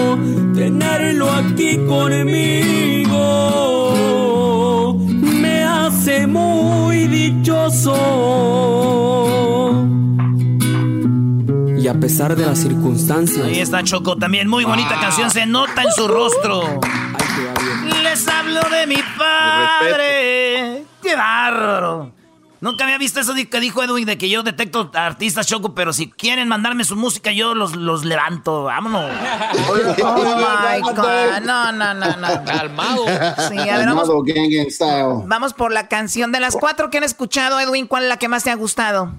Tenerlo 0.55 1.33
aquí 1.33 1.79
conmigo 1.79 3.25
me 5.21 5.65
hace 5.65 6.29
muy 6.29 7.09
dichoso. 7.09 7.97
Y 11.77 11.89
a 11.89 11.95
pesar 11.95 12.37
de 12.37 12.47
las 12.47 12.61
circunstancias. 12.61 13.45
Ahí 13.45 13.59
está 13.59 13.83
Choco 13.83 14.17
también, 14.17 14.47
muy 14.47 14.65
bonita 14.65 15.01
canción, 15.01 15.29
se 15.33 15.45
nota 15.45 15.83
en 15.83 15.91
su 15.91 16.07
rostro. 16.07 16.79
De 18.71 18.87
mi 18.87 18.97
padre. 19.19 20.85
¡Qué 21.03 21.15
bárbaro! 21.17 22.13
Nunca 22.61 22.85
había 22.85 22.97
visto 22.97 23.19
eso 23.19 23.35
que 23.35 23.59
dijo 23.59 23.83
Edwin 23.83 24.07
de 24.07 24.17
que 24.17 24.29
yo 24.29 24.45
detecto 24.45 24.89
artistas 24.95 25.49
Choco, 25.49 25.75
pero 25.75 25.93
si 25.93 26.09
quieren 26.11 26.47
mandarme 26.47 26.85
su 26.85 26.95
música, 26.95 27.33
yo 27.33 27.57
los, 27.57 27.75
los 27.75 28.05
levanto. 28.05 28.65
Vámonos. 28.65 29.11
Oh 30.05 30.77
my 30.77 30.81
God. 30.95 31.43
No, 31.45 31.73
no, 31.73 31.93
no, 31.95 32.17
no. 32.17 32.45
Calmado. 32.45 33.05
Sí, 33.49 33.59
a 33.59 33.79
ver, 33.79 33.87
vamos, 33.87 34.09
Calmado, 34.09 34.23
gang, 34.23 34.49
gang 34.49 34.71
style. 34.71 35.23
vamos 35.27 35.55
por 35.55 35.73
la 35.73 35.89
canción. 35.89 36.31
De 36.31 36.39
las 36.39 36.55
cuatro 36.57 36.89
que 36.91 36.99
han 36.99 37.05
escuchado, 37.05 37.59
Edwin, 37.59 37.87
¿cuál 37.89 38.05
es 38.05 38.09
la 38.09 38.17
que 38.17 38.29
más 38.29 38.45
te 38.45 38.51
ha 38.51 38.55
gustado? 38.55 39.13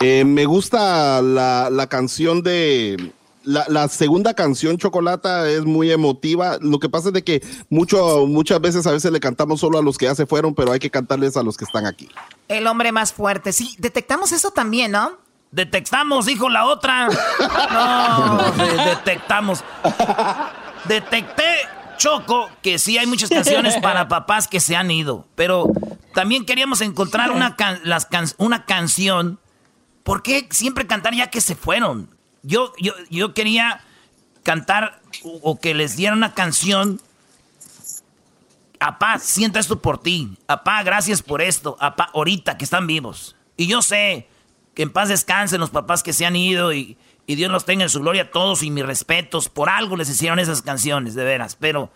Eh, 0.00 0.24
me 0.24 0.44
gusta 0.44 1.22
la, 1.22 1.70
la 1.70 1.86
canción 1.86 2.42
de... 2.42 3.12
La, 3.46 3.64
la 3.68 3.88
segunda 3.88 4.34
canción, 4.34 4.76
Chocolata, 4.76 5.48
es 5.48 5.64
muy 5.64 5.90
emotiva. 5.92 6.58
Lo 6.60 6.78
que 6.80 6.88
pasa 6.88 7.08
es 7.08 7.14
de 7.14 7.22
que 7.24 7.42
mucho, 7.70 8.26
muchas 8.26 8.60
veces 8.60 8.86
a 8.86 8.92
veces 8.92 9.10
le 9.12 9.20
cantamos 9.20 9.60
solo 9.60 9.78
a 9.78 9.82
los 9.82 9.96
que 9.96 10.04
ya 10.06 10.14
se 10.14 10.26
fueron, 10.26 10.54
pero 10.54 10.72
hay 10.72 10.80
que 10.80 10.90
cantarles 10.90 11.36
a 11.36 11.42
los 11.44 11.56
que 11.56 11.64
están 11.64 11.86
aquí. 11.86 12.08
El 12.48 12.66
hombre 12.66 12.90
más 12.92 13.12
fuerte. 13.12 13.52
Sí, 13.52 13.76
detectamos 13.78 14.32
eso 14.32 14.50
también, 14.50 14.90
¿no? 14.92 15.12
Detectamos, 15.52 16.26
dijo 16.26 16.48
la 16.50 16.66
otra. 16.66 17.08
No, 17.72 18.52
de- 18.52 18.84
detectamos. 18.90 19.62
Detecté, 20.88 21.44
Choco, 21.98 22.50
que 22.62 22.78
sí 22.78 22.98
hay 22.98 23.06
muchas 23.06 23.30
canciones 23.30 23.76
para 23.78 24.08
papás 24.08 24.48
que 24.48 24.60
se 24.60 24.76
han 24.76 24.90
ido. 24.90 25.26
Pero 25.34 25.68
también 26.14 26.44
queríamos 26.46 26.80
encontrar 26.80 27.30
una, 27.30 27.56
can- 27.56 27.80
las 27.84 28.06
can- 28.06 28.28
una 28.38 28.64
canción. 28.64 29.38
¿Por 30.02 30.22
qué 30.22 30.46
siempre 30.50 30.86
cantar 30.86 31.14
ya 31.14 31.30
que 31.30 31.40
se 31.40 31.54
fueron? 31.56 32.15
Yo, 32.46 32.72
yo, 32.78 32.94
yo 33.10 33.34
quería 33.34 33.80
cantar 34.44 35.02
o, 35.24 35.58
que 35.58 35.74
les 35.74 35.96
diera 35.96 36.14
una 36.14 36.32
canción. 36.32 37.00
Apá, 38.78 39.18
sienta 39.18 39.58
esto 39.58 39.82
por 39.82 40.00
ti. 40.00 40.38
Apá, 40.46 40.84
gracias 40.84 41.22
por 41.22 41.42
esto. 41.42 41.76
Apá, 41.80 42.10
ahorita 42.14 42.56
que 42.56 42.64
están 42.64 42.86
vivos. 42.86 43.34
Y 43.56 43.66
yo 43.66 43.82
sé 43.82 44.28
que 44.74 44.84
en 44.84 44.92
paz 44.92 45.08
descansen 45.08 45.58
los 45.58 45.70
papás 45.70 46.04
que 46.04 46.12
se 46.12 46.24
han 46.24 46.36
ido 46.36 46.72
y, 46.72 46.96
y 47.26 47.34
Dios 47.34 47.50
los 47.50 47.64
tenga 47.64 47.82
en 47.82 47.90
su 47.90 48.00
gloria 48.00 48.22
a 48.22 48.30
todos 48.30 48.62
y 48.62 48.70
mis 48.70 48.86
respetos. 48.86 49.48
Por 49.48 49.68
algo 49.68 49.96
les 49.96 50.08
hicieron 50.08 50.38
esas 50.38 50.62
canciones, 50.62 51.16
de 51.16 51.24
veras. 51.24 51.56
Pero, 51.56 51.90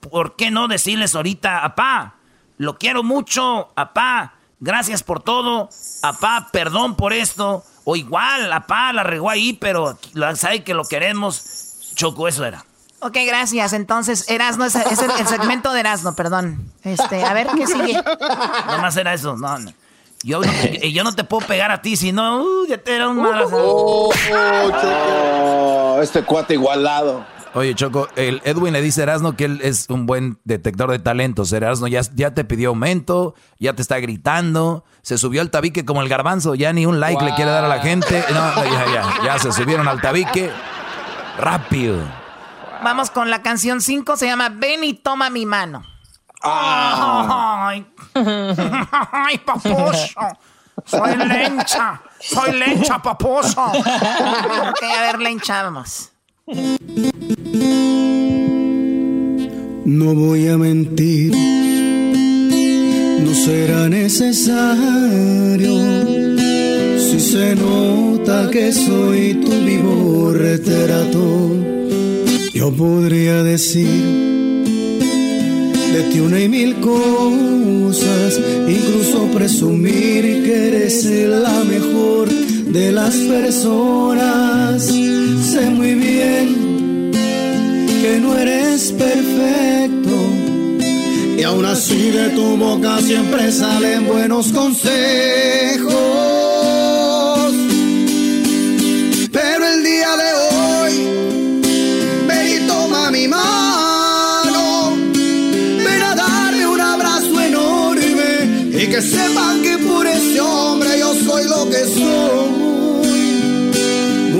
¿por 0.00 0.36
qué 0.36 0.50
no 0.50 0.68
decirles 0.68 1.14
ahorita, 1.14 1.64
apá, 1.64 2.16
lo 2.58 2.76
quiero 2.76 3.02
mucho, 3.02 3.72
apá, 3.74 4.34
gracias 4.60 5.02
por 5.02 5.22
todo, 5.22 5.70
apá, 6.02 6.50
perdón 6.52 6.96
por 6.96 7.14
esto. 7.14 7.64
O 7.84 7.96
igual, 7.96 8.50
apá, 8.52 8.92
la 8.92 9.02
regó 9.02 9.28
ahí, 9.30 9.52
pero 9.52 9.98
la- 10.14 10.34
sabe 10.36 10.64
que 10.64 10.72
lo 10.74 10.84
queremos. 10.84 11.90
Choco, 11.94 12.26
eso 12.28 12.44
era. 12.44 12.64
Ok, 13.00 13.18
gracias. 13.26 13.74
Entonces, 13.74 14.28
Erasno 14.30 14.64
es, 14.64 14.74
es 14.74 14.98
el, 15.02 15.10
el 15.10 15.26
segmento 15.26 15.72
de 15.72 15.80
Erasno, 15.80 16.14
perdón. 16.16 16.72
Este, 16.82 17.22
a 17.22 17.34
ver 17.34 17.48
qué 17.56 17.66
sigue. 17.66 18.02
Nomás 18.66 18.96
era 18.96 19.12
eso, 19.12 19.36
no, 19.36 19.58
no. 19.58 19.72
Yo 20.22 20.40
no, 20.40 20.50
te, 20.50 20.90
yo 20.90 21.04
no 21.04 21.14
te 21.14 21.22
puedo 21.24 21.46
pegar 21.46 21.70
a 21.70 21.82
ti, 21.82 21.96
si 21.96 22.10
no, 22.12 22.42
uh, 22.42 22.66
ya 22.66 22.78
te 22.78 22.96
era 22.96 23.08
un 23.10 23.18
mal. 23.18 23.44
Oh, 23.52 24.10
Choco. 24.10 26.00
este 26.02 26.22
cuate 26.22 26.54
igualado. 26.54 27.26
Oye, 27.54 27.76
Choco, 27.76 28.08
el 28.16 28.42
Edwin 28.44 28.72
le 28.72 28.82
dice 28.82 29.02
a 29.02 29.04
Erasno 29.04 29.36
que 29.36 29.44
él 29.44 29.60
es 29.62 29.88
un 29.88 30.06
buen 30.06 30.40
detector 30.42 30.90
de 30.90 30.98
talentos. 30.98 31.52
Erasno 31.52 31.86
ya, 31.86 32.00
ya 32.14 32.34
te 32.34 32.44
pidió 32.44 32.70
aumento, 32.70 33.36
ya 33.60 33.74
te 33.74 33.82
está 33.82 34.00
gritando, 34.00 34.84
se 35.02 35.18
subió 35.18 35.40
al 35.40 35.50
tabique 35.50 35.84
como 35.84 36.02
el 36.02 36.08
garbanzo, 36.08 36.56
ya 36.56 36.72
ni 36.72 36.84
un 36.84 36.98
like 36.98 37.24
le 37.24 37.32
quiere 37.34 37.52
dar 37.52 37.64
a 37.64 37.68
la 37.68 37.78
gente. 37.78 38.24
No, 38.30 38.64
ya, 38.64 38.86
ya, 38.92 39.24
ya 39.24 39.38
se 39.38 39.52
subieron 39.52 39.86
al 39.86 40.00
tabique. 40.00 40.50
Rápido. 41.38 42.02
Vamos 42.82 43.10
con 43.10 43.30
la 43.30 43.40
canción 43.40 43.80
5, 43.80 44.16
se 44.16 44.26
llama 44.26 44.48
Ven 44.48 44.82
y 44.82 44.94
toma 44.94 45.30
mi 45.30 45.46
mano. 45.46 45.84
Ay, 46.42 47.86
ay, 48.14 49.38
paposo. 49.38 50.20
Soy 50.84 51.16
lencha. 51.16 52.02
Soy 52.20 52.52
lencha, 52.52 53.00
paposo. 53.00 53.64
ok, 53.64 54.82
a 54.82 55.02
ver, 55.02 55.20
lencha, 55.20 55.62
vamos. 55.62 56.10
No 56.46 56.58
voy 60.14 60.46
a 60.48 60.58
mentir, 60.58 61.32
no 63.24 63.34
será 63.34 63.88
necesario. 63.88 65.72
Si 66.98 67.18
se 67.18 67.56
nota 67.56 68.50
que 68.50 68.74
soy 68.74 69.40
tu 69.42 69.52
vivo 69.64 70.34
retrato, 70.34 71.50
yo 72.52 72.70
podría 72.72 73.42
decir 73.42 73.88
de 75.94 76.02
ti 76.12 76.20
una 76.20 76.42
y 76.42 76.48
mil 76.50 76.74
cosas, 76.80 78.38
incluso 78.68 79.28
presumir 79.32 80.44
que 80.44 80.68
eres 80.68 81.06
la 81.06 81.64
mejor 81.64 82.28
de 82.74 82.90
las 82.90 83.14
personas. 83.14 84.82
Sé 84.82 85.70
muy 85.70 85.94
bien 85.94 87.12
que 88.02 88.18
no 88.20 88.36
eres 88.36 88.92
perfecto. 88.92 90.16
Y 91.38 91.42
aún 91.44 91.64
así 91.66 92.10
de 92.10 92.30
tu 92.30 92.56
boca 92.56 93.00
siempre 93.00 93.52
salen 93.52 94.08
buenos 94.08 94.48
consejos. 94.52 96.23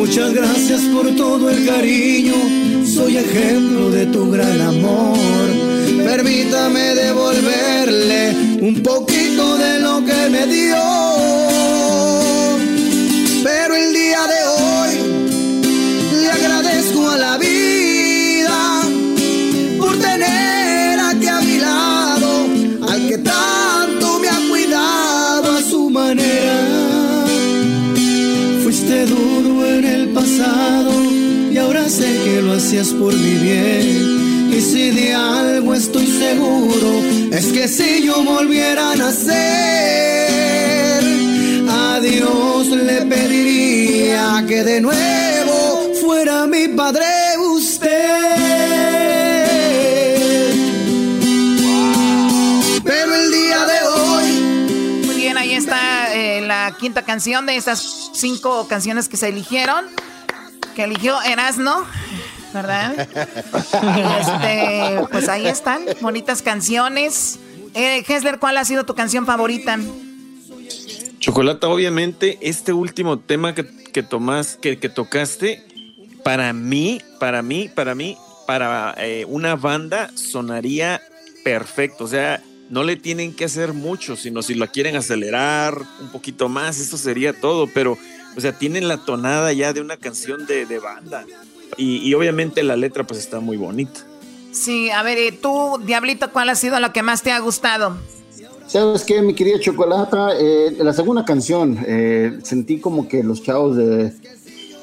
Muchas 0.07 0.35
gracias 0.35 0.83
por 0.93 1.17
todo 1.17 1.49
el 1.49 1.65
cariño, 1.65 2.35
soy 2.85 3.17
ejemplo 3.17 3.91
de 3.91 4.05
tu 4.05 4.31
gran 4.31 4.61
amor. 4.61 5.17
Permítame 6.05 6.95
devolverle 6.95 8.37
un 8.61 8.83
poquito 8.83 9.57
de 9.57 9.81
lo 9.81 10.05
que 10.05 10.29
me 10.29 10.47
dio. 10.47 11.44
Sé 31.89 32.21
que 32.25 32.43
lo 32.43 32.55
hacías 32.55 32.89
por 32.89 33.15
mi 33.15 33.35
bien. 33.35 34.51
Y 34.53 34.61
si 34.61 34.91
de 34.91 35.15
algo 35.15 35.75
estoy 35.75 36.07
seguro, 36.07 36.91
es 37.33 37.47
que 37.47 37.67
si 37.69 38.05
yo 38.05 38.23
volviera 38.23 38.93
a 38.93 38.97
nacer, 38.97 39.35
a 41.69 42.01
Dios 42.01 42.69
le 42.69 43.03
pediría 43.07 44.45
que 44.47 44.63
de 44.63 44.81
nuevo 44.81 45.93
fuera 46.01 46.47
mi 46.47 46.69
padre 46.69 47.05
usted. 47.57 47.91
Pero 52.85 53.15
el 53.15 53.31
día 53.33 53.65
de 53.65 53.87
hoy 53.87 55.05
Muy 55.07 55.17
bien, 55.17 55.37
ahí 55.39 55.55
está 55.55 56.15
eh, 56.15 56.43
la 56.43 56.77
quinta 56.79 57.03
canción 57.03 57.47
de 57.47 57.57
estas 57.57 58.11
cinco 58.13 58.69
canciones 58.69 59.09
que 59.09 59.17
se 59.17 59.29
eligieron. 59.29 59.87
Que 60.75 60.85
eligió 60.85 61.21
Erasno, 61.23 61.85
¿verdad? 62.53 63.09
Este, 64.21 65.01
pues 65.11 65.29
ahí 65.29 65.47
están, 65.47 65.83
bonitas 66.01 66.43
canciones. 66.43 67.39
Eh, 67.75 68.05
¿cuál 68.39 68.57
ha 68.57 68.65
sido 68.65 68.85
tu 68.85 68.95
canción 68.95 69.27
favorita? 69.27 69.79
Chocolata, 71.19 71.69
obviamente, 71.69 72.39
este 72.43 72.73
último 72.73 73.19
tema 73.19 73.55
que, 73.55 73.67
que 73.67 74.03
tomás, 74.03 74.59
que, 74.61 74.79
que 74.79 74.89
tocaste, 74.89 75.65
para 76.23 76.53
mí, 76.53 77.01
para 77.19 77.43
mí, 77.43 77.71
para 77.75 77.95
mí, 77.95 78.17
para 78.47 78.95
eh, 78.99 79.25
una 79.29 79.57
banda 79.57 80.11
sonaría 80.15 81.01
perfecto. 81.45 82.05
O 82.05 82.09
sea, 82.09 82.43
no 82.71 82.83
le 82.83 82.97
tienen 82.97 83.35
que 83.35 83.45
hacer 83.45 83.73
mucho, 83.73 84.17
sino 84.17 84.43
si 84.43 84.55
lo 84.55 84.67
quieren 84.69 84.97
acelerar 84.97 85.79
un 86.01 86.09
poquito 86.11 86.49
más, 86.49 86.79
eso 86.81 86.97
sería 86.97 87.33
todo. 87.33 87.67
Pero, 87.69 87.99
o 88.37 88.41
sea, 88.41 88.53
tienen 88.53 88.89
la 88.89 88.99
tonada 88.99 89.53
ya 89.53 89.73
de 89.73 89.81
una 89.81 89.97
canción 89.97 90.47
de, 90.47 90.67
de 90.67 90.79
banda. 90.79 91.25
Y, 91.77 91.97
y 91.99 92.15
obviamente 92.15 92.63
la 92.63 92.77
letra 92.77 93.05
pues 93.05 93.21
está 93.21 93.41
muy 93.41 93.57
bonita. 93.57 94.01
Sí, 94.53 94.91
a 94.91 95.03
ver, 95.03 95.19
eh, 95.19 95.33
tú, 95.33 95.81
Diablito, 95.85 96.31
¿cuál 96.33 96.49
ha 96.49 96.55
sido 96.55 96.79
la 96.79 96.93
que 96.93 97.03
más 97.03 97.23
te 97.23 97.33
ha 97.33 97.39
gustado? 97.41 97.97
¿Sabes 98.67 99.05
qué, 99.05 99.21
mi 99.21 99.35
querida 99.35 99.59
Chocolata? 99.61 100.31
Eh, 100.39 100.77
la 100.79 100.93
segunda 100.93 101.25
canción, 101.25 101.79
eh, 101.87 102.39
sentí 102.43 102.79
como 102.79 103.09
que 103.09 103.23
los 103.23 103.43
chavos 103.43 103.77
de, 103.77 104.13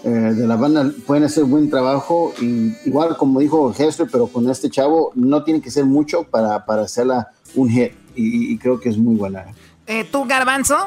eh, 0.03 0.09
de 0.09 0.47
la 0.47 0.55
banda 0.55 0.91
pueden 1.07 1.23
hacer 1.23 1.45
buen 1.45 1.69
trabajo. 1.69 2.33
Y 2.39 2.73
igual, 2.85 3.17
como 3.17 3.39
dijo 3.39 3.73
Hester, 3.77 4.07
pero 4.11 4.27
con 4.27 4.49
este 4.49 4.69
chavo 4.69 5.11
no 5.15 5.43
tiene 5.43 5.61
que 5.61 5.71
ser 5.71 5.85
mucho 5.85 6.23
para, 6.23 6.65
para 6.65 6.83
hacerla 6.83 7.31
un 7.55 7.69
hit. 7.69 7.93
Y, 8.15 8.53
y 8.53 8.57
creo 8.57 8.79
que 8.79 8.89
es 8.89 8.97
muy 8.97 9.15
buena. 9.15 9.45
Eh, 9.87 10.05
¿Tú, 10.11 10.25
Garbanzo? 10.25 10.77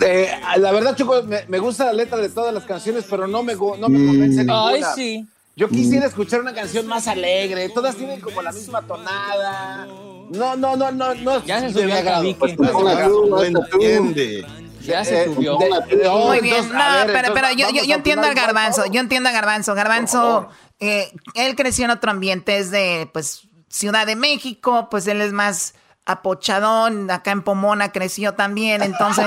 Eh, 0.00 0.30
la 0.56 0.72
verdad, 0.72 0.96
Choco, 0.96 1.22
me, 1.22 1.44
me 1.48 1.58
gusta 1.58 1.84
la 1.86 1.92
letra 1.92 2.18
de 2.18 2.28
todas 2.28 2.52
las 2.54 2.64
canciones, 2.64 3.04
pero 3.08 3.26
no 3.26 3.42
me, 3.42 3.54
no 3.54 3.88
me 3.88 4.06
convence 4.06 4.42
Mm. 4.44 4.46
ninguna. 4.46 4.68
Ay, 4.68 4.82
sí. 4.94 5.26
Yo 5.56 5.68
quisiera 5.68 6.06
escuchar 6.06 6.40
una 6.40 6.54
canción 6.54 6.86
más 6.86 7.08
alegre. 7.08 7.68
Todas 7.70 7.96
tienen 7.96 8.20
como 8.20 8.42
la 8.42 8.52
misma 8.52 8.80
tonada. 8.82 9.86
No, 10.30 10.54
no, 10.56 10.76
no, 10.76 10.92
no, 10.92 11.14
no. 11.16 11.44
Ya 11.44 11.60
se 11.60 11.72
subió 11.72 12.02
tabique. 12.04 12.38
Pues, 12.38 12.58
no 12.58 12.88
agrado. 12.88 13.44
entiende. 13.44 14.46
Ya 14.82 15.04
se 15.04 15.24
subió. 15.24 15.58
Muy 15.58 16.40
bien, 16.40 16.68
no, 16.72 16.84
pero, 17.06 17.34
pero 17.34 17.48
yo, 17.56 17.68
yo, 17.70 17.82
yo 17.84 17.94
entiendo 17.96 18.26
al 18.26 18.34
garbanzo, 18.34 18.84
yo 18.86 19.00
entiendo 19.00 19.28
al 19.28 19.34
garbanzo. 19.34 19.74
Garbanzo, 19.74 20.48
eh, 20.78 21.10
él 21.34 21.56
creció 21.56 21.84
en 21.86 21.90
otro 21.90 22.10
ambiente, 22.10 22.58
es 22.58 22.70
de, 22.70 23.10
pues, 23.12 23.42
Ciudad 23.70 24.06
de 24.06 24.16
México, 24.16 24.88
pues 24.90 25.06
él 25.08 25.20
es 25.20 25.32
más 25.32 25.74
apochadón, 26.08 27.10
acá 27.10 27.30
en 27.32 27.42
Pomona 27.42 27.92
creció 27.92 28.32
también, 28.32 28.82
entonces 28.82 29.26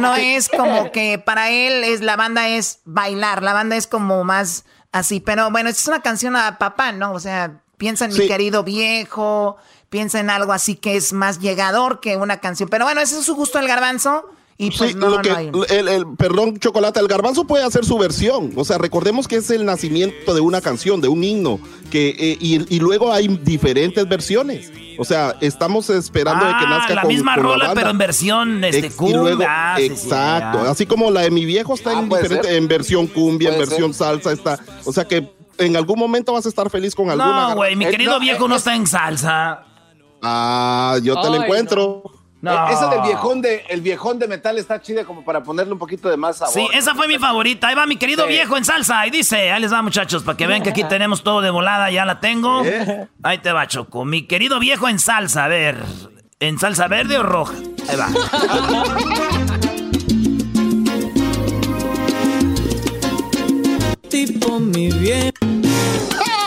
no 0.00 0.16
es 0.16 0.48
como 0.48 0.90
que 0.92 1.18
para 1.18 1.50
él 1.50 1.84
es 1.84 2.00
la 2.00 2.16
banda 2.16 2.48
es 2.48 2.80
bailar, 2.86 3.42
la 3.42 3.52
banda 3.52 3.76
es 3.76 3.86
como 3.86 4.24
más 4.24 4.64
así, 4.92 5.20
pero 5.20 5.50
bueno, 5.50 5.68
es 5.68 5.86
una 5.86 6.00
canción 6.00 6.36
a 6.36 6.56
papá, 6.58 6.92
¿no? 6.92 7.12
O 7.12 7.20
sea, 7.20 7.60
piensa 7.76 8.06
en 8.06 8.14
mi 8.14 8.26
querido 8.26 8.64
viejo, 8.64 9.58
piensa 9.90 10.20
en 10.20 10.30
algo 10.30 10.54
así 10.54 10.74
que 10.74 10.96
es 10.96 11.12
más 11.12 11.38
llegador 11.38 12.00
que 12.00 12.16
una 12.16 12.38
canción, 12.38 12.70
pero 12.70 12.86
bueno, 12.86 13.02
ese 13.02 13.18
es 13.18 13.24
su 13.26 13.34
gusto 13.34 13.58
el 13.58 13.68
garbanzo 13.68 14.24
y 14.60 14.70
pues 14.76 14.90
Sí, 14.90 14.96
no, 14.96 15.08
lo 15.08 15.16
no 15.16 15.22
que- 15.22 15.30
hay- 15.30 15.50
el, 15.70 15.88
el- 15.88 16.06
perdón, 16.18 16.58
Chocolate, 16.58 17.00
el 17.00 17.08
garbanzo 17.08 17.44
puede 17.44 17.64
hacer 17.64 17.84
su 17.84 17.96
versión. 17.98 18.52
O 18.56 18.64
sea, 18.64 18.76
recordemos 18.78 19.26
que 19.26 19.36
es 19.36 19.50
el 19.50 19.64
nacimiento 19.64 20.34
de 20.34 20.40
una 20.40 20.60
canción, 20.60 21.00
de 21.00 21.08
un 21.08 21.24
himno, 21.24 21.58
que, 21.90 22.10
eh, 22.10 22.36
y, 22.40 22.74
y 22.74 22.78
luego 22.80 23.12
hay 23.12 23.26
diferentes 23.28 24.08
versiones. 24.08 24.70
O 24.98 25.04
sea, 25.04 25.34
estamos 25.40 25.88
esperando 25.88 26.44
de 26.44 26.50
que 26.52 26.64
Ah, 26.66 26.68
nazca 26.68 26.94
la 26.94 27.02
con, 27.02 27.08
misma 27.08 27.34
con 27.36 27.44
la 27.46 27.52
rola, 27.52 27.72
pero 27.74 27.88
en 27.90 27.96
versión 27.98 28.62
este, 28.64 28.86
Ex- 28.88 28.96
y 29.00 29.12
luego- 29.12 29.28
cumbia. 29.30 29.48
Ah, 29.50 29.74
sí, 29.78 29.86
sí, 29.86 29.92
exacto. 29.92 30.60
Así 30.68 30.84
como 30.86 31.10
la 31.10 31.22
de 31.22 31.30
mi 31.30 31.46
viejo 31.46 31.74
está 31.74 31.98
en, 31.98 32.08
puede 32.10 32.22
diferente, 32.24 32.56
en 32.56 32.68
versión 32.68 33.06
cumbia, 33.06 33.52
en 33.52 33.58
versión 33.58 33.94
salsa, 33.94 34.30
está. 34.30 34.58
O 34.84 34.92
sea 34.92 35.06
que 35.08 35.32
en 35.56 35.76
algún 35.76 35.98
momento 35.98 36.32
vas 36.34 36.44
a 36.44 36.50
estar 36.50 36.68
feliz 36.68 36.94
con 36.94 37.08
alguna. 37.08 37.48
No, 37.50 37.54
güey, 37.56 37.76
mi 37.76 37.86
Eh, 37.86 37.90
querido 37.90 38.12
no, 38.12 38.20
viejo 38.20 38.44
eh, 38.44 38.48
no 38.50 38.56
está 38.56 38.74
en 38.76 38.86
salsa. 38.86 39.64
Ah, 40.22 40.98
yo 41.02 41.18
te 41.20 41.28
lo 41.28 41.34
Ay, 41.36 41.42
encuentro. 41.44 42.02
No. 42.04 42.19
Eh, 42.42 42.48
Esa 42.72 42.88
del 42.88 43.02
viejón 43.02 43.42
de, 43.42 43.64
el 43.68 43.82
viejón 43.82 44.18
de 44.18 44.26
metal 44.26 44.56
está 44.58 44.80
chida 44.80 45.04
como 45.04 45.22
para 45.24 45.42
ponerle 45.42 45.72
un 45.74 45.78
poquito 45.78 46.08
de 46.08 46.16
más 46.16 46.38
sabor. 46.38 46.54
Sí, 46.54 46.66
esa 46.72 46.94
fue 46.94 47.06
mi 47.06 47.18
favorita. 47.18 47.68
Ahí 47.68 47.74
va 47.74 47.84
mi 47.86 47.96
querido 47.96 48.24
Sí. 48.24 48.30
viejo 48.30 48.56
en 48.56 48.64
salsa. 48.64 49.06
Y 49.06 49.10
dice, 49.10 49.52
ahí 49.52 49.60
les 49.60 49.72
va 49.72 49.82
muchachos, 49.82 50.22
para 50.22 50.36
que 50.38 50.46
vean 50.46 50.62
que 50.62 50.70
aquí 50.70 50.82
tenemos 50.84 51.22
todo 51.22 51.42
de 51.42 51.50
volada, 51.50 51.90
ya 51.90 52.04
la 52.06 52.20
tengo. 52.20 52.62
Ahí 53.22 53.38
te 53.38 53.52
va, 53.52 53.66
Choco. 53.66 54.04
Mi 54.04 54.22
querido 54.26 54.58
viejo 54.58 54.88
en 54.88 54.98
salsa, 54.98 55.44
a 55.44 55.48
ver. 55.48 55.82
¿En 56.38 56.58
salsa 56.58 56.88
verde 56.88 57.18
o 57.18 57.22
roja? 57.22 57.52
Ahí 57.88 57.96
va. 57.96 58.08
tipo 64.08 64.58
mi 64.60 64.90
viejo. 64.90 65.30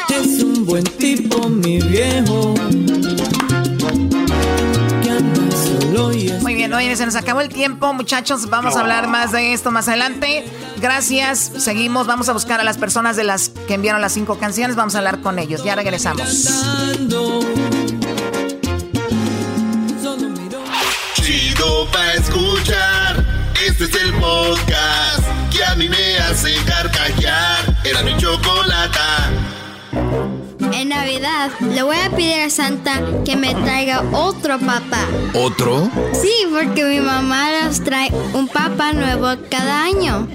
Es 0.09 0.43
un 0.43 0.65
buen 0.65 0.83
tipo 0.83 1.47
mi 1.49 1.79
viejo. 1.79 2.53
Muy 5.93 6.55
bien, 6.55 6.73
oye, 6.73 6.95
se 6.95 7.05
nos 7.05 7.15
acabó 7.15 7.41
el 7.41 7.49
tiempo, 7.49 7.93
muchachos. 7.93 8.49
Vamos 8.49 8.75
a 8.75 8.79
hablar 8.79 9.07
más 9.07 9.31
de 9.31 9.53
esto 9.53 9.71
más 9.71 9.87
adelante. 9.87 10.45
Gracias. 10.77 11.51
Seguimos. 11.57 12.07
Vamos 12.07 12.29
a 12.29 12.33
buscar 12.33 12.59
a 12.59 12.63
las 12.63 12.77
personas 12.77 13.15
de 13.15 13.23
las 13.23 13.49
que 13.67 13.75
enviaron 13.75 14.01
las 14.01 14.13
cinco 14.13 14.37
canciones. 14.37 14.75
Vamos 14.75 14.95
a 14.95 14.99
hablar 14.99 15.21
con 15.21 15.39
ellos. 15.39 15.63
Ya 15.63 15.75
regresamos. 15.75 16.49
Chido 21.13 21.87
pa' 21.91 22.13
escuchar. 22.13 23.25
Este 23.65 23.85
es 23.85 23.95
el 23.95 24.13
podcast 24.13 25.23
que 25.51 25.63
a 25.63 25.75
mí 25.75 25.87
me 25.87 26.17
hace 26.17 26.55
carcajear. 26.65 27.77
Era 27.85 28.01
mi 28.03 28.17
chocolata. 28.17 29.31
En 30.84 30.89
Navidad 30.89 31.49
le 31.61 31.81
voy 31.81 31.95
a 31.95 32.10
pedir 32.10 32.41
a 32.41 32.49
Santa 32.49 33.01
que 33.23 33.38
me 33.38 33.55
traiga 33.55 34.03
otro 34.11 34.60
papá. 34.60 35.07
¿Otro? 35.34 35.89
Sí, 36.11 36.45
porque 36.51 36.84
mi 36.84 36.99
mamá 36.99 37.47
nos 37.64 37.81
trae 37.81 38.11
un 38.34 38.49
papá 38.49 38.91
nuevo 38.91 39.30
cada 39.49 39.85
año. 39.85 40.27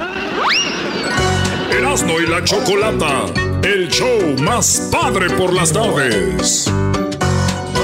Erasmo 1.70 2.19
y 2.19 2.27
la 2.29 2.43
Chocolata, 2.43 3.27
el 3.62 3.91
show 3.91 4.37
más 4.41 4.89
padre 4.91 5.29
por 5.29 5.53
las 5.53 5.70
tardes. 5.70 6.73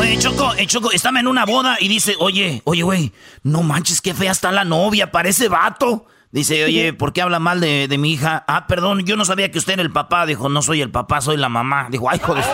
Oye, 0.00 0.18
Choco, 0.18 0.54
eh, 0.54 0.66
Choco, 0.66 0.90
estaba 0.90 1.20
en 1.20 1.26
una 1.26 1.44
boda 1.44 1.76
y 1.78 1.88
dice, 1.88 2.14
oye, 2.18 2.62
oye, 2.64 2.82
güey, 2.82 3.12
no 3.42 3.62
manches, 3.62 4.00
qué 4.00 4.14
fea 4.14 4.32
está 4.32 4.50
la 4.50 4.64
novia, 4.64 5.10
parece 5.10 5.50
vato. 5.50 6.06
Dice, 6.34 6.64
oye, 6.64 6.92
¿por 6.92 7.12
qué 7.12 7.22
habla 7.22 7.38
mal 7.38 7.60
de, 7.60 7.86
de 7.86 7.96
mi 7.96 8.12
hija? 8.12 8.44
Ah, 8.48 8.66
perdón, 8.66 9.04
yo 9.06 9.14
no 9.14 9.24
sabía 9.24 9.52
que 9.52 9.58
usted 9.58 9.74
era 9.74 9.82
el 9.82 9.92
papá. 9.92 10.26
Dijo, 10.26 10.48
no 10.48 10.62
soy 10.62 10.82
el 10.82 10.90
papá, 10.90 11.20
soy 11.20 11.36
la 11.36 11.48
mamá. 11.48 11.86
Dijo, 11.90 12.10
ay, 12.10 12.18
joder. 12.18 12.44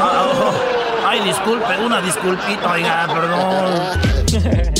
Oh, 0.00 0.50
ay, 1.06 1.20
disculpe, 1.20 1.78
una 1.78 2.00
disculpita, 2.00 2.72
oiga, 2.72 3.06
perdón. 3.06 4.74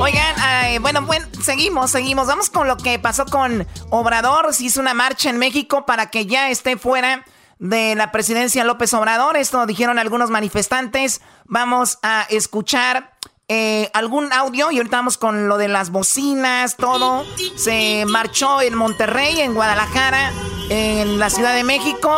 Oigan, 0.00 0.34
ay, 0.38 0.78
bueno, 0.78 1.02
bueno, 1.02 1.26
seguimos, 1.42 1.90
seguimos. 1.90 2.26
Vamos 2.26 2.48
con 2.48 2.66
lo 2.66 2.78
que 2.78 2.98
pasó 2.98 3.26
con 3.26 3.66
Obrador. 3.90 4.54
Se 4.54 4.64
hizo 4.64 4.80
una 4.80 4.94
marcha 4.94 5.28
en 5.28 5.36
México 5.36 5.84
para 5.84 6.06
que 6.06 6.24
ya 6.24 6.48
esté 6.48 6.78
fuera 6.78 7.26
de 7.58 7.94
la 7.94 8.10
presidencia 8.10 8.64
López 8.64 8.94
Obrador. 8.94 9.36
Esto 9.36 9.66
dijeron 9.66 9.98
algunos 9.98 10.30
manifestantes. 10.30 11.20
Vamos 11.44 11.98
a 12.02 12.26
escuchar 12.30 13.12
eh, 13.48 13.90
algún 13.92 14.32
audio 14.32 14.70
y 14.70 14.78
ahorita 14.78 14.96
vamos 14.96 15.18
con 15.18 15.48
lo 15.48 15.58
de 15.58 15.68
las 15.68 15.90
bocinas, 15.90 16.76
todo. 16.76 17.24
Se 17.56 18.04
marchó 18.06 18.60
en 18.62 18.74
Monterrey, 18.74 19.40
en 19.40 19.52
Guadalajara, 19.54 20.32
en 20.70 21.18
la 21.18 21.28
Ciudad 21.28 21.54
de 21.54 21.64
México. 21.64 22.10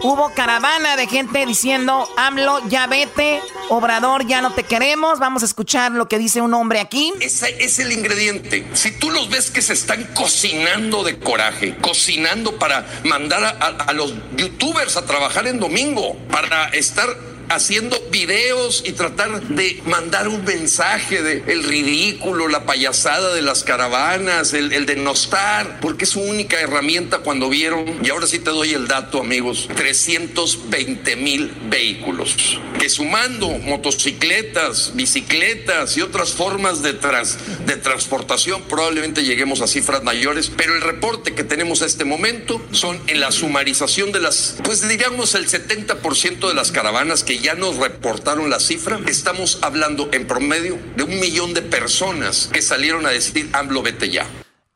Hubo 0.00 0.30
caravana 0.34 0.96
de 0.96 1.06
gente 1.08 1.44
diciendo, 1.46 2.08
AMLO, 2.16 2.68
ya 2.68 2.86
vete, 2.86 3.40
Obrador, 3.70 4.26
ya 4.26 4.42
no 4.42 4.52
te 4.52 4.62
queremos. 4.62 5.18
Vamos 5.18 5.42
a 5.42 5.46
escuchar 5.46 5.90
lo 5.92 6.06
que 6.06 6.18
dice 6.18 6.40
un 6.40 6.54
hombre 6.54 6.78
aquí. 6.80 7.12
Ese 7.20 7.64
es 7.64 7.78
el 7.80 7.90
ingrediente. 7.90 8.68
Si 8.74 8.92
tú 8.92 9.10
los 9.10 9.28
ves 9.28 9.50
que 9.50 9.62
se 9.62 9.72
están 9.72 10.04
cocinando 10.14 11.02
de 11.02 11.18
coraje, 11.18 11.76
cocinando 11.78 12.58
para 12.58 12.86
mandar 13.04 13.42
a, 13.42 13.48
a- 13.48 13.84
a 13.88 13.92
los 13.92 14.14
youtubers 14.36 14.96
a 14.96 15.04
trabajar 15.06 15.46
en 15.48 15.58
domingo, 15.58 16.16
para 16.30 16.68
estar 16.68 17.08
haciendo 17.48 17.96
videos 18.10 18.82
y 18.86 18.92
tratar 18.92 19.40
de 19.42 19.82
mandar 19.86 20.28
un 20.28 20.44
mensaje 20.44 21.22
de 21.22 21.44
el 21.46 21.64
ridículo, 21.64 22.48
la 22.48 22.64
payasada 22.66 23.34
de 23.34 23.42
las 23.42 23.62
caravanas, 23.64 24.52
el, 24.52 24.72
el 24.72 24.86
denostar, 24.86 25.80
porque 25.80 26.04
es 26.04 26.10
su 26.10 26.20
única 26.20 26.60
herramienta 26.60 27.18
cuando 27.18 27.48
vieron, 27.48 28.00
y 28.04 28.10
ahora 28.10 28.26
sí 28.26 28.38
te 28.38 28.50
doy 28.50 28.72
el 28.72 28.88
dato 28.88 29.20
amigos, 29.20 29.68
320 29.76 31.16
mil 31.16 31.52
vehículos, 31.68 32.34
que 32.78 32.88
sumando 32.88 33.48
motocicletas, 33.48 34.92
bicicletas 34.94 35.96
y 35.96 36.02
otras 36.02 36.30
formas 36.32 36.82
de, 36.82 36.94
trans- 36.94 37.38
de 37.66 37.76
transportación 37.76 38.62
probablemente 38.68 39.22
lleguemos 39.24 39.60
a 39.60 39.66
cifras 39.66 40.02
mayores, 40.02 40.50
pero 40.56 40.74
el 40.74 40.80
reporte 40.82 41.34
que 41.34 41.44
tenemos 41.44 41.82
a 41.82 41.86
este 41.86 42.04
momento 42.04 42.60
son 42.72 43.00
en 43.06 43.20
la 43.20 43.32
sumarización 43.32 44.12
de 44.12 44.20
las, 44.20 44.56
pues 44.64 44.86
diríamos 44.88 45.34
el 45.34 45.46
70% 45.48 46.48
de 46.48 46.54
las 46.54 46.72
caravanas 46.72 47.22
que 47.24 47.35
ya 47.40 47.54
nos 47.54 47.76
reportaron 47.76 48.50
la 48.50 48.60
cifra, 48.60 48.98
estamos 49.06 49.58
hablando 49.62 50.08
en 50.12 50.26
promedio 50.26 50.78
de 50.96 51.02
un 51.04 51.18
millón 51.20 51.54
de 51.54 51.62
personas 51.62 52.48
que 52.52 52.62
salieron 52.62 53.06
a 53.06 53.10
decir 53.10 53.48
AMLO 53.52 53.82
vete 53.82 54.10
ya. 54.10 54.26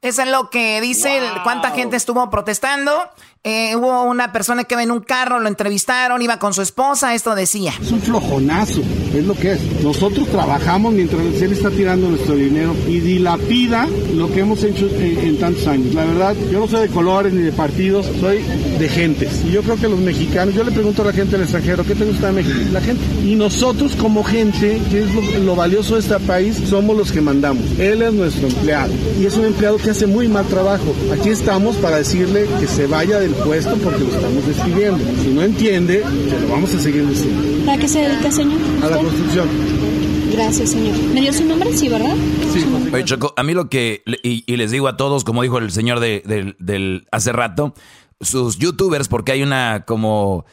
Eso 0.02 0.22
es 0.22 0.28
lo 0.28 0.48
que 0.48 0.80
dice 0.80 1.18
el- 1.18 1.42
cuánta 1.42 1.72
gente 1.72 1.96
estuvo 1.96 2.30
protestando. 2.30 3.10
Eh, 3.42 3.74
hubo 3.74 4.02
una 4.02 4.32
persona 4.32 4.64
que 4.64 4.74
iba 4.74 4.82
en 4.82 4.90
un 4.90 5.00
carro, 5.00 5.40
lo 5.40 5.48
entrevistaron, 5.48 6.20
iba 6.20 6.38
con 6.38 6.52
su 6.52 6.60
esposa, 6.60 7.14
esto 7.14 7.34
decía. 7.34 7.72
Es 7.80 7.90
un 7.90 8.02
flojonazo, 8.02 8.82
es 9.14 9.24
lo 9.24 9.32
que 9.32 9.52
es. 9.52 9.82
Nosotros 9.82 10.28
trabajamos 10.28 10.92
mientras 10.92 11.22
él 11.40 11.54
está 11.54 11.70
tirando 11.70 12.10
nuestro 12.10 12.34
dinero 12.34 12.76
y 12.86 13.00
dilapida 13.00 13.88
lo 14.14 14.30
que 14.30 14.40
hemos 14.40 14.62
hecho 14.62 14.90
en, 14.98 15.38
tantos 15.38 15.66
años. 15.66 15.94
La 15.94 16.04
verdad, 16.04 16.36
yo 16.52 16.60
no 16.60 16.68
soy 16.68 16.88
de 16.88 16.92
colores 16.92 17.32
ni 17.32 17.40
de 17.40 17.52
partidos, 17.52 18.04
soy 18.20 18.44
de 18.78 18.88
gentes. 18.90 19.42
Y 19.46 19.52
yo 19.52 19.62
creo 19.62 19.76
que 19.76 19.88
los 19.88 20.00
mexicanos, 20.00 20.54
yo 20.54 20.62
le 20.62 20.70
pregunto 20.70 21.00
a 21.00 21.06
la 21.06 21.12
gente 21.14 21.32
del 21.32 21.44
extranjero, 21.44 21.82
¿qué 21.82 21.94
te 21.94 22.04
gusta 22.04 22.26
de 22.26 22.32
México? 22.34 22.58
La 22.72 22.82
gente. 22.82 23.02
Y 23.24 23.36
nosotros 23.36 23.96
como 23.96 24.22
gente, 24.22 24.78
que 24.90 25.04
es 25.04 25.14
lo, 25.14 25.22
lo 25.38 25.56
valioso 25.56 25.94
de 25.94 26.00
este 26.00 26.18
país, 26.20 26.60
somos 26.68 26.94
los 26.94 27.10
que 27.10 27.22
mandamos. 27.22 27.64
Él 27.78 28.02
es 28.02 28.12
nuestro 28.12 28.48
empleado 28.48 28.92
y 29.18 29.24
es 29.24 29.34
un 29.34 29.46
empleado 29.46 29.78
que 29.78 29.88
hace 29.88 30.06
muy 30.06 30.28
mal 30.28 30.44
trabajo. 30.44 30.94
Aquí 31.10 31.30
estamos 31.30 31.76
para 31.76 31.96
decirle 31.96 32.46
que 32.60 32.66
se 32.66 32.86
vaya 32.86 33.18
del 33.34 33.42
puesto 33.44 33.76
porque 33.78 34.00
lo 34.04 34.10
estamos 34.14 34.46
despidiendo. 34.46 34.98
Si 35.22 35.28
no 35.28 35.42
entiende, 35.42 36.02
se 36.02 36.40
lo 36.40 36.48
vamos 36.48 36.74
a 36.74 36.78
seguir 36.80 37.06
diciendo. 37.06 37.64
¿Para 37.66 37.78
qué 37.78 37.88
se 37.88 38.00
dedica, 38.00 38.30
señor? 38.30 38.60
A 38.82 38.88
la 38.90 38.98
construcción. 38.98 39.48
Gracias, 40.32 40.70
señor. 40.70 40.96
¿Me 41.12 41.20
dio 41.22 41.32
su 41.32 41.44
nombre? 41.44 41.76
Sí, 41.76 41.88
¿verdad? 41.88 42.14
Oye, 42.92 43.04
Choco, 43.04 43.34
a 43.36 43.42
mí 43.42 43.52
lo 43.52 43.68
que, 43.68 44.02
y, 44.22 44.44
y 44.46 44.56
les 44.56 44.70
digo 44.70 44.88
a 44.88 44.96
todos, 44.96 45.24
como 45.24 45.42
dijo 45.42 45.58
el 45.58 45.70
señor 45.72 46.00
de, 46.00 46.22
del- 46.24 46.56
del 46.58 47.06
hace 47.10 47.32
rato, 47.32 47.74
sus 48.20 48.58
youtubers, 48.58 49.08
porque 49.08 49.32
hay 49.32 49.42
una 49.42 49.84
como, 49.86 50.44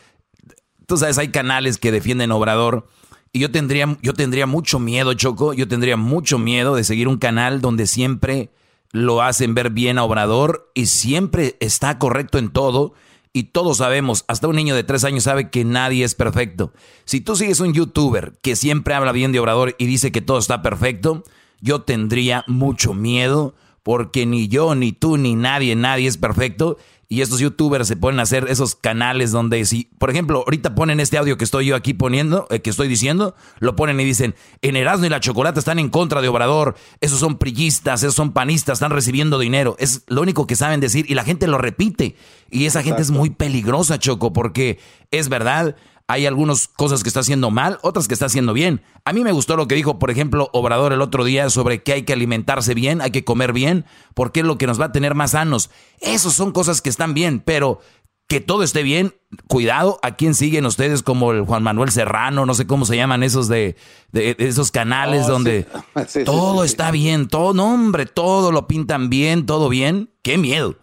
tú 0.87 0.97
sabes, 0.97 1.17
hay 1.17 1.29
canales 1.29 1.77
que 1.77 1.91
defienden 1.91 2.31
Obrador, 2.31 2.87
y 3.33 3.39
yo 3.39 3.51
tendría, 3.51 3.97
yo 4.01 4.13
tendría 4.13 4.47
mucho 4.47 4.79
miedo, 4.79 5.13
Choco, 5.13 5.53
yo 5.53 5.67
tendría 5.67 5.95
mucho 5.97 6.39
miedo 6.39 6.75
de 6.75 6.83
seguir 6.83 7.07
un 7.07 7.17
canal 7.17 7.61
donde 7.61 7.85
siempre 7.85 8.49
lo 8.91 9.21
hacen 9.21 9.53
ver 9.53 9.69
bien 9.69 9.97
a 9.97 10.03
Obrador 10.03 10.71
y 10.73 10.87
siempre 10.87 11.57
está 11.59 11.99
correcto 11.99 12.37
en 12.37 12.49
todo. 12.49 12.93
Y 13.33 13.43
todos 13.43 13.77
sabemos, 13.77 14.25
hasta 14.27 14.47
un 14.47 14.55
niño 14.55 14.73
de 14.73 14.83
tres 14.83 15.03
años 15.03 15.25
sabe 15.25 15.49
que 15.49 15.63
nadie 15.63 16.03
es 16.03 16.15
perfecto. 16.15 16.73
Si 17.05 17.21
tú 17.21 17.35
sigues 17.35 17.59
un 17.59 17.73
youtuber 17.73 18.33
que 18.41 18.55
siempre 18.55 18.95
habla 18.95 19.11
bien 19.11 19.31
de 19.31 19.39
Obrador 19.39 19.75
y 19.77 19.85
dice 19.85 20.11
que 20.11 20.21
todo 20.21 20.39
está 20.39 20.61
perfecto, 20.61 21.23
yo 21.61 21.81
tendría 21.81 22.43
mucho 22.47 22.93
miedo 22.93 23.53
porque 23.83 24.25
ni 24.25 24.47
yo, 24.47 24.75
ni 24.75 24.91
tú, 24.91 25.17
ni 25.17 25.35
nadie, 25.35 25.75
nadie 25.75 26.07
es 26.07 26.17
perfecto. 26.17 26.77
Y 27.09 27.21
estos 27.21 27.39
youtubers 27.39 27.87
se 27.87 27.95
ponen 27.95 28.19
a 28.19 28.23
hacer 28.23 28.47
esos 28.49 28.75
canales 28.75 29.31
donde 29.31 29.63
si, 29.65 29.85
por 29.97 30.09
ejemplo, 30.09 30.39
ahorita 30.39 30.75
ponen 30.75 30.99
este 30.99 31.17
audio 31.17 31.37
que 31.37 31.45
estoy 31.45 31.67
yo 31.67 31.75
aquí 31.77 31.93
poniendo, 31.93 32.47
eh, 32.49 32.59
que 32.59 32.69
estoy 32.69 32.89
diciendo, 32.89 33.33
lo 33.59 33.77
ponen 33.77 33.97
y 34.01 34.03
dicen, 34.03 34.35
en 34.61 34.75
Erasmo 34.75 35.05
y 35.05 35.09
la 35.09 35.21
Chocolata 35.21 35.59
están 35.59 35.79
en 35.79 35.89
contra 35.89 36.21
de 36.21 36.27
Obrador, 36.27 36.75
esos 36.99 37.19
son 37.19 37.37
prillistas, 37.37 38.03
esos 38.03 38.15
son 38.15 38.33
panistas, 38.33 38.73
están 38.73 38.91
recibiendo 38.91 39.39
dinero. 39.39 39.77
Es 39.79 40.03
lo 40.07 40.21
único 40.21 40.47
que 40.47 40.57
saben 40.57 40.81
decir 40.81 41.05
y 41.07 41.13
la 41.13 41.23
gente 41.23 41.47
lo 41.47 41.57
repite. 41.57 42.17
Y 42.49 42.65
esa 42.65 42.83
gente 42.83 43.01
es 43.01 43.11
muy 43.11 43.29
peligrosa, 43.29 43.99
Choco, 43.99 44.33
porque 44.33 44.79
es 45.11 45.29
verdad, 45.29 45.77
hay 46.09 46.25
algunas 46.25 46.67
cosas 46.69 47.03
que 47.03 47.09
está 47.09 47.19
haciendo 47.19 47.51
mal, 47.51 47.79
otras 47.81 48.07
que 48.07 48.13
está 48.13 48.27
haciendo 48.27 48.53
bien. 48.53 48.81
A 49.03 49.11
mí 49.13 49.23
me 49.23 49.31
gustó 49.33 49.57
lo 49.57 49.67
que 49.67 49.75
dijo, 49.75 49.99
por 49.99 50.09
ejemplo, 50.09 50.49
Obrador 50.53 50.93
el 50.93 51.01
otro 51.01 51.23
día 51.25 51.49
sobre 51.49 51.83
que 51.83 51.93
hay 51.93 52.03
que 52.03 52.13
alimentarse 52.13 52.73
bien, 52.73 53.01
hay 53.01 53.11
que 53.11 53.25
comer 53.25 53.51
bien, 53.53 53.85
porque 54.13 54.39
es 54.39 54.45
lo 54.45 54.57
que 54.57 54.67
nos 54.67 54.79
va 54.79 54.85
a 54.85 54.91
tener 54.93 55.15
más 55.15 55.31
sanos. 55.31 55.69
Esas 55.99 56.33
son 56.33 56.51
cosas 56.53 56.81
que 56.81 56.89
están 56.89 57.13
bien, 57.13 57.41
pero 57.43 57.81
que 58.29 58.41
todo 58.41 58.63
esté 58.63 58.83
bien, 58.83 59.13
cuidado 59.47 59.99
a 60.03 60.15
quién 60.17 60.35
siguen 60.35 60.65
ustedes 60.65 61.01
como 61.01 61.31
el 61.31 61.41
Juan 61.45 61.63
Manuel 61.63 61.91
Serrano, 61.91 62.45
no 62.45 62.53
sé 62.53 62.67
cómo 62.67 62.85
se 62.85 62.97
llaman 62.97 63.23
esos 63.23 63.47
de, 63.47 63.77
de- 64.11 64.35
de 64.35 64.47
esos 64.47 64.69
canales 64.71 65.25
Oh, 65.27 65.31
donde 65.31 65.65
sí. 65.71 65.79
Sí, 66.07 66.19
sí, 66.19 66.23
todo 66.25 66.63
sí. 66.63 66.67
está 66.67 66.91
bien, 66.91 67.27
todo, 67.29 67.53
no 67.53 67.73
hombre, 67.73 68.05
todo 68.05 68.51
lo 68.51 68.67
pintan 68.67 69.09
bien, 69.09 69.45
todo 69.45 69.69
bien. 69.69 70.09
Qué 70.23 70.37
miedo. 70.37 70.75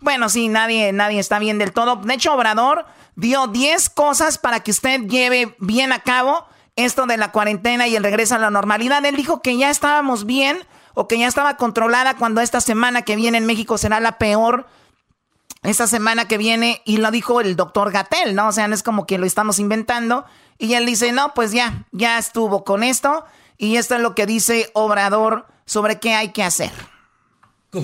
Bueno, 0.00 0.28
sí, 0.28 0.48
nadie, 0.48 0.92
nadie 0.92 1.18
está 1.18 1.38
bien 1.38 1.58
del 1.58 1.72
todo. 1.72 1.96
De 1.96 2.14
hecho, 2.14 2.34
Obrador 2.34 2.86
dio 3.14 3.46
10 3.46 3.90
cosas 3.90 4.38
para 4.38 4.60
que 4.60 4.70
usted 4.70 5.00
lleve 5.02 5.56
bien 5.58 5.92
a 5.92 6.00
cabo 6.00 6.46
esto 6.76 7.06
de 7.06 7.16
la 7.16 7.32
cuarentena 7.32 7.86
y 7.86 7.96
el 7.96 8.04
regreso 8.04 8.34
a 8.34 8.38
la 8.38 8.50
normalidad. 8.50 9.04
Él 9.04 9.16
dijo 9.16 9.40
que 9.40 9.56
ya 9.56 9.70
estábamos 9.70 10.26
bien 10.26 10.58
o 10.94 11.08
que 11.08 11.18
ya 11.18 11.26
estaba 11.26 11.56
controlada 11.56 12.14
cuando 12.16 12.42
esta 12.42 12.60
semana 12.60 13.02
que 13.02 13.16
viene 13.16 13.38
en 13.38 13.46
México 13.46 13.78
será 13.78 14.00
la 14.00 14.18
peor. 14.18 14.66
Esta 15.62 15.86
semana 15.86 16.28
que 16.28 16.38
viene, 16.38 16.82
y 16.84 16.98
lo 16.98 17.10
dijo 17.10 17.40
el 17.40 17.56
doctor 17.56 17.90
Gatel, 17.90 18.34
¿no? 18.34 18.48
O 18.48 18.52
sea, 18.52 18.68
no 18.68 18.74
es 18.74 18.82
como 18.82 19.06
que 19.06 19.18
lo 19.18 19.26
estamos 19.26 19.58
inventando. 19.58 20.26
Y 20.58 20.74
él 20.74 20.86
dice, 20.86 21.10
no, 21.12 21.34
pues 21.34 21.52
ya, 21.52 21.86
ya 21.90 22.18
estuvo 22.18 22.62
con 22.62 22.84
esto. 22.84 23.24
Y 23.56 23.76
esto 23.76 23.96
es 23.96 24.00
lo 24.00 24.14
que 24.14 24.26
dice 24.26 24.70
Obrador 24.74 25.46
sobre 25.64 25.98
qué 25.98 26.14
hay 26.14 26.28
que 26.28 26.44
hacer 26.44 26.70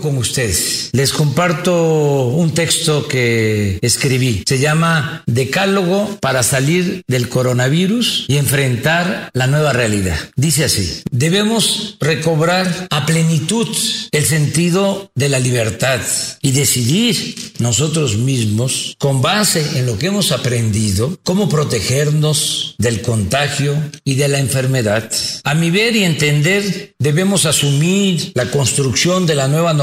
con 0.00 0.16
ustedes. 0.16 0.90
Les 0.92 1.12
comparto 1.12 2.28
un 2.28 2.54
texto 2.54 3.06
que 3.08 3.78
escribí. 3.82 4.42
Se 4.46 4.58
llama 4.58 5.22
Decálogo 5.26 6.18
para 6.20 6.42
salir 6.42 7.02
del 7.08 7.28
coronavirus 7.28 8.26
y 8.28 8.36
enfrentar 8.36 9.30
la 9.34 9.46
nueva 9.46 9.72
realidad. 9.72 10.18
Dice 10.36 10.64
así, 10.64 11.02
debemos 11.10 11.96
recobrar 12.00 12.86
a 12.90 13.06
plenitud 13.06 13.68
el 14.12 14.24
sentido 14.24 15.10
de 15.14 15.28
la 15.28 15.38
libertad 15.38 16.00
y 16.40 16.52
decidir 16.52 17.52
nosotros 17.58 18.16
mismos, 18.16 18.96
con 18.98 19.22
base 19.22 19.78
en 19.78 19.86
lo 19.86 19.98
que 19.98 20.06
hemos 20.06 20.32
aprendido, 20.32 21.18
cómo 21.22 21.48
protegernos 21.48 22.74
del 22.78 23.02
contagio 23.02 23.76
y 24.04 24.14
de 24.14 24.28
la 24.28 24.38
enfermedad. 24.38 25.10
A 25.44 25.54
mi 25.54 25.70
ver 25.70 25.94
y 25.96 26.04
entender, 26.04 26.94
debemos 26.98 27.46
asumir 27.46 28.32
la 28.34 28.50
construcción 28.50 29.26
de 29.26 29.34
la 29.34 29.48
nueva 29.48 29.72
normalidad 29.72 29.81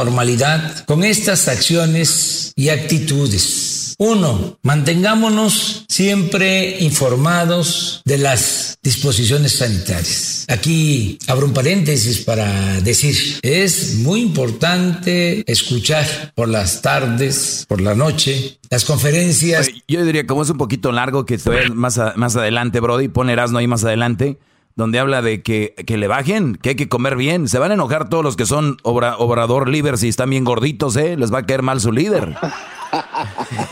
con 0.85 1.03
estas 1.03 1.47
acciones 1.47 2.53
y 2.55 2.69
actitudes. 2.69 3.95
Uno, 3.97 4.57
mantengámonos 4.63 5.85
siempre 5.89 6.77
informados 6.79 8.01
de 8.05 8.17
las 8.17 8.77
disposiciones 8.81 9.57
sanitarias. 9.57 10.45
Aquí 10.47 11.19
abro 11.27 11.47
un 11.47 11.53
paréntesis 11.53 12.19
para 12.19 12.79
decir, 12.79 13.39
es 13.41 13.95
muy 13.95 14.21
importante 14.21 15.43
escuchar 15.51 16.31
por 16.33 16.47
las 16.47 16.81
tardes, 16.81 17.65
por 17.67 17.81
la 17.81 17.93
noche, 17.93 18.57
las 18.69 18.85
conferencias. 18.85 19.69
Yo 19.89 20.05
diría, 20.05 20.25
como 20.25 20.43
es 20.43 20.49
un 20.49 20.57
poquito 20.57 20.93
largo, 20.93 21.25
que 21.25 21.35
estoy 21.35 21.69
más, 21.71 21.99
más 22.15 22.37
adelante, 22.37 22.79
Brody, 22.79 23.09
pon 23.09 23.29
Erasmo 23.29 23.57
ahí 23.57 23.67
más 23.67 23.83
adelante 23.83 24.37
donde 24.79 24.97
habla 24.97 25.21
de 25.21 25.43
que, 25.43 25.75
que, 25.85 25.97
le 25.97 26.07
bajen, 26.07 26.55
que 26.55 26.69
hay 26.69 26.75
que 26.75 26.87
comer 26.87 27.17
bien. 27.17 27.49
Se 27.49 27.59
van 27.59 27.71
a 27.71 27.73
enojar 27.73 28.09
todos 28.09 28.23
los 28.23 28.37
que 28.37 28.45
son 28.45 28.77
obrador 28.83 29.67
líder 29.67 29.97
si 29.97 30.07
están 30.07 30.29
bien 30.29 30.45
gorditos, 30.45 30.95
¿eh? 30.95 31.17
Les 31.17 31.33
va 31.33 31.39
a 31.39 31.45
caer 31.45 31.61
mal 31.61 31.81
su 31.81 31.91
líder. 31.91 32.37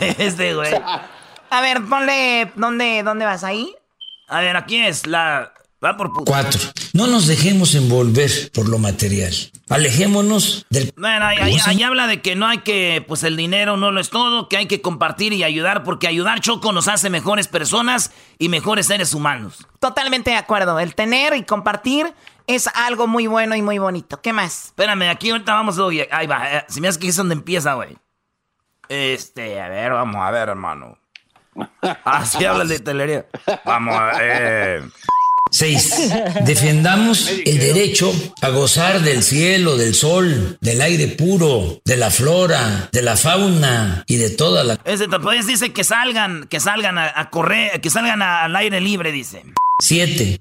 este 0.00 0.54
güey. 0.54 0.74
A 1.50 1.60
ver, 1.62 1.82
ponle, 1.84 2.52
¿dónde, 2.56 3.02
¿dónde 3.02 3.24
vas 3.24 3.42
ahí? 3.42 3.74
A 4.28 4.40
ver, 4.40 4.56
aquí 4.56 4.76
es 4.76 5.06
la, 5.06 5.54
Va 5.84 5.96
por 5.96 6.12
Cuatro. 6.12 6.60
No 6.92 7.06
nos 7.06 7.26
dejemos 7.26 7.74
envolver 7.74 8.30
por 8.52 8.68
lo 8.68 8.78
material. 8.78 9.34
Alejémonos 9.68 10.66
del. 10.70 10.92
Bueno, 10.96 11.26
ahí, 11.26 11.82
habla 11.82 12.06
de 12.06 12.22
que 12.22 12.36
no 12.36 12.46
hay 12.46 12.58
que, 12.58 13.04
pues 13.06 13.22
el 13.22 13.36
dinero 13.36 13.76
no 13.76 13.90
lo 13.90 14.00
es 14.00 14.10
todo, 14.10 14.48
que 14.48 14.56
hay 14.56 14.66
que 14.66 14.80
compartir 14.80 15.32
y 15.32 15.44
ayudar, 15.44 15.84
porque 15.84 16.08
ayudar 16.08 16.40
Choco 16.40 16.72
nos 16.72 16.88
hace 16.88 17.10
mejores 17.10 17.48
personas 17.48 18.12
y 18.38 18.48
mejores 18.48 18.86
seres 18.86 19.12
humanos. 19.12 19.66
Totalmente 19.78 20.30
de 20.30 20.36
acuerdo. 20.36 20.80
El 20.80 20.94
tener 20.94 21.34
y 21.36 21.42
compartir 21.44 22.12
es 22.46 22.66
algo 22.68 23.06
muy 23.06 23.26
bueno 23.26 23.54
y 23.54 23.62
muy 23.62 23.78
bonito. 23.78 24.20
¿Qué 24.22 24.32
más? 24.32 24.66
Espérame, 24.66 25.10
aquí 25.10 25.30
ahorita 25.30 25.52
vamos, 25.54 25.78
ahí 26.10 26.26
va. 26.26 26.58
Eh, 26.58 26.64
si 26.68 26.80
me 26.80 26.88
hace 26.88 26.98
que 26.98 27.08
es 27.08 27.16
donde 27.16 27.34
empieza, 27.34 27.74
güey. 27.74 27.96
Este, 28.88 29.60
a 29.60 29.68
ver, 29.68 29.92
vamos 29.92 30.16
a 30.16 30.30
ver, 30.30 30.48
hermano. 30.48 30.98
Así 32.04 32.44
habla 32.44 32.62
el 32.62 32.68
de 32.68 32.80
telería. 32.80 33.26
Vamos 33.64 33.94
a 33.94 34.18
ver. 34.18 34.84
6. 35.50 36.12
Defendamos 36.44 37.30
el 37.44 37.58
derecho 37.58 38.12
a 38.40 38.48
gozar 38.50 39.02
del 39.02 39.22
cielo, 39.22 39.76
del 39.76 39.94
sol, 39.94 40.58
del 40.60 40.80
aire 40.80 41.08
puro, 41.08 41.80
de 41.84 41.96
la 41.96 42.10
flora, 42.10 42.88
de 42.92 43.02
la 43.02 43.16
fauna 43.16 44.04
y 44.06 44.16
de 44.16 44.30
toda 44.30 44.64
la... 44.64 44.78
Ese 44.84 45.08
pues 45.08 45.46
dice 45.46 45.72
que 45.72 45.84
salgan, 45.84 46.46
que 46.48 46.60
salgan 46.60 46.98
a, 46.98 47.30
correr, 47.30 47.80
que 47.80 47.90
salgan 47.90 48.22
al 48.22 48.54
aire 48.56 48.80
libre, 48.80 49.12
dice. 49.12 49.42
7. 49.80 50.40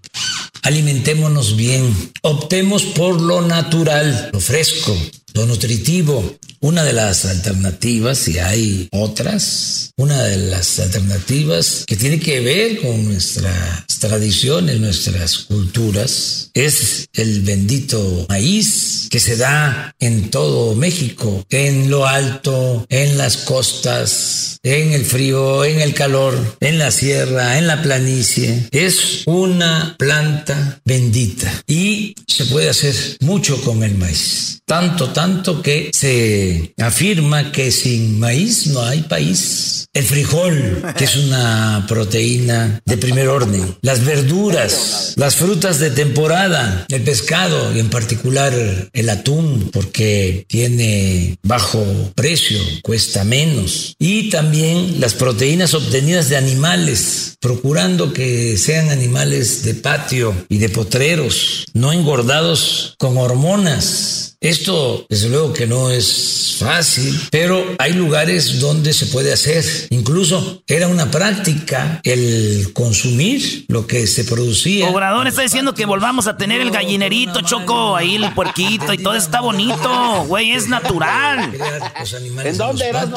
Alimentémonos 0.63 1.55
bien. 1.55 2.11
Optemos 2.21 2.84
por 2.84 3.21
lo 3.21 3.41
natural, 3.41 4.31
lo 4.34 4.39
fresco, 4.39 4.95
lo 5.34 5.45
nutritivo. 5.45 6.38
Una 6.68 6.84
de 6.84 6.91
las 6.91 7.23
alternativas, 7.23 8.18
si 8.18 8.39
hay 8.39 8.89
otras, 8.91 9.91
una 9.95 10.22
de 10.23 10.35
las 10.35 10.77
alternativas 10.80 11.85
que 11.88 11.95
tiene 11.95 12.19
que 12.19 12.41
ver 12.41 12.81
con 12.81 13.06
nuestras 13.06 13.85
tradiciones, 14.02 14.77
nuestras 14.77 15.38
culturas, 15.38 16.52
es 16.53 17.07
el 17.14 17.44
bendito 17.44 18.26
maíz 18.27 19.07
que 19.10 19.22
se 19.22 19.38
da 19.38 19.95
en 20.02 20.30
todo 20.30 20.76
México, 20.76 21.41
en 21.49 21.89
lo 21.89 22.06
alto, 22.06 22.85
en 22.89 23.18
las 23.18 23.38
costas, 23.38 24.60
en 24.61 24.91
el 24.91 25.06
frío, 25.06 25.64
en 25.64 25.80
el 25.80 25.94
calor, 25.94 26.57
en 26.60 26.80
la 26.80 26.91
sierra, 26.91 27.57
en 27.57 27.68
la 27.68 27.81
planicie. 27.81 28.68
Es 28.72 29.23
una 29.26 29.95
planta 29.98 30.81
bendita 30.84 31.64
y 31.65 32.14
se 32.27 32.44
puede 32.48 32.69
hacer 32.69 32.94
mucho 33.22 33.61
con 33.61 33.84
el 33.84 33.95
maíz. 33.95 34.60
Tanto, 34.65 35.11
tanto 35.11 35.61
que 35.61 35.91
se 35.94 36.56
afirma 36.77 37.51
que 37.51 37.71
sin 37.71 38.19
maíz 38.19 38.67
no 38.67 38.81
hay 38.81 39.01
país. 39.01 39.88
El 39.93 40.03
frijol, 40.03 40.84
que 40.95 41.05
es 41.05 41.15
una 41.15 41.85
proteína 41.88 42.81
de 42.85 42.97
primer 42.97 43.29
orden. 43.29 43.75
Las 43.81 44.05
verduras, 44.05 45.13
las 45.15 45.35
frutas 45.35 45.79
de 45.79 45.89
temporada, 45.89 46.85
el 46.89 47.01
pescado 47.01 47.75
y 47.75 47.79
en 47.79 47.89
particular 47.89 48.53
el 48.93 49.09
atún, 49.09 49.69
porque 49.73 50.45
tiene 50.47 51.38
bajo 51.43 51.84
precio, 52.15 52.59
cuesta 52.84 53.23
menos. 53.23 53.95
Y 53.97 54.29
también 54.29 54.99
las 54.99 55.13
proteínas 55.13 55.73
obtenidas 55.73 56.29
de 56.29 56.38
animales, 56.38 57.35
procurando 57.39 58.13
que 58.13 58.57
sean 58.57 58.89
animales 58.89 59.63
de 59.63 59.73
patio 59.73 60.35
y 60.49 60.59
de 60.59 60.69
potreros, 60.69 61.65
no 61.73 61.91
engordados 61.91 62.95
con 62.99 63.17
hormonas 63.17 64.36
esto, 64.39 65.05
desde 65.09 65.30
luego 65.30 65.51
que 65.53 65.65
no 65.65 65.89
es 65.89 66.57
fácil, 66.59 67.19
pero 67.31 67.64
hay 67.80 67.93
lugares 67.93 68.59
donde 68.59 68.93
se 68.93 69.07
puede 69.07 69.34
hacer. 69.34 69.65
Incluso 69.89 70.61
era 70.68 70.88
una 70.88 71.09
práctica 71.09 72.01
el 72.03 72.72
consumir 72.73 73.65
lo 73.68 73.88
que 73.88 74.05
se 74.05 74.23
producía. 74.26 74.89
Obrador 74.89 75.27
está 75.27 75.41
diciendo 75.41 75.73
que 75.73 75.85
volvamos 75.85 76.27
a 76.27 76.38
tener 76.38 76.61
el 76.61 76.72
gallinerito, 76.72 77.41
Choco, 77.41 77.95
ahí 77.95 78.15
el 78.15 78.34
puerquito 78.34 78.93
y 78.93 78.99
todo 78.99 79.15
está 79.15 79.41
bonito, 79.41 80.26
güey, 80.27 80.51
es 80.51 80.68
natural. 80.68 81.53
¿En 82.43 82.57
dónde 82.57 82.89
eras? 82.89 83.09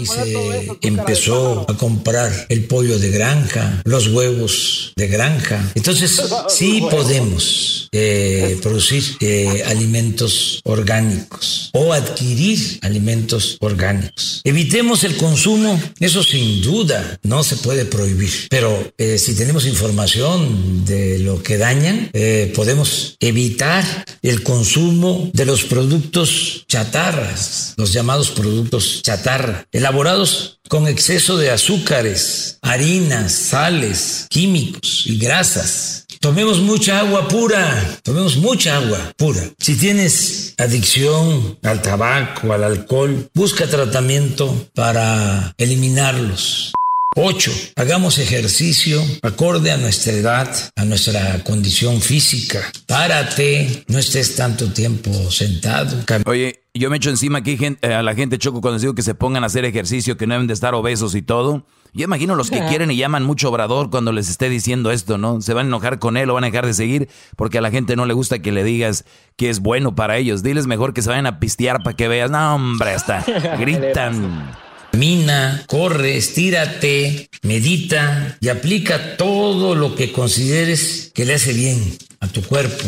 y 0.00 0.06
se 0.06 0.78
empezó 0.82 1.64
a 1.68 1.76
comprar 1.76 2.46
el 2.48 2.64
pollo 2.66 2.98
de 2.98 3.10
granja, 3.10 3.82
los 3.84 4.08
huevos 4.08 4.92
de 4.96 5.08
granja. 5.08 5.60
Entonces, 5.74 6.22
sí 6.48 6.82
podemos 6.90 7.88
eh, 7.92 8.58
producir 8.62 9.02
eh, 9.20 9.64
alimentos 9.66 10.57
orgánicos 10.64 11.70
o 11.72 11.92
adquirir 11.92 12.78
alimentos 12.82 13.56
orgánicos. 13.60 14.40
Evitemos 14.44 15.04
el 15.04 15.16
consumo, 15.16 15.80
eso 16.00 16.22
sin 16.22 16.62
duda 16.62 17.18
no 17.22 17.42
se 17.42 17.56
puede 17.56 17.84
prohibir, 17.84 18.30
pero 18.50 18.92
eh, 18.98 19.18
si 19.18 19.34
tenemos 19.34 19.66
información 19.66 20.84
de 20.84 21.18
lo 21.20 21.42
que 21.42 21.58
dañan, 21.58 22.10
eh, 22.12 22.52
podemos 22.54 23.16
evitar 23.20 23.84
el 24.22 24.42
consumo 24.42 25.30
de 25.32 25.44
los 25.44 25.64
productos 25.64 26.64
chatarras, 26.68 27.74
los 27.76 27.92
llamados 27.92 28.30
productos 28.30 29.02
chatarra, 29.02 29.66
elaborados 29.72 30.58
con 30.68 30.86
exceso 30.86 31.36
de 31.38 31.50
azúcares, 31.50 32.58
harinas, 32.62 33.32
sales, 33.32 34.26
químicos 34.28 35.04
y 35.06 35.16
grasas 35.18 36.04
Tomemos 36.20 36.58
mucha 36.58 36.98
agua 36.98 37.28
pura, 37.28 38.00
tomemos 38.02 38.36
mucha 38.38 38.76
agua 38.76 38.98
pura. 39.16 39.40
Si 39.58 39.76
tienes 39.76 40.54
adicción 40.58 41.58
al 41.62 41.80
tabaco, 41.80 42.52
al 42.52 42.64
alcohol, 42.64 43.30
busca 43.34 43.68
tratamiento 43.68 44.68
para 44.74 45.54
eliminarlos. 45.58 46.72
8. 47.14 47.50
Hagamos 47.76 48.18
ejercicio 48.18 49.02
acorde 49.22 49.70
a 49.70 49.76
nuestra 49.76 50.12
edad, 50.12 50.72
a 50.76 50.84
nuestra 50.84 51.42
condición 51.44 52.00
física. 52.00 52.68
Párate, 52.86 53.84
no 53.86 53.98
estés 53.98 54.34
tanto 54.34 54.72
tiempo 54.72 55.30
sentado. 55.30 56.04
Oye, 56.26 56.60
yo 56.74 56.90
me 56.90 56.96
echo 56.96 57.10
encima 57.10 57.38
aquí 57.38 57.58
a 57.82 58.02
la 58.02 58.14
gente 58.14 58.38
choco 58.38 58.60
cuando 58.60 58.80
digo 58.80 58.94
que 58.94 59.02
se 59.02 59.14
pongan 59.14 59.44
a 59.44 59.46
hacer 59.46 59.64
ejercicio, 59.64 60.16
que 60.16 60.26
no 60.26 60.34
deben 60.34 60.48
de 60.48 60.54
estar 60.54 60.74
obesos 60.74 61.14
y 61.14 61.22
todo. 61.22 61.64
Yo 61.94 62.04
imagino 62.04 62.34
los 62.34 62.50
que 62.50 62.64
quieren 62.66 62.90
y 62.90 62.96
llaman 62.96 63.24
mucho 63.24 63.48
obrador 63.48 63.90
cuando 63.90 64.12
les 64.12 64.28
esté 64.28 64.48
diciendo 64.48 64.90
esto, 64.90 65.18
¿no? 65.18 65.40
Se 65.40 65.54
van 65.54 65.66
a 65.66 65.68
enojar 65.68 65.98
con 65.98 66.16
él 66.16 66.30
o 66.30 66.34
van 66.34 66.44
a 66.44 66.48
dejar 66.48 66.66
de 66.66 66.74
seguir 66.74 67.08
porque 67.36 67.58
a 67.58 67.60
la 67.60 67.70
gente 67.70 67.96
no 67.96 68.06
le 68.06 68.14
gusta 68.14 68.40
que 68.40 68.52
le 68.52 68.64
digas 68.64 69.04
que 69.36 69.50
es 69.50 69.60
bueno 69.60 69.94
para 69.94 70.16
ellos. 70.16 70.42
Diles 70.42 70.66
mejor 70.66 70.94
que 70.94 71.02
se 71.02 71.08
vayan 71.08 71.26
a 71.26 71.40
pistear 71.40 71.82
para 71.82 71.96
que 71.96 72.08
veas. 72.08 72.30
No, 72.30 72.54
hombre, 72.54 72.90
hasta 72.92 73.24
gritan. 73.58 74.56
camina, 74.92 75.64
corre, 75.66 76.16
estírate, 76.16 77.28
medita 77.42 78.36
y 78.40 78.48
aplica 78.48 79.16
todo 79.16 79.74
lo 79.74 79.94
que 79.94 80.12
consideres 80.12 81.10
que 81.14 81.24
le 81.24 81.34
hace 81.34 81.52
bien 81.52 81.98
a 82.20 82.28
tu 82.28 82.42
cuerpo, 82.42 82.84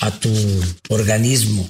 a 0.00 0.10
tu 0.10 0.30
organismo. 0.88 1.68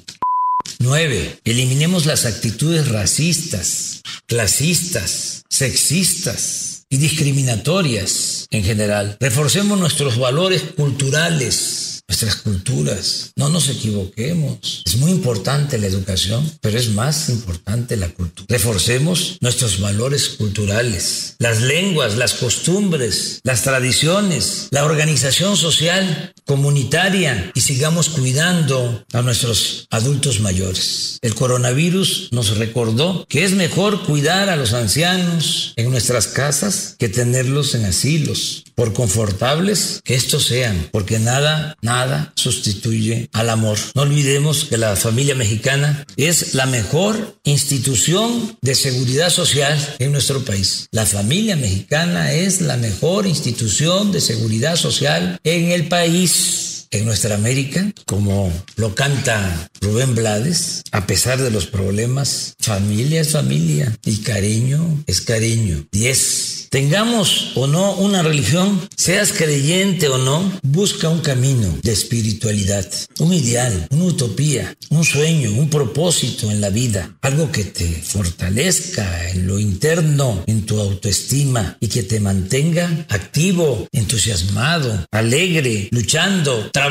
9. 0.84 1.40
Eliminemos 1.44 2.04
las 2.04 2.26
actitudes 2.26 2.88
racistas, 2.88 4.02
clasistas, 4.26 5.42
sexistas 5.48 6.84
y 6.90 6.98
discriminatorias 6.98 8.46
en 8.50 8.62
general. 8.64 9.16
Reforcemos 9.18 9.80
nuestros 9.80 10.18
valores 10.18 10.62
culturales 10.76 11.93
nuestras 12.14 12.36
culturas. 12.36 13.32
No 13.34 13.48
nos 13.48 13.68
equivoquemos. 13.68 14.82
Es 14.86 14.96
muy 14.98 15.10
importante 15.10 15.78
la 15.78 15.88
educación, 15.88 16.48
pero 16.60 16.78
es 16.78 16.90
más 16.90 17.28
importante 17.28 17.96
la 17.96 18.08
cultura. 18.08 18.46
Reforcemos 18.48 19.38
nuestros 19.40 19.80
valores 19.80 20.28
culturales, 20.28 21.34
las 21.40 21.62
lenguas, 21.62 22.16
las 22.16 22.34
costumbres, 22.34 23.40
las 23.42 23.62
tradiciones, 23.62 24.68
la 24.70 24.84
organización 24.84 25.56
social, 25.56 26.32
comunitaria 26.44 27.50
y 27.52 27.62
sigamos 27.62 28.10
cuidando 28.10 29.04
a 29.12 29.22
nuestros 29.22 29.88
adultos 29.90 30.38
mayores. 30.38 31.18
El 31.20 31.34
coronavirus 31.34 32.28
nos 32.30 32.58
recordó 32.58 33.26
que 33.28 33.42
es 33.42 33.54
mejor 33.54 34.04
cuidar 34.04 34.50
a 34.50 34.56
los 34.56 34.72
ancianos 34.72 35.72
en 35.74 35.90
nuestras 35.90 36.28
casas 36.28 36.94
que 36.96 37.08
tenerlos 37.08 37.74
en 37.74 37.86
asilos, 37.86 38.62
por 38.76 38.92
confortables 38.92 40.00
que 40.04 40.14
estos 40.14 40.46
sean, 40.46 40.88
porque 40.90 41.18
nada, 41.18 41.76
nada 41.80 42.03
nada 42.06 42.32
sustituye 42.34 43.28
al 43.32 43.50
amor. 43.50 43.78
No 43.94 44.02
olvidemos 44.02 44.64
que 44.64 44.78
la 44.78 44.96
familia 44.96 45.34
mexicana 45.34 46.06
es 46.16 46.54
la 46.54 46.66
mejor 46.66 47.36
institución 47.44 48.56
de 48.60 48.74
seguridad 48.74 49.30
social 49.30 49.78
en 49.98 50.12
nuestro 50.12 50.44
país. 50.44 50.88
La 50.90 51.06
familia 51.06 51.56
mexicana 51.56 52.32
es 52.32 52.60
la 52.60 52.76
mejor 52.76 53.26
institución 53.26 54.12
de 54.12 54.20
seguridad 54.20 54.76
social 54.76 55.38
en 55.44 55.72
el 55.72 55.88
país 55.88 56.73
en 56.94 57.04
nuestra 57.04 57.34
América, 57.34 57.92
como 58.06 58.52
lo 58.76 58.94
canta 58.94 59.68
Rubén 59.80 60.14
Blades, 60.14 60.82
a 60.92 61.06
pesar 61.06 61.42
de 61.42 61.50
los 61.50 61.66
problemas, 61.66 62.54
familia 62.60 63.20
es 63.20 63.32
familia 63.32 63.96
y 64.04 64.18
cariño 64.18 65.02
es 65.06 65.20
cariño. 65.20 65.86
10. 65.90 66.68
Tengamos 66.70 67.52
o 67.54 67.66
no 67.66 67.94
una 67.94 68.22
religión, 68.22 68.88
seas 68.96 69.32
creyente 69.32 70.08
o 70.08 70.18
no, 70.18 70.52
busca 70.62 71.08
un 71.08 71.20
camino 71.20 71.78
de 71.82 71.92
espiritualidad, 71.92 72.88
un 73.18 73.32
ideal, 73.32 73.86
una 73.90 74.04
utopía, 74.04 74.74
un 74.90 75.04
sueño, 75.04 75.52
un 75.52 75.70
propósito 75.70 76.50
en 76.50 76.60
la 76.60 76.70
vida, 76.70 77.16
algo 77.22 77.52
que 77.52 77.64
te 77.64 77.86
fortalezca 78.02 79.30
en 79.30 79.46
lo 79.46 79.58
interno, 79.58 80.42
en 80.46 80.66
tu 80.66 80.80
autoestima 80.80 81.76
y 81.80 81.88
que 81.88 82.02
te 82.02 82.18
mantenga 82.18 83.06
activo, 83.08 83.86
entusiasmado, 83.92 85.06
alegre, 85.12 85.88
luchando, 85.92 86.70
trabajando 86.72 86.83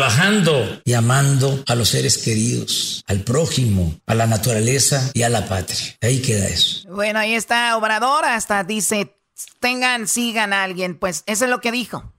y 0.86 0.94
amando 0.94 1.64
a 1.68 1.76
los 1.76 1.90
seres 1.90 2.18
queridos, 2.18 3.04
al 3.08 3.22
prójimo, 3.22 3.96
a 4.08 4.16
la 4.16 4.26
naturaleza 4.26 5.12
y 5.14 5.24
a 5.24 5.30
la 5.30 5.46
patria. 5.48 5.96
Ahí 6.02 6.22
queda 6.22 6.48
eso. 6.48 6.88
Bueno, 6.90 7.20
ahí 7.20 7.36
está 7.36 7.78
Obrador, 7.78 8.26
hasta 8.26 8.64
dice, 8.64 9.16
tengan, 9.60 10.08
sigan 10.08 10.54
a 10.54 10.64
alguien. 10.64 10.98
Pues 10.98 11.24
eso 11.28 11.46
es 11.46 11.52
lo 11.52 11.62
que 11.62 11.72
dijo. 11.72 12.12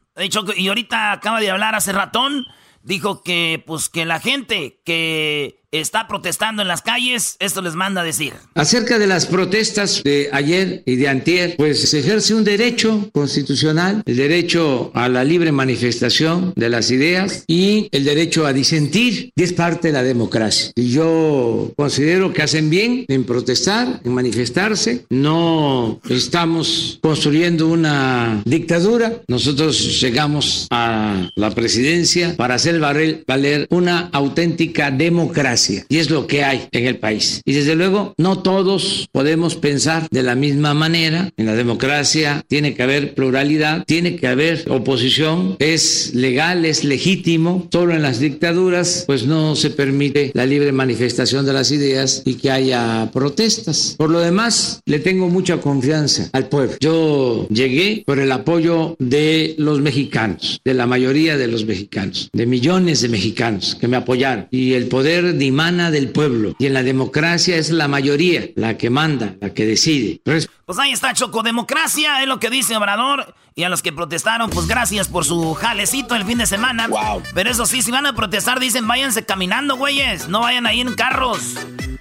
Y 0.57 0.69
ahorita 0.69 1.13
acaba 1.13 1.41
de 1.41 1.51
hablar 1.51 1.75
hace 1.75 1.93
ratón, 1.93 2.47
dijo 2.83 3.23
que 3.23 3.63
pues 3.67 3.89
que 3.89 4.05
la 4.05 4.21
gente 4.21 4.81
que 4.85 5.64
está 5.81 6.07
protestando 6.07 6.63
en 6.63 6.69
las 6.69 6.83
calles, 6.83 7.37
esto 7.41 7.61
les 7.63 7.75
manda 7.75 8.03
a 8.03 8.05
decir. 8.05 8.33
Acerca 8.55 8.99
de 8.99 9.07
las 9.07 9.27
protestas 9.27 10.03
de 10.05 10.29
ayer 10.33 10.83
y 10.87 10.97
de 10.97 11.09
antier, 11.09 11.57
pues 11.57 11.91
se 11.91 12.01
ejerce 12.01 12.35
un 12.35 12.45
derecho 12.45 13.11
constitucional, 13.13 14.03
el 14.07 14.17
derecho 14.17 14.91
a 14.95 15.09
la 15.09 15.25
libre 15.25 15.53
manifestación 15.53 16.53
de 16.57 16.69
las 16.69 16.91
ideas 16.91 17.45
y 17.47 17.89
el 17.93 18.05
derecho 18.05 18.47
a 18.47 18.53
disentir, 18.53 19.33
y 19.35 19.43
es 19.43 19.53
parte 19.53 19.89
de 19.89 19.95
la 19.95 20.03
democracia. 20.03 20.71
Y 20.75 20.91
yo 20.91 21.73
considero 21.77 22.33
que 22.33 22.43
hacen 22.43 22.71
bien 22.71 23.05
en 23.09 23.25
protestar, 23.25 24.01
en 24.05 24.13
manifestarse, 24.13 25.07
no 25.11 26.01
estamos 26.09 26.99
construyendo 27.03 27.69
una 27.69 28.43
dictadura, 28.45 29.23
nosotros 29.29 30.01
llegamos 30.01 30.69
a 30.71 31.31
la 31.35 31.51
presidencia 31.51 32.37
para 32.37 32.55
hacer 32.55 32.79
valer 32.79 33.67
una 33.71 34.09
auténtica 34.13 34.91
democracia 34.91 35.64
y 35.71 35.99
es 35.99 36.11
lo 36.11 36.27
que 36.27 36.45
hay 36.45 36.69
en 36.73 36.87
el 36.87 36.99
país. 36.99 37.41
Y 37.45 37.53
desde 37.53 37.75
luego, 37.75 38.15
no 38.19 38.41
todos 38.41 39.09
podemos 39.13 39.57
pensar 39.57 40.09
de 40.11 40.23
la 40.23 40.35
misma 40.35 40.75
manera. 40.75 41.31
En 41.37 41.47
la 41.47 41.55
democracia 41.55 42.45
tiene 42.49 42.75
que 42.75 42.83
haber 42.83 43.15
pluralidad, 43.15 43.85
tiene 43.87 44.17
que 44.17 44.27
haber 44.27 44.65
oposición, 44.69 45.57
es 45.59 46.15
legal, 46.15 46.65
es 46.65 46.85
legítimo. 46.85 47.69
Solo 47.73 47.95
en 47.95 48.03
las 48.03 48.21
dictaduras, 48.21 49.05
pues 49.07 49.25
no 49.25 49.57
se 49.57 49.71
permite 49.71 50.31
la 50.35 50.47
libre 50.47 50.73
manifestación 50.73 51.47
de 51.47 51.53
las 51.53 51.71
ideas 51.71 52.23
y 52.25 52.35
que 52.35 52.51
haya 52.51 53.11
protestas. 53.13 53.95
Por 53.97 54.11
lo 54.11 54.21
demás, 54.21 54.81
le 54.87 54.99
tengo 54.99 55.29
mucha 55.29 55.59
confianza 55.59 56.29
al 56.33 56.49
pueblo. 56.49 56.77
Yo 56.81 57.47
llegué 57.49 58.03
por 58.07 58.19
el 58.19 58.33
apoyo 58.33 58.97
de 58.99 59.55
los 59.59 59.81
mexicanos, 59.81 60.61
de 60.65 60.75
la 60.75 60.87
mayoría 60.87 61.37
de 61.37 61.49
los 61.49 61.65
mexicanos, 61.65 62.31
de 62.33 62.47
millones 62.47 63.01
de 63.01 63.09
mexicanos 63.09 63.77
que 63.81 63.89
me 63.89 63.97
apoyaron. 63.97 64.47
Y 64.51 64.73
el 64.73 64.87
poder 64.87 65.35
de 65.35 65.45
emana 65.55 65.93
del 65.93 66.11
pueblo. 66.11 66.55
Y 66.59 66.67
en 66.67 66.75
la 66.75 66.83
democracia 66.83 67.57
es 67.57 67.71
la 67.71 67.87
mayoría 67.87 68.51
la 68.57 68.77
que 68.77 68.91
manda, 68.91 69.37
la 69.41 69.55
que 69.55 69.65
decide. 69.65 70.21
Pues 70.25 70.49
ahí 70.79 70.91
está, 70.91 71.15
Choco. 71.15 71.43
Democracia 71.45 72.21
es 72.23 72.29
lo 72.29 72.41
que 72.41 72.51
dice 72.51 72.77
Obrador. 72.77 73.35
Y 73.55 73.63
a 73.63 73.69
los 73.69 73.83
que 73.83 73.93
protestaron, 73.93 74.51
pues 74.51 74.67
gracias 74.67 75.07
por 75.07 75.25
su 75.25 75.55
jalecito 75.55 76.17
el 76.17 76.25
fin 76.25 76.39
de 76.39 76.47
semana. 76.47 76.89
Wow. 76.89 77.23
Pero 77.35 77.51
eso 77.51 77.67
sí, 77.67 77.83
si 77.83 77.93
van 77.93 78.05
a 78.05 78.13
protestar, 78.13 78.59
dicen 78.59 78.89
váyanse 78.89 79.25
caminando, 79.25 79.77
güeyes. 79.77 80.29
No 80.29 80.41
vayan 80.41 80.67
ahí 80.67 80.81
en 80.81 80.93
carros. 80.95 81.55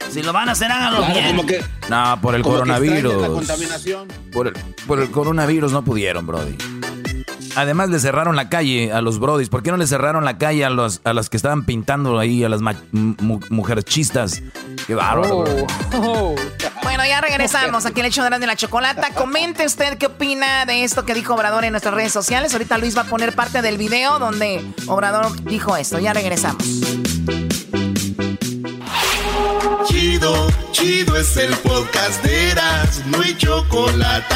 Si 0.10 0.24
lo 0.24 0.34
van 0.34 0.50
a 0.50 0.54
hacer, 0.54 0.72
háganlo 0.72 1.06
bien. 1.14 1.38
no, 1.90 2.20
por 2.22 2.34
el 2.34 2.42
coronavirus. 2.42 3.46
Por 4.32 4.48
el, 4.48 4.54
por 4.88 5.00
el 5.00 5.12
coronavirus 5.12 5.72
no 5.72 5.84
pudieron, 5.84 6.26
Brody. 6.26 6.56
Además 7.56 7.90
le 7.90 8.00
cerraron 8.00 8.36
la 8.36 8.50
calle 8.50 8.92
a 8.92 9.02
los 9.02 9.20
brodis. 9.20 9.50
¿Por 9.50 9.64
qué 9.64 9.72
no 9.72 9.78
le 9.78 9.88
cerraron 9.88 10.26
la 10.26 10.38
calle 10.38 10.66
a, 10.66 10.70
los, 10.70 11.02
a 11.04 11.14
las 11.14 11.30
que 11.30 11.38
estaban 11.38 11.66
pintando 11.66 12.18
ahí, 12.18 12.44
a 12.44 12.50
las 12.50 12.62
mujerchistas? 12.92 14.42
Qué 14.88 14.96
bárbaro. 14.96 15.46
Oh. 15.96 16.36
Bueno, 16.84 17.06
ya 17.06 17.22
regresamos 17.22 17.86
aquí 17.86 18.02
el 18.02 18.08
hecho 18.08 18.24
de 18.24 18.48
la 18.48 18.56
chocolata. 18.56 19.10
Comente 19.14 19.66
usted 19.66 19.98
qué 19.98 20.08
opina 20.08 20.66
de 20.66 20.84
esto 20.84 21.06
que 21.06 21.14
dijo 21.14 21.36
Obrador 21.36 21.64
en 21.64 21.72
nuestras 21.72 21.94
redes 21.94 22.12
sociales. 22.12 22.54
Ahorita 22.54 22.78
Luis 22.78 22.98
va 22.98 23.02
a 23.02 23.06
poner 23.06 23.34
parte 23.34 23.62
del 23.62 23.78
video 23.78 24.20
donde 24.20 24.64
Obrador 24.88 25.32
dijo 25.44 25.78
esto. 25.78 26.00
Ya 26.00 26.14
regresamos. 26.14 26.64
Chido, 29.86 30.48
chido 30.72 31.18
es 31.18 31.38
el 31.38 31.54
podcast 31.58 32.24
de 32.24 32.52
Eras, 32.52 33.04
no 33.08 33.22
hay 33.22 33.36
chocolate. 33.38 34.36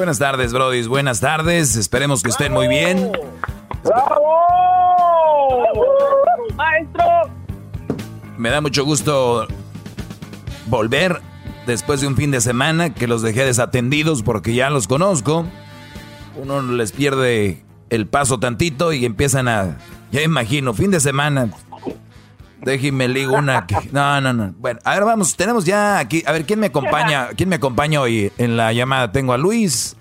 Buenas 0.00 0.18
tardes, 0.18 0.54
brodis. 0.54 0.88
Buenas 0.88 1.20
tardes. 1.20 1.76
Esperemos 1.76 2.22
que 2.22 2.30
estén 2.30 2.54
muy 2.54 2.68
bien. 2.68 3.12
¡Bravo! 3.84 4.24
¡Maestro! 6.56 7.04
Me 8.38 8.48
da 8.48 8.62
mucho 8.62 8.82
gusto 8.86 9.46
volver 10.68 11.20
después 11.66 12.00
de 12.00 12.06
un 12.06 12.16
fin 12.16 12.30
de 12.30 12.40
semana 12.40 12.94
que 12.94 13.06
los 13.06 13.20
dejé 13.20 13.44
desatendidos 13.44 14.22
porque 14.22 14.54
ya 14.54 14.70
los 14.70 14.88
conozco. 14.88 15.44
Uno 16.34 16.62
les 16.62 16.92
pierde 16.92 17.62
el 17.90 18.06
paso 18.06 18.40
tantito 18.40 18.94
y 18.94 19.04
empiezan 19.04 19.48
a... 19.48 19.76
Ya 20.12 20.22
imagino, 20.22 20.72
fin 20.72 20.90
de 20.90 21.00
semana. 21.00 21.50
Déjenme 22.62 23.08
ligo 23.08 23.34
una... 23.34 23.66
No, 23.92 24.20
no, 24.20 24.32
no. 24.32 24.52
Bueno, 24.58 24.80
a 24.84 24.94
ver, 24.94 25.04
vamos, 25.04 25.36
tenemos 25.36 25.64
ya 25.64 25.98
aquí... 25.98 26.22
A 26.26 26.32
ver, 26.32 26.44
¿quién 26.44 26.60
me 26.60 26.66
acompaña? 26.66 27.28
¿Quién 27.36 27.48
me 27.48 27.56
acompaña 27.56 28.00
hoy 28.00 28.32
en 28.38 28.56
la 28.56 28.72
llamada? 28.72 29.12
Tengo 29.12 29.32
a 29.32 29.38
Luis, 29.38 29.96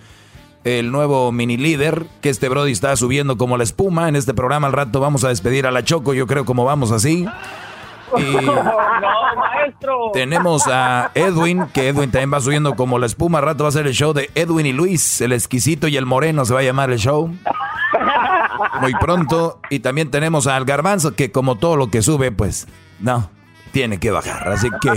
el 0.63 0.91
nuevo 0.91 1.31
mini 1.31 1.57
líder 1.57 2.05
que 2.21 2.29
este 2.29 2.49
Brody 2.49 2.71
está 2.71 2.95
subiendo 2.95 3.37
como 3.37 3.57
la 3.57 3.63
espuma. 3.63 4.09
En 4.09 4.15
este 4.15 4.33
programa 4.33 4.67
al 4.67 4.73
rato 4.73 4.99
vamos 4.99 5.23
a 5.23 5.29
despedir 5.29 5.65
a 5.67 5.71
la 5.71 5.83
Choco, 5.83 6.13
yo 6.13 6.27
creo 6.27 6.45
como 6.45 6.65
vamos 6.65 6.91
así. 6.91 7.25
Y 8.17 8.21
no, 8.45 8.63
maestro. 9.37 10.11
tenemos 10.13 10.67
a 10.67 11.11
Edwin, 11.15 11.67
que 11.73 11.87
Edwin 11.87 12.11
también 12.11 12.33
va 12.33 12.41
subiendo 12.41 12.75
como 12.75 12.99
la 12.99 13.05
espuma. 13.05 13.37
Al 13.39 13.45
rato 13.45 13.63
va 13.63 13.69
a 13.69 13.73
ser 13.73 13.87
el 13.87 13.93
show 13.93 14.13
de 14.13 14.29
Edwin 14.35 14.65
y 14.65 14.73
Luis, 14.73 15.21
el 15.21 15.31
exquisito 15.31 15.87
y 15.87 15.95
el 15.95 16.05
moreno 16.05 16.43
se 16.43 16.53
va 16.53 16.59
a 16.59 16.63
llamar 16.63 16.91
el 16.91 16.99
show. 16.99 17.31
Muy 18.81 18.93
pronto. 18.95 19.59
Y 19.69 19.79
también 19.79 20.11
tenemos 20.11 20.47
al 20.47 20.65
garbanzo, 20.65 21.15
que 21.15 21.31
como 21.31 21.55
todo 21.55 21.75
lo 21.75 21.89
que 21.89 22.01
sube, 22.01 22.31
pues 22.31 22.67
no, 22.99 23.29
tiene 23.71 23.99
que 23.99 24.11
bajar. 24.11 24.47
Así 24.49 24.69
que 24.81 24.91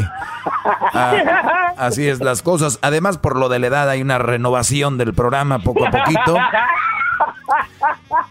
ah, 0.95 1.73
así 1.79 2.09
es 2.09 2.21
las 2.21 2.43
cosas. 2.43 2.79
Además, 2.83 3.19
por 3.19 3.37
lo 3.37 3.49
de 3.49 3.59
la 3.59 3.67
edad 3.69 3.89
hay 3.91 4.03
una 4.03 4.19
renovación 4.19 4.99
del 4.99 5.15
programa 5.15 5.59
poco 5.61 5.87
a 5.87 5.91
poquito. 5.91 6.37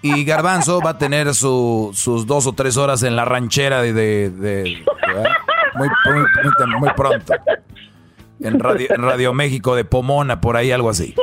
Y 0.01 0.23
Garbanzo 0.25 0.81
va 0.81 0.91
a 0.91 0.97
tener 0.97 1.33
su- 1.35 1.91
sus 1.93 2.25
dos 2.25 2.47
o 2.47 2.53
tres 2.53 2.77
horas 2.77 3.03
en 3.03 3.15
la 3.15 3.25
ranchera 3.25 3.81
de, 3.81 3.93
de- 3.93 4.83
muy- 5.75 5.89
muy 6.79 6.89
pronto. 6.91 7.33
En 8.43 8.59
Radio, 8.59 8.87
en 8.89 9.01
Radio 9.01 9.33
México 9.33 9.75
de 9.75 9.85
Pomona, 9.85 10.41
por 10.41 10.57
ahí 10.57 10.71
algo 10.71 10.89
así. 10.89 11.13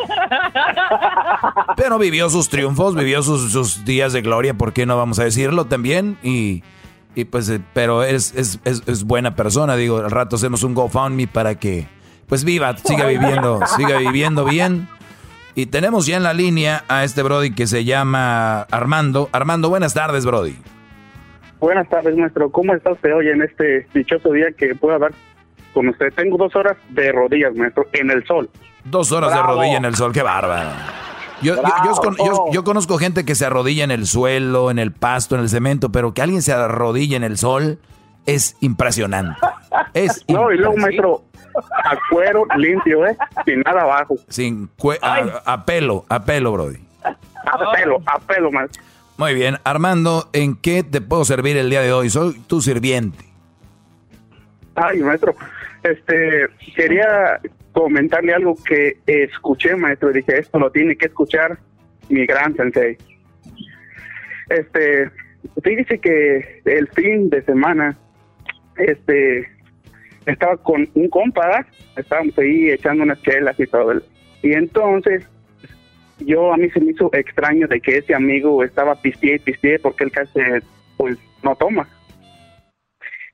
Pero 1.76 1.98
vivió 1.98 2.30
sus 2.30 2.48
triunfos, 2.48 2.94
vivió 2.94 3.22
sus, 3.22 3.52
sus 3.52 3.84
días 3.84 4.12
de 4.12 4.22
gloria, 4.22 4.54
¿por 4.54 4.72
qué 4.72 4.86
no 4.86 4.96
vamos 4.96 5.18
a 5.18 5.24
decirlo 5.24 5.66
también? 5.66 6.16
Y, 6.22 6.62
y 7.14 7.24
pues, 7.24 7.48
eh, 7.50 7.60
pero 7.72 8.02
es, 8.02 8.34
es, 8.34 8.60
es, 8.64 8.82
es 8.86 9.04
buena 9.04 9.34
persona, 9.34 9.76
digo, 9.76 9.98
al 9.98 10.10
rato 10.10 10.36
hacemos 10.36 10.62
un 10.62 10.74
GoFundMe 10.74 11.26
para 11.26 11.56
que, 11.56 11.86
pues 12.26 12.44
viva, 12.44 12.76
siga 12.76 13.06
viviendo, 13.06 13.60
siga 13.76 13.98
viviendo 13.98 14.44
bien. 14.44 14.88
Y 15.54 15.66
tenemos 15.66 16.06
ya 16.06 16.16
en 16.16 16.22
la 16.22 16.34
línea 16.34 16.84
a 16.88 17.02
este 17.02 17.22
Brody 17.22 17.52
que 17.52 17.66
se 17.66 17.84
llama 17.84 18.62
Armando. 18.62 19.28
Armando, 19.32 19.68
buenas 19.68 19.92
tardes, 19.92 20.24
Brody. 20.24 20.56
Buenas 21.58 21.88
tardes, 21.88 22.16
maestro. 22.16 22.50
¿Cómo 22.50 22.74
está 22.74 22.92
usted 22.92 23.12
hoy 23.12 23.28
en 23.28 23.42
este 23.42 23.88
dichoso 23.92 24.30
día 24.30 24.52
que 24.56 24.76
puedo 24.76 24.94
hablar 24.94 25.12
con 25.78 25.88
usted? 25.88 26.12
Tengo 26.14 26.36
dos 26.36 26.54
horas 26.56 26.76
de 26.90 27.12
rodillas, 27.12 27.54
maestro, 27.54 27.86
en 27.92 28.10
el 28.10 28.26
sol. 28.26 28.50
Dos 28.84 29.12
horas 29.12 29.30
Bravo. 29.30 29.48
de 29.52 29.54
rodilla 29.58 29.76
en 29.76 29.84
el 29.84 29.94
sol, 29.94 30.12
qué 30.12 30.22
bárbaro. 30.22 30.70
Yo, 31.40 31.54
yo- 32.52 32.64
conozco 32.64 32.98
gente 32.98 33.24
que 33.24 33.36
se 33.36 33.46
arrodilla 33.46 33.84
en 33.84 33.92
el 33.92 34.06
suelo, 34.06 34.72
en 34.72 34.80
el 34.80 34.90
pasto, 34.92 35.36
en 35.36 35.42
el 35.42 35.48
cemento, 35.48 35.90
pero 35.92 36.12
que 36.12 36.20
alguien 36.22 36.42
se 36.42 36.52
arrodilla 36.52 37.16
en 37.16 37.22
el 37.22 37.38
sol 37.38 37.78
es 38.26 38.56
impresionante. 38.60 39.38
Es 39.94 40.24
No, 40.28 40.50
y 40.50 40.56
luego, 40.58 40.76
maestro, 40.78 41.22
a 41.84 41.96
cuero 42.10 42.44
limpio, 42.56 43.06
¿eh? 43.06 43.16
Sin 43.44 43.60
nada 43.60 43.82
abajo. 43.82 44.16
Sin 44.28 44.68
a, 45.02 45.42
a 45.44 45.64
pelo, 45.64 46.04
a 46.08 46.24
pelo, 46.24 46.52
Brody. 46.52 46.78
A 47.04 47.72
pelo, 47.72 47.98
a 48.06 48.18
pelo, 48.18 48.50
maestro. 48.50 48.82
Muy 49.16 49.34
bien, 49.34 49.58
Armando, 49.64 50.28
¿en 50.32 50.56
qué 50.56 50.82
te 50.82 51.00
puedo 51.00 51.24
servir 51.24 51.56
el 51.56 51.70
día 51.70 51.82
de 51.82 51.92
hoy? 51.92 52.10
Soy 52.10 52.34
tu 52.46 52.60
sirviente. 52.60 53.24
Ay, 54.74 55.00
maestro, 55.00 55.34
este, 55.82 56.46
quería 56.74 57.40
comentarle 57.72 58.34
algo 58.34 58.56
que 58.64 58.96
escuché, 59.06 59.76
maestro, 59.76 60.12
dije, 60.12 60.38
esto 60.38 60.58
lo 60.58 60.70
tiene 60.70 60.96
que 60.96 61.06
escuchar 61.06 61.58
mi 62.08 62.26
gran 62.26 62.54
sensei. 62.56 62.96
Este, 64.48 65.10
fíjese 65.62 65.98
que 65.98 66.62
el 66.64 66.88
fin 66.88 67.30
de 67.30 67.42
semana, 67.42 67.96
este, 68.76 69.48
estaba 70.26 70.56
con 70.56 70.88
un 70.94 71.08
compa, 71.08 71.66
estábamos 71.96 72.36
ahí 72.38 72.70
echando 72.70 73.02
unas 73.02 73.20
chelas 73.22 73.58
y 73.60 73.66
todo. 73.66 74.00
Y 74.42 74.52
entonces, 74.52 75.24
yo 76.18 76.52
a 76.52 76.56
mí 76.56 76.70
se 76.70 76.80
me 76.80 76.92
hizo 76.92 77.10
extraño 77.12 77.68
de 77.68 77.80
que 77.80 77.98
ese 77.98 78.14
amigo 78.14 78.64
estaba 78.64 79.00
pisteé 79.00 79.36
y 79.36 79.38
pisteé 79.38 79.78
porque 79.78 80.04
él 80.04 80.10
casi, 80.10 80.40
pues, 80.96 81.16
no 81.42 81.54
toma 81.56 81.88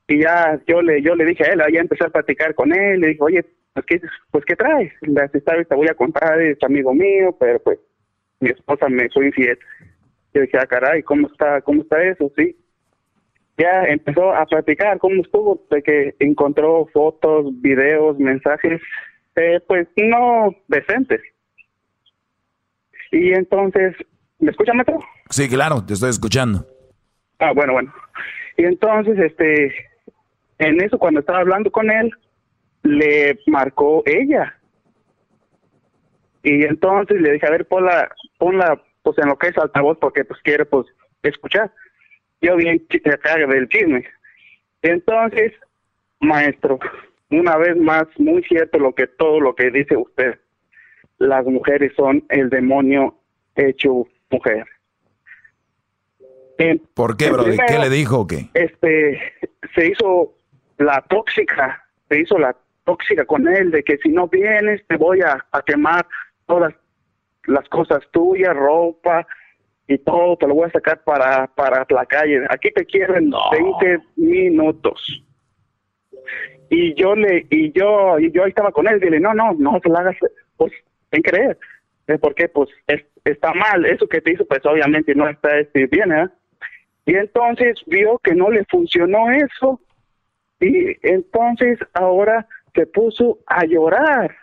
y 0.07 0.21
ya 0.21 0.59
yo 0.67 0.81
le 0.81 1.01
yo 1.01 1.15
le 1.15 1.25
dije 1.25 1.43
a 1.43 1.53
él, 1.53 1.61
ya 1.73 1.79
empecé 1.79 2.05
a 2.05 2.09
platicar 2.09 2.53
con 2.53 2.73
él, 2.73 2.99
le 3.01 3.07
dije, 3.09 3.19
oye, 3.21 3.45
pues 3.73 3.85
qué, 3.87 4.01
pues, 4.31 4.45
¿qué 4.45 4.55
traes? 4.55 4.93
Las 5.01 5.33
esta 5.35 5.61
te 5.63 5.75
voy 5.75 5.87
a 5.89 5.95
contar, 5.95 6.39
es 6.41 6.57
amigo 6.63 6.93
mío, 6.93 7.35
pero 7.39 7.59
pues 7.59 7.79
mi 8.39 8.49
esposa 8.49 8.87
me 8.87 9.09
fue 9.09 9.25
infiel. 9.27 9.57
Yo 10.33 10.41
dije, 10.41 10.57
ah, 10.57 10.65
caray, 10.65 11.03
¿cómo 11.03 11.27
está, 11.27 11.61
cómo 11.61 11.81
está 11.81 12.01
eso? 12.03 12.31
Sí. 12.37 12.55
Ya 13.57 13.83
empezó 13.83 14.33
a 14.33 14.45
platicar 14.45 14.97
cómo 14.99 15.21
estuvo, 15.21 15.65
de 15.69 15.81
que 15.81 16.15
encontró 16.19 16.87
fotos, 16.93 17.45
videos, 17.61 18.17
mensajes, 18.19 18.81
eh, 19.35 19.59
pues 19.67 19.87
no 19.95 20.53
decentes. 20.67 21.21
Y 23.11 23.33
entonces, 23.33 23.95
¿me 24.39 24.51
escucha, 24.51 24.73
Metro? 24.73 24.99
Sí, 25.29 25.49
claro, 25.49 25.85
te 25.85 25.93
estoy 25.93 26.09
escuchando. 26.09 26.65
Ah, 27.39 27.53
bueno, 27.53 27.73
bueno. 27.73 27.93
Y 28.57 28.65
entonces, 28.65 29.17
este, 29.19 29.73
en 30.59 30.81
eso, 30.81 30.97
cuando 30.97 31.19
estaba 31.19 31.39
hablando 31.39 31.71
con 31.71 31.89
él, 31.91 32.11
le 32.83 33.39
marcó 33.47 34.03
ella. 34.05 34.57
Y 36.43 36.63
entonces 36.63 37.19
le 37.19 37.33
dije, 37.33 37.47
a 37.47 37.51
ver, 37.51 37.67
ponla, 37.67 38.09
ponla, 38.37 38.81
pues 39.03 39.17
en 39.17 39.27
lo 39.27 39.37
que 39.37 39.47
es 39.47 39.57
altavoz, 39.57 39.97
porque 39.99 40.23
pues 40.23 40.39
quiere, 40.43 40.65
pues, 40.65 40.85
escuchar. 41.23 41.71
Yo 42.41 42.55
bien 42.55 42.85
chi- 42.89 43.01
acá 43.09 43.35
del 43.37 43.67
chisme. 43.69 44.05
Entonces, 44.81 45.53
maestro, 46.19 46.77
una 47.31 47.57
vez 47.57 47.75
más, 47.77 48.03
muy 48.17 48.43
cierto 48.43 48.77
lo 48.77 48.93
que 48.93 49.07
todo 49.07 49.39
lo 49.39 49.55
que 49.55 49.71
dice 49.71 49.97
usted. 49.97 50.39
Las 51.17 51.45
mujeres 51.45 51.93
son 51.95 52.23
el 52.29 52.49
demonio 52.49 53.17
hecho 53.55 54.05
mujer. 54.29 54.65
En- 56.57 56.81
¿Por 56.93 57.17
qué, 57.17 57.31
Brody? 57.31 57.57
¿Qué 57.67 57.79
le 57.79 57.89
dijo 57.89 58.19
o 58.21 58.27
qué? 58.27 58.49
Este, 58.53 59.19
se 59.73 59.87
hizo 59.87 60.33
la 60.77 61.01
tóxica, 61.07 61.83
se 62.09 62.21
hizo 62.21 62.37
la 62.37 62.55
tóxica 62.83 63.25
con 63.25 63.47
él, 63.47 63.71
de 63.71 63.83
que 63.83 63.97
si 63.97 64.09
no 64.09 64.27
vienes 64.27 64.85
te 64.87 64.97
voy 64.97 65.21
a, 65.21 65.43
a 65.51 65.61
quemar 65.61 66.05
todas 66.45 66.73
las 67.45 67.67
cosas 67.69 67.99
tuyas, 68.11 68.55
ropa 68.55 69.25
y 69.87 69.97
todo, 69.99 70.37
te 70.37 70.47
lo 70.47 70.55
voy 70.55 70.67
a 70.67 70.71
sacar 70.71 71.03
para, 71.03 71.47
para 71.47 71.85
la 71.89 72.05
calle. 72.05 72.41
Aquí 72.49 72.71
te 72.71 72.85
quiero 72.85 73.15
en 73.15 73.31
20 73.51 73.99
minutos. 74.15 75.23
Y 76.69 76.93
yo 76.95 77.15
le, 77.15 77.45
y 77.49 77.71
yo, 77.71 78.17
y 78.19 78.31
yo 78.31 78.45
estaba 78.45 78.71
con 78.71 78.87
él, 78.87 78.99
dile, 78.99 79.19
no, 79.19 79.33
no, 79.33 79.53
no 79.53 79.79
se 79.83 79.89
la 79.89 79.99
hagas, 79.99 80.17
pues, 80.57 80.73
en 81.11 81.21
creer. 81.21 81.57
¿Eh? 82.07 82.17
Porque, 82.19 82.47
pues, 82.49 82.69
es- 82.87 83.05
está 83.23 83.53
mal, 83.53 83.85
eso 83.85 84.07
que 84.07 84.21
te 84.21 84.33
hizo, 84.33 84.45
pues, 84.45 84.65
obviamente 84.65 85.13
no 85.15 85.27
está 85.29 85.57
este, 85.59 85.85
bien, 85.87 86.11
¿eh? 86.11 86.27
Y 87.05 87.15
entonces 87.15 87.79
vio 87.85 88.17
que 88.23 88.33
no 88.33 88.49
le 88.49 88.65
funcionó 88.65 89.29
eso 89.29 89.79
y 90.65 90.97
entonces 91.03 91.77
ahora 91.93 92.47
se 92.73 92.87
puso 92.87 93.39
a 93.45 93.65
llorar. 93.65 94.35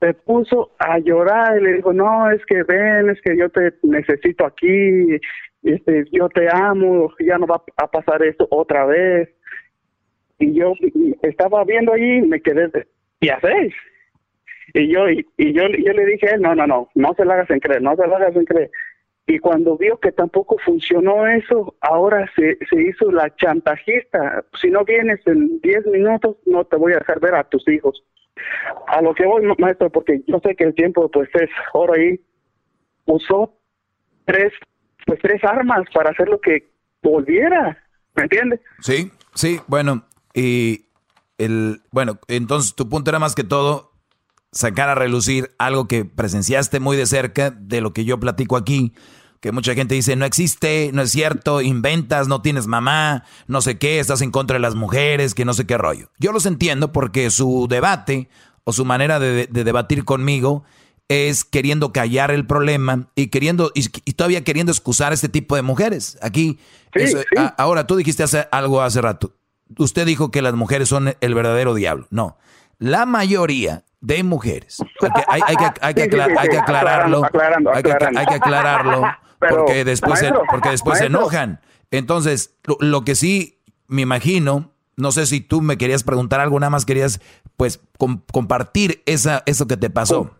Se 0.00 0.12
puso 0.12 0.72
a 0.78 0.98
llorar 0.98 1.58
y 1.58 1.64
le 1.64 1.72
dijo, 1.74 1.92
no, 1.92 2.30
es 2.30 2.44
que 2.46 2.62
ven, 2.64 3.08
es 3.10 3.20
que 3.22 3.36
yo 3.36 3.48
te 3.48 3.72
necesito 3.82 4.44
aquí, 4.44 5.18
este, 5.62 6.04
yo 6.12 6.28
te 6.28 6.48
amo, 6.52 7.12
ya 7.18 7.38
no 7.38 7.46
va 7.46 7.62
a 7.76 7.86
pasar 7.86 8.22
esto 8.22 8.46
otra 8.50 8.84
vez. 8.84 9.30
Y 10.38 10.52
yo 10.52 10.74
estaba 11.22 11.64
viendo 11.64 11.94
ahí 11.94 12.18
y 12.18 12.22
me 12.22 12.40
quedé, 12.40 12.70
¿y 13.20 13.28
hacéis? 13.30 13.74
Y 14.74 14.92
yo, 14.92 15.08
y, 15.08 15.24
y 15.38 15.52
yo, 15.54 15.62
yo 15.68 15.92
le 15.92 16.04
dije 16.04 16.36
no, 16.38 16.54
no, 16.54 16.66
no, 16.66 16.88
no 16.94 17.14
se 17.14 17.24
la 17.24 17.34
hagas 17.34 17.50
en 17.50 17.60
creer, 17.60 17.80
no 17.80 17.96
se 17.96 18.06
la 18.06 18.16
hagas 18.16 18.36
en 18.36 18.44
creer. 18.44 18.70
Y 19.28 19.38
cuando 19.40 19.76
vio 19.76 19.98
que 19.98 20.12
tampoco 20.12 20.56
funcionó 20.64 21.26
eso, 21.26 21.74
ahora 21.80 22.30
se, 22.36 22.58
se 22.70 22.80
hizo 22.82 23.10
la 23.10 23.34
chantajista. 23.34 24.44
Si 24.60 24.70
no 24.70 24.84
vienes 24.84 25.20
en 25.26 25.60
10 25.60 25.86
minutos, 25.86 26.36
no 26.46 26.64
te 26.64 26.76
voy 26.76 26.92
a 26.92 26.98
dejar 26.98 27.18
ver 27.20 27.34
a 27.34 27.42
tus 27.44 27.66
hijos. 27.68 28.02
A 28.86 29.02
lo 29.02 29.14
que 29.14 29.26
voy, 29.26 29.42
ma- 29.44 29.56
maestro, 29.58 29.90
porque 29.90 30.22
yo 30.28 30.38
sé 30.44 30.54
que 30.54 30.64
el 30.64 30.74
tiempo 30.74 31.10
pues 31.10 31.28
es 31.34 31.50
oro 31.72 31.94
ahí. 31.94 32.20
Usó 33.06 33.52
tres, 34.26 34.52
pues 35.06 35.18
tres 35.20 35.42
armas 35.42 35.86
para 35.92 36.10
hacer 36.10 36.28
lo 36.28 36.40
que 36.40 36.68
volviera. 37.02 37.76
¿Me 38.14 38.24
entiendes? 38.24 38.60
Sí, 38.80 39.10
sí, 39.34 39.60
bueno, 39.66 40.04
y 40.34 40.86
el, 41.38 41.80
bueno, 41.90 42.18
entonces 42.28 42.74
tu 42.76 42.88
punto 42.88 43.10
era 43.10 43.18
más 43.18 43.34
que 43.34 43.44
todo 43.44 43.90
sacar 44.52 44.88
a 44.88 44.94
relucir 44.94 45.54
algo 45.58 45.86
que 45.88 46.04
presenciaste 46.04 46.80
muy 46.80 46.96
de 46.96 47.06
cerca 47.06 47.50
de 47.50 47.80
lo 47.80 47.92
que 47.92 48.04
yo 48.04 48.18
platico 48.20 48.56
aquí, 48.56 48.92
que 49.40 49.52
mucha 49.52 49.74
gente 49.74 49.94
dice, 49.94 50.16
no 50.16 50.24
existe, 50.24 50.90
no 50.94 51.02
es 51.02 51.10
cierto, 51.10 51.60
inventas, 51.60 52.26
no 52.26 52.40
tienes 52.42 52.66
mamá, 52.66 53.24
no 53.46 53.60
sé 53.60 53.78
qué, 53.78 54.00
estás 54.00 54.22
en 54.22 54.30
contra 54.30 54.54
de 54.54 54.60
las 54.60 54.74
mujeres, 54.74 55.34
que 55.34 55.44
no 55.44 55.52
sé 55.54 55.66
qué 55.66 55.76
rollo. 55.78 56.10
Yo 56.18 56.32
los 56.32 56.46
entiendo 56.46 56.90
porque 56.92 57.30
su 57.30 57.66
debate 57.68 58.28
o 58.64 58.72
su 58.72 58.84
manera 58.84 59.18
de, 59.20 59.46
de 59.46 59.64
debatir 59.64 60.04
conmigo 60.04 60.64
es 61.08 61.44
queriendo 61.44 61.92
callar 61.92 62.32
el 62.32 62.46
problema 62.46 63.10
y 63.14 63.28
queriendo 63.28 63.70
y, 63.74 63.86
y 64.04 64.14
todavía 64.14 64.42
queriendo 64.42 64.72
excusar 64.72 65.12
a 65.12 65.14
este 65.14 65.28
tipo 65.28 65.54
de 65.54 65.62
mujeres. 65.62 66.18
Aquí, 66.22 66.58
eso- 67.04 67.18
a- 67.36 67.54
ahora 67.62 67.86
tú 67.86 67.94
dijiste 67.94 68.24
hace, 68.24 68.48
algo 68.50 68.82
hace 68.82 69.00
rato. 69.02 69.36
Usted 69.78 70.06
dijo 70.06 70.30
que 70.32 70.42
las 70.42 70.54
mujeres 70.54 70.88
son 70.88 71.14
el 71.20 71.34
verdadero 71.34 71.74
diablo. 71.74 72.08
No, 72.10 72.38
la 72.78 73.06
mayoría 73.06 73.84
de 74.00 74.22
mujeres. 74.22 74.82
Porque 75.00 75.22
hay, 75.28 75.40
hay 75.46 75.56
que, 75.56 75.64
hay 75.80 75.94
que 75.94 76.02
aclar- 76.10 76.34
hay 76.38 76.48
que 76.48 76.58
aclararlo. 76.58 77.24
aclarando, 77.24 77.74
hay, 77.74 77.82
que, 77.82 77.92
aclarando. 77.92 78.20
hay 78.20 78.26
que 78.26 78.34
aclararlo 78.34 79.02
Pero, 79.38 79.56
porque 79.56 79.84
después, 79.84 80.18
se, 80.20 80.32
porque 80.50 80.70
después 80.70 80.98
se 80.98 81.06
enojan. 81.06 81.60
Entonces, 81.90 82.56
lo, 82.64 82.76
lo 82.80 83.04
que 83.04 83.14
sí 83.14 83.58
me 83.86 84.02
imagino, 84.02 84.72
no 84.96 85.12
sé 85.12 85.26
si 85.26 85.40
tú 85.40 85.60
me 85.60 85.76
querías 85.76 86.04
preguntar 86.04 86.40
algo, 86.40 86.58
nada 86.58 86.70
más 86.70 86.86
querías 86.86 87.20
pues 87.56 87.80
compartir 88.32 89.02
esa, 89.06 89.42
eso 89.46 89.66
que 89.66 89.76
te 89.76 89.90
pasó. 89.90 90.34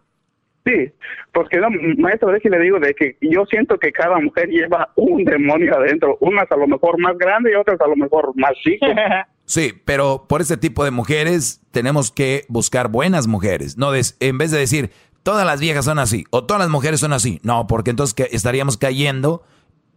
Sí, 0.65 0.93
porque 1.33 1.59
no, 1.59 1.69
maestro, 1.99 2.33
le 2.33 2.59
digo 2.59 2.81
de 2.81 2.93
que 2.95 3.17
yo 3.21 3.45
siento 3.47 3.79
que 3.79 3.93
cada 3.93 4.19
mujer 4.19 4.49
lleva 4.49 4.91
un 4.97 5.25
demonio 5.25 5.77
adentro, 5.77 6.17
unas 6.21 6.51
a 6.51 6.57
lo 6.57 6.67
mejor 6.67 6.99
más 6.99 7.17
grandes 7.17 7.53
y 7.53 7.57
otras 7.57 7.81
a 7.81 7.87
lo 7.87 7.95
mejor 7.97 8.33
más 8.35 8.53
chicas. 8.65 8.91
Sí, 9.47 9.73
pero 9.85 10.27
por 10.29 10.43
ese 10.43 10.57
tipo 10.57 10.85
de 10.85 10.91
mujeres 10.91 11.61
tenemos 11.71 12.11
que 12.11 12.45
buscar 12.49 12.89
buenas 12.89 13.27
mujeres, 13.27 13.79
no 13.79 13.93
en 13.95 14.39
vez 14.39 14.51
de 14.51 14.59
decir 14.59 14.91
todas 15.23 15.47
las 15.47 15.61
viejas 15.61 15.85
son 15.85 15.99
así 15.99 16.25
o 16.31 16.45
todas 16.45 16.61
las 16.61 16.69
mujeres 16.69 17.01
son 17.01 17.13
así, 17.13 17.41
no, 17.43 17.67
porque 17.67 17.91
entonces 17.91 18.13
que 18.13 18.29
estaríamos 18.33 18.77
cayendo 18.77 19.43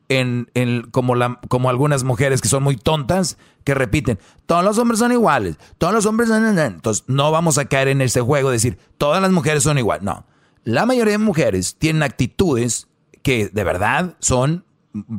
en, 0.10 0.88
como, 0.92 1.16
la, 1.16 1.40
como 1.50 1.70
algunas 1.70 2.04
mujeres 2.04 2.42
que 2.42 2.48
son 2.48 2.64
muy 2.64 2.76
tontas, 2.76 3.38
que 3.64 3.76
repiten, 3.76 4.20
todos 4.46 4.64
los 4.64 4.78
hombres 4.78 5.00
son 5.00 5.12
iguales, 5.12 5.58
todos 5.78 5.94
los 5.94 6.06
hombres 6.08 6.30
son... 6.30 6.58
Entonces 6.58 7.04
no 7.08 7.32
vamos 7.32 7.58
a 7.60 7.66
caer 7.66 7.90
en 7.90 8.02
ese 8.02 8.22
juego 8.22 8.50
de 8.50 8.56
decir, 8.56 8.80
todas 8.98 9.22
las 9.22 9.32
mujeres 9.32 9.64
son 9.64 9.78
iguales. 9.78 10.04
No, 10.04 10.26
la 10.64 10.86
mayoría 10.86 11.14
de 11.14 11.20
mujeres 11.20 11.76
tienen 11.78 12.02
actitudes 12.02 12.88
que 13.22 13.50
de 13.50 13.64
verdad 13.64 14.16
son 14.20 14.66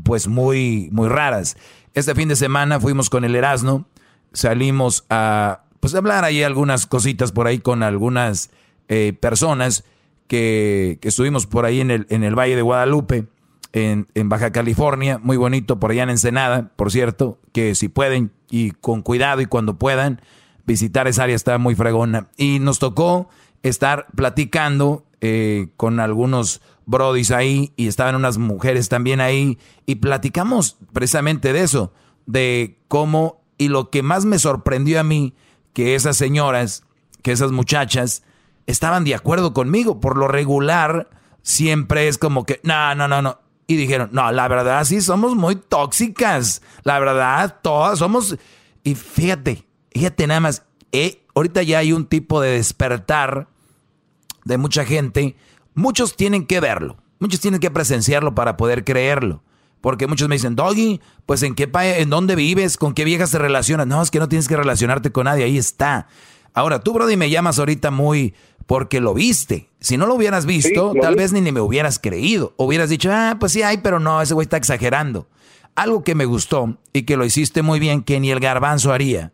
pues 0.02 0.27
muy, 0.27 0.89
muy 0.93 1.09
raras. 1.09 1.57
Este 1.94 2.15
fin 2.15 2.28
de 2.28 2.36
semana 2.36 2.81
fuimos 2.81 3.11
con 3.11 3.24
el 3.24 3.36
Erasmo, 3.36 3.86
salimos 4.32 5.05
a 5.11 5.65
pues 5.81 5.94
hablar 5.94 6.24
ahí 6.24 6.43
algunas 6.43 6.86
cositas 6.86 7.32
por 7.32 7.47
ahí 7.47 7.59
con 7.59 7.82
algunas 7.82 8.51
eh, 8.89 9.15
personas 9.19 9.85
que, 10.27 10.98
que, 11.01 11.09
estuvimos 11.09 11.47
por 11.47 11.65
ahí 11.65 11.81
en 11.81 11.90
el, 11.90 12.07
en 12.11 12.23
el 12.23 12.39
Valle 12.39 12.57
de 12.57 12.62
Guadalupe 12.62 13.27
en, 13.73 14.28
Baja 14.28 14.52
California, 14.52 15.19
muy 15.19 15.36
bonito 15.36 15.78
por 15.78 15.90
allá 15.90 16.02
en 16.05 16.11
Ensenada, 16.11 16.70
por 16.77 16.90
cierto, 16.90 17.39
que 17.52 17.74
si 17.74 17.89
pueden 17.89 18.32
y 18.51 18.73
con 18.73 19.02
cuidado 19.02 19.40
y 19.40 19.47
cuando 19.47 19.78
puedan 19.78 20.20
visitar 20.66 21.07
esa 21.09 21.24
área 21.24 21.36
está 21.36 21.59
muy 21.59 21.74
fregona. 21.74 22.28
Y 22.36 22.59
nos 22.59 22.78
tocó 22.78 23.28
estar 23.62 24.07
platicando 24.15 25.05
eh, 25.20 25.69
con 25.77 26.01
algunos 26.01 26.61
brodis 26.86 27.31
ahí 27.31 27.73
y 27.77 27.86
estaban 27.86 28.16
unas 28.16 28.39
mujeres 28.39 28.89
también 28.89 29.20
ahí 29.20 29.59
y 29.86 29.97
platicamos 29.97 30.78
precisamente 30.93 31.52
de 31.52 31.62
eso, 31.62 31.93
de 32.27 32.78
cómo 32.89 33.40
y 33.61 33.69
lo 33.69 33.91
que 33.91 34.03
más 34.03 34.24
me 34.24 34.39
sorprendió 34.39 34.99
a 35.01 35.05
mí, 35.05 35.35
que 35.74 35.95
esas 35.95 36.16
señoras, 36.16 36.85
que 37.23 37.31
esas 37.31 37.53
muchachas, 37.53 38.23
estaban 38.66 39.05
de 39.05 39.15
acuerdo 39.15 39.53
conmigo. 39.53 40.01
Por 40.01 40.16
lo 40.16 40.28
regular, 40.28 41.11
siempre 41.43 42.09
es 42.09 42.16
como 42.16 42.47
que, 42.47 42.61
no, 42.62 42.95
no, 42.95 43.07
no, 43.07 43.20
no 43.20 43.39
y 43.66 43.77
dijeron, 43.77 44.09
no, 44.12 44.32
la 44.32 44.49
verdad 44.49 44.82
sí 44.85 45.03
somos 45.03 45.37
muy 45.37 45.57
tóxicas. 45.57 46.62
La 46.85 46.99
verdad, 46.99 47.59
todas 47.62 47.99
somos... 47.99 48.37
Y 48.82 48.95
fíjate, 48.95 49.65
fíjate 49.93 50.27
nada 50.27 50.41
más, 50.41 50.65
eh, 50.91 51.23
ahorita 51.35 51.62
ya 51.62 51.78
hay 51.78 51.93
un 51.93 52.07
tipo 52.07 52.41
de 52.41 52.53
despertar 52.53 53.47
de 54.47 54.57
mucha 54.57 54.87
gente. 54.87 55.37
Muchos 55.74 56.16
tienen 56.16 56.47
que 56.47 56.61
verlo, 56.61 56.97
muchos 57.19 57.41
tienen 57.41 57.61
que 57.61 57.70
presenciarlo 57.70 58.35
para 58.35 58.57
poder 58.57 58.85
creerlo. 58.85 59.43
Porque 59.81 60.07
muchos 60.07 60.28
me 60.28 60.35
dicen, 60.35 60.57
Doggy, 60.57 61.01
pues 61.27 61.43
en 61.43 61.55
qué 61.55 61.66
país, 61.66 61.97
en 61.98 62.11
dónde 62.11 62.36
vives, 62.36 62.77
con 62.77 62.93
qué 62.93 63.05
viejas 63.05 63.31
te 63.31 63.39
relacionas. 63.39 63.86
No, 63.86 64.02
es 64.02 64.11
que 64.11 64.19
no 64.19 64.28
tienes 64.28 64.48
que 64.48 64.57
relacionarte 64.57 65.11
con 65.11 65.24
nadie, 65.24 65.44
ahí 65.44 65.59
está. 65.59 66.07
Ahora, 66.52 66.81
tú, 66.81 66.93
Brody, 66.93 67.16
me 67.16 67.31
llamas 67.31 67.59
ahorita 67.59 67.90
muy, 67.90 68.35
porque 68.66 69.01
lo 69.01 69.15
viste. 69.15 69.70
Si 69.81 69.97
no 69.97 70.07
lo 70.07 70.15
hubieras 70.15 70.47
visto, 70.47 70.93
tal 71.01 71.16
vez 71.16 71.32
ni, 71.32 71.40
ni 71.40 71.52
me 71.52 71.61
hubieras 71.61 71.98
creído. 71.98 72.55
Hubieras 72.57 72.90
dicho, 72.90 73.11
ah, 73.12 73.36
pues 73.40 73.52
sí 73.52 73.62
hay, 73.62 73.78
pero 73.78 74.01
no, 74.01 74.20
ese 74.20 74.35
güey 74.35 74.44
está 74.44 74.57
exagerando. 74.57 75.28
Algo 75.74 76.05
que 76.05 76.15
me 76.15 76.27
gustó 76.27 76.77
y 76.93 77.02
que 77.02 77.16
lo 77.16 77.24
hiciste 77.24 77.62
muy 77.62 77.78
bien, 77.78 78.02
que 78.02 78.20
ni 78.20 78.31
el 78.31 78.40
garbanzo 78.40 78.93
haría, 78.93 79.32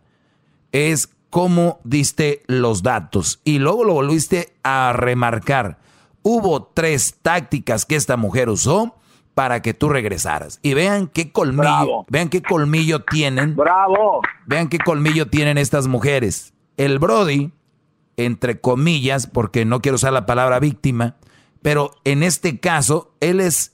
es 0.73 1.09
cómo 1.31 1.81
diste 1.85 2.43
los 2.47 2.83
datos 2.83 3.41
y 3.45 3.59
luego 3.59 3.85
lo 3.85 3.95
volviste 3.95 4.55
a 4.63 4.93
remarcar. 4.95 5.79
Hubo 6.23 6.65
tres 6.65 7.17
tácticas 7.23 7.85
que 7.85 7.97
esta 7.97 8.17
mujer 8.17 8.49
usó 8.49 8.97
para 9.37 9.61
que 9.61 9.75
tú 9.75 9.91
regresaras. 9.91 10.59
Y 10.63 10.73
vean 10.73 11.09
qué 11.09 11.31
colmillo, 11.31 12.07
vean 12.09 12.31
qué 12.31 12.41
colmillo 12.41 13.05
tienen. 13.05 13.55
Bravo. 13.55 14.23
Vean 14.47 14.69
qué 14.69 14.79
colmillo 14.79 15.29
tienen 15.29 15.59
estas 15.59 15.87
mujeres. 15.87 16.55
El 16.79 16.99
Brody 16.99 17.53
entre 18.17 18.61
comillas, 18.61 19.27
porque 19.27 19.65
no 19.65 19.81
quiero 19.81 19.97
usar 19.97 20.13
la 20.13 20.27
palabra 20.27 20.59
víctima, 20.59 21.17
pero 21.63 21.91
en 22.05 22.23
este 22.23 22.61
caso, 22.61 23.15
él 23.21 23.41
es, 23.41 23.73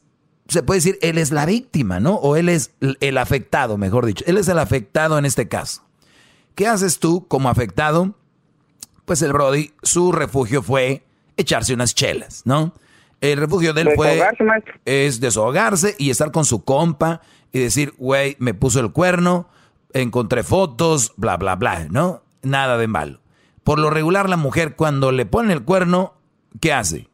se 0.49 0.63
puede 0.63 0.79
decir, 0.79 0.99
él 1.01 1.19
es 1.19 1.31
la 1.31 1.47
víctima, 1.47 2.01
¿no? 2.01 2.15
O 2.15 2.37
él 2.37 2.49
es 2.49 2.73
el 2.81 3.19
afectado, 3.19 3.79
mejor 3.79 4.07
dicho. 4.07 4.25
Él 4.27 4.39
es 4.39 4.49
el 4.49 4.59
afectado 4.59 5.19
en 5.19 5.25
este 5.25 5.49
caso. 5.49 5.83
¿Qué 6.55 6.67
haces 6.67 6.99
tú 6.99 7.27
como 7.29 7.49
afectado? 7.49 8.15
Pues 9.05 9.23
el 9.23 9.33
Brody, 9.33 9.73
su 9.83 10.13
refugio 10.13 10.63
fue 10.63 11.05
echarse 11.37 11.73
unas 11.73 11.95
chelas, 11.95 12.43
¿no? 12.45 12.75
El 13.23 13.39
refugio 13.39 13.73
de 13.73 13.83
él 13.83 13.91
fue 13.95 14.21
es 14.85 15.21
desahogarse 15.21 15.95
y 15.97 16.11
estar 16.11 16.33
con 16.33 16.45
su 16.45 16.65
compa 16.65 17.21
y 17.53 17.61
decir, 17.61 17.95
güey, 17.97 18.37
me 18.41 18.53
puso 18.53 18.81
el 18.81 18.91
cuerno, 18.91 19.49
encontré 19.93 20.43
fotos, 20.43 21.13
bla, 21.17 21.37
bla, 21.37 21.55
bla, 21.55 21.87
¿no? 21.89 22.25
Nada 22.43 22.77
de 22.79 22.89
malo. 22.89 23.21
Por 23.63 23.79
lo 23.79 23.91
regular, 23.91 24.29
la 24.29 24.37
mujer 24.37 24.75
cuando 24.75 25.13
le 25.13 25.25
pone 25.25 25.53
el 25.53 25.63
cuerno, 25.63 26.15
¿qué 26.61 26.73
hace? 26.73 27.09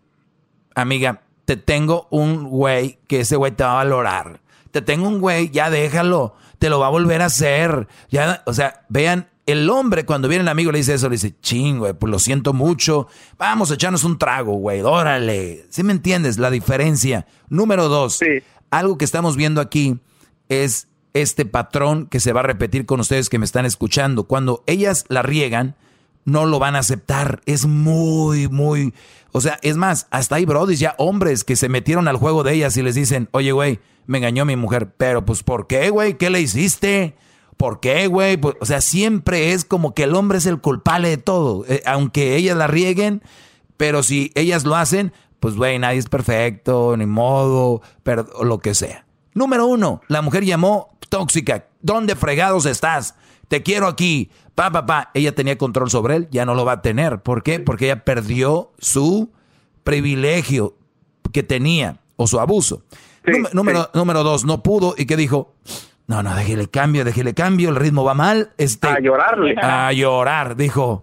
Amiga, 0.75 1.21
te 1.45 1.59
tengo 1.59 2.09
un 2.11 2.49
güey 2.49 2.99
que 3.07 3.21
ese 3.21 3.37
güey 3.37 3.53
te 3.53 3.65
va 3.65 3.73
a 3.73 3.85
valorar. 3.85 4.41
Te 4.71 4.81
tengo 4.81 5.09
un 5.09 5.21
güey, 5.21 5.51
ya 5.51 5.69
déjalo, 5.69 6.35
te 6.59 6.71
lo 6.71 6.81
va 6.81 6.87
a 6.87 6.91
volver 6.91 7.21
a 7.21 7.27
hacer. 7.27 7.87
Ya, 8.09 8.43
o 8.47 8.55
sea, 8.55 8.87
vean, 8.89 9.29
el 9.49 9.71
hombre 9.71 10.05
cuando 10.05 10.29
viene 10.29 10.43
el 10.43 10.49
amigo 10.49 10.71
le 10.71 10.79
dice 10.79 10.93
eso, 10.93 11.09
le 11.09 11.15
dice, 11.15 11.35
ching, 11.41 11.79
güey, 11.79 11.95
pues 11.95 12.11
lo 12.11 12.19
siento 12.19 12.53
mucho. 12.53 13.09
Vamos 13.39 13.71
a 13.71 13.75
echarnos 13.75 14.05
un 14.05 14.19
trago, 14.19 14.53
güey, 14.53 14.83
órale. 14.83 15.65
¿Sí 15.71 15.83
me 15.83 15.93
entiendes 15.93 16.37
la 16.37 16.51
diferencia? 16.51 17.27
Número 17.49 17.89
dos, 17.89 18.21
algo 18.71 18.99
que 18.99 19.07
estamos 19.07 19.37
viendo 19.37 19.63
aquí 19.63 20.01
es 20.51 20.89
este 21.15 21.47
patrón 21.47 22.09
que 22.09 22.21
se 22.21 22.35
va 22.35 22.41
a 22.41 22.43
repetir 22.43 22.85
con 22.85 23.01
ustedes 23.01 23.31
que 23.31 23.39
me 23.39 23.47
están 23.47 23.65
escuchando. 23.65 24.25
Cuando 24.25 24.63
ellas 24.67 25.07
la 25.09 25.23
riegan, 25.23 25.77
no 26.27 26.45
lo 26.45 26.59
van 26.59 26.77
a 26.77 26.81
aceptar. 26.81 27.41
Es 27.47 27.65
muy, 27.65 28.49
muy... 28.49 28.93
O 29.33 29.41
sea, 29.41 29.59
es 29.63 29.79
más, 29.79 30.09
hasta 30.11 30.37
hay 30.37 30.45
brodis 30.45 30.79
ya 30.79 30.95
hombres 30.99 31.43
que 31.45 31.57
se 31.57 31.71
metieron 31.71 32.07
al 32.07 32.19
juego 32.19 32.43
de 32.43 32.53
ellas 32.53 32.77
y 32.77 32.83
les 32.83 32.97
dicen, 32.97 33.31
oye, 33.33 33.53
güey, 33.53 33.81
me 34.05 34.19
engañó 34.19 34.45
mi 34.45 34.57
mujer. 34.57 34.93
Pero 34.99 35.25
pues, 35.25 35.43
¿por 35.43 35.67
qué, 35.67 35.89
güey? 35.89 36.19
¿Qué 36.19 36.29
le 36.29 36.43
hiciste? 36.43 37.15
¿Por 37.59 37.81
qué, 37.81 38.07
güey? 38.07 38.39
Pues, 38.39 38.55
o 38.61 38.65
sea, 38.65 38.81
siempre 38.81 39.53
es 39.53 39.67
como 39.67 39.93
que 39.93 40.05
el 40.05 40.15
hombre 40.15 40.39
es 40.39 40.47
el 40.47 40.61
culpable 40.61 41.11
de 41.11 41.19
todo. 41.19 41.67
Eh, 41.69 41.83
aunque 41.85 42.37
ellas 42.37 42.57
la 42.57 42.67
rieguen, 42.69 43.23
pero 43.77 44.03
si 44.03 44.33
ellas 44.35 44.65
lo 44.65 44.77
hacen, 44.77 45.13
pues, 45.41 45.57
güey, 45.57 45.79
nadie 45.79 45.99
es 45.99 46.09
perfecto, 46.09 46.97
ni 46.97 47.05
modo, 47.05 47.83
pero 48.03 48.27
lo 48.43 48.61
que 48.61 48.75
sea. 48.75 49.05
Número 49.35 49.67
uno, 49.67 50.01
la 50.09 50.23
mujer 50.23 50.45
llamó 50.45 50.97
tóxica. 51.11 51.67
¿Dónde 51.83 52.17
fregados 52.17 52.65
estás? 52.65 53.15
Te 53.49 53.63
quiero 53.63 53.87
aquí 53.87 54.31
pa, 54.59 54.73
pa, 54.73 54.87
pa, 54.87 55.11
ella 55.15 55.33
tenía 55.37 55.57
control 55.57 55.89
sobre 55.89 56.17
él, 56.17 56.29
ya 56.33 56.45
no 56.45 56.57
lo 56.57 56.65
va 56.65 56.73
a 56.73 56.83
tener. 56.83 57.23
¿Por 57.23 57.45
qué? 57.45 57.61
Porque 57.61 57.85
ella 57.85 58.05
perdió 58.05 58.73
su 58.81 59.31
privilegio 59.85 60.75
que 61.33 61.45
tenía 61.45 62.01
o 62.17 62.27
su 62.27 62.41
abuso. 62.41 62.83
número, 63.53 63.89
número 63.95 64.25
dos, 64.25 64.45
no 64.45 64.65
pudo 64.65 64.97
y 64.99 65.07
que 65.07 65.17
dijo, 65.17 65.55
no, 66.09 66.23
no, 66.23 66.35
déjele 66.35 66.69
cambio, 66.69 67.05
déjele 67.05 67.35
cambio, 67.35 67.69
el 67.69 67.77
ritmo 67.77 68.03
va 68.03 68.15
mal. 68.15 68.53
Este, 68.57 68.89
a 68.89 68.99
llorarle. 68.99 69.55
A 69.61 69.93
llorar, 69.93 70.57
dijo. 70.57 71.03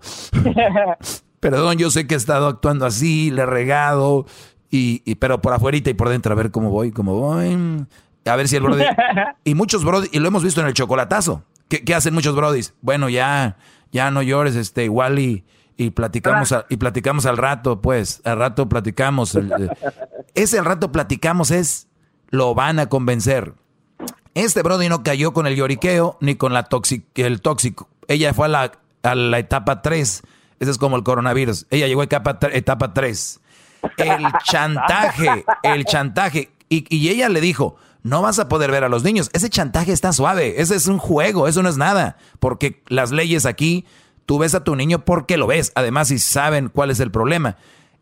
Perdón, 1.40 1.78
yo 1.78 1.92
sé 1.92 2.08
que 2.08 2.16
he 2.16 2.18
estado 2.18 2.48
actuando 2.48 2.88
así, 2.88 3.30
le 3.30 3.44
he 3.44 3.46
regado, 3.46 4.26
y, 4.72 5.14
pero 5.16 5.42
por 5.42 5.54
afuerita 5.54 5.92
y 5.92 5.94
por 5.94 6.10
dentro, 6.10 6.34
a 6.34 6.36
ver 6.36 6.50
cómo 6.50 6.72
voy, 6.72 6.92
cómo 6.92 7.20
voy. 7.20 7.86
A 8.26 8.36
ver 8.36 8.48
si 8.48 8.56
el 8.56 8.64
brody... 8.64 8.84
y 9.44 9.54
muchos 9.54 9.86
brody, 9.86 10.08
y 10.12 10.18
lo 10.18 10.28
hemos 10.28 10.44
visto 10.44 10.60
en 10.62 10.68
el 10.68 10.74
chocolatazo. 10.74 11.44
¿Qué, 11.68 11.94
hacen 11.94 12.16
muchos 12.16 12.36
brodis? 12.36 12.74
Bueno, 12.82 13.08
ya, 13.08 13.58
ya 13.92 14.10
no 14.10 14.24
llores, 14.24 14.56
este, 14.56 14.86
igual 14.86 15.20
y, 15.20 15.46
y 15.78 15.92
platicamos 15.92 16.56
y 16.68 16.78
platicamos 16.78 17.28
al 17.28 17.38
rato, 17.38 17.80
pues, 17.80 18.22
al 18.26 18.40
rato 18.40 18.68
platicamos. 18.68 19.38
ese 20.34 20.58
al 20.58 20.66
rato 20.66 20.92
platicamos 20.92 21.52
es, 21.52 21.90
lo 22.32 22.56
van 22.56 22.80
a 22.80 22.88
convencer. 22.88 23.54
Este 24.36 24.62
brody 24.64 24.90
no 24.90 25.02
cayó 25.02 25.32
con 25.32 25.48
el 25.48 25.56
lloriqueo 25.56 26.18
ni 26.20 26.36
con 26.36 26.52
la 26.54 26.68
el 27.16 27.42
tóxico. 27.42 27.88
Ella 28.10 28.34
fue 28.34 28.48
a 28.48 28.50
la, 28.50 28.72
a 29.02 29.16
la 29.16 29.40
etapa 29.40 29.82
3. 29.82 30.24
Ese 30.60 30.72
es 30.72 30.78
como 30.78 30.98
el 30.98 31.04
coronavirus. 31.04 31.68
Ella 31.70 31.88
llegó 31.88 32.02
a 32.02 32.04
etapa, 32.04 32.38
etapa 32.52 32.94
3. 32.94 33.40
El 33.98 34.26
chantaje, 34.44 35.46
el 35.64 35.86
chantaje. 35.86 36.52
Y, 36.68 36.86
y 36.94 37.08
ella 37.10 37.30
le 37.30 37.40
dijo, 37.40 37.78
no 38.04 38.22
vas 38.22 38.38
a 38.38 38.50
poder 38.50 38.72
ver 38.72 38.84
a 38.84 38.90
los 38.90 39.06
niños. 39.06 39.30
Ese 39.32 39.50
chantaje 39.50 39.94
está 39.94 40.12
suave, 40.12 40.62
ese 40.62 40.76
es 40.76 40.88
un 40.88 40.98
juego, 40.98 41.48
eso 41.48 41.64
no 41.64 41.70
es 41.70 41.78
nada, 41.78 42.18
porque 42.40 42.84
las 42.88 43.12
leyes 43.12 43.46
aquí, 43.46 43.86
tú 44.26 44.38
ves 44.38 44.54
a 44.54 44.64
tu 44.64 44.76
niño 44.76 45.06
porque 45.06 45.38
lo 45.38 45.48
ves, 45.48 45.72
además 45.76 46.10
si 46.10 46.20
saben 46.20 46.68
cuál 46.68 46.92
es 46.92 47.00
el 47.00 47.10
problema. 47.10 47.56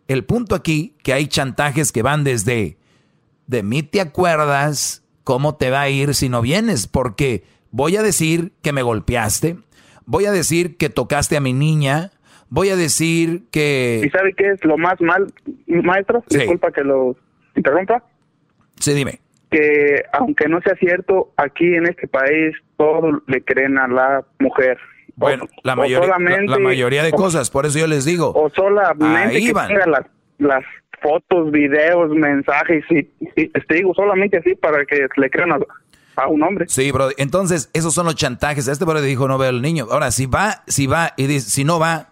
El 0.07 0.25
punto 0.25 0.55
aquí, 0.55 0.95
que 1.03 1.13
hay 1.13 1.27
chantajes 1.27 1.91
que 1.91 2.01
van 2.01 2.23
desde, 2.23 2.77
de 3.45 3.63
mí 3.63 3.83
te 3.83 4.01
acuerdas 4.01 5.02
cómo 5.23 5.55
te 5.55 5.69
va 5.69 5.81
a 5.81 5.89
ir 5.89 6.13
si 6.13 6.29
no 6.29 6.41
vienes, 6.41 6.87
porque 6.87 7.43
voy 7.71 7.95
a 7.97 8.03
decir 8.03 8.51
que 8.61 8.73
me 8.73 8.81
golpeaste, 8.81 9.57
voy 10.05 10.25
a 10.25 10.31
decir 10.31 10.77
que 10.77 10.89
tocaste 10.89 11.37
a 11.37 11.41
mi 11.41 11.53
niña, 11.53 12.11
voy 12.49 12.69
a 12.69 12.75
decir 12.75 13.43
que... 13.51 14.01
¿Y 14.05 14.09
sabe 14.09 14.33
qué 14.33 14.49
es 14.51 14.63
lo 14.63 14.77
más 14.77 14.99
mal, 15.01 15.33
maestro? 15.67 16.23
Sí. 16.29 16.39
Disculpa 16.39 16.71
que 16.71 16.83
lo 16.83 17.15
interrumpa. 17.55 18.03
Sí, 18.79 18.93
dime. 18.93 19.19
Que 19.49 20.03
aunque 20.13 20.47
no 20.47 20.59
sea 20.61 20.75
cierto, 20.75 21.31
aquí 21.37 21.75
en 21.75 21.85
este 21.85 22.07
país 22.07 22.55
todo 22.77 23.21
le 23.27 23.43
creen 23.43 23.77
a 23.77 23.87
la 23.87 24.25
mujer. 24.39 24.77
Bueno, 25.15 25.47
la 25.63 25.75
mayoría, 25.75 26.09
la, 26.47 26.57
mayoría 26.59 27.03
de 27.03 27.11
o- 27.13 27.15
cosas, 27.15 27.51
por 27.51 27.67
eso 27.67 27.77
yo 27.77 27.85
les 27.85 28.03
digo. 28.03 28.33
O 28.33 28.49
solamente 28.49 29.39
que 29.39 29.53
van. 29.53 29.67
tenga 29.67 29.85
las, 29.85 30.05
las 30.39 30.65
fotos, 31.03 31.51
videos, 31.51 32.09
mensajes, 32.11 32.83
y, 32.89 33.07
y 33.35 33.47
te 33.49 33.75
digo, 33.75 33.93
solamente 33.93 34.37
así 34.37 34.55
para 34.55 34.85
que 34.85 35.05
le 35.17 35.29
crean 35.29 35.51
a, 35.51 36.27
un 36.27 36.43
hombre. 36.43 36.65
Sí, 36.67 36.91
bro. 36.91 37.09
Entonces, 37.17 37.69
esos 37.73 37.93
son 37.93 38.05
los 38.05 38.15
chantajes. 38.15 38.67
Este 38.67 38.85
bro 38.85 39.01
dijo 39.01 39.27
no 39.27 39.37
veo 39.37 39.49
al 39.49 39.61
niño. 39.61 39.87
Ahora, 39.91 40.11
si 40.11 40.25
va, 40.25 40.63
si 40.67 40.87
va 40.87 41.13
y 41.17 41.27
dice, 41.27 41.49
si 41.49 41.63
no 41.63 41.79
va, 41.79 42.09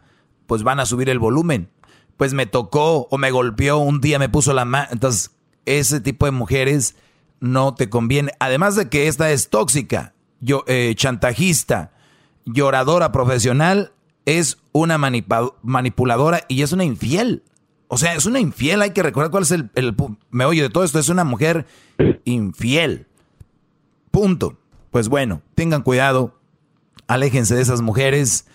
pues 0.47 0.63
van 0.63 0.79
a 0.79 0.85
subir 0.85 1.09
el 1.09 1.19
volumen. 1.19 1.69
Pues 2.17 2.33
me 2.33 2.45
tocó 2.45 3.07
o 3.09 3.17
me 3.17 3.31
golpeó, 3.31 3.77
un 3.77 4.01
día 4.01 4.19
me 4.19 4.29
puso 4.29 4.53
la 4.53 4.65
mano. 4.65 4.87
Entonces, 4.91 5.31
ese 5.65 6.01
tipo 6.01 6.25
de 6.25 6.31
mujeres 6.31 6.95
no 7.39 7.75
te 7.75 7.89
conviene. 7.89 8.31
Además 8.39 8.75
de 8.75 8.89
que 8.89 9.07
esta 9.07 9.31
es 9.31 9.49
tóxica, 9.49 10.13
yo, 10.39 10.63
eh, 10.67 10.93
chantajista, 10.95 11.91
lloradora 12.45 13.11
profesional, 13.11 13.93
es 14.25 14.57
una 14.71 14.97
manipuladora 14.97 16.41
y 16.47 16.61
es 16.61 16.71
una 16.71 16.83
infiel. 16.83 17.43
O 17.93 17.97
sea, 17.97 18.13
es 18.15 18.25
una 18.25 18.39
infiel. 18.39 18.81
Hay 18.81 18.91
que 18.91 19.03
recordar 19.03 19.31
cuál 19.31 19.43
es 19.43 19.51
el, 19.51 19.69
el 19.75 19.93
meollo 20.29 20.63
de 20.63 20.69
todo 20.69 20.83
esto. 20.85 20.97
Es 20.97 21.09
una 21.09 21.25
mujer 21.25 21.65
infiel. 22.23 23.07
Punto. 24.11 24.57
Pues 24.91 25.07
bueno, 25.09 25.41
tengan 25.55 25.83
cuidado, 25.83 26.37
aléjense 27.07 27.55
de 27.55 27.61
esas 27.61 27.81
mujeres 27.81 28.45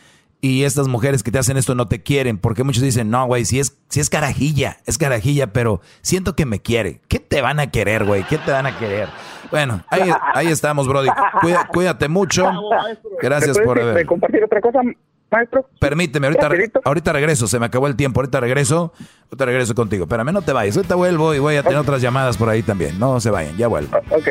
y 0.42 0.64
estas 0.64 0.86
mujeres 0.86 1.22
que 1.22 1.30
te 1.30 1.38
hacen 1.38 1.56
esto 1.56 1.74
no 1.74 1.86
te 1.88 2.02
quieren, 2.02 2.36
porque 2.36 2.62
muchos 2.62 2.82
dicen, 2.82 3.08
no, 3.10 3.24
güey, 3.26 3.46
si 3.46 3.58
es, 3.58 3.78
si 3.88 4.00
es 4.00 4.10
carajilla, 4.10 4.76
es 4.84 4.98
carajilla, 4.98 5.52
pero 5.54 5.80
siento 6.02 6.36
que 6.36 6.44
me 6.44 6.60
quiere. 6.60 7.00
¿Qué 7.08 7.18
te 7.20 7.40
van 7.40 7.58
a 7.58 7.70
querer, 7.70 8.04
güey? 8.04 8.22
¿Qué 8.24 8.36
te 8.36 8.50
van 8.52 8.66
a 8.66 8.78
querer? 8.78 9.08
Bueno, 9.50 9.82
ahí, 9.88 10.10
ahí 10.34 10.48
estamos, 10.48 10.86
Brody. 10.86 11.08
Cuida- 11.40 11.66
cuídate 11.68 12.08
mucho. 12.08 12.50
Gracias 13.22 13.58
¿Me 13.58 13.64
por 13.64 13.80
haber. 13.80 13.96
eh, 13.98 14.06
compartir 14.06 14.44
otra 14.44 14.60
cosa, 14.60 14.80
maestro? 15.30 15.68
Permíteme, 15.80 16.26
ahorita, 16.26 16.80
ahorita 16.84 17.12
regreso, 17.12 17.46
se 17.46 17.58
me 17.58 17.66
acabó 17.66 17.86
el 17.86 17.96
tiempo, 17.96 18.20
ahorita 18.20 18.40
regreso, 18.40 18.92
ahorita 19.24 19.44
regreso 19.44 19.74
contigo. 19.74 20.04
Espérame, 20.04 20.32
no 20.32 20.42
te 20.42 20.52
vayas, 20.52 20.76
ahorita 20.76 20.94
vuelvo 20.94 21.34
y 21.34 21.38
voy 21.38 21.56
a 21.56 21.62
tener 21.62 21.78
otras 21.78 22.00
llamadas 22.00 22.36
por 22.36 22.48
ahí 22.48 22.62
también. 22.62 22.98
No 22.98 23.20
se 23.20 23.30
vayan, 23.30 23.56
ya 23.56 23.68
vuelvo. 23.68 23.96
Ok. 24.10 24.28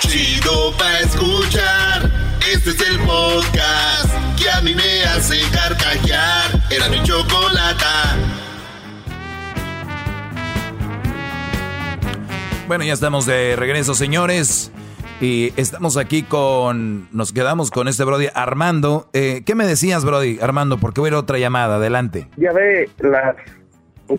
Chido 0.00 0.72
pa' 0.78 1.00
escuchar. 1.00 2.10
Este 2.50 2.70
es 2.70 2.80
el 2.88 2.98
podcast 3.00 4.10
que 4.38 4.50
a 4.50 4.60
mí 4.62 4.74
me 4.74 5.04
hace 5.04 5.38
carcajear. 5.52 6.62
Era 6.70 6.88
mi 6.88 7.02
chocolata. 7.02 8.16
Bueno, 12.66 12.84
ya 12.84 12.92
estamos 12.92 13.26
de 13.26 13.54
regreso, 13.56 13.94
señores. 13.94 14.70
Y 15.20 15.52
estamos 15.56 15.96
aquí 15.96 16.22
con. 16.22 17.08
Nos 17.12 17.32
quedamos 17.32 17.72
con 17.72 17.88
este 17.88 18.04
Brody 18.04 18.28
Armando. 18.34 19.08
Eh, 19.12 19.42
¿Qué 19.44 19.56
me 19.56 19.66
decías, 19.66 20.04
Brody 20.04 20.38
Armando? 20.40 20.78
Porque 20.78 21.00
voy 21.00 21.08
a 21.08 21.10
ir 21.10 21.14
a 21.14 21.18
otra 21.18 21.38
llamada. 21.38 21.76
Adelante. 21.76 22.28
Ya 22.36 22.52
ve, 22.52 22.88
las 23.00 23.34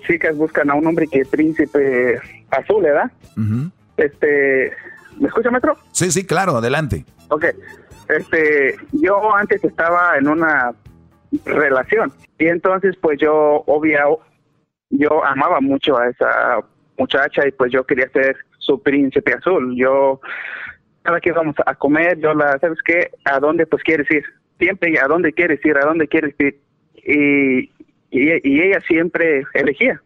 chicas 0.08 0.36
buscan 0.36 0.70
a 0.70 0.76
un 0.76 0.86
hombre 0.86 1.08
que 1.08 1.22
es 1.22 1.28
príncipe 1.30 2.20
azul, 2.52 2.84
¿verdad? 2.84 3.12
Ujú. 3.38 3.72
Este, 3.96 4.74
¿me 5.20 5.28
escucha, 5.28 5.50
maestro? 5.50 5.78
Sí, 5.94 6.12
sí, 6.12 6.26
claro, 6.26 6.58
adelante. 6.58 7.06
Ok. 7.30 7.46
Este, 8.10 8.76
yo 8.92 9.36
antes 9.36 9.64
estaba 9.64 10.18
en 10.18 10.28
una 10.28 10.74
relación 11.46 12.12
y 12.40 12.48
entonces 12.48 12.96
pues 13.00 13.20
yo, 13.22 13.64
obvio, 13.68 14.20
yo 14.90 15.24
amaba 15.24 15.62
mucho 15.62 15.98
a 15.98 16.08
esa 16.10 16.60
muchacha 16.98 17.48
y 17.48 17.52
pues 17.52 17.72
yo 17.72 17.86
quería 17.86 18.10
ser 18.10 18.36
su 18.58 18.82
príncipe 18.82 19.34
azul. 19.34 19.76
Yo, 19.78 20.20
cada 21.04 21.20
que 21.20 21.30
íbamos 21.30 21.56
a 21.66 21.76
comer, 21.76 22.20
yo 22.20 22.34
la, 22.34 22.58
¿sabes 22.60 22.80
qué? 22.86 23.10
¿A 23.26 23.40
dónde 23.40 23.66
pues 23.66 23.84
quieres 23.84 24.10
ir? 24.12 24.24
Siempre, 24.60 24.94
¿a 25.00 25.08
dónde 25.08 25.32
quieres 25.34 25.64
ir? 25.66 25.78
¿A 25.78 25.86
dónde 25.86 26.08
quieres 26.08 26.36
ir? 26.40 26.60
Y, 26.96 27.60
y, 28.12 28.30
y 28.44 28.62
ella 28.62 28.80
siempre 28.88 29.44
elegía. 29.54 30.02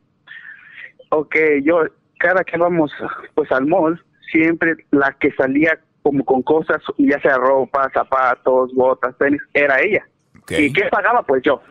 Ok, 1.10 1.36
yo, 1.64 1.84
cada 2.20 2.44
que 2.44 2.58
vamos 2.58 2.92
pues 3.34 3.52
al 3.52 3.66
mall, 3.68 4.02
siempre 4.32 4.76
la 4.92 5.12
que 5.20 5.32
salía 5.34 5.80
como 6.02 6.24
con 6.26 6.42
cosas, 6.42 6.82
ya 6.98 7.20
sea 7.22 7.38
ropa, 7.38 7.90
zapatos, 7.94 8.74
botas, 8.74 9.18
tenis, 9.18 9.42
era 9.54 9.80
ella. 9.82 10.06
¿Y 10.50 10.72
qué 10.74 10.84
pagaba? 10.92 11.24
Pues 11.24 11.42
yo. 11.44 11.62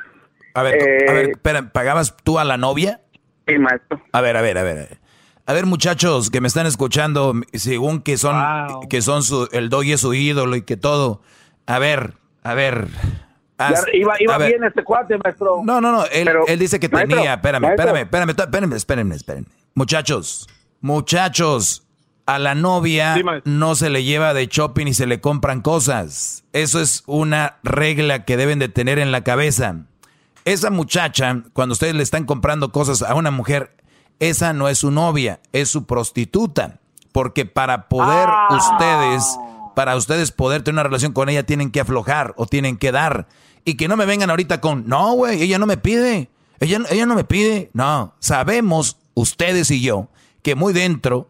A 0.54 0.62
ver, 0.62 0.78
tú- 0.78 1.10
a 1.10 1.12
ver, 1.14 1.26
Eh, 1.26 1.30
espera, 1.32 1.70
¿pagabas 1.72 2.16
tú 2.24 2.38
a 2.38 2.44
la 2.44 2.56
novia? 2.56 3.00
Sí, 3.46 3.58
maestro. 3.58 4.00
A 4.12 4.20
ver, 4.20 4.36
a 4.36 4.42
ver, 4.42 4.58
a 4.58 4.62
ver. 4.62 4.98
A 5.46 5.52
ver. 5.52 5.66
Muchachos 5.66 6.30
que 6.30 6.40
me 6.40 6.48
están 6.48 6.66
escuchando, 6.66 7.34
según 7.52 8.00
que 8.00 8.16
son, 8.18 8.36
que 8.88 9.02
son 9.02 9.22
su, 9.22 9.48
el 9.52 9.68
doggy 9.68 9.92
es 9.92 10.00
su 10.00 10.14
ídolo 10.14 10.56
y 10.56 10.62
que 10.62 10.76
todo. 10.76 11.20
A 11.66 11.78
ver, 11.78 12.14
a 12.42 12.54
ver. 12.54 12.88
haz- 13.58 13.84
iba 13.92 14.14
iba 14.20 14.34
a 14.34 14.38
ver. 14.38 14.48
bien 14.50 14.64
este 14.64 14.82
cuate, 14.84 15.16
maestro. 15.22 15.60
No, 15.64 15.80
no, 15.80 15.92
no. 15.92 16.04
Él, 16.06 16.28
él 16.48 16.58
dice 16.58 16.78
que 16.80 16.88
maestro, 16.88 17.16
tenía. 17.16 17.34
Espérame, 17.34 17.64
espérame, 17.70 17.96
espérame, 18.02 18.30
espérame, 18.30 18.72
espérame, 18.74 19.12
espérame. 19.12 19.46
Muchachos, 19.74 20.48
muchachos, 20.80 21.82
a 22.26 22.38
la 22.38 22.54
novia 22.54 23.16
no 23.44 23.74
se 23.74 23.90
le 23.90 24.04
lleva 24.04 24.34
de 24.34 24.46
shopping 24.46 24.86
y 24.86 24.94
se 24.94 25.06
le 25.06 25.20
compran 25.20 25.60
cosas. 25.60 26.44
Eso 26.52 26.80
es 26.80 27.02
una 27.06 27.56
regla 27.62 28.24
que 28.24 28.36
deben 28.36 28.58
de 28.58 28.68
tener 28.68 28.98
en 28.98 29.10
la 29.12 29.22
cabeza. 29.24 29.86
Esa 30.44 30.70
muchacha, 30.70 31.42
cuando 31.52 31.72
ustedes 31.72 31.94
le 31.94 32.02
están 32.02 32.24
comprando 32.24 32.70
cosas 32.72 33.02
a 33.02 33.14
una 33.14 33.30
mujer, 33.30 33.74
esa 34.22 34.52
no 34.52 34.68
es 34.68 34.78
su 34.78 34.92
novia, 34.92 35.40
es 35.52 35.68
su 35.68 35.84
prostituta. 35.84 36.78
Porque 37.10 37.44
para 37.44 37.88
poder 37.88 38.28
ustedes, 38.50 39.36
para 39.74 39.96
ustedes 39.96 40.30
poder 40.30 40.62
tener 40.62 40.76
una 40.76 40.84
relación 40.84 41.12
con 41.12 41.28
ella, 41.28 41.44
tienen 41.44 41.72
que 41.72 41.80
aflojar 41.80 42.32
o 42.36 42.46
tienen 42.46 42.76
que 42.76 42.92
dar. 42.92 43.26
Y 43.64 43.74
que 43.74 43.88
no 43.88 43.96
me 43.96 44.06
vengan 44.06 44.30
ahorita 44.30 44.60
con, 44.60 44.86
no, 44.86 45.12
güey, 45.14 45.42
ella 45.42 45.58
no 45.58 45.66
me 45.66 45.76
pide. 45.76 46.30
Ella, 46.60 46.78
ella 46.90 47.04
no 47.04 47.16
me 47.16 47.24
pide. 47.24 47.70
No, 47.74 48.14
sabemos, 48.20 48.96
ustedes 49.14 49.72
y 49.72 49.82
yo, 49.82 50.08
que 50.42 50.54
muy 50.54 50.72
dentro 50.72 51.28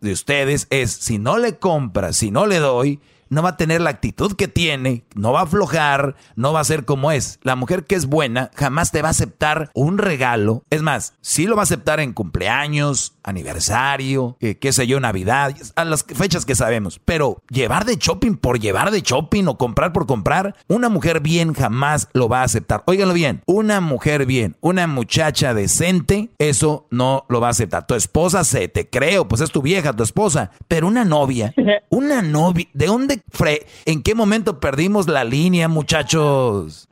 de 0.00 0.12
ustedes 0.12 0.66
es, 0.70 0.92
si 0.92 1.18
no 1.18 1.36
le 1.36 1.58
compras, 1.58 2.16
si 2.16 2.30
no 2.30 2.46
le 2.46 2.58
doy, 2.58 3.00
no 3.30 3.42
va 3.42 3.50
a 3.50 3.56
tener 3.56 3.80
la 3.80 3.90
actitud 3.90 4.34
que 4.36 4.48
tiene, 4.48 5.04
no 5.14 5.32
va 5.32 5.40
a 5.40 5.44
aflojar, 5.44 6.16
no 6.36 6.52
va 6.52 6.60
a 6.60 6.64
ser 6.64 6.84
como 6.84 7.12
es. 7.12 7.38
La 7.42 7.56
mujer 7.56 7.86
que 7.86 7.94
es 7.94 8.06
buena 8.06 8.50
jamás 8.54 8.90
te 8.90 9.00
va 9.00 9.08
a 9.08 9.12
aceptar 9.12 9.70
un 9.72 9.98
regalo. 9.98 10.64
Es 10.68 10.82
más, 10.82 11.14
sí 11.20 11.46
lo 11.46 11.56
va 11.56 11.62
a 11.62 11.64
aceptar 11.64 12.00
en 12.00 12.12
cumpleaños, 12.12 13.14
aniversario, 13.22 14.36
eh, 14.40 14.56
qué 14.56 14.72
sé 14.72 14.86
yo, 14.86 15.00
Navidad, 15.00 15.54
a 15.76 15.84
las 15.84 16.04
fechas 16.04 16.44
que 16.44 16.54
sabemos. 16.54 17.00
Pero 17.04 17.42
llevar 17.50 17.84
de 17.84 17.96
shopping 17.96 18.36
por 18.36 18.58
llevar 18.58 18.90
de 18.90 19.00
shopping 19.00 19.46
o 19.46 19.58
comprar 19.58 19.92
por 19.92 20.06
comprar, 20.06 20.54
una 20.68 20.88
mujer 20.88 21.20
bien 21.20 21.54
jamás 21.54 22.08
lo 22.12 22.28
va 22.28 22.40
a 22.40 22.44
aceptar. 22.44 22.82
Óiganlo 22.86 23.14
bien, 23.14 23.42
una 23.46 23.80
mujer 23.80 24.26
bien, 24.26 24.56
una 24.60 24.86
muchacha 24.86 25.54
decente, 25.54 26.30
eso 26.38 26.86
no 26.90 27.24
lo 27.28 27.40
va 27.40 27.48
a 27.48 27.50
aceptar. 27.50 27.86
Tu 27.86 27.94
esposa 27.94 28.44
se 28.44 28.68
te 28.68 28.88
creo, 28.88 29.28
pues 29.28 29.40
es 29.40 29.50
tu 29.50 29.62
vieja, 29.62 29.92
tu 29.92 30.02
esposa, 30.02 30.50
pero 30.68 30.86
una 30.86 31.04
novia, 31.04 31.52
una 31.90 32.22
novia, 32.22 32.66
¿de 32.72 32.86
dónde, 32.86 33.22
fre 33.30 33.66
en 33.86 34.02
qué 34.02 34.14
momento 34.14 34.60
perdimos 34.60 35.08
la 35.08 35.24
línea, 35.24 35.68
muchachos? 35.68 36.88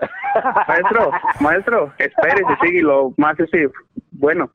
maestro, 0.69 1.11
maestro, 1.41 1.93
espérese, 1.99 2.57
sigue 2.63 2.83
lo 2.83 3.13
más 3.17 3.39
ese, 3.41 3.69
bueno, 4.13 4.51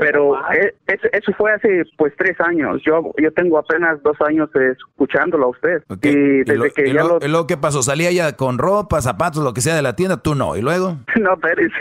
pero 0.00 0.36
eh, 0.52 0.74
eso, 0.86 1.08
eso 1.12 1.32
fue 1.36 1.52
hace 1.52 1.82
pues 1.96 2.12
tres 2.16 2.40
años. 2.40 2.80
Yo 2.84 3.12
yo 3.18 3.32
tengo 3.32 3.58
apenas 3.58 4.02
dos 4.02 4.16
años 4.20 4.48
escuchándolo 4.54 5.46
a 5.46 5.48
usted 5.50 5.82
y 6.02 6.08
¿Y, 6.08 6.38
desde 6.44 6.56
lo- 6.56 6.64
que 6.70 6.88
y 6.88 6.92
ya 6.92 7.02
lo- 7.02 7.18
lo 7.20 7.26
y 7.26 7.28
luego 7.28 7.46
qué 7.46 7.56
pasó? 7.56 7.82
¿Salía 7.82 8.10
ella 8.10 8.36
con 8.36 8.58
ropa, 8.58 9.00
zapatos, 9.00 9.42
lo 9.44 9.52
que 9.54 9.60
sea 9.60 9.74
de 9.74 9.82
la 9.82 9.96
tienda? 9.96 10.16
Tú 10.22 10.34
no. 10.34 10.56
¿Y 10.56 10.62
luego? 10.62 10.96
No, 11.20 11.34
espérese. 11.34 11.72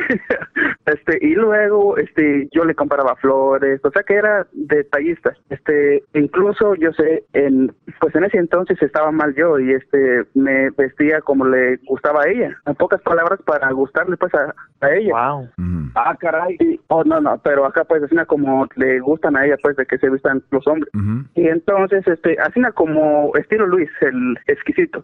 Este, 0.86 1.18
y 1.22 1.36
luego, 1.36 1.98
este, 1.98 2.48
yo 2.52 2.66
le 2.66 2.74
compraba 2.76 3.16
flores, 3.18 3.80
o 3.84 3.92
sea 3.92 4.04
que 4.04 4.16
era 4.16 4.48
detallista. 4.52 5.34
Este, 5.50 6.04
incluso 6.14 6.76
yo 6.76 6.92
sé, 6.94 7.24
en, 7.34 7.72
pues 8.00 8.16
en 8.16 8.24
ese 8.24 8.38
entonces 8.38 8.82
estaba 8.82 9.12
mal 9.12 9.34
yo 9.36 9.60
y 9.60 9.74
este, 9.74 10.24
me 10.34 10.70
vestía 10.72 11.22
como 11.22 11.46
le 11.46 11.78
gustaba 11.88 12.24
a 12.24 12.30
ella. 12.30 12.58
En 12.66 12.76
pocas 12.76 13.02
palabras, 13.02 13.40
para 13.46 13.72
gustarle 13.72 14.18
pues 14.18 14.34
a, 14.34 14.54
a 14.82 14.92
ella. 14.94 15.14
Wow. 15.14 15.50
Ah, 15.96 16.16
caray. 16.20 16.56
Y- 16.60 16.80
oh, 16.88 17.04
no, 17.04 17.20
no, 17.22 17.40
pero 17.44 17.66
acá 17.66 17.84
pues 17.84 18.02
así 18.04 18.16
como 18.28 18.68
le 18.76 19.00
gustan 19.00 19.36
a 19.36 19.46
ella 19.46 19.58
pues 19.62 19.76
de 19.76 19.86
que 19.86 19.98
se 19.98 20.10
vistan 20.10 20.42
los 20.52 20.66
hombres. 20.68 20.92
Y 21.36 21.48
entonces, 21.48 22.08
este, 22.08 22.38
así 22.40 22.62
como 22.76 23.32
estilo 23.36 23.68
Luis, 23.68 23.90
el 24.02 24.38
exquisito. 24.48 25.04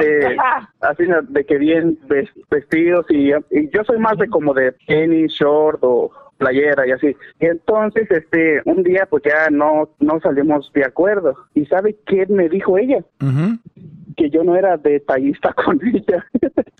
Este, 0.00 0.36
así 0.80 1.04
de 1.28 1.44
que 1.44 1.58
bien 1.58 1.98
ves- 2.08 2.30
vestidos 2.50 3.06
y, 3.08 3.32
y 3.50 3.68
yo 3.70 3.82
soy 3.84 3.98
más 3.98 4.16
de 4.18 4.28
como 4.28 4.54
de 4.54 4.65
tenis, 4.72 5.32
short 5.32 5.80
o, 5.82 6.10
playera 6.38 6.86
y 6.86 6.90
así. 6.90 7.16
Entonces, 7.40 8.10
este, 8.10 8.60
un 8.66 8.82
día 8.82 9.06
pues 9.08 9.22
ya 9.24 9.48
no, 9.50 9.88
no 10.00 10.20
salimos 10.20 10.70
de 10.74 10.84
acuerdo. 10.84 11.34
¿Y 11.54 11.64
sabe 11.64 11.96
qué 12.06 12.26
me 12.28 12.50
dijo 12.50 12.76
ella? 12.76 12.98
Que 14.18 14.28
yo 14.30 14.44
no 14.44 14.54
era 14.54 14.76
detallista 14.76 15.52
con 15.64 15.80
ella. 15.86 16.26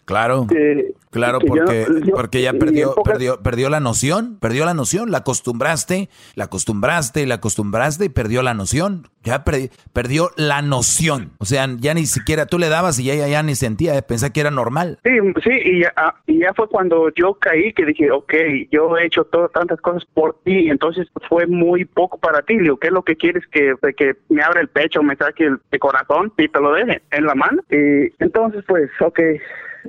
Claro. 0.05 0.47
Que- 0.47 0.95
Claro, 1.11 1.39
que 1.39 1.47
porque, 1.47 1.87
yo- 2.05 2.15
porque 2.15 2.43
ya 2.43 2.53
perdió, 2.53 2.95
perdió, 3.03 3.43
perdió 3.43 3.71
la 3.71 3.81
noción, 3.81 4.37
perdió 4.39 4.67
la 4.67 4.75
noción, 4.75 5.11
la 5.11 5.19
acostumbraste, 5.19 6.11
la 6.35 6.45
acostumbraste 6.45 7.23
y 7.23 7.27
la 7.27 7.37
acostumbraste 7.37 8.05
y 8.05 8.09
perdió 8.11 8.43
la 8.43 8.53
noción. 8.53 9.09
Ya 9.27 9.44
perdi- 9.44 9.70
perdió 9.93 10.31
la 10.36 10.62
noción. 10.62 11.32
O 11.39 11.44
sea, 11.44 11.66
ya 11.78 11.93
ni 11.94 12.07
siquiera 12.07 12.47
tú 12.47 12.59
le 12.59 12.69
dabas 12.69 12.98
y 13.01 13.11
ella 13.11 13.27
ya 13.27 13.43
ni 13.43 13.57
sentía, 13.57 14.01
pensaba 14.03 14.32
que 14.32 14.40
era 14.40 14.51
normal. 14.53 14.98
Sí, 15.05 15.11
sí, 15.43 15.51
y 15.65 15.81
ya, 15.82 15.93
ah, 15.97 16.15
y 16.27 16.39
ya 16.39 16.55
fue 16.55 16.69
cuando 16.69 17.11
yo 17.16 17.35
caí 17.35 17.73
que 17.73 17.85
dije, 17.85 18.11
ok, 18.11 18.32
yo 18.70 18.97
he 18.97 19.07
hecho 19.07 19.24
todo, 19.24 19.48
tantas 19.48 19.81
cosas 19.81 20.05
por 20.15 20.39
ti, 20.44 20.70
entonces 20.70 21.09
fue 21.28 21.47
muy 21.47 21.85
poco 21.85 22.19
para 22.19 22.40
ti. 22.43 22.57
¿qué 22.81 22.86
es 22.86 22.93
lo 22.93 23.03
que 23.03 23.16
quieres? 23.16 23.44
Que, 23.51 23.74
que 23.97 24.15
me 24.28 24.43
abra 24.43 24.61
el 24.61 24.69
pecho, 24.69 25.03
me 25.03 25.16
saque 25.16 25.44
el, 25.44 25.59
el 25.73 25.78
corazón 25.81 26.32
y 26.39 26.48
te 26.48 26.61
lo 26.61 26.73
deje 26.73 27.03
en 27.11 27.24
la 27.27 27.35
mano. 27.35 27.62
Y 27.70 28.12
entonces, 28.23 28.65
pues, 28.66 28.89
ok, 29.01 29.19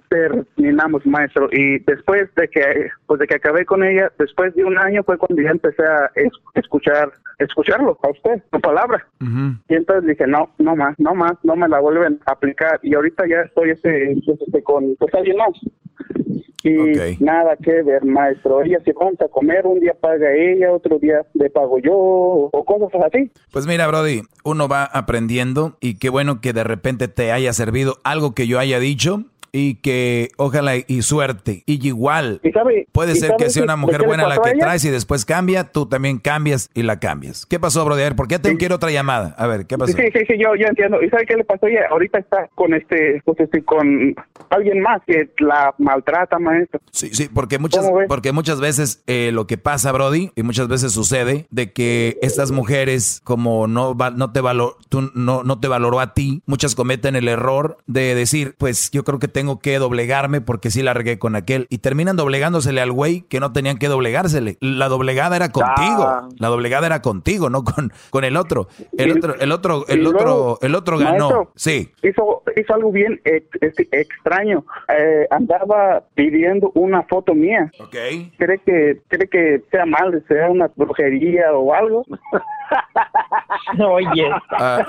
terminamos, 0.10 1.06
maestro. 1.06 1.49
Y 1.52 1.80
después 1.80 2.34
de 2.36 2.48
que, 2.48 2.90
pues, 3.06 3.19
de 3.19 3.28
que 3.28 3.36
acabé 3.36 3.65
con 3.65 3.84
ella, 3.84 4.11
después 4.19 4.53
de 4.56 4.64
un 4.65 4.78
año 4.78 5.03
fue 5.03 5.18
cuando 5.18 5.41
ya 5.41 5.52
empecé 5.52 5.84
a 5.84 6.11
es- 6.15 6.32
escuchar, 6.56 7.11
escucharlo 7.40 7.98
a 8.02 8.10
usted, 8.10 8.41
su 8.52 8.60
palabra. 8.60 9.06
Y 9.69 9.74
entonces 9.76 10.07
dije, 10.10 10.28
no, 10.28 10.49
no 10.57 10.76
más, 10.76 10.95
no 10.99 11.14
más, 11.15 11.34
no 11.44 11.56
me 11.56 11.68
la 11.68 11.80
vuelven 11.80 12.19
a 12.26 12.32
aplicar. 12.32 12.80
Y 12.84 12.95
ahorita 12.95 13.26
ya 13.28 13.41
estoy 13.41 13.72
este, 13.72 14.11
este, 14.14 14.64
con 14.64 14.95
pues, 14.98 15.14
alguien 15.14 15.38
más. 15.38 15.49
Y 16.64 17.24
nada 17.24 17.56
que 17.56 17.82
ver, 17.84 18.03
maestro. 18.03 18.61
Ella 18.64 18.80
se 18.84 18.91
junta 18.94 19.26
a 19.26 19.30
comer, 19.30 19.65
un 19.65 19.80
día 19.80 19.94
paga 19.99 20.34
ella, 20.34 20.72
otro 20.74 20.98
día 20.99 21.22
le 21.34 21.49
pago 21.49 21.80
yo, 21.80 21.94
o 21.94 22.65
cosas 22.65 22.90
así. 23.06 23.32
Pues 23.52 23.65
mira, 23.68 23.88
Brody, 23.88 24.22
uno 24.44 24.68
va 24.68 24.84
aprendiendo 24.84 25.78
y 25.80 25.98
qué 25.98 26.10
bueno 26.10 26.41
que 26.41 26.52
de 26.53 26.64
repente 26.65 27.07
te 27.07 27.32
haya 27.32 27.53
servido 27.53 27.98
algo 28.03 28.34
que 28.34 28.48
yo 28.48 28.60
haya 28.60 28.80
dicho 28.80 29.24
y 29.57 29.75
que 29.75 30.29
ojalá 30.38 30.73
y 30.75 31.01
suerte. 31.01 31.63
Y 31.65 31.85
igual, 31.88 32.41
puede 32.91 33.13
y 33.13 33.15
ser 33.15 33.29
sabe 33.29 33.43
que 33.43 33.49
sea 33.49 33.63
una 33.63 33.75
mujer 33.75 34.03
buena 34.05 34.27
la 34.27 34.38
que 34.39 34.51
ella? 34.51 34.59
traes 34.59 34.85
y 34.85 34.89
después 34.89 35.25
cambia, 35.25 35.63
tú 35.71 35.88
también 35.88 36.19
cambias 36.19 36.69
y 36.73 36.84
la 36.84 36.99
cambias. 36.99 37.45
¿Qué 37.45 37.59
pasó, 37.59 37.84
Brody? 37.85 38.01
A 38.01 38.05
ver, 38.05 38.15
¿por 38.15 38.27
qué 38.27 38.38
te 38.39 38.55
quiero 38.57 38.75
otra 38.75 38.91
llamada? 38.91 39.34
A 39.38 39.47
ver, 39.47 39.65
¿qué 39.65 39.77
pasó? 39.77 39.93
Sí, 39.93 40.03
sí, 40.13 40.19
sí, 40.27 40.34
yo, 40.39 40.55
yo 40.55 40.67
entiendo. 40.67 41.01
¿Y 41.01 41.09
sabe 41.09 41.25
qué 41.25 41.35
le 41.35 41.43
pasó 41.43 41.67
ella? 41.67 41.81
Ahorita 41.89 42.19
está 42.19 42.49
con 42.55 42.73
este, 42.73 43.21
pues 43.25 43.39
este, 43.39 43.63
con 43.63 44.15
alguien 44.49 44.81
más 44.81 45.01
que 45.07 45.29
la 45.39 45.73
maltrata, 45.77 46.38
maestro. 46.39 46.79
Sí, 46.91 47.09
sí, 47.13 47.29
porque 47.34 47.57
muchas, 47.59 47.85
porque 48.07 48.31
muchas 48.31 48.59
veces 48.59 49.03
eh, 49.07 49.31
lo 49.34 49.47
que 49.47 49.57
pasa, 49.57 49.91
Brody, 49.91 50.31
y 50.35 50.43
muchas 50.43 50.67
veces 50.67 50.91
sucede, 50.91 51.47
de 51.49 51.71
que 51.71 52.17
estas 52.21 52.51
mujeres, 52.51 53.21
como 53.23 53.67
no 53.67 53.95
va- 53.95 54.11
no 54.11 54.31
te 54.31 54.41
valor, 54.41 54.75
tú 54.89 55.09
no, 55.15 55.43
no 55.43 55.59
te 55.59 55.67
valoró 55.67 55.99
a 55.99 56.13
ti, 56.13 56.41
muchas 56.45 56.75
cometen 56.75 57.15
el 57.15 57.27
error 57.27 57.77
de 57.88 58.13
decir, 58.15 58.55
pues 58.57 58.91
yo 58.91 59.03
creo 59.03 59.19
que 59.19 59.27
tengo 59.27 59.47
que 59.60 59.80
doblegarme 59.80 60.41
porque 60.41 60.69
sí 60.69 60.84
la 60.84 60.94
regué 60.94 61.18
con 61.18 61.36
aquel. 61.36 61.68
Y 61.69 61.80
terminan 61.80 62.15
doblegándosele 62.15 62.82
al 62.82 62.91
güey 62.91 63.22
que 63.22 63.40
no 63.40 63.53
tenían 63.53 63.78
que 63.78 63.88
doblegársele. 63.88 64.57
La 64.61 64.88
doblegada 64.88 65.36
era 65.36 65.52
contigo. 65.52 66.03
Ah. 66.03 66.28
La 66.38 66.49
doblegada 66.49 66.86
era 66.88 67.02
contigo, 67.02 67.49
no 67.49 67.64
con, 67.64 67.91
con 68.10 68.24
el 68.24 68.38
otro. 68.38 68.68
El 68.98 69.11
otro, 69.18 69.36
el 69.40 69.52
otro, 69.52 69.86
el 69.88 70.03
luego, 70.03 70.19
otro, 70.19 70.60
el 70.61 70.76
otro 70.76 70.98
ganó. 70.98 71.30
maestro, 71.30 71.52
Sí. 71.56 71.91
Hizo, 72.03 72.44
hizo 72.56 72.74
algo 72.74 72.91
bien 72.91 73.19
este, 73.24 73.88
extraño. 73.91 74.65
Eh, 74.90 75.28
andaba 75.32 76.03
pidiendo 76.15 76.72
una 76.76 77.03
foto 77.03 77.34
mía. 77.34 77.72
Okay. 77.80 78.32
¿Cree 78.38 78.60
que, 78.60 79.02
cree 79.07 79.28
que 79.28 79.64
sea 79.72 79.86
mal, 79.86 80.24
sea 80.28 80.49
una 80.49 80.69
brujería 80.76 81.53
o 81.53 81.74
algo? 81.74 82.06
Oye. 83.80 84.30
Ah, 84.52 84.80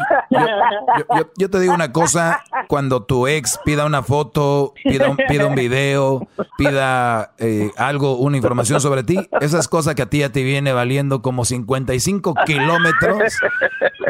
yo, 1.37 1.51
te 1.51 1.61
digo 1.61 1.75
una 1.75 1.93
cosa, 1.93 2.43
cuando 2.69 3.03
tu 3.03 3.27
ex 3.27 3.59
pida 3.65 3.85
una 3.85 4.03
foto, 4.03 4.73
pida 4.85 5.09
un, 5.09 5.55
video, 5.55 6.27
pida 6.57 7.33
eh, 7.39 7.71
algo, 7.77 8.17
una 8.17 8.37
información 8.37 8.81
sobre 8.81 9.03
ti, 9.03 9.29
esas 9.41 9.69
cosas 9.69 9.95
que 9.95 10.03
a 10.03 10.07
ti 10.07 10.19
ya 10.19 10.31
te 10.31 10.43
viene 10.43 10.73
valiendo 10.73 11.23
como 11.23 11.45
55 11.45 12.35
kilómetros 12.47 13.35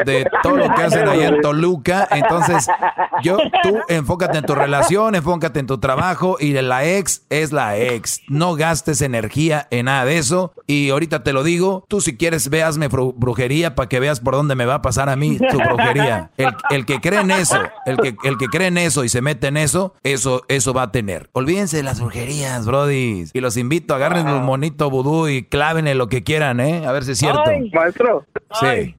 de 0.05 0.25
todo 0.43 0.57
lo 0.57 0.73
que 0.73 0.81
hacen 0.83 1.07
allá 1.07 1.27
en 1.29 1.41
Toluca, 1.41 2.07
entonces 2.11 2.67
yo, 3.23 3.37
tú 3.63 3.79
enfócate 3.87 4.37
en 4.37 4.45
tu 4.45 4.55
relación, 4.55 5.15
enfócate 5.15 5.59
en 5.59 5.67
tu 5.67 5.79
trabajo 5.79 6.37
y 6.39 6.53
la 6.53 6.85
ex 6.85 7.25
es 7.29 7.51
la 7.51 7.77
ex, 7.77 8.21
no 8.29 8.55
gastes 8.55 9.01
energía 9.01 9.67
en 9.71 9.85
nada 9.85 10.05
de 10.05 10.17
eso 10.17 10.53
y 10.67 10.89
ahorita 10.89 11.23
te 11.23 11.33
lo 11.33 11.43
digo, 11.43 11.85
tú 11.87 12.01
si 12.01 12.17
quieres 12.17 12.49
veasme 12.49 12.89
bru- 12.89 13.13
brujería 13.15 13.58
para 13.75 13.89
que 13.89 13.99
veas 13.99 14.19
por 14.19 14.33
dónde 14.33 14.55
me 14.55 14.65
va 14.65 14.75
a 14.75 14.81
pasar 14.81 15.09
a 15.09 15.15
mí 15.15 15.37
tu 15.37 15.57
brujería. 15.57 16.31
El, 16.37 16.49
el 16.69 16.85
que 16.85 16.99
cree 16.99 17.19
en 17.19 17.31
eso, 17.31 17.59
el 17.85 17.97
que, 17.97 18.15
el 18.23 18.37
que 18.37 18.47
cree 18.47 18.67
en 18.67 18.77
eso 18.77 19.03
y 19.03 19.09
se 19.09 19.21
mete 19.21 19.47
en 19.47 19.57
eso, 19.57 19.93
eso, 20.03 20.43
eso 20.47 20.73
va 20.73 20.83
a 20.83 20.91
tener. 20.91 21.29
Olvídense 21.33 21.77
de 21.77 21.83
las 21.83 21.99
brujerías, 21.99 22.65
brody. 22.65 23.25
Y 23.33 23.41
los 23.41 23.57
invito, 23.57 23.93
agarren 23.95 24.27
un 24.27 24.43
monito 24.43 24.89
vudú 24.89 25.27
y 25.27 25.43
clávenle 25.43 25.95
lo 25.95 26.07
que 26.07 26.23
quieran, 26.23 26.59
¿eh? 26.59 26.85
A 26.85 26.91
ver 26.91 27.03
si 27.03 27.11
es 27.11 27.17
cierto. 27.19 27.43
Ay, 27.45 27.69
maestro. 27.73 28.25
Sí. 28.59 28.95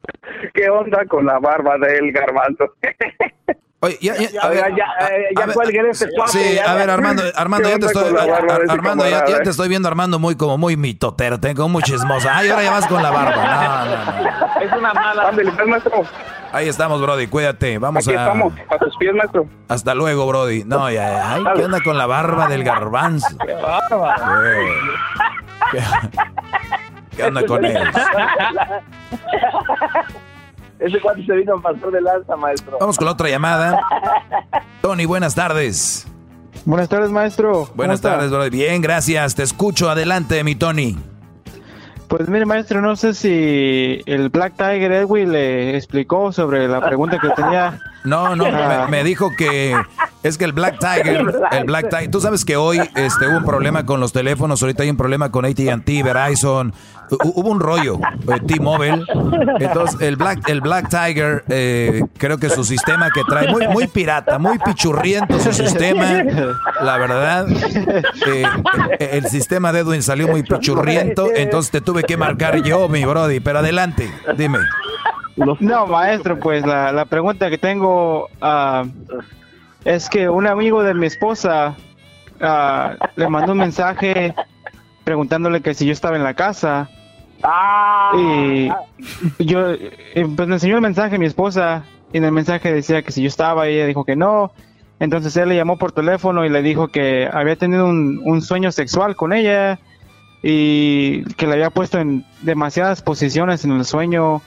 ¿Qué 0.55 0.69
onda 0.71 1.05
con 1.07 1.27
la 1.27 1.39
barba 1.39 1.77
del 1.79 2.13
garbanzo? 2.13 2.75
Oye, 3.83 3.97
ya, 4.03 4.15
ya, 4.15 4.41
a 4.43 4.49
ver, 4.49 4.59
ya, 4.77 4.85
eh, 5.09 5.23
ya 5.35 5.43
a 5.43 5.47
ver, 5.47 5.55
cuelguen 5.55 5.87
este 5.87 6.07
cuate, 6.15 6.33
Sí, 6.33 6.55
ya. 6.57 6.71
a 6.71 6.75
ver, 6.75 6.91
Armando, 6.91 7.23
Armando, 7.35 7.67
¿Qué 7.67 7.75
ya 7.75 7.79
te 7.79 7.87
estoy, 7.93 8.13
barba 8.13 8.37
Armando, 8.69 9.09
ya, 9.09 9.25
ya 9.27 9.41
te 9.41 9.49
estoy 9.49 9.69
viendo, 9.71 9.89
Armando, 9.89 10.19
muy 10.19 10.37
como 10.37 10.59
muy 10.59 10.77
mitotero, 10.77 11.41
te- 11.41 11.55
como 11.55 11.71
muy 11.71 11.83
chismosa. 11.83 12.37
Ay, 12.37 12.51
ahora 12.51 12.63
ya 12.63 12.71
vas 12.73 12.87
con 12.87 13.03
la 13.03 13.11
barba. 13.11 13.37
No, 13.37 13.85
no, 13.87 13.97
no. 13.97 14.61
Es 14.61 14.73
una 14.73 14.93
mala. 14.93 15.31
Pues, 15.33 15.67
maestro. 15.67 16.03
Ahí 16.53 16.69
estamos, 16.69 17.01
Brody, 17.01 17.27
cuídate. 17.29 17.79
Vamos 17.79 18.07
Aquí 18.07 18.15
a. 18.15 18.21
estamos, 18.25 18.53
a 18.69 18.77
tus 18.77 18.95
pies, 18.99 19.15
maestro. 19.15 19.47
Hasta 19.69 19.95
luego, 19.95 20.27
Brody. 20.27 20.65
No, 20.65 20.91
ya, 20.91 21.09
ya. 21.13 21.35
Ay, 21.37 21.45
¿qué 21.57 21.65
onda 21.65 21.81
con 21.83 21.97
la 21.97 22.05
barba 22.05 22.49
del 22.49 22.63
garbanzo? 22.65 23.29
Qué 23.47 23.55
bárbaro. 23.55 24.43
¿Qué, 25.73 25.83
qué 27.17 27.23
onda 27.25 27.47
con 27.47 27.65
él? 27.65 27.79
Ese 30.81 30.99
cuate 31.01 31.25
se 31.27 31.35
vino 31.35 31.57
a 31.57 31.61
pasar 31.63 31.91
de 31.91 32.01
lanza, 32.01 32.37
maestro. 32.37 32.79
Vamos 32.81 32.97
con 32.97 33.05
la 33.07 33.13
otra 33.13 33.29
llamada. 33.29 33.81
Tony, 34.83 35.05
buenas 35.05 35.35
tardes. 35.35 36.07
Buenas 36.65 36.89
tardes, 36.89 37.11
maestro. 37.11 37.53
¿Cómo 37.53 37.73
Buenas 37.75 38.01
tardes, 38.01 38.31
Brody. 38.31 38.51
Bien, 38.51 38.81
gracias. 38.83 39.35
Te 39.35 39.43
escucho. 39.43 39.91
Adelante, 39.91 40.43
mi 40.45 40.55
Tony. 40.55 40.97
Pues 42.09 42.29
mire, 42.29 42.45
maestro, 42.45 42.81
no 42.81 42.97
sé 42.97 43.15
si 43.15 44.01
el 44.07 44.31
Black 44.31 44.55
Tiger 44.57 44.91
Edwin 44.91 45.31
le 45.33 45.77
explicó 45.77 46.33
sobre 46.33 46.67
la 46.67 46.81
pregunta 46.81 47.19
que 47.21 47.29
tenía. 47.31 47.79
No, 48.05 48.35
no, 48.35 48.47
Ah. 48.47 48.87
me, 48.87 48.99
me 48.99 49.05
dijo 49.05 49.31
que 49.37 49.77
es 50.23 50.37
que 50.39 50.45
el 50.45 50.53
Black 50.53 50.79
Tiger, 50.79 51.25
el 51.53 51.65
Black 51.65 51.89
Tiger, 51.91 52.11
tú 52.11 52.21
sabes 52.21 52.45
que 52.45 52.57
hoy 52.57 52.79
este, 52.95 53.27
hubo 53.29 53.39
un 53.39 53.45
problema 53.45 53.87
con 53.87 54.01
los 54.01 54.13
teléfonos, 54.13 54.63
ahorita 54.63 54.83
hay 54.83 54.91
un 54.91 54.97
problema 54.97 55.31
con 55.31 55.45
AT&T, 55.45 56.03
Verizon, 56.03 56.73
hu- 57.11 57.33
hubo 57.37 57.49
un 57.51 57.61
rollo, 57.61 57.99
eh, 58.29 58.41
T-Mobile, 58.47 59.05
entonces 59.61 60.01
el 60.01 60.17
Black, 60.17 60.49
el 60.49 60.61
Black 60.61 60.89
Tiger, 60.89 61.45
eh, 61.49 62.03
creo 62.19 62.39
que 62.39 62.51
su 62.51 62.65
sistema 62.65 63.09
que 63.11 63.23
trae, 63.29 63.49
muy, 63.49 63.67
muy 63.69 63.87
pirata, 63.87 64.39
muy 64.39 64.59
pichurriento 64.59 65.39
su 65.41 65.53
sistema, 65.53 66.23
la 66.83 66.99
verdad, 66.99 67.47
eh, 68.27 68.45
el 68.99 69.27
sistema 69.27 69.73
de 69.73 69.81
Edwin 69.81 70.03
salió 70.03 70.29
muy 70.29 70.43
pichurriento, 70.43 71.29
entonces 71.35 71.71
te 71.71 71.81
tuve 71.81 72.03
que 72.05 72.17
marcar 72.17 72.63
yo, 72.63 72.89
mi 72.89 73.05
brody, 73.05 73.41
pero 73.41 73.61
adelante, 73.61 74.11
dime. 74.37 74.59
No, 75.61 75.87
maestro, 75.87 76.39
pues 76.39 76.67
la, 76.67 76.93
la 76.93 77.07
pregunta 77.07 77.49
que 77.49 77.57
tengo 77.57 78.29
ah, 78.43 78.85
es 79.85 80.09
que 80.09 80.29
un 80.29 80.47
amigo 80.47 80.83
de 80.83 80.95
mi 80.95 81.07
esposa 81.07 81.77
ah, 82.41 82.97
le 83.17 83.29
mandó 83.29 83.53
un 83.53 83.59
mensaje 83.59 84.35
preguntándole 85.05 85.61
que 85.61 85.75
si 85.75 85.87
yo 85.87 85.93
estaba 85.93 86.17
en 86.17 86.25
la 86.25 86.35
casa. 86.35 86.89
Y 88.17 88.69
yo, 89.45 89.71
eh, 89.71 90.27
pues 90.37 90.49
me 90.49 90.55
enseñó 90.55 90.77
el 90.77 90.83
mensaje 90.83 91.17
a 91.17 91.19
mi 91.19 91.27
esposa 91.27 91.85
y 92.13 92.19
en 92.19 92.25
el 92.25 92.33
mensaje 92.33 92.73
decía 92.73 93.03
que 93.03 93.13
si 93.13 93.23
yo 93.23 93.29
estaba 93.29 93.69
y 93.69 93.75
ella 93.75 93.87
dijo 93.87 94.05
que 94.05 94.17
no. 94.17 94.53
Entonces 94.99 95.35
él 95.37 95.49
le 95.49 95.57
llamó 95.57 95.79
por 95.79 95.93
teléfono 95.93 96.45
y 96.45 96.51
le 96.51 96.63
dijo 96.63 96.89
que 96.89 97.29
había 97.33 97.57
tenido 97.57 97.87
un, 97.87 98.21
un 98.25 98.43
sueño 98.43 98.71
sexual 98.71 99.17
con 99.17 99.33
ella 99.33 99.79
y 100.43 101.25
que 101.35 101.47
le 101.47 101.55
había 101.55 101.71
puesto 101.71 101.99
en 101.99 102.25
demasiadas 102.43 103.01
posiciones 103.01 103.65
en 103.65 103.73
el 103.73 103.85
sueño 103.87 104.43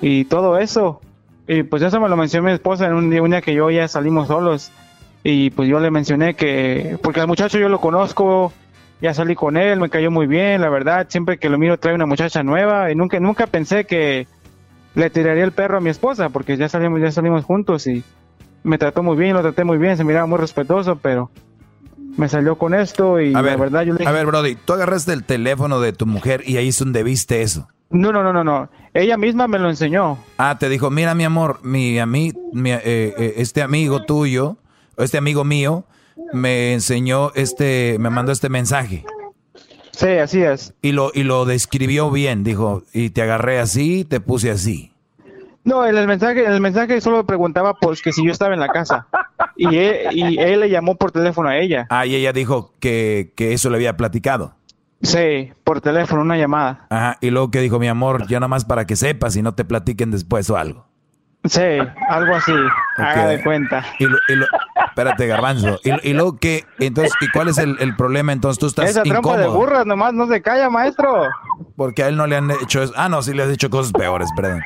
y 0.00 0.24
todo 0.26 0.58
eso. 0.58 1.00
Y 1.48 1.62
pues 1.62 1.82
eso 1.82 2.00
me 2.00 2.08
lo 2.08 2.16
mencionó 2.16 2.46
mi 2.46 2.52
esposa 2.52 2.86
en 2.86 2.94
un 2.94 3.10
día, 3.10 3.40
que 3.40 3.54
yo 3.54 3.70
ya 3.70 3.86
salimos 3.88 4.28
solos. 4.28 4.72
Y 5.22 5.50
pues 5.50 5.68
yo 5.68 5.80
le 5.80 5.90
mencioné 5.90 6.34
que, 6.34 6.98
porque 7.02 7.20
al 7.20 7.26
muchacho 7.26 7.58
yo 7.58 7.68
lo 7.68 7.80
conozco, 7.80 8.52
ya 9.00 9.12
salí 9.12 9.34
con 9.34 9.56
él, 9.56 9.80
me 9.80 9.90
cayó 9.90 10.10
muy 10.10 10.26
bien, 10.26 10.60
la 10.60 10.68
verdad, 10.68 11.06
siempre 11.08 11.38
que 11.38 11.48
lo 11.48 11.58
miro 11.58 11.78
trae 11.78 11.94
una 11.94 12.06
muchacha 12.06 12.42
nueva 12.42 12.92
y 12.92 12.94
nunca, 12.94 13.18
nunca 13.18 13.46
pensé 13.46 13.84
que 13.84 14.28
le 14.94 15.10
tiraría 15.10 15.44
el 15.44 15.52
perro 15.52 15.78
a 15.78 15.80
mi 15.80 15.90
esposa, 15.90 16.28
porque 16.28 16.56
ya 16.56 16.68
salimos, 16.68 17.00
ya 17.00 17.10
salimos 17.10 17.44
juntos 17.44 17.86
y 17.86 18.04
me 18.62 18.78
trató 18.78 19.02
muy 19.02 19.16
bien, 19.16 19.34
lo 19.34 19.42
traté 19.42 19.64
muy 19.64 19.78
bien, 19.78 19.96
se 19.96 20.04
miraba 20.04 20.26
muy 20.26 20.38
respetuoso, 20.38 20.96
pero 20.96 21.30
me 22.16 22.28
salió 22.28 22.56
con 22.56 22.74
esto 22.74 23.20
y 23.20 23.30
A 23.30 23.32
la 23.32 23.42
ver, 23.42 23.58
verdad 23.58 23.82
yo 23.82 23.92
le 23.92 23.98
dije, 23.98 24.08
a 24.08 24.12
ver, 24.12 24.26
Brody, 24.26 24.54
tú 24.56 24.72
agarraste 24.72 25.12
el 25.12 25.24
teléfono 25.24 25.80
de 25.80 25.92
tu 25.92 26.06
mujer 26.06 26.42
y 26.46 26.56
ahí 26.56 26.68
es 26.68 26.78
donde 26.78 27.02
viste 27.02 27.42
eso. 27.42 27.68
no, 27.90 28.12
no, 28.12 28.22
no, 28.22 28.32
no, 28.32 28.42
no, 28.44 28.70
ella 28.94 29.16
misma 29.16 29.46
me 29.48 29.58
lo 29.58 29.68
enseñó. 29.68 30.18
Ah, 30.38 30.56
te 30.58 30.68
dijo, 30.68 30.90
mira 30.90 31.14
mi 31.14 31.24
amor, 31.24 31.60
mi, 31.62 31.96
ami- 31.96 32.34
mi, 32.52 32.72
eh, 32.72 32.80
eh, 32.84 33.34
este 33.36 33.62
amigo 33.62 34.04
tuyo, 34.04 34.56
este 34.96 35.18
amigo 35.18 35.44
mío, 35.44 35.84
me 36.32 36.72
enseñó 36.72 37.30
este, 37.34 37.96
me 38.00 38.10
mandó 38.10 38.32
este 38.32 38.48
mensaje. 38.48 39.04
Sí, 39.92 40.08
así 40.08 40.42
es. 40.42 40.74
Y 40.82 40.92
lo, 40.92 41.10
y 41.14 41.22
lo 41.22 41.44
describió 41.46 42.10
bien, 42.10 42.44
dijo, 42.44 42.82
y 42.92 43.10
te 43.10 43.22
agarré 43.22 43.58
así, 43.60 44.04
te 44.04 44.20
puse 44.20 44.50
así. 44.50 44.92
No, 45.66 45.84
en 45.84 45.96
el 45.98 46.06
mensaje, 46.06 46.44
en 46.46 46.52
el 46.52 46.60
mensaje 46.60 47.00
solo 47.00 47.26
preguntaba 47.26 47.74
pues 47.74 48.00
que 48.00 48.12
si 48.12 48.24
yo 48.24 48.30
estaba 48.32 48.54
en 48.54 48.60
la 48.60 48.68
casa 48.68 49.08
y 49.56 49.76
él, 49.76 49.96
y 50.12 50.38
él 50.38 50.60
le 50.60 50.70
llamó 50.70 50.94
por 50.96 51.10
teléfono 51.10 51.48
a 51.48 51.58
ella. 51.58 51.86
Ah, 51.90 52.06
y 52.06 52.14
ella 52.14 52.32
dijo 52.32 52.72
que, 52.80 53.32
que 53.36 53.52
eso 53.52 53.68
le 53.68 53.76
había 53.76 53.96
platicado. 53.96 54.54
Sí, 55.02 55.52
por 55.64 55.80
teléfono, 55.80 56.22
una 56.22 56.38
llamada. 56.38 56.86
Ajá, 56.88 57.18
y 57.20 57.30
luego 57.30 57.50
que 57.50 57.60
dijo, 57.60 57.78
mi 57.78 57.88
amor, 57.88 58.26
ya 58.28 58.38
nada 58.40 58.48
más 58.48 58.64
para 58.64 58.86
que 58.86 58.96
sepas 58.96 59.36
y 59.36 59.42
no 59.42 59.54
te 59.54 59.64
platiquen 59.64 60.10
después 60.12 60.48
o 60.50 60.56
algo. 60.56 60.86
Sí, 61.44 61.60
algo 62.08 62.34
así. 62.34 62.54
Haga 62.96 63.26
de 63.28 63.42
cuenta. 63.42 63.84
Y 63.98 64.04
lo, 64.06 64.16
y 64.28 64.34
lo- 64.36 64.46
espérate, 64.88 65.26
garbanzo. 65.26 65.78
Y, 65.84 66.10
y 66.10 66.12
luego 66.14 66.38
que, 66.38 66.64
entonces, 66.78 67.12
¿y 67.20 67.28
cuál 67.30 67.48
es 67.48 67.58
el, 67.58 67.76
el 67.78 67.94
problema? 67.94 68.32
Entonces 68.32 68.58
tú 68.58 68.66
estás 68.66 68.88
Esa 68.90 69.02
trampa 69.02 69.36
de 69.36 69.44
incómodo. 69.44 69.58
burras 69.60 69.86
nomás 69.86 70.12
no 70.14 70.26
se 70.26 70.40
calla, 70.42 70.70
maestro. 70.70 71.24
Porque 71.76 72.02
a 72.02 72.08
él 72.08 72.16
no 72.16 72.26
le 72.26 72.36
han 72.36 72.50
hecho 72.50 72.82
eso. 72.82 72.92
Ah, 72.96 73.08
no, 73.08 73.20
sí 73.22 73.32
le 73.32 73.42
has 73.44 73.50
hecho 73.50 73.68
cosas 73.70 73.92
peores, 73.92 74.28
perdón. 74.34 74.60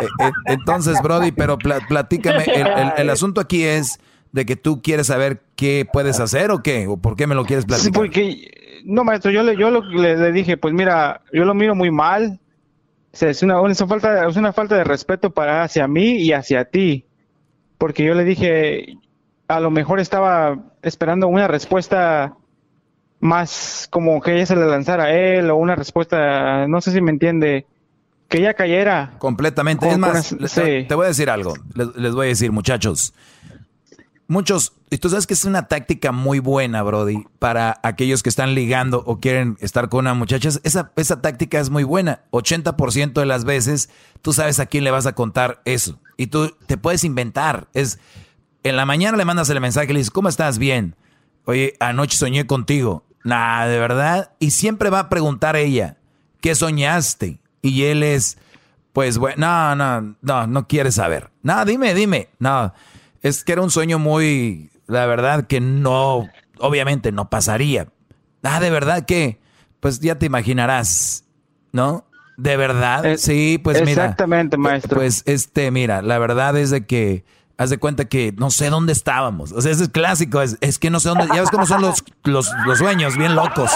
Eh, 0.00 0.06
eh, 0.20 0.30
Entonces, 0.46 1.00
Brody, 1.02 1.32
pero 1.32 1.58
pla- 1.58 1.80
platícame, 1.88 2.44
el, 2.44 2.66
el- 2.66 2.92
el 2.96 3.10
asunto 3.10 3.40
aquí 3.40 3.62
es 3.64 3.98
de 4.32 4.44
que 4.46 4.56
tú 4.56 4.82
quieres 4.82 5.06
saber 5.06 5.42
qué 5.56 5.86
puedes 5.90 6.20
hacer 6.20 6.50
o 6.50 6.62
qué, 6.62 6.86
o 6.86 6.96
por 6.96 7.16
qué 7.16 7.26
me 7.26 7.34
lo 7.34 7.44
quieres 7.44 7.64
Sí, 7.64 7.68
platicar. 7.68 7.92
porque, 7.94 8.82
no, 8.84 9.04
maestro, 9.04 9.30
yo 9.30 9.42
le, 9.42 9.56
yo 9.56 9.70
lo- 9.70 9.82
le, 9.82 10.16
le 10.16 10.32
dije, 10.32 10.56
pues 10.56 10.74
mira, 10.74 11.22
yo 11.32 11.44
lo 11.44 11.54
miro 11.54 11.74
muy 11.74 11.90
mal. 11.90 12.38
O 13.12 13.16
sea, 13.16 13.30
es 13.30 13.42
una, 13.42 13.54
es 13.70 13.80
una 13.80 13.88
falta, 13.88 14.28
es 14.28 14.36
una 14.36 14.52
falta 14.52 14.76
de 14.76 14.84
respeto 14.84 15.30
para 15.30 15.62
hacia 15.62 15.88
mí 15.88 16.16
y 16.18 16.32
hacia 16.32 16.66
ti. 16.66 17.06
Porque 17.78 18.04
yo 18.04 18.14
le 18.14 18.24
dije, 18.24 18.98
a 19.48 19.60
lo 19.60 19.70
mejor 19.70 20.00
estaba 20.00 20.58
esperando 20.82 21.28
una 21.28 21.48
respuesta 21.48 22.34
más 23.20 23.88
como 23.90 24.20
que 24.20 24.34
ella 24.34 24.46
se 24.46 24.56
le 24.56 24.66
lanzara 24.66 25.04
a 25.04 25.10
él 25.12 25.50
o 25.50 25.56
una 25.56 25.74
respuesta, 25.74 26.66
no 26.68 26.80
sé 26.80 26.92
si 26.92 27.00
me 27.00 27.10
entiende, 27.10 27.66
que 28.28 28.38
ella 28.38 28.54
cayera. 28.54 29.14
Completamente. 29.18 29.86
Con- 29.86 29.92
es 29.92 29.98
más, 29.98 30.36
sí. 30.46 30.84
te 30.88 30.94
voy 30.94 31.04
a 31.04 31.08
decir 31.08 31.30
algo. 31.30 31.54
Les, 31.74 31.94
les 31.96 32.14
voy 32.14 32.26
a 32.26 32.28
decir, 32.28 32.52
muchachos. 32.52 33.14
Muchos, 34.28 34.72
y 34.90 34.98
tú 34.98 35.08
sabes 35.08 35.24
que 35.28 35.34
es 35.34 35.44
una 35.44 35.68
táctica 35.68 36.10
muy 36.10 36.40
buena, 36.40 36.82
Brody, 36.82 37.24
para 37.38 37.78
aquellos 37.84 38.24
que 38.24 38.28
están 38.28 38.56
ligando 38.56 39.04
o 39.06 39.20
quieren 39.20 39.56
estar 39.60 39.88
con 39.88 40.00
una 40.00 40.14
muchacha. 40.14 40.48
Esa, 40.64 40.90
esa 40.96 41.22
táctica 41.22 41.60
es 41.60 41.70
muy 41.70 41.84
buena. 41.84 42.22
80% 42.32 43.12
de 43.12 43.26
las 43.26 43.44
veces 43.44 43.88
tú 44.22 44.32
sabes 44.32 44.58
a 44.58 44.66
quién 44.66 44.82
le 44.82 44.90
vas 44.90 45.06
a 45.06 45.14
contar 45.14 45.60
eso. 45.64 46.00
Y 46.16 46.26
tú 46.26 46.56
te 46.66 46.76
puedes 46.76 47.04
inventar. 47.04 47.68
Es, 47.72 48.00
en 48.64 48.74
la 48.74 48.84
mañana 48.84 49.16
le 49.16 49.24
mandas 49.24 49.48
el 49.48 49.60
mensaje 49.60 49.86
y 49.90 49.92
le 49.92 49.98
dices, 50.00 50.10
¿cómo 50.10 50.28
estás? 50.28 50.58
Bien. 50.58 50.96
Oye, 51.46 51.74
anoche 51.80 52.16
soñé 52.16 52.46
contigo. 52.46 53.04
Nah, 53.24 53.66
de 53.66 53.78
verdad. 53.78 54.32
Y 54.38 54.50
siempre 54.50 54.90
va 54.90 55.00
a 55.00 55.08
preguntar 55.08 55.56
ella, 55.56 55.96
¿qué 56.40 56.54
soñaste? 56.54 57.40
Y 57.62 57.84
él 57.84 58.02
es, 58.02 58.36
pues 58.92 59.18
bueno, 59.18 59.46
no, 59.46 59.76
no, 59.76 60.16
no, 60.20 60.46
no 60.46 60.68
quiere 60.68 60.92
saber. 60.92 61.30
No, 61.42 61.64
dime, 61.64 61.94
dime. 61.94 62.28
No, 62.38 62.72
es 63.22 63.44
que 63.44 63.52
era 63.52 63.62
un 63.62 63.70
sueño 63.70 63.98
muy, 63.98 64.70
la 64.86 65.06
verdad 65.06 65.46
que 65.46 65.60
no, 65.60 66.28
obviamente 66.58 67.12
no 67.12 67.30
pasaría. 67.30 67.88
Ah, 68.42 68.60
de 68.60 68.70
verdad 68.70 69.04
que, 69.06 69.40
pues 69.80 70.00
ya 70.00 70.18
te 70.18 70.26
imaginarás, 70.26 71.24
¿no? 71.72 72.06
De 72.36 72.56
verdad, 72.56 73.16
sí, 73.16 73.58
pues 73.62 73.80
mira. 73.82 74.04
exactamente, 74.04 74.56
maestro. 74.56 74.98
Pues 74.98 75.22
este, 75.26 75.70
mira, 75.70 76.02
la 76.02 76.18
verdad 76.18 76.56
es 76.56 76.70
de 76.70 76.86
que, 76.86 77.24
haz 77.58 77.70
de 77.70 77.78
cuenta 77.78 78.04
que 78.04 78.32
no 78.36 78.50
sé 78.50 78.70
dónde 78.70 78.92
estábamos. 78.92 79.52
O 79.52 79.60
sea, 79.60 79.72
ese 79.72 79.84
es 79.84 79.88
clásico, 79.88 80.42
es, 80.42 80.58
es 80.60 80.78
que 80.78 80.90
no 80.90 81.00
sé 81.00 81.08
dónde, 81.08 81.26
ya 81.34 81.40
ves 81.40 81.50
cómo 81.50 81.66
son 81.66 81.82
los, 81.82 82.04
los, 82.24 82.50
los 82.66 82.78
sueños, 82.78 83.16
bien 83.16 83.34
locos. 83.34 83.70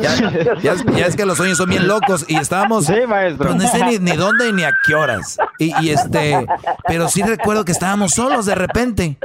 Ya, 0.00 0.14
ya 0.60 0.72
es, 0.72 0.84
ya 0.96 1.06
es 1.06 1.14
que 1.16 1.24
los 1.24 1.36
sueños 1.36 1.56
son 1.56 1.70
bien 1.70 1.86
locos 1.86 2.24
y 2.28 2.36
estábamos. 2.36 2.86
Sí, 2.86 2.94
maestro. 3.08 3.38
Pero 3.46 3.54
no 3.54 3.68
sé 3.70 3.84
ni, 3.84 3.98
ni 3.98 4.16
dónde 4.16 4.52
ni 4.52 4.64
a 4.64 4.72
qué 4.84 4.94
horas. 4.94 5.36
Y, 5.58 5.72
y 5.82 5.90
este, 5.90 6.46
pero 6.88 7.08
sí 7.08 7.22
recuerdo 7.22 7.64
que 7.64 7.72
estábamos 7.72 8.12
solos 8.12 8.44
de 8.46 8.54
repente. 8.56 9.18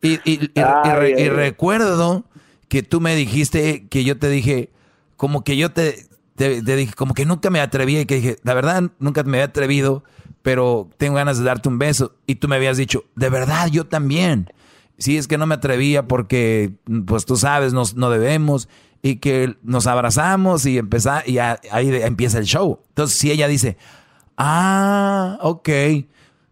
Y, 0.00 0.14
y- 0.24 0.50
y- 0.54 0.60
y 0.60 0.90
re- 0.90 1.20
y 1.20 1.28
recuerdo 1.28 2.24
que 2.68 2.82
tú 2.82 3.00
me 3.00 3.14
dijiste, 3.14 3.86
que 3.88 4.02
yo 4.04 4.18
te 4.18 4.28
dije, 4.30 4.70
como 5.16 5.44
que 5.44 5.56
yo 5.58 5.70
te, 5.72 6.06
te, 6.36 6.62
te 6.62 6.76
dije, 6.76 6.94
como 6.94 7.12
que 7.14 7.26
nunca 7.26 7.50
me 7.50 7.60
atreví 7.60 7.98
y 7.98 8.06
que 8.06 8.16
dije, 8.16 8.36
la 8.42 8.54
verdad, 8.54 8.82
nunca 8.98 9.22
me 9.24 9.36
había 9.38 9.44
atrevido, 9.46 10.04
pero 10.44 10.90
tengo 10.98 11.14
ganas 11.14 11.38
de 11.38 11.44
darte 11.44 11.70
un 11.70 11.78
beso. 11.78 12.16
Y 12.26 12.34
tú 12.34 12.48
me 12.48 12.56
habías 12.56 12.76
dicho, 12.76 13.04
de 13.16 13.30
verdad, 13.30 13.68
yo 13.68 13.86
también. 13.86 14.52
Sí, 14.98 15.16
es 15.16 15.26
que 15.26 15.38
no 15.38 15.46
me 15.46 15.54
atrevía 15.54 16.06
porque, 16.06 16.74
pues 17.06 17.24
tú 17.24 17.36
sabes, 17.36 17.72
nos, 17.72 17.94
no 17.94 18.10
debemos 18.10 18.68
y 19.00 19.16
que 19.16 19.56
nos 19.62 19.86
abrazamos 19.86 20.66
y 20.66 20.76
empezar 20.76 21.26
y 21.26 21.38
ahí 21.38 21.56
empieza 22.02 22.38
el 22.38 22.44
show. 22.44 22.80
Entonces, 22.90 23.16
si 23.16 23.30
ella 23.30 23.48
dice, 23.48 23.78
ah, 24.36 25.38
ok, 25.40 25.70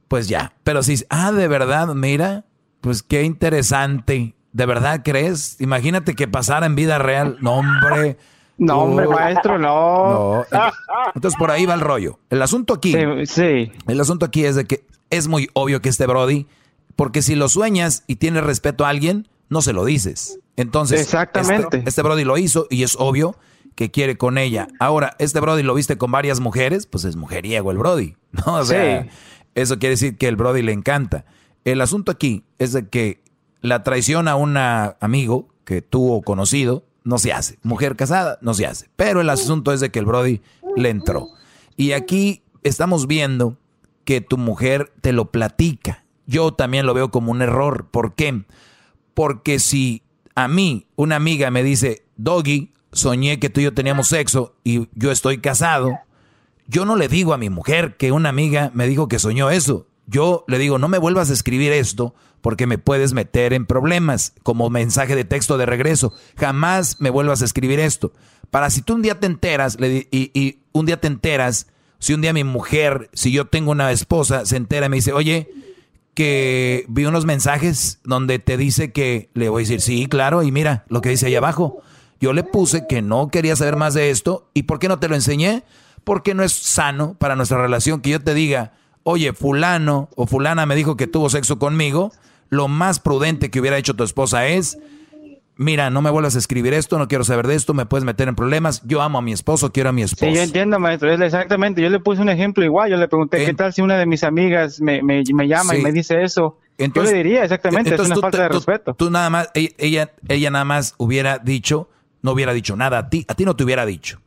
pues 0.09 0.27
ya. 0.27 0.55
Pero 0.64 0.82
si, 0.82 1.05
ah, 1.10 1.31
de 1.31 1.47
verdad, 1.47 1.89
mira, 1.89 2.47
pues 2.81 3.02
qué 3.02 3.24
interesante. 3.24 4.35
¿De 4.55 4.64
verdad 4.64 5.02
crees? 5.05 5.60
Imagínate 5.60 6.14
que 6.14 6.28
pasara 6.28 6.64
en 6.64 6.77
vida 6.77 6.97
real. 6.97 7.36
No, 7.43 7.56
hombre. 7.56 8.16
No, 8.58 8.82
hombre, 8.82 9.08
maestro, 9.08 9.58
no. 9.58 9.68
No. 10.38 10.44
Ent- 10.44 10.72
Entonces 11.14 11.38
por 11.38 11.50
ahí 11.50 11.66
va 11.66 11.74
el 11.74 11.80
rollo. 11.80 12.18
El 12.30 12.42
asunto 12.42 12.74
aquí. 12.74 12.94
Sí. 13.26 13.72
El 13.88 14.00
asunto 14.00 14.26
aquí 14.26 14.44
es 14.44 14.54
de 14.56 14.66
que 14.66 14.84
es 15.10 15.26
muy 15.28 15.48
obvio 15.54 15.80
que 15.82 15.88
este 15.88 16.06
Brody, 16.06 16.46
porque 16.96 17.22
si 17.22 17.34
lo 17.34 17.48
sueñas 17.48 18.04
y 18.06 18.16
tienes 18.16 18.44
respeto 18.44 18.84
a 18.84 18.90
alguien, 18.90 19.28
no 19.48 19.62
se 19.62 19.72
lo 19.72 19.84
dices. 19.84 20.38
Entonces, 20.56 21.00
Exactamente. 21.00 21.78
Este, 21.78 21.88
este 21.88 22.02
Brody 22.02 22.24
lo 22.24 22.36
hizo 22.38 22.66
y 22.70 22.82
es 22.82 22.96
obvio 22.98 23.36
que 23.74 23.90
quiere 23.90 24.16
con 24.18 24.36
ella. 24.38 24.68
Ahora, 24.78 25.16
este 25.18 25.40
Brody 25.40 25.62
lo 25.62 25.74
viste 25.74 25.96
con 25.96 26.10
varias 26.12 26.40
mujeres, 26.40 26.86
pues 26.86 27.04
es 27.04 27.16
mujeriego 27.16 27.70
el 27.70 27.78
Brody. 27.78 28.16
¿no? 28.32 28.54
O 28.56 28.64
sea, 28.64 29.02
Sí. 29.04 29.08
eso 29.54 29.78
quiere 29.78 29.92
decir 29.94 30.18
que 30.18 30.28
el 30.28 30.36
Brody 30.36 30.62
le 30.62 30.72
encanta. 30.72 31.24
El 31.64 31.80
asunto 31.80 32.12
aquí 32.12 32.44
es 32.58 32.72
de 32.72 32.88
que 32.88 33.22
la 33.60 33.82
traición 33.82 34.28
a 34.28 34.36
un 34.36 34.56
amigo 34.56 35.48
que 35.64 35.80
tuvo 35.82 36.22
conocido 36.22 36.84
no 37.04 37.18
se 37.18 37.32
hace. 37.32 37.58
Mujer 37.62 37.96
casada 37.96 38.38
no 38.40 38.54
se 38.54 38.66
hace. 38.66 38.88
Pero 38.96 39.20
el 39.20 39.30
asunto 39.30 39.72
es 39.72 39.80
de 39.80 39.90
que 39.90 39.98
el 39.98 40.06
Brody 40.06 40.40
le 40.76 40.90
entró. 40.90 41.28
Y 41.76 41.92
aquí 41.92 42.42
estamos 42.62 43.06
viendo 43.06 43.56
que 44.04 44.20
tu 44.20 44.38
mujer 44.38 44.92
te 45.00 45.12
lo 45.12 45.30
platica. 45.30 46.04
Yo 46.26 46.52
también 46.52 46.86
lo 46.86 46.94
veo 46.94 47.10
como 47.10 47.30
un 47.30 47.42
error. 47.42 47.88
¿Por 47.90 48.14
qué? 48.14 48.44
Porque 49.14 49.58
si 49.58 50.02
a 50.34 50.48
mí 50.48 50.86
una 50.96 51.16
amiga 51.16 51.50
me 51.50 51.62
dice, 51.62 52.04
Doggy, 52.16 52.72
soñé 52.92 53.38
que 53.38 53.50
tú 53.50 53.60
y 53.60 53.64
yo 53.64 53.74
teníamos 53.74 54.08
sexo 54.08 54.54
y 54.64 54.88
yo 54.94 55.10
estoy 55.10 55.38
casado, 55.38 55.98
yo 56.66 56.84
no 56.84 56.96
le 56.96 57.08
digo 57.08 57.34
a 57.34 57.38
mi 57.38 57.50
mujer 57.50 57.96
que 57.96 58.12
una 58.12 58.28
amiga 58.28 58.70
me 58.74 58.86
dijo 58.86 59.08
que 59.08 59.18
soñó 59.18 59.50
eso. 59.50 59.86
Yo 60.06 60.44
le 60.48 60.58
digo, 60.58 60.78
no 60.78 60.88
me 60.88 60.98
vuelvas 60.98 61.30
a 61.30 61.32
escribir 61.32 61.72
esto 61.72 62.14
porque 62.40 62.66
me 62.66 62.78
puedes 62.78 63.12
meter 63.12 63.52
en 63.52 63.66
problemas 63.66 64.34
como 64.42 64.68
mensaje 64.68 65.14
de 65.14 65.24
texto 65.24 65.58
de 65.58 65.66
regreso. 65.66 66.12
Jamás 66.36 67.00
me 67.00 67.10
vuelvas 67.10 67.42
a 67.42 67.44
escribir 67.44 67.80
esto. 67.80 68.12
Para 68.50 68.68
si 68.70 68.82
tú 68.82 68.94
un 68.94 69.02
día 69.02 69.20
te 69.20 69.26
enteras 69.26 69.78
y, 69.80 70.08
y 70.10 70.58
un 70.72 70.86
día 70.86 71.00
te 71.00 71.06
enteras, 71.06 71.68
si 71.98 72.14
un 72.14 72.20
día 72.20 72.32
mi 72.32 72.44
mujer, 72.44 73.08
si 73.12 73.30
yo 73.30 73.46
tengo 73.46 73.70
una 73.70 73.92
esposa, 73.92 74.44
se 74.44 74.56
entera 74.56 74.86
y 74.86 74.88
me 74.88 74.96
dice, 74.96 75.12
oye, 75.12 75.48
que 76.14 76.84
vi 76.88 77.04
unos 77.04 77.24
mensajes 77.24 78.00
donde 78.04 78.38
te 78.38 78.56
dice 78.56 78.92
que 78.92 79.30
le 79.34 79.48
voy 79.48 79.62
a 79.62 79.64
decir, 79.64 79.80
sí, 79.80 80.06
claro, 80.06 80.42
y 80.42 80.52
mira 80.52 80.84
lo 80.88 81.00
que 81.00 81.10
dice 81.10 81.26
ahí 81.26 81.36
abajo. 81.36 81.80
Yo 82.20 82.32
le 82.32 82.44
puse 82.44 82.86
que 82.86 83.02
no 83.02 83.28
quería 83.28 83.56
saber 83.56 83.76
más 83.76 83.94
de 83.94 84.10
esto. 84.10 84.48
¿Y 84.54 84.64
por 84.64 84.78
qué 84.78 84.88
no 84.88 84.98
te 84.98 85.08
lo 85.08 85.14
enseñé? 85.14 85.64
Porque 86.04 86.34
no 86.34 86.44
es 86.44 86.52
sano 86.52 87.14
para 87.18 87.36
nuestra 87.36 87.60
relación 87.60 88.00
que 88.00 88.10
yo 88.10 88.20
te 88.20 88.34
diga, 88.34 88.74
oye, 89.04 89.32
fulano 89.32 90.08
o 90.16 90.26
fulana 90.26 90.66
me 90.66 90.74
dijo 90.74 90.96
que 90.96 91.06
tuvo 91.06 91.28
sexo 91.30 91.58
conmigo. 91.58 92.12
Lo 92.50 92.68
más 92.68 93.00
prudente 93.00 93.50
que 93.50 93.60
hubiera 93.60 93.78
hecho 93.78 93.94
tu 93.94 94.04
esposa 94.04 94.46
es, 94.46 94.78
mira, 95.56 95.88
no 95.90 96.02
me 96.02 96.10
vuelvas 96.10 96.34
a 96.36 96.38
escribir 96.38 96.74
esto, 96.74 96.98
no 96.98 97.08
quiero 97.08 97.24
saber 97.24 97.46
de 97.46 97.54
esto, 97.54 97.72
me 97.74 97.86
puedes 97.86 98.04
meter 98.04 98.28
en 98.28 98.34
problemas. 98.34 98.82
Yo 98.84 99.00
amo 99.00 99.18
a 99.18 99.22
mi 99.22 99.32
esposo, 99.32 99.72
quiero 99.72 99.88
a 99.88 99.92
mi 99.92 100.02
esposo. 100.02 100.26
Sí, 100.30 100.36
yo 100.36 100.42
entiendo, 100.42 100.78
maestro. 100.78 101.10
Es 101.12 101.20
exactamente. 101.20 101.80
Yo 101.80 101.88
le 101.88 102.00
puse 102.00 102.20
un 102.20 102.28
ejemplo 102.28 102.64
igual. 102.64 102.90
Yo 102.90 102.96
le 102.96 103.08
pregunté, 103.08 103.44
¿qué 103.44 103.54
tal 103.54 103.72
si 103.72 103.80
una 103.80 103.96
de 103.96 104.06
mis 104.06 104.22
amigas 104.24 104.80
me, 104.80 105.02
me, 105.02 105.22
me 105.32 105.48
llama 105.48 105.76
y 105.76 105.82
me 105.82 105.92
dice 105.92 106.22
eso? 106.22 106.58
Entonces- 106.78 107.10
yo 107.12 107.16
le 107.16 107.22
diría 107.22 107.44
exactamente, 107.44 107.90
Entonces 107.90 108.04
es 108.04 108.06
una 108.08 108.14
tú- 108.16 108.20
falta 108.20 108.42
de 108.42 108.48
tú- 108.48 108.54
respeto. 108.56 108.94
Tú 108.94 109.10
nada 109.10 109.30
más, 109.30 109.50
ella, 109.54 109.70
ella, 109.78 110.10
ella 110.28 110.50
nada 110.50 110.64
más 110.64 110.94
hubiera 110.98 111.38
dicho, 111.38 111.88
no 112.22 112.32
hubiera 112.32 112.52
dicho 112.52 112.76
nada 112.76 112.98
a 112.98 113.08
ti, 113.10 113.24
a 113.28 113.34
ti 113.34 113.44
no 113.44 113.54
te 113.56 113.64
hubiera 113.64 113.84
dicho. 113.86 114.20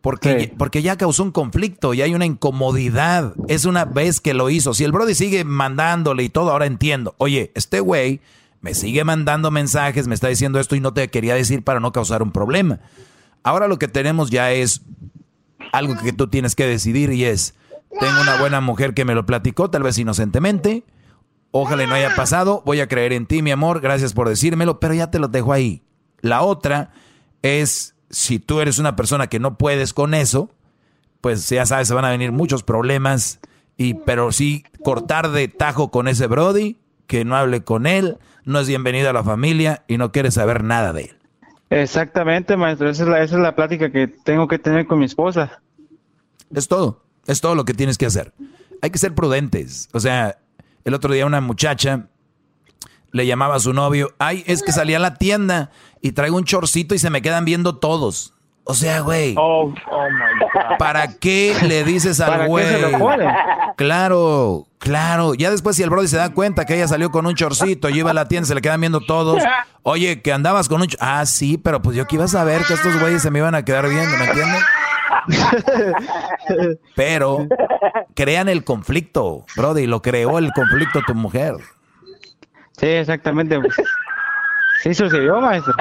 Porque, 0.00 0.54
porque 0.56 0.80
ya 0.80 0.96
causó 0.96 1.22
un 1.22 1.30
conflicto 1.30 1.92
y 1.92 2.00
hay 2.00 2.14
una 2.14 2.24
incomodidad. 2.24 3.34
Es 3.48 3.66
una 3.66 3.84
vez 3.84 4.20
que 4.20 4.32
lo 4.32 4.48
hizo. 4.48 4.72
Si 4.72 4.84
el 4.84 4.92
Brody 4.92 5.14
sigue 5.14 5.44
mandándole 5.44 6.22
y 6.22 6.30
todo, 6.30 6.50
ahora 6.50 6.66
entiendo. 6.66 7.14
Oye, 7.18 7.52
este 7.54 7.80
güey 7.80 8.20
me 8.60 8.74
sigue 8.74 9.04
mandando 9.04 9.50
mensajes, 9.50 10.08
me 10.08 10.14
está 10.14 10.28
diciendo 10.28 10.58
esto 10.58 10.76
y 10.76 10.80
no 10.80 10.94
te 10.94 11.08
quería 11.08 11.34
decir 11.34 11.62
para 11.62 11.80
no 11.80 11.92
causar 11.92 12.22
un 12.22 12.32
problema. 12.32 12.80
Ahora 13.42 13.68
lo 13.68 13.78
que 13.78 13.88
tenemos 13.88 14.30
ya 14.30 14.52
es 14.52 14.82
algo 15.72 15.96
que 15.96 16.12
tú 16.12 16.28
tienes 16.28 16.54
que 16.54 16.66
decidir 16.66 17.12
y 17.12 17.24
es, 17.24 17.54
tengo 17.98 18.20
una 18.20 18.38
buena 18.38 18.60
mujer 18.60 18.94
que 18.94 19.04
me 19.04 19.14
lo 19.14 19.24
platicó, 19.24 19.70
tal 19.70 19.82
vez 19.82 19.98
inocentemente, 19.98 20.84
ojalá 21.50 21.86
no 21.86 21.94
haya 21.94 22.14
pasado, 22.14 22.62
voy 22.66 22.80
a 22.80 22.88
creer 22.88 23.12
en 23.12 23.26
ti, 23.26 23.42
mi 23.42 23.50
amor, 23.50 23.80
gracias 23.80 24.12
por 24.12 24.28
decírmelo, 24.28 24.80
pero 24.80 24.94
ya 24.94 25.10
te 25.10 25.18
lo 25.18 25.28
dejo 25.28 25.52
ahí. 25.52 25.82
La 26.20 26.42
otra 26.42 26.92
es, 27.42 27.94
si 28.10 28.38
tú 28.38 28.60
eres 28.60 28.78
una 28.78 28.96
persona 28.96 29.28
que 29.28 29.38
no 29.38 29.56
puedes 29.56 29.94
con 29.94 30.14
eso, 30.14 30.50
pues 31.20 31.48
ya 31.48 31.64
sabes, 31.64 31.88
se 31.88 31.94
van 31.94 32.04
a 32.04 32.10
venir 32.10 32.32
muchos 32.32 32.62
problemas, 32.62 33.40
y, 33.76 33.94
pero 33.94 34.32
sí 34.32 34.64
cortar 34.84 35.30
de 35.30 35.48
tajo 35.48 35.90
con 35.90 36.08
ese 36.08 36.26
Brody, 36.26 36.78
que 37.06 37.24
no 37.24 37.36
hable 37.36 37.62
con 37.62 37.86
él, 37.86 38.18
no 38.44 38.60
es 38.60 38.68
bienvenido 38.68 39.10
a 39.10 39.12
la 39.12 39.24
familia 39.24 39.84
y 39.88 39.98
no 39.98 40.12
quiere 40.12 40.30
saber 40.30 40.64
nada 40.64 40.92
de 40.92 41.02
él. 41.02 41.16
Exactamente, 41.70 42.56
maestro. 42.56 42.90
Esa 42.90 43.04
es, 43.04 43.08
la, 43.08 43.22
esa 43.22 43.36
es 43.36 43.42
la 43.42 43.54
plática 43.54 43.90
que 43.90 44.08
tengo 44.08 44.48
que 44.48 44.58
tener 44.58 44.86
con 44.86 44.98
mi 44.98 45.04
esposa. 45.04 45.62
Es 46.52 46.66
todo. 46.66 47.04
Es 47.26 47.40
todo 47.40 47.54
lo 47.54 47.64
que 47.64 47.74
tienes 47.74 47.96
que 47.96 48.06
hacer. 48.06 48.32
Hay 48.82 48.90
que 48.90 48.98
ser 48.98 49.14
prudentes. 49.14 49.88
O 49.92 50.00
sea, 50.00 50.38
el 50.84 50.94
otro 50.94 51.12
día 51.12 51.26
una 51.26 51.40
muchacha 51.40 52.08
le 53.12 53.26
llamaba 53.26 53.56
a 53.56 53.60
su 53.60 53.72
novio, 53.72 54.14
ay, 54.18 54.44
es 54.46 54.62
que 54.62 54.72
salí 54.72 54.94
a 54.94 54.98
la 54.98 55.14
tienda 55.14 55.70
y 56.00 56.12
traigo 56.12 56.36
un 56.36 56.44
chorcito 56.44 56.94
y 56.94 56.98
se 56.98 57.10
me 57.10 57.22
quedan 57.22 57.44
viendo 57.44 57.76
todos. 57.76 58.34
O 58.64 58.74
sea, 58.74 59.00
güey. 59.00 59.34
Oh, 59.36 59.62
oh 59.90 60.08
my 60.10 60.40
God. 60.40 60.78
¿Para 60.78 61.14
qué 61.18 61.56
le 61.66 61.82
dices 61.82 62.20
al 62.20 62.30
¿Para 62.30 62.44
qué 62.44 62.48
güey? 62.48 62.66
se 62.66 62.90
lo 62.90 62.98
pone? 62.98 63.26
Claro, 63.76 64.68
claro. 64.78 65.34
Ya 65.34 65.50
después 65.50 65.74
si 65.76 65.82
el 65.82 65.90
brody 65.90 66.06
se 66.06 66.18
da 66.18 66.32
cuenta 66.32 66.66
que 66.66 66.76
ella 66.76 66.86
salió 66.86 67.10
con 67.10 67.26
un 67.26 67.34
chorcito 67.34 67.88
y 67.88 67.98
iba 67.98 68.10
a 68.10 68.14
la 68.14 68.28
tienda, 68.28 68.46
se 68.46 68.54
le 68.54 68.60
quedan 68.60 68.80
viendo 68.80 69.00
todos. 69.00 69.42
Oye, 69.82 70.22
que 70.22 70.32
andabas 70.32 70.68
con 70.68 70.82
un... 70.82 70.88
Ah, 71.00 71.26
sí, 71.26 71.58
pero 71.58 71.82
pues 71.82 71.96
yo 71.96 72.06
que 72.06 72.16
iba 72.16 72.26
a 72.26 72.28
saber 72.28 72.62
que 72.64 72.74
estos 72.74 73.00
güeyes 73.00 73.22
se 73.22 73.30
me 73.30 73.40
iban 73.40 73.54
a 73.54 73.64
quedar 73.64 73.88
viendo, 73.88 74.16
¿me 74.16 74.26
entiendes? 74.26 74.62
Pero 76.94 77.46
crean 78.14 78.48
el 78.48 78.62
conflicto, 78.62 79.46
brody. 79.56 79.86
Lo 79.86 80.02
creó 80.02 80.38
el 80.38 80.52
conflicto 80.52 81.00
tu 81.06 81.14
mujer. 81.14 81.54
Sí, 82.80 82.86
exactamente. 82.86 83.60
Sí 84.82 84.94
sucedió, 84.94 85.38
maestro. 85.42 85.74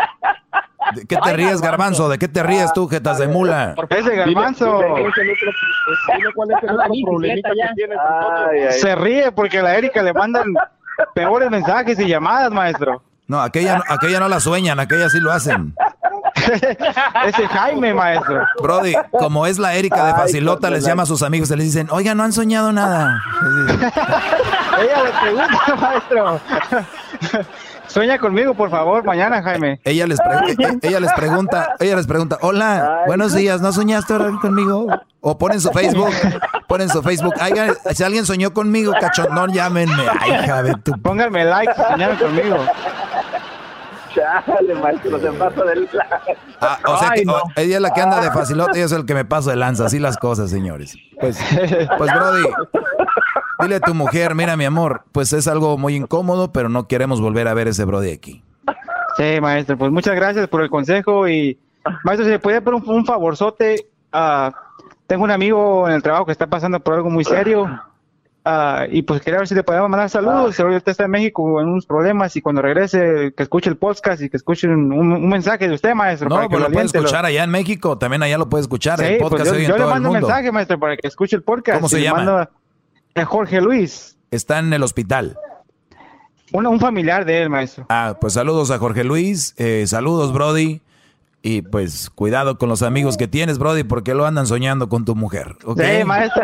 ¿De 0.93 1.05
qué 1.05 1.15
te 1.15 1.33
ríes, 1.33 1.61
garbanzo? 1.61 2.09
¿De 2.09 2.17
qué 2.17 2.27
te 2.27 2.43
ríes 2.43 2.73
tú, 2.73 2.89
jetas 2.89 3.19
de 3.19 3.29
mula? 3.29 3.73
Ese 3.89 4.15
garbanzo 4.15 4.81
Dile 4.81 6.33
cuál 6.35 6.51
es 6.51 6.63
el 6.63 6.69
otro 6.71 6.91
problemita 7.05 7.49
que 7.51 7.73
tienes 7.75 7.97
entonces. 7.97 8.81
se 8.81 8.95
ríe 8.95 9.31
porque 9.31 9.59
a 9.59 9.63
la 9.63 9.77
Erika 9.77 10.03
le 10.03 10.11
mandan 10.11 10.53
peores 11.15 11.49
mensajes 11.49 11.97
y 11.99 12.07
llamadas, 12.07 12.51
maestro. 12.51 13.01
No, 13.27 13.39
aquella, 13.41 13.81
aquella 13.87 14.19
no 14.19 14.27
la 14.27 14.41
sueñan, 14.41 14.79
aquella 14.79 15.09
sí 15.09 15.19
lo 15.21 15.31
hacen. 15.31 15.73
Ese 17.25 17.47
Jaime, 17.47 17.93
maestro. 17.93 18.43
Brody, 18.61 18.95
como 19.11 19.45
es 19.45 19.59
la 19.59 19.75
Erika 19.75 20.05
de 20.05 20.11
Ay, 20.11 20.17
Facilota, 20.17 20.69
les 20.69 20.83
llama 20.83 21.03
a 21.03 21.05
sus 21.05 21.21
amigos 21.21 21.49
y 21.51 21.55
les 21.55 21.65
dicen, 21.65 21.87
oiga, 21.91 22.15
no 22.15 22.23
han 22.23 22.33
soñado 22.33 22.71
nada. 22.71 23.21
Ella 24.81 25.03
le 25.03 25.11
pregunta, 25.21 25.75
maestro. 25.79 26.39
Sueña 27.87 28.19
conmigo, 28.19 28.53
por 28.53 28.69
favor, 28.69 29.03
mañana, 29.03 29.41
Jaime. 29.41 29.79
Ella 29.83 30.05
les, 30.05 30.19
ella 30.83 30.99
les 30.99 31.11
pregunta, 31.13 31.73
ella 31.79 31.95
les 31.95 32.05
pregunta, 32.05 32.37
hola, 32.41 33.01
buenos 33.07 33.33
días, 33.33 33.61
¿no 33.61 33.71
soñaste 33.71 34.13
ahora 34.13 34.31
conmigo? 34.39 34.85
O 35.21 35.37
ponen 35.39 35.59
su 35.59 35.71
Facebook, 35.71 36.11
ponen 36.67 36.87
su 36.87 37.01
Facebook, 37.01 37.33
"Oigan, 37.41 37.73
si 37.93 38.03
alguien 38.03 38.25
soñó 38.27 38.53
conmigo, 38.53 38.93
cachondón, 39.01 39.51
llámenme. 39.51 40.03
Ay. 40.21 40.71
Pónganme 41.01 41.43
like 41.45 41.73
si 41.73 41.81
soñaron 41.81 42.17
conmigo. 42.17 42.57
Chale, 44.13 44.75
maestro, 44.75 45.19
se 45.19 45.31
pasa 45.33 45.63
del 45.65 45.89
Ah, 46.61 46.77
o 46.85 46.97
sea 46.97 47.09
Ay, 47.11 47.19
que 47.19 47.25
no. 47.25 47.33
o- 47.33 47.41
ella 47.55 47.75
es 47.77 47.81
la 47.81 47.91
que 47.93 48.01
anda 48.01 48.19
de 48.21 48.31
facilota 48.31 48.77
y 48.77 48.81
yo 48.81 48.87
soy 48.87 48.99
el 48.99 49.05
que 49.05 49.13
me 49.13 49.25
paso 49.25 49.49
de 49.49 49.55
lanza, 49.55 49.85
así 49.85 49.99
las 49.99 50.17
cosas, 50.17 50.49
señores. 50.49 50.95
Pues, 51.19 51.37
pues 51.97 52.13
Brody, 52.13 52.43
dile 53.61 53.75
a 53.75 53.79
tu 53.79 53.93
mujer, 53.93 54.35
mira 54.35 54.55
mi 54.57 54.65
amor, 54.65 55.03
pues 55.11 55.33
es 55.33 55.47
algo 55.47 55.77
muy 55.77 55.95
incómodo, 55.95 56.51
pero 56.51 56.69
no 56.69 56.87
queremos 56.87 57.21
volver 57.21 57.47
a 57.47 57.53
ver 57.53 57.67
ese 57.67 57.85
Brody 57.85 58.11
aquí. 58.11 58.43
Sí, 59.17 59.39
maestro, 59.41 59.77
pues 59.77 59.91
muchas 59.91 60.15
gracias 60.15 60.47
por 60.47 60.61
el 60.61 60.69
consejo 60.69 61.27
y 61.27 61.59
maestro, 62.03 62.25
si 62.25 62.31
le 62.31 62.39
puede 62.39 62.61
pedir 62.61 62.75
un, 62.75 62.89
un 62.89 63.05
favorzote, 63.05 63.87
ah, 64.13 64.51
tengo 65.07 65.23
un 65.23 65.31
amigo 65.31 65.87
en 65.87 65.93
el 65.95 66.03
trabajo 66.03 66.25
que 66.25 66.31
está 66.31 66.47
pasando 66.47 66.79
por 66.79 66.93
algo 66.95 67.09
muy 67.09 67.23
serio 67.25 67.67
ah, 68.49 68.85
y 68.89 69.01
pues 69.03 69.21
quería 69.21 69.39
ver 69.39 69.47
si 69.47 69.55
le 69.55 69.63
podemos 69.63 69.89
mandar 69.89 70.09
saludos, 70.09 70.59
ahorita 70.59 70.77
usted 70.77 70.91
está 70.91 71.05
en 71.05 71.11
México 71.11 71.61
en 71.61 71.67
unos 71.67 71.85
problemas 71.85 72.35
y 72.35 72.41
cuando 72.41 72.61
regrese 72.61 73.33
que 73.35 73.43
escuche 73.43 73.69
el 73.69 73.77
podcast 73.77 74.21
y 74.21 74.29
que 74.29 74.37
escuche 74.37 74.67
un, 74.67 74.91
un- 74.91 75.11
un 75.13 75.29
mensaje 75.29 75.67
de 75.67 75.75
usted, 75.75 75.93
maestro. 75.93 76.29
No, 76.29 76.35
para 76.35 76.47
que 76.47 76.51
pues 76.51 76.63
lo 76.63 76.71
puede 76.71 76.85
escuchar 76.87 77.25
allá 77.25 77.43
en 77.43 77.49
México, 77.51 77.97
también 77.97 78.23
allá 78.23 78.37
lo 78.37 78.49
puede 78.49 78.61
escuchar, 78.63 78.99
Sí, 78.99 79.05
el 79.05 79.17
pues 79.17 79.29
podcast 79.29 79.45
yo, 79.47 79.51
oye 79.53 79.63
en 79.63 79.69
yo 79.69 79.75
le 79.77 79.81
todo 79.83 79.89
mando 79.91 80.09
un 80.09 80.13
mensaje, 80.15 80.51
maestro, 80.51 80.79
para 80.79 80.97
que 80.97 81.07
escuche 81.07 81.35
el 81.35 81.43
podcast. 81.43 81.77
¿Cómo 81.79 81.89
se 81.89 82.01
llama? 82.01 82.17
mando 82.17 82.49
a 83.15 83.25
Jorge 83.25 83.61
Luis, 83.61 84.17
Está 84.31 84.59
en 84.59 84.71
el 84.73 84.83
hospital. 84.83 85.37
un, 86.51 86.65
un 86.67 86.79
familiar 86.79 87.25
de 87.25 87.41
él, 87.43 87.49
maestro. 87.49 87.85
Ah, 87.89 88.17
pues 88.19 88.33
saludos 88.33 88.71
a 88.71 88.77
Jorge 88.79 89.03
Luis, 89.03 89.53
eh, 89.57 89.85
saludos 89.87 90.33
Brody, 90.33 90.81
y 91.41 91.61
pues 91.61 92.09
cuidado 92.09 92.57
con 92.57 92.67
los 92.69 92.81
amigos 92.81 93.15
que 93.15 93.27
tienes, 93.27 93.57
Brody, 93.57 93.83
porque 93.83 94.13
lo 94.13 94.25
andan 94.25 94.45
soñando 94.45 94.89
con 94.89 95.05
tu 95.05 95.15
mujer. 95.15 95.55
Sí, 95.77 96.03
maestro. 96.05 96.43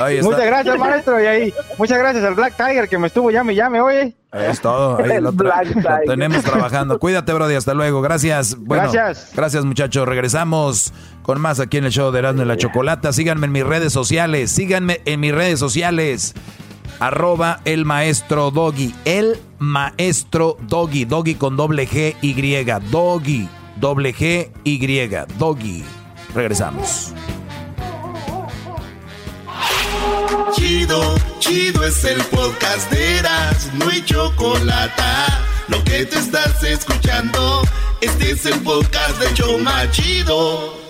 Ahí 0.00 0.16
está. 0.16 0.28
Muchas 0.30 0.46
gracias, 0.46 0.78
maestro. 0.78 1.22
Y 1.22 1.26
ahí, 1.26 1.54
muchas 1.78 1.98
gracias 1.98 2.24
al 2.24 2.34
Black 2.34 2.56
Tiger 2.56 2.88
que 2.88 2.98
me 2.98 3.06
estuvo 3.06 3.30
llame, 3.30 3.54
llame, 3.54 3.80
oye. 3.80 4.16
Ahí 4.32 4.46
es 4.50 4.60
todo, 4.62 4.96
ahí 4.98 5.20
lo, 5.20 5.30
tra- 5.32 6.00
tenemos 6.06 6.42
trabajando. 6.42 6.98
Cuídate, 6.98 7.32
Brody, 7.34 7.54
hasta 7.54 7.74
luego. 7.74 8.00
Gracias. 8.00 8.56
Bueno, 8.58 8.90
Gracias. 8.90 9.32
Gracias, 9.36 9.64
muchachos. 9.64 10.08
Regresamos 10.08 10.92
con 11.22 11.38
más 11.40 11.60
aquí 11.60 11.76
en 11.76 11.84
el 11.84 11.92
show 11.92 12.10
de 12.10 12.20
Erasmo 12.20 12.42
y 12.42 12.46
la 12.46 12.56
Chocolata. 12.56 13.12
Síganme 13.12 13.46
en 13.46 13.52
mis 13.52 13.64
redes 13.64 13.92
sociales. 13.92 14.50
Síganme 14.50 15.00
en 15.04 15.20
mis 15.20 15.34
redes 15.34 15.58
sociales. 15.60 16.34
Arroba 17.00 17.60
el 17.64 17.84
maestro 17.84 18.50
Doggy. 18.50 18.94
El 19.04 19.38
maestro 19.58 20.56
Doggy. 20.68 21.04
Doggy 21.04 21.34
con 21.34 21.56
doble 21.56 21.88
G 21.88 22.16
Y. 22.20 22.32
Doggy. 22.90 23.48
Doble 23.76 24.14
G 24.14 24.50
Y. 24.64 25.08
Doggy. 25.38 25.84
Regresamos. 26.34 27.12
Chido, 30.54 31.14
chido 31.38 31.84
es 31.84 32.04
el 32.04 32.22
podcast 32.24 32.90
de 32.90 33.18
Eras, 33.18 33.70
no 33.74 33.88
hay 33.88 34.04
chocolate. 34.04 35.02
Lo 35.68 35.82
que 35.84 36.04
te 36.04 36.18
estás 36.18 36.62
escuchando, 36.62 37.62
este 38.00 38.32
es 38.32 38.44
el 38.46 38.60
podcast 38.60 39.18
de 39.18 39.32
Choma 39.34 39.90
Chido. 39.90 40.81